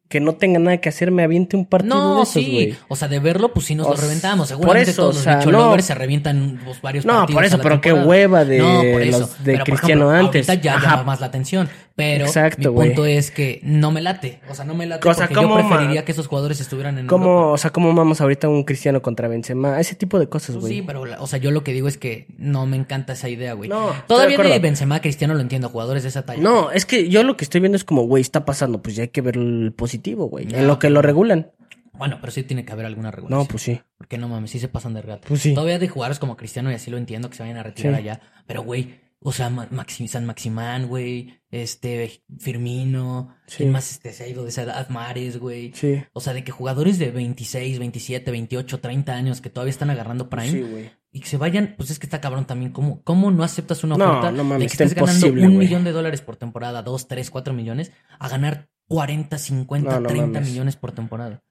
que 0.10 0.20
no 0.22 0.36
tenga 0.36 0.58
nada 0.60 0.78
que 0.78 0.90
hacer 0.90 1.12
me 1.12 1.24
aviente 1.24 1.58
un 1.58 1.66
partido 1.66 1.96
de 1.96 2.02
No, 2.20 2.26
sí. 2.26 2.52
güey. 2.52 2.76
O 2.88 2.96
sea, 2.96 3.08
de 3.08 3.20
verlo, 3.20 3.54
pues 3.54 3.66
sí 3.66 3.76
nos 3.76 3.88
O 3.88 3.90
lo 3.92 3.96
reventamos. 3.98 4.48
por 4.50 4.58
Seguramente 4.58 4.92
eso, 4.92 5.02
todos 5.04 5.18
o 5.18 5.22
sea, 5.22 5.36
los 5.38 5.46
bichos 5.46 5.54
no. 5.76 5.82
se 5.82 5.96
revientan 5.96 6.62
pues, 6.64 6.82
varios 6.82 7.06
No, 7.06 7.14
partidos 7.14 7.34
por 7.36 7.44
a 7.44 7.48
eso, 7.48 7.58
la 7.58 7.64
pero 7.64 7.82
qué 7.82 7.94
hueva 7.94 8.46
de 8.46 8.58
No, 8.60 8.82
por 8.94 9.02
eso. 9.02 9.20
los 9.20 9.44
de 9.44 9.52
Pero, 9.54 9.58
por 9.66 9.66
Cristiano 9.66 10.12
ejemplo, 10.12 10.28
antes. 10.28 10.50
Ahorita 10.50 10.64
ya 10.64 10.76
Ajá. 10.78 10.90
llama 10.92 11.04
más 11.04 11.20
la 11.20 11.26
atención. 11.28 11.70
Pero 11.98 12.26
Exacto, 12.26 12.72
mi 12.72 12.78
punto 12.90 13.08
es 13.08 13.32
que 13.32 13.60
no 13.64 13.90
me 13.92 14.02
late. 14.02 14.40
O 14.48 14.54
sea, 14.54 14.66
no 14.66 14.76
me 14.76 14.86
late 14.86 15.10
O 15.10 15.14
sea, 15.16 15.26
porque 15.28 15.34
yo 15.34 15.42
¿cómo 15.50 15.56
ma- 15.62 15.68
preferiría 15.68 16.06
que 16.06 16.12
esos 16.12 16.28
jugadores 16.28 16.62
estuvieran 16.62 17.00
en 17.00 17.08
¿Cómo, 17.08 17.52
o 17.52 17.58
sea, 17.58 17.72
cómo 17.72 17.92
vamos 17.96 18.22
ahorita 18.22 18.48
un 18.48 18.64
Cristiano 18.66 19.02
contra 19.02 19.28
Benzema? 19.28 19.80
Ese 19.80 19.96
tipo 19.96 20.20
de 20.20 20.30
cosas, 20.30 20.52
Pues 20.58 20.62
güey. 20.68 20.74
sí, 20.76 20.84
pero, 20.86 21.02
o 21.20 21.26
sea, 21.26 21.40
yo 21.40 21.50
lo 21.50 21.64
que 21.64 21.74
digo 21.74 21.88
es 21.88 21.98
que 21.98 22.28
no 22.38 22.68
me 22.68 22.78
encanta 22.78 23.14
esa 23.14 23.30
idea, 23.30 23.54
güey. 23.54 23.68
No, 23.68 23.92
Todavía 24.08 24.38
de. 24.38 24.60
Benzema, 24.60 25.00
Cristiano 25.02 25.34
lo 25.34 25.42
entiendo, 25.42 25.70
jugadores 25.70 26.04
de 26.04 26.10
esa 26.10 26.24
talla. 26.24 26.40
No, 26.42 26.70
es 26.72 26.86
que 26.86 27.10
yo 27.10 27.24
lo 27.24 27.36
que 27.36 27.44
estoy 27.46 27.62
viendo 27.62 27.76
es 27.76 27.84
como, 27.84 28.04
güey, 28.04 28.22
está 28.22 28.46
pasando, 28.46 28.80
pues 28.80 28.96
ya 28.96 29.02
hay 29.02 29.10
que 29.10 29.22
ver 29.22 29.36
el 29.36 29.74
positivo, 29.76 30.28
güey. 30.30 30.48
En 30.54 30.68
lo 30.68 30.78
que 30.78 30.92
lo 30.92 31.02
regulan. 31.02 31.52
Bueno, 31.94 32.20
pero 32.22 32.32
sí 32.32 32.44
tiene 32.44 32.64
que 32.64 32.74
haber 32.74 32.86
alguna 32.86 33.10
regulación. 33.10 33.40
No, 33.40 33.48
pues 33.48 33.64
sí. 33.64 33.82
Porque 33.98 34.20
no 34.20 34.28
mames, 34.30 34.52
sí 34.52 34.60
se 34.60 34.68
pasan 34.68 34.94
de 34.94 35.02
regata. 35.02 35.28
Pues 35.28 35.42
sí. 35.42 35.56
Todavía 35.56 35.80
de 35.80 35.88
jugadores 35.88 36.20
como 36.20 36.38
Cristiano 36.38 36.72
y 36.72 36.76
así 36.76 36.92
lo 36.92 36.98
entiendo 37.00 37.28
que 37.28 37.36
se 37.36 37.42
vayan 37.42 37.58
a 37.58 37.64
retirar 37.64 37.94
Sí. 37.96 38.00
allá. 38.02 38.22
Pero, 38.46 38.62
güey, 38.62 39.00
o 39.20 39.32
sea, 39.32 39.50
Ma- 39.50 39.70
Maxi- 39.70 40.08
San 40.08 40.26
Maximán, 40.26 40.88
güey, 40.88 41.40
este, 41.50 42.24
Firmino, 42.40 43.36
Sí. 43.48 43.58
¿quién 43.58 43.72
más 43.72 43.92
este, 43.92 44.14
se 44.14 44.24
ha 44.24 44.28
ido 44.28 44.44
de 44.44 44.50
esa 44.50 44.64
edad? 44.64 44.90
Mares, 44.90 45.38
güey. 45.40 45.72
Sí. 45.74 46.04
O 46.14 46.22
sea, 46.22 46.34
de 46.34 46.44
que 46.44 46.52
jugadores 46.52 47.00
de 47.00 47.12
26, 47.12 47.80
27, 47.80 48.30
28, 48.32 48.80
30 48.80 49.14
años 49.14 49.42
que 49.42 49.50
todavía 49.50 49.72
están 49.72 49.90
agarrando 49.90 50.30
Prime 50.30 50.50
Sí, 50.52 50.62
güey. 50.62 50.92
y 51.12 51.20
que 51.22 51.28
se 51.28 51.38
vayan, 51.38 51.74
pues 51.78 51.90
es 51.90 52.00
que 52.00 52.06
está 52.06 52.22
cabrón 52.22 52.46
también. 52.46 52.72
¿Cómo, 52.72 53.02
cómo 53.04 53.32
no 53.32 53.44
aceptas 53.44 53.84
una 53.84 53.98
No, 53.98 54.10
oferta 54.10 54.32
no 54.32 54.44
mames, 54.44 54.60
de 54.60 54.66
que 54.68 54.84
está 54.84 54.84
estés 55.02 55.22
ganando 55.22 55.48
un 55.48 55.58
millón 55.58 55.84
de 55.84 55.92
dólares 55.92 56.22
por 56.22 56.36
temporada, 56.36 56.84
dos, 56.84 57.08
tres, 57.08 57.30
cuatro 57.32 57.54
millones, 57.54 57.92
a 58.20 58.30
ganar 58.30 58.70
40, 58.88 59.38
50, 59.38 59.92
No, 59.96 60.00
no 60.02 60.08
30 60.10 60.28
mames. 60.40 60.50
millones 60.50 60.76
por 60.76 60.92
temporada? 60.92 61.44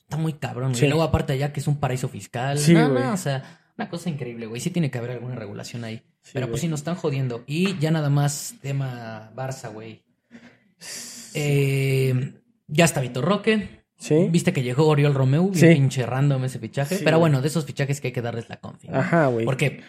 Está 0.00 0.16
muy 0.16 0.34
cabrón, 0.34 0.68
güey. 0.70 0.80
Sí. 0.80 0.86
Y 0.86 0.88
luego 0.88 1.02
aparte 1.02 1.32
allá 1.32 1.52
que 1.52 1.60
es 1.60 1.66
un 1.66 1.80
paraíso 1.80 2.08
fiscal. 2.08 2.58
Sí, 2.58 2.72
no, 2.74 2.88
no, 2.88 3.12
o 3.12 3.16
sea, 3.16 3.60
una 3.76 3.88
cosa 3.88 4.10
increíble, 4.10 4.46
güey. 4.46 4.60
Sí 4.60 4.70
tiene 4.70 4.90
que 4.90 4.98
haber 4.98 5.10
alguna 5.12 5.34
regulación 5.34 5.82
ahí. 5.84 6.02
Sí, 6.24 6.30
Pero 6.32 6.48
pues 6.48 6.60
sí, 6.62 6.68
nos 6.68 6.80
están 6.80 6.96
jodiendo. 6.96 7.44
Y 7.46 7.78
ya 7.78 7.90
nada 7.92 8.10
más 8.10 8.54
tema 8.62 9.30
Barça, 9.36 9.72
güey. 9.72 10.02
Eh, 11.34 12.32
ya 12.66 12.84
está 12.84 13.00
Vitor 13.00 13.24
Roque. 13.24 13.84
Sí. 13.96 14.28
Viste 14.30 14.52
que 14.52 14.62
llegó 14.62 14.86
Oriol 14.86 15.14
Romeu, 15.14 15.50
bien 15.50 15.58
Sí. 15.60 15.74
pinche 15.80 16.04
random 16.04 16.44
ese 16.44 16.58
fichaje. 16.58 16.96
Sí, 16.96 17.04
pero 17.04 17.18
bueno, 17.18 17.40
de 17.40 17.48
esos 17.48 17.64
fichajes 17.64 18.00
que 18.00 18.08
hay 18.08 18.12
que 18.12 18.22
darles 18.22 18.48
la 18.48 18.56
confi. 18.56 18.88
Ajá, 18.92 19.26
güey. 19.28 19.44
Porque. 19.44 19.82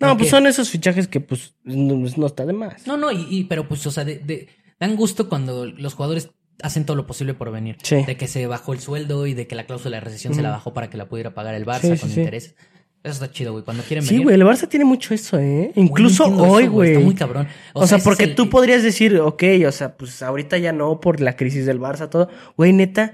No, 0.00 0.16
pues 0.16 0.30
son 0.30 0.46
esos 0.46 0.68
fichajes 0.70 1.06
que, 1.06 1.20
pues, 1.20 1.54
no, 1.64 1.94
no 1.96 2.26
está 2.26 2.44
de 2.44 2.52
más. 2.52 2.86
No, 2.86 2.96
no, 2.96 3.12
y, 3.12 3.26
y- 3.30 3.44
pero 3.44 3.68
pues, 3.68 3.86
o 3.86 3.90
sea, 3.92 4.04
de, 4.04 4.18
de- 4.18 4.48
dan 4.80 4.96
gusto 4.96 5.28
cuando 5.28 5.64
los 5.66 5.94
jugadores 5.94 6.30
hacen 6.60 6.84
todo 6.84 6.96
lo 6.96 7.06
posible 7.06 7.34
por 7.34 7.50
venir. 7.52 7.76
Sí. 7.82 8.02
De 8.04 8.16
que 8.16 8.26
se 8.26 8.46
bajó 8.46 8.72
el 8.72 8.80
sueldo 8.80 9.26
y 9.26 9.34
de 9.34 9.46
que 9.46 9.54
la 9.54 9.64
cláusula 9.64 9.98
de 9.98 10.00
recesión 10.00 10.34
se 10.34 10.42
la 10.42 10.50
bajó 10.50 10.72
para 10.74 10.90
que 10.90 10.96
la 10.96 11.08
pudiera 11.08 11.34
pagar 11.34 11.54
el 11.54 11.64
Barça 11.64 11.94
Sí, 11.94 12.00
con 12.00 12.10
sí. 12.10 12.20
interés. 12.20 12.56
Eso 13.04 13.14
está 13.24 13.30
chido, 13.32 13.52
güey. 13.52 13.64
Cuando 13.64 13.82
quieren 13.82 14.04
Sí, 14.04 14.10
venir. 14.14 14.24
güey, 14.26 14.36
el 14.36 14.42
Barça 14.46 14.68
tiene 14.68 14.84
mucho 14.84 15.12
eso, 15.12 15.38
¿eh? 15.38 15.72
Güey, 15.74 15.86
Incluso 15.88 16.24
hoy, 16.26 16.64
eso, 16.64 16.72
güey. 16.72 16.90
Está 16.92 17.04
muy 17.04 17.14
cabrón. 17.14 17.48
O, 17.74 17.86
sea, 17.86 17.98
porque 17.98 18.24
el- 18.24 18.34
tú 18.36 18.48
podrías 18.48 18.82
decir, 18.84 19.18
ok, 19.18 19.42
o 19.66 19.72
sea, 19.72 19.96
pues 19.96 20.22
ahorita 20.22 20.56
ya 20.58 20.72
no 20.72 21.00
por 21.00 21.20
la 21.20 21.34
crisis 21.36 21.66
del 21.66 21.80
Barça, 21.80 22.08
todo. 22.08 22.28
Güey, 22.56 22.72
neta, 22.72 23.12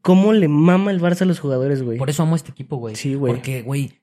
¿cómo 0.00 0.32
le 0.32 0.48
mama 0.48 0.90
el 0.90 1.00
Barça 1.02 1.22
a 1.22 1.24
los 1.26 1.38
jugadores, 1.38 1.82
güey? 1.82 1.98
Por 1.98 2.08
eso 2.08 2.22
amo 2.22 2.34
este 2.34 2.50
equipo, 2.50 2.76
güey. 2.78 2.96
Sí, 2.96 3.14
güey. 3.14 3.34
Porque, 3.34 3.60
güey, 3.60 4.00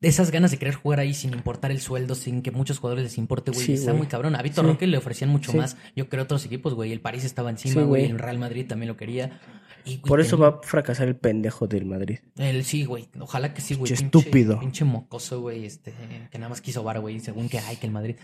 esas 0.00 0.30
ganas 0.30 0.50
de 0.52 0.58
querer 0.58 0.74
jugar 0.74 1.00
ahí 1.00 1.12
sin 1.12 1.34
importar 1.34 1.70
el 1.72 1.80
sueldo, 1.80 2.14
sin 2.14 2.40
que 2.40 2.50
muchos 2.52 2.78
jugadores 2.78 3.02
les 3.04 3.18
importe, 3.18 3.50
güey, 3.50 3.66
Sí, 3.66 3.72
está 3.74 3.90
güey. 3.90 3.98
muy 3.98 4.06
cabrón. 4.06 4.34
A 4.36 4.42
Víctor 4.42 4.64
Sí. 4.64 4.70
Roque 4.70 4.86
le 4.86 4.96
ofrecían 4.96 5.28
mucho 5.28 5.50
Sí. 5.52 5.58
más, 5.58 5.76
yo 5.96 6.08
creo, 6.08 6.22
otros 6.24 6.46
equipos, 6.46 6.72
güey. 6.74 6.92
El 6.92 7.00
París 7.00 7.24
estaba 7.24 7.50
encima, 7.50 7.82
Sí, 7.82 7.86
güey. 7.86 8.04
El 8.06 8.18
Real 8.18 8.38
Madrid 8.38 8.64
también 8.66 8.88
lo 8.88 8.96
quería. 8.96 9.40
Y, 9.84 9.96
güey, 9.96 10.02
Por 10.08 10.20
eso 10.20 10.36
va 10.38 10.48
a 10.48 10.60
fracasar 10.62 11.08
el 11.08 11.16
pendejo 11.16 11.66
del 11.66 11.84
Madrid. 11.86 12.18
El, 12.36 12.64
sí, 12.64 12.84
güey. 12.84 13.08
Ojalá 13.18 13.54
que 13.54 13.60
sí, 13.60 13.74
güey. 13.74 13.88
Pinche 13.90 14.04
estúpido. 14.04 14.60
Pinche 14.60 14.84
mocoso, 14.84 15.40
güey. 15.40 15.64
Este, 15.64 15.92
que 16.30 16.38
nada 16.38 16.50
más 16.50 16.60
quiso 16.60 16.82
bar, 16.82 17.00
güey. 17.00 17.20
Según 17.20 17.48
que, 17.48 17.58
ay, 17.58 17.76
que 17.76 17.86
el 17.86 17.92
Madrid. 17.92 18.16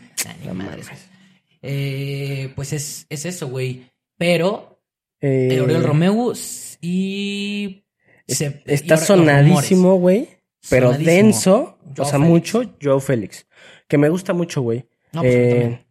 Ni 0.45 0.53
madres, 0.53 0.89
güey. 0.89 0.99
Eh, 1.63 2.53
pues 2.55 2.73
es, 2.73 3.07
es 3.09 3.25
eso, 3.25 3.49
güey. 3.49 3.91
Pero, 4.19 4.81
Eh, 5.21 5.49
el 5.53 5.61
Oriol 5.63 5.83
Romeu 5.85 6.33
y. 6.81 7.85
es- 8.27 8.39
se- 8.39 8.63
está 8.67 8.95
y 8.95 8.99
sonadísimo, 8.99 9.97
güey. 9.97 10.29
Pero 10.71 10.89
Sonadísimo. 10.89 11.17
denso, 11.17 11.79
o 11.83 11.95
Joao 11.97 12.09
sea, 12.09 12.19
Félix. 12.19 12.29
mucho, 12.31 12.77
Joe 12.83 13.01
Félix. 13.01 13.47
Que 13.89 13.99
me 13.99 14.09
gusta 14.09 14.33
mucho, 14.33 14.63
güey. 14.63 14.87
No, 15.13 15.21
pues 15.21 15.35
Eh. 15.35 15.84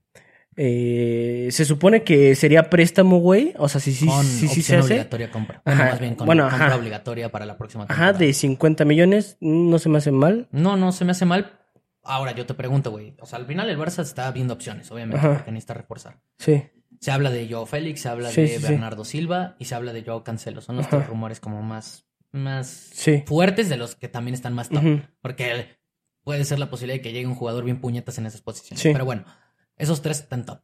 Eh, 0.55 1.47
se 1.51 1.65
supone 1.65 2.03
que 2.03 2.35
sería 2.35 2.69
préstamo, 2.69 3.17
güey. 3.19 3.53
O 3.57 3.67
sea, 3.69 3.81
sí, 3.81 3.93
sí, 3.93 4.05
con 4.07 4.23
sí, 4.25 4.47
sí 4.47 4.61
se 4.61 4.75
hace. 4.77 4.93
obligatoria 4.93 5.31
compra. 5.31 5.61
Bueno, 5.65 5.81
Ajá. 5.81 5.91
más 5.91 5.99
bien 5.99 6.15
con 6.15 6.25
Bueno, 6.25 6.49
compra 6.49 6.65
ajá. 6.67 6.75
obligatoria 6.75 7.31
para 7.31 7.45
la 7.45 7.57
próxima 7.57 7.83
Ajá, 7.85 7.93
temporada. 7.93 8.17
de 8.19 8.33
50 8.33 8.85
millones, 8.85 9.37
no 9.41 9.79
se 9.79 9.89
me 9.89 9.97
hace 9.97 10.11
mal. 10.11 10.47
No, 10.51 10.77
no 10.77 10.91
se 10.91 11.05
me 11.05 11.11
hace 11.11 11.25
mal. 11.25 11.59
Ahora 12.03 12.33
yo 12.33 12.45
te 12.45 12.53
pregunto, 12.53 12.91
güey. 12.91 13.15
O 13.21 13.25
sea, 13.25 13.39
al 13.39 13.45
final 13.45 13.69
el 13.69 13.77
Barça 13.77 14.01
está 14.03 14.29
viendo 14.31 14.53
opciones, 14.53 14.91
obviamente, 14.91 15.17
Ajá. 15.25 15.35
porque 15.35 15.51
necesita 15.51 15.73
reforzar. 15.75 16.19
Sí. 16.37 16.63
Se 16.99 17.11
habla 17.11 17.31
de 17.31 17.47
Joao 17.49 17.65
Félix, 17.65 18.01
se 18.01 18.09
habla 18.09 18.29
Sí, 18.29 18.41
de 18.41 18.47
sí, 18.49 18.55
sí. 18.57 18.61
Bernardo 18.63 19.05
Silva 19.05 19.55
y 19.59 19.65
se 19.65 19.75
habla 19.75 19.93
de 19.93 20.03
Joao 20.03 20.23
Cancelo. 20.23 20.61
Son 20.61 20.75
los 20.75 20.85
Ajá. 20.87 20.97
tres 20.97 21.09
rumores 21.09 21.39
como 21.39 21.61
más, 21.61 22.05
más 22.31 22.67
Sí. 22.93 23.23
fuertes 23.25 23.69
de 23.69 23.77
los 23.77 23.95
que 23.95 24.07
también 24.09 24.33
están 24.35 24.53
más 24.53 24.69
top. 24.69 24.83
Porque 25.21 25.77
puede 26.23 26.43
ser 26.45 26.59
la 26.59 26.69
posibilidad 26.69 26.97
de 26.97 27.01
que 27.01 27.11
llegue 27.13 27.27
un 27.27 27.35
jugador 27.35 27.63
bien 27.63 27.79
puñetas 27.81 28.17
en 28.17 28.25
esas 28.25 28.41
posiciones. 28.41 28.81
Sí. 28.81 28.89
Pero 28.93 29.05
bueno, 29.05 29.23
esos 29.83 30.01
tres 30.01 30.19
están 30.21 30.45
top. 30.45 30.59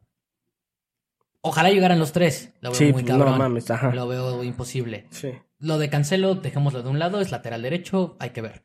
Ojalá 1.42 1.70
llegaran 1.70 1.98
los 1.98 2.12
tres. 2.12 2.52
Lo 2.60 2.70
veo 2.70 2.78
Sí, 2.78 2.92
muy 2.92 3.04
cabrón. 3.04 3.32
no 3.32 3.38
mames, 3.38 3.70
ajá. 3.70 3.94
Lo 3.94 4.06
veo 4.06 4.44
imposible. 4.44 5.06
Sí. 5.10 5.30
Lo 5.58 5.78
de 5.78 5.88
Cancelo, 5.88 6.34
dejémoslo 6.34 6.82
de 6.82 6.90
un 6.90 6.98
lado, 6.98 7.20
es 7.20 7.30
lateral 7.30 7.62
derecho, 7.62 8.16
hay 8.18 8.30
que 8.30 8.42
ver. 8.42 8.62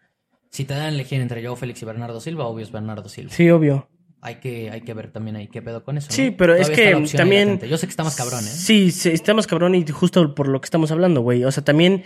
Si 0.51 0.65
te 0.65 0.73
dan 0.73 0.83
a 0.83 0.89
elegir 0.89 1.21
entre 1.21 1.41
Joao 1.43 1.55
Félix 1.55 1.81
y 1.81 1.85
Bernardo 1.85 2.19
Silva, 2.19 2.45
obvio 2.47 2.63
es 2.63 2.71
Bernardo 2.71 3.07
Silva. 3.09 3.31
Sí, 3.31 3.49
obvio. 3.49 3.89
Hay 4.21 4.35
que, 4.35 4.71
hay 4.71 4.81
que 4.81 4.93
ver 4.93 5.11
también 5.11 5.35
ahí 5.35 5.47
qué 5.47 5.61
pedo 5.61 5.83
con 5.83 5.97
eso. 5.97 6.07
¿no? 6.09 6.15
Sí, 6.15 6.31
pero 6.31 6.55
es 6.55 6.69
que 6.69 6.91
también- 7.15 7.47
latente. 7.49 7.69
Yo 7.69 7.77
sé 7.77 7.85
que 7.87 7.91
está 7.91 8.03
más 8.03 8.15
cabrón, 8.15 8.39
¿eh? 8.39 8.47
Sí, 8.49 8.91
sí, 8.91 9.09
está 9.09 9.33
más 9.33 9.47
cabrón 9.47 9.75
y 9.75 9.85
justo 9.87 10.33
por 10.33 10.47
lo 10.47 10.59
que 10.61 10.65
estamos 10.65 10.91
hablando, 10.91 11.21
güey. 11.21 11.43
O 11.43 11.51
sea, 11.51 11.63
también 11.63 12.03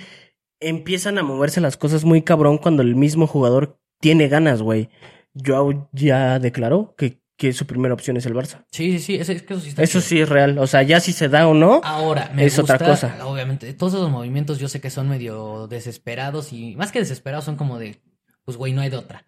empiezan 0.60 1.18
a 1.18 1.24
moverse 1.24 1.62
las 1.62 1.78
cosas 1.78 2.04
muy 2.04 2.22
cabrón 2.24 2.58
cuando 2.58 2.82
el 2.82 2.96
mismo 2.96 3.26
jugador 3.26 3.80
tiene 4.02 4.28
ganas, 4.28 4.62
güey. 4.62 4.90
Joao 5.34 5.90
ya 5.94 6.40
declaró 6.40 6.94
que, 6.98 7.22
que 7.40 7.54
su 7.54 7.66
primera 7.66 7.94
opción 7.94 8.18
es 8.18 8.26
el 8.26 8.34
Barça. 8.36 8.66
Sí, 8.70 8.92
sí, 8.92 9.00
sí, 9.00 9.16
eso, 9.16 9.32
es 9.32 9.42
que 9.44 9.54
eso 9.54 9.64
sí 9.64 9.70
está 9.70 9.82
Eso 9.82 10.02
sí 10.02 10.20
es 10.20 10.28
real. 10.28 10.58
O 10.60 10.68
sea, 10.68 10.84
ya 10.84 11.00
si 11.00 11.14
se 11.14 11.30
da 11.30 11.48
o 11.48 11.54
no. 11.54 11.80
Ahora, 11.86 12.30
me 12.36 12.44
Es 12.46 12.58
gusta, 12.58 12.76
otra 12.76 12.86
cosa. 12.88 13.26
Obviamente, 13.26 13.74
todos 13.74 13.94
esos 13.94 14.12
movimientos 14.12 14.60
yo 14.60 14.68
sé 14.68 14.82
que 14.82 14.90
son 14.90 15.08
medio 15.08 15.68
desesperados 15.68 16.52
y 16.52 16.76
más 16.76 16.92
que 16.92 17.00
desesperados 17.00 17.46
son 17.46 17.56
como 17.56 17.80
de, 17.80 18.02
pues 18.44 18.58
güey, 18.58 18.74
no 18.74 18.82
hay 18.82 18.90
de 18.90 18.98
otra. 18.98 19.26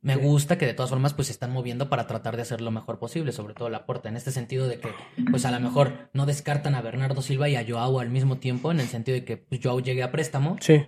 Me 0.00 0.14
Sí. 0.14 0.20
gusta 0.20 0.56
que 0.56 0.66
de 0.66 0.74
todas 0.74 0.90
formas 0.90 1.14
pues 1.14 1.26
se 1.26 1.32
están 1.32 1.50
moviendo 1.50 1.88
para 1.88 2.06
tratar 2.06 2.36
de 2.36 2.42
hacer 2.42 2.60
lo 2.60 2.70
mejor 2.70 3.00
posible, 3.00 3.32
sobre 3.32 3.54
todo 3.54 3.68
la 3.68 3.84
puerta, 3.84 4.08
en 4.08 4.16
este 4.16 4.30
sentido 4.30 4.68
de 4.68 4.78
que 4.78 4.88
pues 5.32 5.44
a 5.44 5.50
lo 5.50 5.58
mejor 5.58 6.10
no 6.12 6.24
descartan 6.26 6.76
a 6.76 6.80
Bernardo 6.80 7.20
Silva 7.22 7.48
y 7.48 7.56
a 7.56 7.64
Joao 7.68 7.98
al 7.98 8.08
mismo 8.08 8.38
tiempo, 8.38 8.70
en 8.70 8.78
el 8.78 8.86
sentido 8.86 9.16
de 9.16 9.24
que 9.24 9.36
pues, 9.36 9.60
Joao 9.60 9.80
llegue 9.80 10.04
a 10.04 10.12
préstamo 10.12 10.56
Sí. 10.60 10.86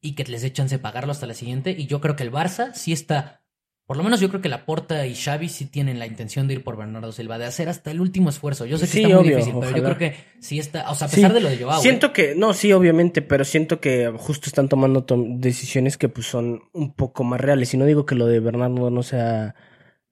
y 0.00 0.14
que 0.14 0.22
les 0.22 0.42
dé 0.42 0.52
chance 0.52 0.76
de 0.76 0.78
pagarlo 0.78 1.10
hasta 1.10 1.26
la 1.26 1.34
siguiente. 1.34 1.72
Y 1.76 1.86
yo 1.86 2.00
creo 2.00 2.14
que 2.14 2.22
el 2.22 2.30
Barça 2.30 2.72
sí 2.74 2.92
está 2.92 3.42
Por 3.86 3.96
lo 3.96 4.02
menos 4.02 4.18
yo 4.18 4.28
creo 4.28 4.40
que 4.42 4.48
Laporta 4.48 5.06
y 5.06 5.14
Xavi 5.14 5.48
sí 5.48 5.66
tienen 5.66 6.00
la 6.00 6.06
intención 6.08 6.48
de 6.48 6.54
ir 6.54 6.64
por 6.64 6.76
Bernardo 6.76 7.12
Silva, 7.12 7.38
de 7.38 7.44
hacer 7.44 7.68
hasta 7.68 7.92
el 7.92 8.00
último 8.00 8.30
esfuerzo. 8.30 8.66
Yo 8.66 8.78
sé 8.78 8.86
que 8.86 8.92
Sí, 8.92 9.02
está 9.02 9.08
muy 9.14 9.18
obvio, 9.24 9.36
difícil, 9.36 9.54
pero 9.60 9.76
yo 9.76 9.82
creo 9.84 9.98
que 9.98 10.16
sí 10.40 10.58
está, 10.58 10.90
o 10.90 10.94
sea, 10.96 11.06
a 11.06 11.08
Sí. 11.08 11.16
pesar 11.16 11.32
de 11.32 11.40
lo 11.40 11.48
de 11.48 11.58
Joao, 11.58 11.78
¿eh? 11.78 11.82
Siento 11.82 12.12
que, 12.12 12.34
no, 12.34 12.52
sí, 12.52 12.72
obviamente, 12.72 13.22
pero 13.22 13.44
siento 13.44 13.80
que 13.80 14.12
justo 14.16 14.48
están 14.48 14.68
tomando 14.68 15.04
tom- 15.04 15.40
decisiones 15.40 15.96
que 15.96 16.08
pues 16.08 16.26
son 16.26 16.62
un 16.72 16.94
poco 16.94 17.22
más 17.22 17.40
reales. 17.40 17.72
Y 17.74 17.76
no 17.76 17.84
digo 17.84 18.04
que 18.06 18.16
lo 18.16 18.26
de 18.26 18.40
Bernardo 18.40 18.90
no 18.90 19.04
sea 19.04 19.54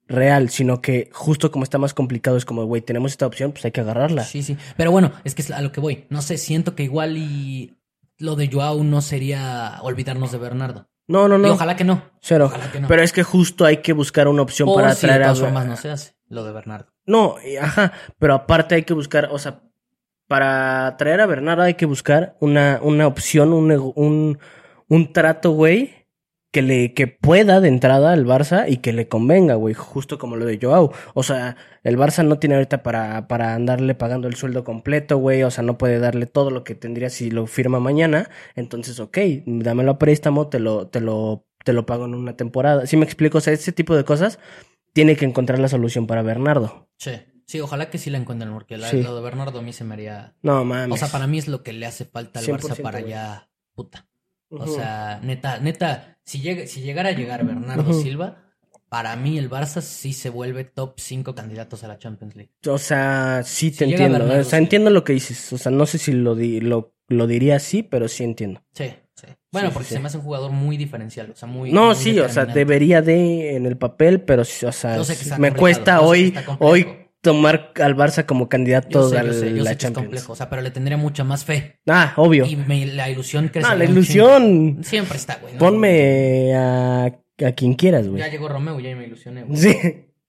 real, 0.06 0.50
sino 0.50 0.80
que 0.80 1.08
justo 1.12 1.50
como 1.50 1.64
está 1.64 1.78
más 1.78 1.94
complicado 1.94 2.36
es 2.36 2.44
como, 2.44 2.64
güey, 2.66 2.80
tenemos 2.82 3.10
esta 3.10 3.26
opción, 3.26 3.50
pues 3.52 3.64
hay 3.64 3.72
que 3.72 3.80
agarrarla. 3.80 4.22
Sí, 4.22 4.42
sí. 4.44 4.56
Pero 4.76 4.92
bueno, 4.92 5.10
es 5.24 5.34
que 5.34 5.42
es 5.42 5.50
a 5.50 5.60
lo 5.62 5.72
que 5.72 5.80
voy. 5.80 6.04
No 6.10 6.22
sé, 6.22 6.38
siento 6.38 6.76
que 6.76 6.84
igual 6.84 7.16
y 7.16 7.74
lo 8.18 8.36
de 8.36 8.48
Joao 8.52 8.84
no 8.84 9.00
sería 9.00 9.78
olvidarnos 9.82 10.30
de 10.30 10.38
Bernardo. 10.38 10.88
No, 11.06 11.28
no, 11.28 11.36
Y 11.36 11.42
no, 11.42 11.52
ojalá 11.52 11.76
que 11.76 11.84
no. 11.84 12.02
cero. 12.20 12.46
ojalá 12.46 12.72
que 12.72 12.80
no. 12.80 12.88
Pero 12.88 13.02
es 13.02 13.12
que 13.12 13.22
justo 13.22 13.64
hay 13.64 13.78
que 13.78 13.92
buscar 13.92 14.28
una 14.28 14.42
opción 14.42 14.68
para 14.74 14.94
si 14.94 15.06
de 15.06 15.12
atraer 15.12 15.30
a... 15.30 15.34
formas 15.34 15.66
no 15.66 15.76
se 15.76 15.90
hace, 15.90 16.16
lo 16.28 16.44
de 16.44 16.52
Bernardo. 16.52 16.86
No, 17.06 17.36
ajá, 17.60 17.92
pero 18.18 18.34
aparte 18.34 18.74
hay 18.76 18.84
que 18.84 18.94
buscar, 18.94 19.28
o 19.30 19.38
sea, 19.38 19.60
para 20.26 20.96
traer 20.96 21.20
a 21.20 21.26
Bernardo 21.26 21.62
hay 21.62 21.74
que 21.74 21.86
buscar 21.86 22.36
una, 22.40 22.80
una 22.82 23.06
opción, 23.06 23.52
un, 23.52 23.92
un, 23.94 24.38
un 24.88 25.12
trato, 25.12 25.50
güey, 25.50 26.03
que 26.54 26.62
le, 26.62 26.94
que 26.94 27.06
pueda 27.08 27.60
de 27.60 27.68
entrada 27.68 28.12
al 28.12 28.24
Barça 28.24 28.64
y 28.68 28.76
que 28.78 28.92
le 28.92 29.08
convenga, 29.08 29.56
güey, 29.56 29.74
justo 29.74 30.18
como 30.18 30.36
lo 30.36 30.46
de 30.46 30.58
Joao. 30.62 30.92
O 31.12 31.22
sea, 31.24 31.56
el 31.82 31.98
Barça 31.98 32.24
no 32.24 32.38
tiene 32.38 32.54
ahorita 32.54 32.82
para, 32.84 33.26
para 33.28 33.54
andarle 33.54 33.94
pagando 33.94 34.28
el 34.28 34.36
sueldo 34.36 34.62
completo, 34.64 35.18
güey, 35.18 35.42
o 35.42 35.50
sea, 35.50 35.64
no 35.64 35.76
puede 35.76 35.98
darle 35.98 36.26
todo 36.26 36.50
lo 36.50 36.62
que 36.64 36.74
tendría 36.76 37.10
si 37.10 37.30
lo 37.30 37.46
firma 37.48 37.80
mañana. 37.80 38.30
Entonces, 38.54 39.00
ok, 39.00 39.18
dámelo 39.44 39.90
a 39.90 39.98
préstamo, 39.98 40.46
te 40.48 40.60
lo, 40.60 40.86
te 40.86 41.00
lo, 41.00 41.44
te 41.64 41.72
lo 41.72 41.84
pago 41.86 42.04
en 42.06 42.14
una 42.14 42.36
temporada. 42.36 42.86
¿Sí 42.86 42.96
me 42.96 43.04
explico? 43.04 43.38
O 43.38 43.40
sea, 43.40 43.52
ese 43.52 43.72
tipo 43.72 43.96
de 43.96 44.04
cosas 44.04 44.38
tiene 44.92 45.16
que 45.16 45.24
encontrar 45.24 45.58
la 45.58 45.68
solución 45.68 46.06
para 46.06 46.22
Bernardo. 46.22 46.88
Sí. 46.98 47.10
Sí, 47.46 47.60
ojalá 47.60 47.90
que 47.90 47.98
sí 47.98 48.08
la 48.08 48.16
encuentren, 48.16 48.52
porque 48.54 48.78
la- 48.78 48.88
Sí. 48.88 49.02
lo 49.02 49.14
de 49.14 49.20
Bernardo 49.20 49.58
a 49.58 49.62
mí 49.62 49.72
se 49.74 49.84
me 49.84 49.92
haría. 49.94 50.34
No 50.42 50.64
mames. 50.64 50.94
O 50.94 50.96
sea, 50.96 51.08
para 51.12 51.26
mí 51.26 51.36
es 51.36 51.46
lo 51.48 51.62
que 51.62 51.74
le 51.74 51.84
hace 51.84 52.04
falta 52.06 52.38
al 52.40 52.46
Barça 52.46 52.60
100%, 52.76 52.82
para 52.82 53.00
güey. 53.00 53.10
ya. 53.10 53.48
Puta. 53.74 54.06
O 54.50 54.66
sea, 54.66 55.20
neta, 55.22 55.58
neta, 55.58 56.16
si, 56.24 56.40
llega, 56.40 56.66
si 56.66 56.80
llegara 56.82 57.10
a 57.10 57.12
llegar 57.12 57.44
Bernardo. 57.44 57.92
Silva, 57.92 58.42
para 58.88 59.16
mí 59.16 59.38
el 59.38 59.50
Barça 59.50 59.80
sí 59.80 60.12
se 60.12 60.30
vuelve 60.30 60.64
top 60.64 60.94
5 60.98 61.34
candidatos 61.34 61.82
a 61.84 61.88
la 61.88 61.98
Champions 61.98 62.36
League. 62.36 62.52
O 62.68 62.78
sea, 62.78 63.42
sí 63.44 63.70
te 63.72 63.78
Si 63.78 63.90
entiendo. 63.90 64.18
Bernardo 64.18 64.40
O 64.42 64.44
sea, 64.44 64.58
entiendo 64.58 64.90
lo 64.90 65.02
que 65.04 65.12
dices. 65.14 65.52
O 65.52 65.58
sea, 65.58 65.72
no 65.72 65.86
sé 65.86 65.98
si 65.98 66.12
lo, 66.12 66.34
di- 66.36 66.60
lo, 66.60 66.94
lo 67.08 67.26
diría 67.26 67.56
así, 67.56 67.82
pero 67.82 68.06
sí 68.08 68.22
entiendo. 68.24 68.62
Sí, 68.72 68.92
sí. 69.14 69.26
Bueno, 69.50 69.68
Sí, 69.68 69.74
porque 69.74 69.88
sí. 69.88 69.94
se 69.94 70.00
me 70.00 70.06
hace 70.06 70.18
un 70.18 70.24
jugador 70.24 70.52
muy 70.52 70.76
diferencial, 70.76 71.30
o 71.30 71.34
sea, 71.36 71.48
muy. 71.48 71.72
No, 71.72 71.86
muy 71.86 71.94
sí, 71.96 72.18
o 72.20 72.28
sea, 72.28 72.44
debería 72.46 73.02
de 73.02 73.56
en 73.56 73.66
el 73.66 73.76
papel, 73.76 74.20
pero 74.22 74.42
o 74.42 74.44
sea, 74.44 75.00
me 75.38 75.52
cuesta 75.54 76.00
hoy, 76.00 76.34
hoy 76.60 77.03
tomar 77.24 77.72
al 77.82 77.96
Barça 77.96 78.24
como 78.24 78.48
candidato 78.48 79.08
sé, 79.08 79.18
a 79.18 79.24
yo 79.24 79.32
sé, 79.32 79.50
yo 79.56 79.64
la 79.64 79.70
sé 79.70 79.76
que 79.78 79.86
es 79.86 79.92
complejo, 79.92 80.32
o 80.32 80.36
sea, 80.36 80.48
pero 80.48 80.62
le 80.62 80.70
tendría 80.70 80.96
mucha 80.96 81.24
más 81.24 81.44
fe. 81.44 81.80
Ah, 81.88 82.12
obvio. 82.16 82.46
Y 82.46 82.54
me- 82.54 82.86
la 82.86 83.10
ilusión 83.10 83.48
crece. 83.48 83.66
Ah, 83.68 83.74
la 83.74 83.84
ilusión. 83.84 84.78
Siempre 84.84 85.16
está, 85.18 85.38
güey. 85.40 85.54
¿no? 85.54 85.58
Ponme 85.58 86.54
a, 86.54 87.06
a 87.06 87.52
quien 87.56 87.74
quieras, 87.74 88.06
güey. 88.06 88.20
Ya 88.20 88.28
llegó 88.28 88.48
Romeo, 88.48 88.78
ya 88.78 88.94
me 88.94 89.06
ilusioné, 89.06 89.42
güey. 89.42 89.56
Sí. 89.58 89.76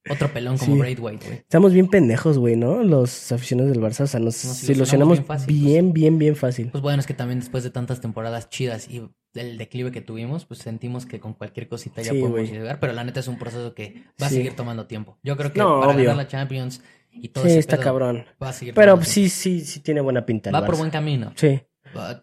Otro 0.08 0.32
pelón 0.32 0.56
como 0.56 0.74
Sí. 0.74 0.78
Braithwaite, 0.80 1.26
güey. 1.26 1.38
Estamos 1.38 1.72
bien 1.72 1.88
pendejos, 1.88 2.38
güey, 2.38 2.54
¿no? 2.56 2.82
Los 2.84 3.32
aficionados 3.32 3.72
del 3.72 3.82
Barça. 3.82 4.02
O 4.02 4.06
sea, 4.06 4.20
nos, 4.20 4.44
Nos 4.44 4.62
ilusionamos 4.68 4.76
ilusionamos 4.76 5.18
bien 5.18 5.26
fácil, 5.26 5.54
bien, 5.54 5.92
bien, 5.92 6.18
bien 6.18 6.36
fácil. 6.36 6.68
Pues 6.70 6.80
bueno, 6.82 7.00
es 7.00 7.06
que 7.06 7.14
también 7.14 7.40
después 7.40 7.64
de 7.64 7.70
tantas 7.70 8.00
temporadas 8.00 8.48
chidas 8.48 8.88
y 8.88 9.02
el 9.36 9.58
declive 9.58 9.90
que 9.92 10.00
tuvimos, 10.00 10.44
pues 10.44 10.60
sentimos 10.60 11.06
que 11.06 11.20
con 11.20 11.34
cualquier 11.34 11.68
cosita 11.68 12.02
ya 12.02 12.12
Sí, 12.12 12.20
podemos 12.20 12.50
llegar, 12.50 12.80
pero 12.80 12.92
la 12.92 13.04
neta 13.04 13.20
es 13.20 13.28
un 13.28 13.38
proceso 13.38 13.74
que 13.74 14.02
va 14.20 14.26
a 14.26 14.28
Sí. 14.30 14.36
seguir 14.36 14.54
tomando 14.56 14.86
tiempo. 14.86 15.18
Yo 15.22 15.36
creo 15.36 15.52
que 15.52 15.58
No, 15.58 15.80
para 15.80 15.92
obvio. 15.92 16.04
ganar 16.04 16.16
la 16.16 16.28
Champions 16.28 16.82
y 17.12 17.28
todo 17.28 17.44
Sí, 17.44 17.50
ese 17.50 17.58
está 17.60 17.76
pedo 17.76 17.84
cabrón. 17.84 18.24
va 18.42 18.48
a 18.50 18.52
seguir 18.52 18.74
Pero 18.74 19.02
sí, 19.02 19.28
sí, 19.28 19.60
sí 19.60 19.80
tiene 19.80 20.00
buena 20.00 20.26
pinta. 20.26 20.50
Va 20.50 20.64
por 20.64 20.76
buen 20.76 20.90
camino. 20.90 21.32
Sí. 21.36 21.60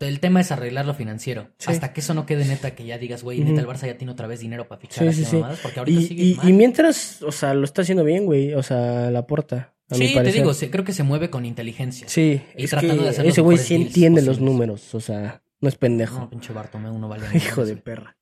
El 0.02 0.20
tema 0.20 0.42
es 0.42 0.52
arreglar 0.52 0.86
lo 0.86 0.94
financiero. 0.94 1.50
Sí. 1.58 1.72
Hasta 1.72 1.94
que 1.94 2.02
eso 2.02 2.14
no 2.14 2.26
quede 2.28 2.46
neta, 2.46 2.76
que 2.76 2.86
ya 2.86 2.98
digas, 3.00 3.24
güey, 3.24 3.40
neta, 3.40 3.62
el 3.62 3.68
Barça 3.68 3.88
ya 3.88 3.98
tiene 3.98 4.12
otra 4.12 4.28
vez 4.28 4.40
dinero 4.42 4.68
para 4.68 4.80
fichar 4.80 5.12
Sí, 5.14 5.26
sí, 5.26 5.36
mamadas, 5.38 5.60
porque 5.62 5.80
ahorita 5.80 6.00
Y, 6.00 6.06
sigue 6.06 6.24
y, 6.24 6.36
mal. 6.36 6.50
y 6.50 6.54
mientras, 6.54 7.22
o 7.24 7.32
sea, 7.32 7.54
lo 7.56 7.64
está 7.64 7.82
haciendo 7.82 8.04
bien, 8.04 8.26
güey. 8.26 8.54
O 8.54 8.62
sea, 8.62 9.10
la 9.10 9.26
porta. 9.26 9.74
A 9.90 9.98
mi 9.98 10.08
Sí, 10.08 10.14
te 10.14 10.32
digo, 10.32 10.52
creo 10.72 10.84
que 10.84 10.94
se 10.94 11.04
mueve 11.04 11.30
con 11.30 11.46
inteligencia. 11.46 12.08
Sí, 12.08 12.42
Y 12.58 12.64
es 12.66 12.70
tratando 12.70 12.98
que 12.98 13.04
de 13.04 13.10
hacer 13.10 13.26
ese 13.26 13.42
güey 13.42 13.58
sí 13.58 13.76
deals 13.76 13.88
entiende 13.88 14.22
los 14.22 14.40
números. 14.40 14.94
O 14.96 15.00
sea, 15.00 15.42
no 15.64 15.70
es 15.70 15.76
pendejo. 15.78 16.20
No, 16.20 16.30
pinche 16.30 16.54
Bartomeu 16.54 16.98
no 17.00 17.08
vale 17.08 17.26
Hijo 17.34 17.66
de 17.66 17.76
perra. 17.78 18.16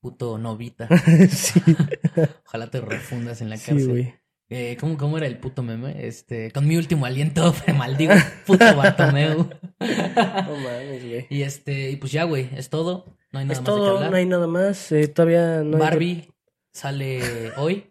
Puto 0.00 0.38
novita. 0.38 0.88
sí, 1.30 1.60
Ojalá 2.46 2.68
te 2.70 2.80
refundas 2.80 3.40
en 3.40 3.50
la 3.50 3.56
sí, 3.56 3.66
cárcel. 3.70 3.88
güey. 3.88 4.14
Eh, 4.48 4.76
¿cómo, 4.78 4.96
¿Cómo 4.98 5.16
era 5.16 5.26
el 5.26 5.38
puto 5.38 5.62
meme? 5.62 6.06
Este, 6.06 6.50
con 6.50 6.66
mi 6.68 6.76
último 6.76 7.06
aliento, 7.06 7.54
me 7.66 7.72
maldigo, 7.72 8.12
puto 8.46 8.76
Bartomeu. 8.76 9.48
No 9.80 10.56
mames, 10.56 11.04
güey. 11.08 11.26
y 11.30 11.42
este, 11.42 11.90
y 11.90 11.96
pues 11.96 12.12
ya, 12.12 12.24
güey, 12.24 12.50
es 12.56 12.68
todo. 12.68 13.16
No 13.32 13.38
hay 13.38 13.46
nada 13.46 13.52
Es 13.54 13.58
más 13.60 13.64
de 13.74 13.80
todo, 13.80 13.96
hablar. 13.96 14.10
no 14.10 14.16
hay 14.18 14.26
nada 14.26 14.46
más. 14.46 14.92
eh, 14.92 15.08
todavía 15.08 15.62
no 15.62 15.76
hay. 15.76 15.80
Barbie 15.82 16.32
sale 16.72 17.52
hoy. 17.56 17.86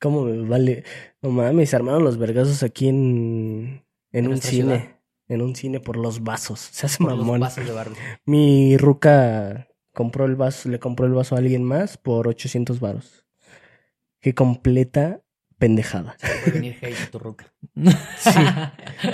¿Cómo 0.00 0.22
me 0.24 0.48
vale? 0.48 0.84
No 1.20 1.30
mames, 1.30 1.74
armaron 1.74 2.04
los 2.04 2.16
vergazos 2.18 2.62
aquí 2.62 2.88
en, 2.88 3.84
en 4.12 4.24
En 4.26 4.30
un 4.30 4.40
cine. 4.40 4.76
ciudad. 4.78 4.95
En 5.28 5.42
un 5.42 5.56
cine 5.56 5.80
por 5.80 5.96
los 5.96 6.22
vasos. 6.22 6.60
Se 6.60 6.86
hace 6.86 6.98
por 6.98 7.10
los 7.10 7.18
mamón. 7.18 7.40
vasos 7.40 7.66
de 7.66 7.72
Barbie. 7.72 7.96
Mi 8.26 8.76
ruca 8.76 9.68
compró 9.92 10.24
el 10.26 10.36
vaso, 10.36 10.68
le 10.68 10.78
compró 10.78 11.06
el 11.06 11.12
vaso 11.12 11.34
a 11.34 11.38
alguien 11.38 11.64
más 11.64 11.96
por 11.98 12.28
800 12.28 12.78
varos. 12.80 13.24
Qué 14.20 14.34
completa 14.34 15.20
pendejada. 15.58 16.16
Se 16.18 16.26
puede 16.28 16.50
venir 16.52 16.76
hate 16.82 17.00
a 17.00 17.10
tu 17.10 17.18
ruca. 17.18 17.52
Sí. 18.18 18.30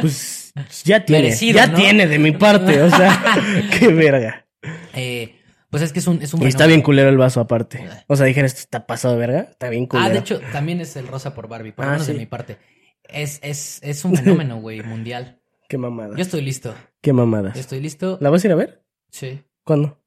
Pues 0.00 0.52
ya 0.84 1.04
tiene, 1.04 1.22
Merecido, 1.24 1.56
ya 1.56 1.66
¿no? 1.68 1.76
tiene 1.76 2.06
de 2.06 2.18
mi 2.18 2.32
parte, 2.32 2.82
o 2.82 2.90
sea, 2.90 3.22
qué 3.78 3.88
verga. 3.88 4.46
Eh, 4.94 5.36
pues 5.70 5.82
es 5.82 5.92
que 5.92 6.00
es 6.00 6.06
un, 6.06 6.20
es 6.20 6.34
un 6.34 6.42
Y 6.42 6.46
está 6.46 6.66
bien 6.66 6.82
culero 6.82 7.08
el 7.08 7.16
vaso 7.16 7.40
aparte. 7.40 7.88
O 8.08 8.16
sea, 8.16 8.26
dijeron, 8.26 8.46
esto 8.46 8.60
está 8.60 8.86
pasado 8.86 9.16
verga, 9.16 9.48
está 9.50 9.68
bien 9.70 9.86
culero. 9.86 10.08
Ah, 10.08 10.12
de 10.12 10.18
hecho, 10.18 10.40
también 10.52 10.80
es 10.80 10.94
el 10.96 11.06
rosa 11.08 11.34
por 11.34 11.48
Barbie, 11.48 11.72
por 11.72 11.84
lo 11.84 11.90
Ah, 11.90 11.94
menos 11.94 12.06
de 12.06 12.14
mi 12.14 12.26
parte. 12.26 12.58
Es, 13.04 13.38
es, 13.42 13.80
es 13.82 14.04
un 14.04 14.16
fenómeno, 14.16 14.56
güey, 14.60 14.82
mundial. 14.82 15.40
Qué 15.72 15.78
mamada. 15.78 16.14
Yo 16.16 16.20
estoy 16.22 16.42
listo. 16.42 16.74
Qué 17.00 17.14
mamadas. 17.14 17.54
Yo 17.54 17.60
estoy 17.60 17.80
listo. 17.80 18.18
¿La 18.20 18.28
vas 18.28 18.44
a 18.44 18.46
ir 18.46 18.52
a 18.52 18.56
ver? 18.56 18.82
Sí, 19.08 19.40
¿Cuándo? 19.64 19.98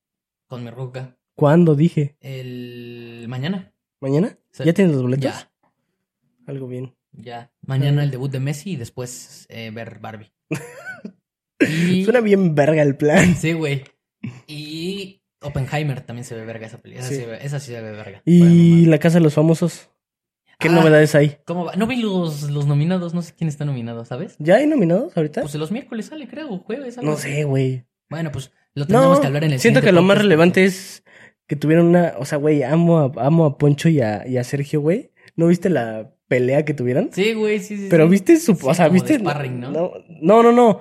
con 0.46 0.64
mi 0.64 0.70
ruca. 0.70 1.18
¿Cuándo 1.34 1.74
dije? 1.74 2.18
El 2.20 3.26
mañana. 3.28 3.74
¿Mañana? 4.00 4.38
Sí. 4.52 4.62
¿Ya 4.64 4.74
tienes 4.74 4.94
los 4.94 5.02
boletos? 5.02 5.24
Ya, 5.24 5.52
Algo 6.46 6.68
bien. 6.68 6.94
ya. 7.14 7.52
Mañana 7.66 8.04
el 8.04 8.12
debut 8.12 8.32
de 8.32 8.40
Messi 8.40 8.74
y 8.74 8.76
después 8.76 9.48
eh, 9.50 9.72
ver 9.74 9.98
Barbie. 9.98 10.32
Y... 11.60 12.04
Suena 12.06 12.22
bien 12.22 12.54
verga 12.54 12.84
el 12.84 12.96
plan. 12.96 13.36
Sí, 13.36 13.54
güey. 13.54 13.84
Y 14.46 15.24
Oppenheimer 15.42 16.02
también 16.02 16.26
se 16.26 16.36
ve 16.36 16.46
verga 16.46 16.68
esa 16.68 16.78
película. 16.78 17.04
Esa 17.08 17.10
Sí. 17.10 17.16
sí, 17.16 17.22
se 17.24 17.28
ve- 17.32 17.40
esa 17.44 17.60
sí 17.60 17.72
se 17.72 17.82
ve 17.82 17.90
verga. 17.92 18.04
Fuera 18.04 18.22
de 18.24 18.32
Y 18.32 18.70
mamada. 18.72 18.90
la 18.92 19.00
casa 19.00 19.18
de 19.18 19.24
los 19.24 19.34
famosos. 19.34 19.90
¿Qué 20.60 20.70
Ah. 20.70 20.72
novedades 20.72 21.16
hay? 21.16 21.38
¿Cómo 21.46 21.66
va? 21.66 21.76
No 21.76 21.88
vi 21.88 21.98
los, 21.98 22.50
los 22.50 22.66
nominados, 22.66 23.14
no 23.14 23.22
sé 23.22 23.34
quién 23.38 23.48
está 23.48 23.66
nominado, 23.66 24.06
¿sabes? 24.06 24.36
¿Ya 24.40 24.56
hay 24.56 24.68
nominados 24.68 25.16
ahorita? 25.18 25.42
Pues 25.42 25.56
los 25.56 25.72
miércoles 25.72 26.08
sale, 26.08 26.28
creo, 26.28 26.58
jueves. 26.60 26.98
algo 26.98 27.12
no 27.12 27.18
sé, 27.18 27.44
güey. 27.44 27.86
Bueno, 28.10 28.32
pues 28.32 28.52
lo 28.74 28.86
tendremos 28.86 29.18
No, 29.18 29.22
que 29.22 29.28
hablar 29.28 29.44
en 29.44 29.52
el 29.54 29.60
siento 29.60 29.82
que 29.82 29.92
lo 29.92 30.02
más 30.02 30.18
relevante 30.18 30.64
es 30.64 31.04
que 31.48 31.56
tuvieron 31.56 31.88
una... 31.88 32.14
O 32.20 32.26
sea, 32.26 32.38
güey, 32.38 32.64
amo 32.64 33.00
a, 33.00 33.12
amo 33.26 33.46
a 33.46 33.58
Poncho 33.58 33.90
y 33.90 34.02
a, 34.02 34.28
y 34.28 34.38
a 34.38 34.44
Sergio, 34.44 34.82
güey. 34.82 35.12
¿No 35.36 35.48
viste 35.48 35.70
la 35.70 36.12
pelea 36.28 36.66
que 36.66 36.74
tuvieron? 36.74 37.10
Sí, 37.12 37.34
güey, 37.34 37.60
sí, 37.60 37.78
sí. 37.78 37.88
Pero 37.90 38.06
sí. 38.06 38.12
viste 38.12 38.38
su... 38.38 38.56
Sí, 38.56 38.62
o 38.66 38.74
sea, 38.74 38.88
viste... 38.90 39.20
sparring, 39.20 39.60
¿no? 39.60 39.72
no, 39.72 39.92
no, 40.22 40.44
no, 40.44 40.52
no. 40.52 40.80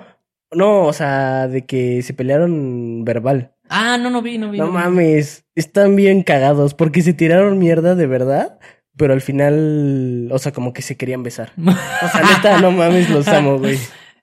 No, 0.52 0.84
o 0.86 0.92
sea, 0.92 1.48
de 1.48 1.66
que 1.66 2.02
se 2.02 2.14
pelearon 2.14 3.04
verbal. 3.04 3.52
Ah, 3.68 3.98
no, 3.98 4.08
no 4.10 4.22
vi, 4.22 4.38
no 4.38 4.50
vi. 4.50 4.58
No 4.58 4.66
vi. 4.66 4.72
mames, 4.72 5.44
están 5.56 5.96
bien 5.96 6.22
cagados 6.22 6.74
porque 6.74 7.02
se 7.02 7.12
tiraron 7.12 7.58
mierda 7.58 7.94
de 7.96 8.06
verdad, 8.06 8.58
pero 8.96 9.12
al 9.12 9.20
final, 9.20 10.28
o 10.32 10.38
sea, 10.38 10.52
como 10.52 10.72
que 10.72 10.82
se 10.82 10.96
querían 10.96 11.22
besar. 11.22 11.52
O 11.56 12.08
sea, 12.08 12.22
neta, 12.22 12.60
no 12.60 12.70
mames, 12.72 13.08
los 13.10 13.26
amo, 13.28 13.58
güey. 13.58 13.78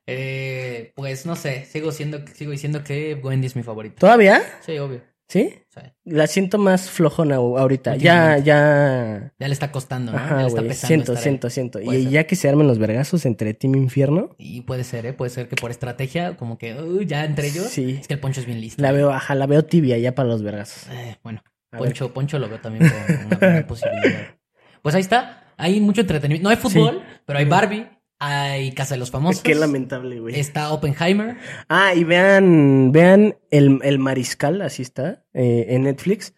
Eh, 0.08 0.92
pues 0.96 1.26
no 1.26 1.36
sé, 1.36 1.66
sigo 1.66 1.92
siendo, 1.92 2.20
sigo 2.34 2.52
diciendo 2.52 2.84
que 2.84 3.16
Wendy 3.16 3.48
es 3.48 3.56
mi 3.56 3.64
favorita. 3.64 3.96
¿Todavía? 4.00 4.42
Sí, 4.66 4.78
obvio. 4.80 5.02
¿Sí? 5.30 5.54
Sí. 5.70 5.80
La 6.04 6.28
siento 6.28 6.58
más 6.58 6.90
flojona 6.90 7.36
ahorita. 7.38 7.96
Ya, 7.96 8.38
ya. 8.40 9.32
Ya 9.40 9.48
le 9.48 9.54
está 9.54 9.72
costando, 9.72 10.12
¿no? 10.12 10.18
ya 10.18 10.24
Ajá, 10.26 10.42
le 10.42 10.48
está 10.48 10.62
pesando 10.62 10.88
Siento, 10.88 11.12
ahí. 11.14 11.18
siento, 11.20 11.50
siento. 11.50 11.80
Puede 11.80 12.00
Y 12.00 12.04
ser. 12.04 12.12
ya 12.12 12.24
que 12.26 12.36
se 12.36 12.50
armen 12.50 12.68
los 12.68 12.80
vergazos 12.80 13.26
entre 13.26 13.54
Team 13.54 13.76
Infierno, 13.76 14.36
Y 14.38 14.62
puede 14.62 14.84
ser, 14.84 15.06
¿eh? 15.06 15.14
Puede 15.14 15.30
ser 15.32 15.48
que 15.48 15.56
por 15.56 15.72
estrategia, 15.72 16.36
como 16.36 16.58
que 16.58 16.74
uh, 16.76 17.02
ya 17.04 17.24
entre 17.24 17.48
ellos. 17.48 17.68
Sí. 17.68 17.98
Es 18.02 18.10
que 18.10 18.16
el 18.16 18.20
Poncho 18.20 18.42
es 18.42 18.46
bien 18.46 18.60
listo. 18.60 18.82
la 18.82 18.92
veo, 18.92 19.12
ajá, 19.12 19.34
la 19.36 19.46
veo 19.48 19.64
tibia 19.64 19.98
ya 19.98 20.14
para 20.14 20.28
los 20.28 20.44
vergazos. 20.44 20.88
Eh, 20.92 21.16
bueno, 21.24 21.42
A 21.72 21.78
ver. 21.78 21.86
Poncho, 21.92 22.14
Poncho 22.14 22.38
lo 22.38 22.50
veo 22.50 22.60
también 22.60 22.90
como 22.92 23.38
una 23.40 23.66
posibilidad. 23.68 24.36
Pues 24.82 24.96
ahí 24.96 25.02
está. 25.02 25.54
Hay 25.58 25.80
mucho 25.80 26.02
entretenimiento. 26.02 26.44
No 26.44 26.50
hay 26.50 26.58
fútbol, 26.58 27.04
pero 27.26 27.40
hay 27.40 27.46
Barbie, 27.46 27.88
hay 28.20 28.72
Casa 28.74 28.96
de 28.96 29.00
los 29.00 29.12
Famosos. 29.12 29.44
Qué 29.44 29.54
lamentable, 29.56 30.20
güey. 30.20 30.40
Está 30.40 30.72
Oppenheimer. 30.72 31.38
Ah, 31.70 31.94
y 31.94 32.04
vean, 32.04 32.92
vean 32.92 33.36
el, 33.52 33.80
el 33.84 34.00
Mariscal, 34.00 34.62
así 34.62 34.82
está, 34.82 35.24
eh, 35.34 35.68
en 35.70 35.84
Netflix. 35.84 36.34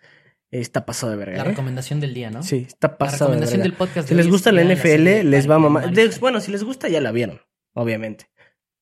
está 0.52 0.86
pasado 0.86 1.12
de 1.12 1.18
verga. 1.18 1.38
La 1.38 1.44
¿eh? 1.44 1.48
recomendación 1.48 2.00
del 2.00 2.14
día, 2.14 2.30
¿no? 2.32 2.44
Sí, 2.44 2.66
está 2.68 2.90
La 2.90 2.98
pasado 2.98 3.32
de 3.32 3.38
recomendación 3.38 3.60
verga. 3.62 3.64
del 3.64 3.78
podcast. 3.78 4.08
Si 4.10 4.14
de 4.14 4.18
les 4.18 4.26
hoy 4.26 4.32
gusta 4.32 4.52
la 4.52 4.64
NFL, 4.64 5.30
les 5.30 5.50
va 5.50 5.56
a 5.56 5.60
mamar. 5.60 5.92
Bueno, 6.20 6.42
si 6.42 6.52
les 6.52 6.64
gusta, 6.64 6.90
ya 6.90 7.00
la 7.00 7.12
vieron, 7.12 7.40
obviamente. 7.74 8.26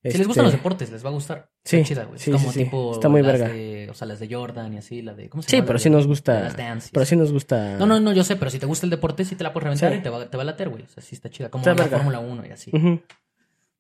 Si 0.04 0.18
les 0.18 0.26
gustan 0.28 0.46
Este, 0.46 0.54
los 0.56 0.62
deportes, 0.64 0.92
les 0.92 1.06
va 1.06 1.10
a 1.10 1.12
gustar. 1.12 1.52
Sí, 1.64 1.78
Está 1.78 1.88
chida, 1.88 2.04
güey. 2.06 2.18
Sí, 2.20 2.32
como 2.32 2.52
sí, 2.52 2.60
sí. 2.60 2.64
tipo. 2.66 2.92
Está 2.94 3.08
muy 3.08 3.22
las 3.22 3.34
verga. 3.34 3.54
de- 3.54 3.88
o 3.92 3.94
sea, 3.94 4.08
las 4.08 4.20
de 4.20 4.34
Jordan 4.34 4.74
y 4.74 4.78
así, 4.78 5.02
la 5.04 5.14
de. 5.14 5.30
¿Cómo 5.30 5.44
se 5.44 5.50
Sí, 5.52 5.56
llama? 5.58 5.68
pero 5.68 5.78
La 5.78 5.84
sí 5.84 5.90
nos 5.92 6.08
gusta. 6.08 6.40
Las 6.42 6.58
Dance. 6.58 6.90
Pero 6.92 7.06
sí 7.06 7.16
nos 7.16 7.32
gusta. 7.32 7.78
No, 7.78 7.86
no, 7.86 8.00
no, 8.00 8.12
yo 8.12 8.24
sé, 8.24 8.36
pero 8.36 8.50
si 8.50 8.58
te 8.58 8.66
gusta 8.66 8.88
el 8.88 8.90
deporte, 8.90 9.24
sí 9.26 9.36
te 9.36 9.44
la 9.44 9.54
puedes 9.54 9.66
reventar 9.66 9.92
Sí. 9.94 10.00
y 10.00 10.02
te 10.02 10.10
va, 10.10 10.26
te 10.28 10.38
va 10.38 10.42
a 10.44 10.46
later, 10.48 10.70
güey. 10.70 10.84
O 10.84 10.88
sea, 10.88 11.04
sí 11.04 11.14
está 11.14 11.30
chida. 11.30 11.50
Como 11.50 11.62
Está 11.62 11.76
la 11.76 11.84
verga. 11.84 11.98
Fórmula 11.98 12.20
1 12.20 12.46
y 12.48 12.50
así. 12.50 12.72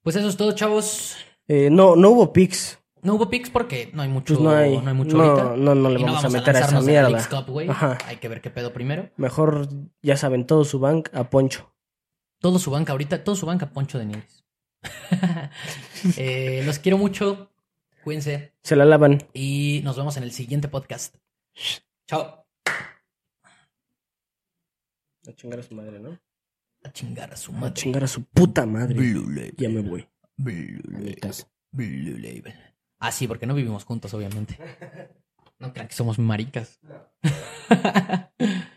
Pues 0.03 0.15
eso 0.15 0.27
es 0.27 0.37
todo, 0.37 0.51
chavos. 0.53 1.15
Eh, 1.47 1.69
no, 1.71 1.95
no 1.95 2.09
hubo 2.11 2.31
picks. 2.33 2.77
No 3.03 3.15
hubo 3.15 3.27
picks 3.29 3.49
porque 3.49 3.89
no 3.93 4.03
hay 4.03 4.09
mucho, 4.09 4.35
Pues 4.35 4.43
no 4.43 4.51
hay. 4.51 4.77
no 4.77 4.87
hay 4.87 4.93
mucho 4.95 5.17
no, 5.17 5.23
ahorita. 5.23 5.55
no, 5.57 5.73
no 5.73 5.89
le 5.89 5.99
Y 5.99 6.03
vamos, 6.03 6.23
a 6.23 6.29
meter 6.29 6.55
a 6.55 6.59
esa 6.59 6.67
en 6.69 6.75
la 6.75 6.81
mierda. 6.81 7.09
Leagues 7.09 7.27
Cup, 7.27 7.47
güey. 7.49 7.67
Hay 8.05 8.17
que 8.17 8.27
ver 8.27 8.41
qué 8.41 8.51
pedo 8.51 8.71
primero. 8.73 9.09
Mejor, 9.17 9.67
ya 10.03 10.17
saben, 10.17 10.45
todo 10.45 10.65
su 10.65 10.77
bank 10.79 11.09
a 11.13 11.31
Poncho. 11.31 11.73
Todo 12.39 12.59
su 12.59 12.69
banca 12.69 12.91
ahorita, 12.91 13.23
todo 13.23 13.35
su 13.35 13.47
banca 13.47 13.71
Poncho 13.71 13.97
de 13.97 14.05
Nieves. 14.05 14.40
Eh, 16.17 16.63
los 16.65 16.79
quiero 16.79 16.97
mucho. 16.97 17.51
Cuídense. 18.03 18.53
Se 18.63 18.75
la 18.75 18.85
lavan. 18.85 19.19
Y 19.33 19.81
nos 19.83 19.95
vemos 19.97 20.17
en 20.17 20.23
el 20.23 20.31
siguiente 20.31 20.67
podcast. 20.67 21.15
Chao. 22.07 22.43
A 25.27 25.33
chingar 25.35 25.59
a 25.59 25.63
su 25.63 25.75
madre, 25.75 25.99
¿no? 25.99 26.19
A 26.83 26.91
chingar 26.91 27.31
a 27.31 27.35
su 27.35 27.51
A 27.51 27.55
madre. 27.55 27.73
chingar 27.75 28.03
a 28.03 28.07
su 28.07 28.23
puta 28.23 28.65
madre. 28.65 28.95
Blue 28.95 29.29
Label. 29.29 29.53
Ya 29.57 29.69
me 29.69 29.81
voy. 29.81 30.07
Blue 30.37 30.81
A 30.87 30.91
Label. 30.99 31.19
Blue 31.71 32.17
Label. 32.17 32.55
Ah, 32.97 33.11
sí, 33.11 33.27
porque 33.27 33.45
no 33.45 33.53
vivimos 33.53 33.83
juntos, 33.85 34.13
obviamente. 34.13 34.57
No 35.59 35.71
crean 35.73 35.87
que 35.87 35.93
somos 35.93 36.17
maricas. 36.17 36.79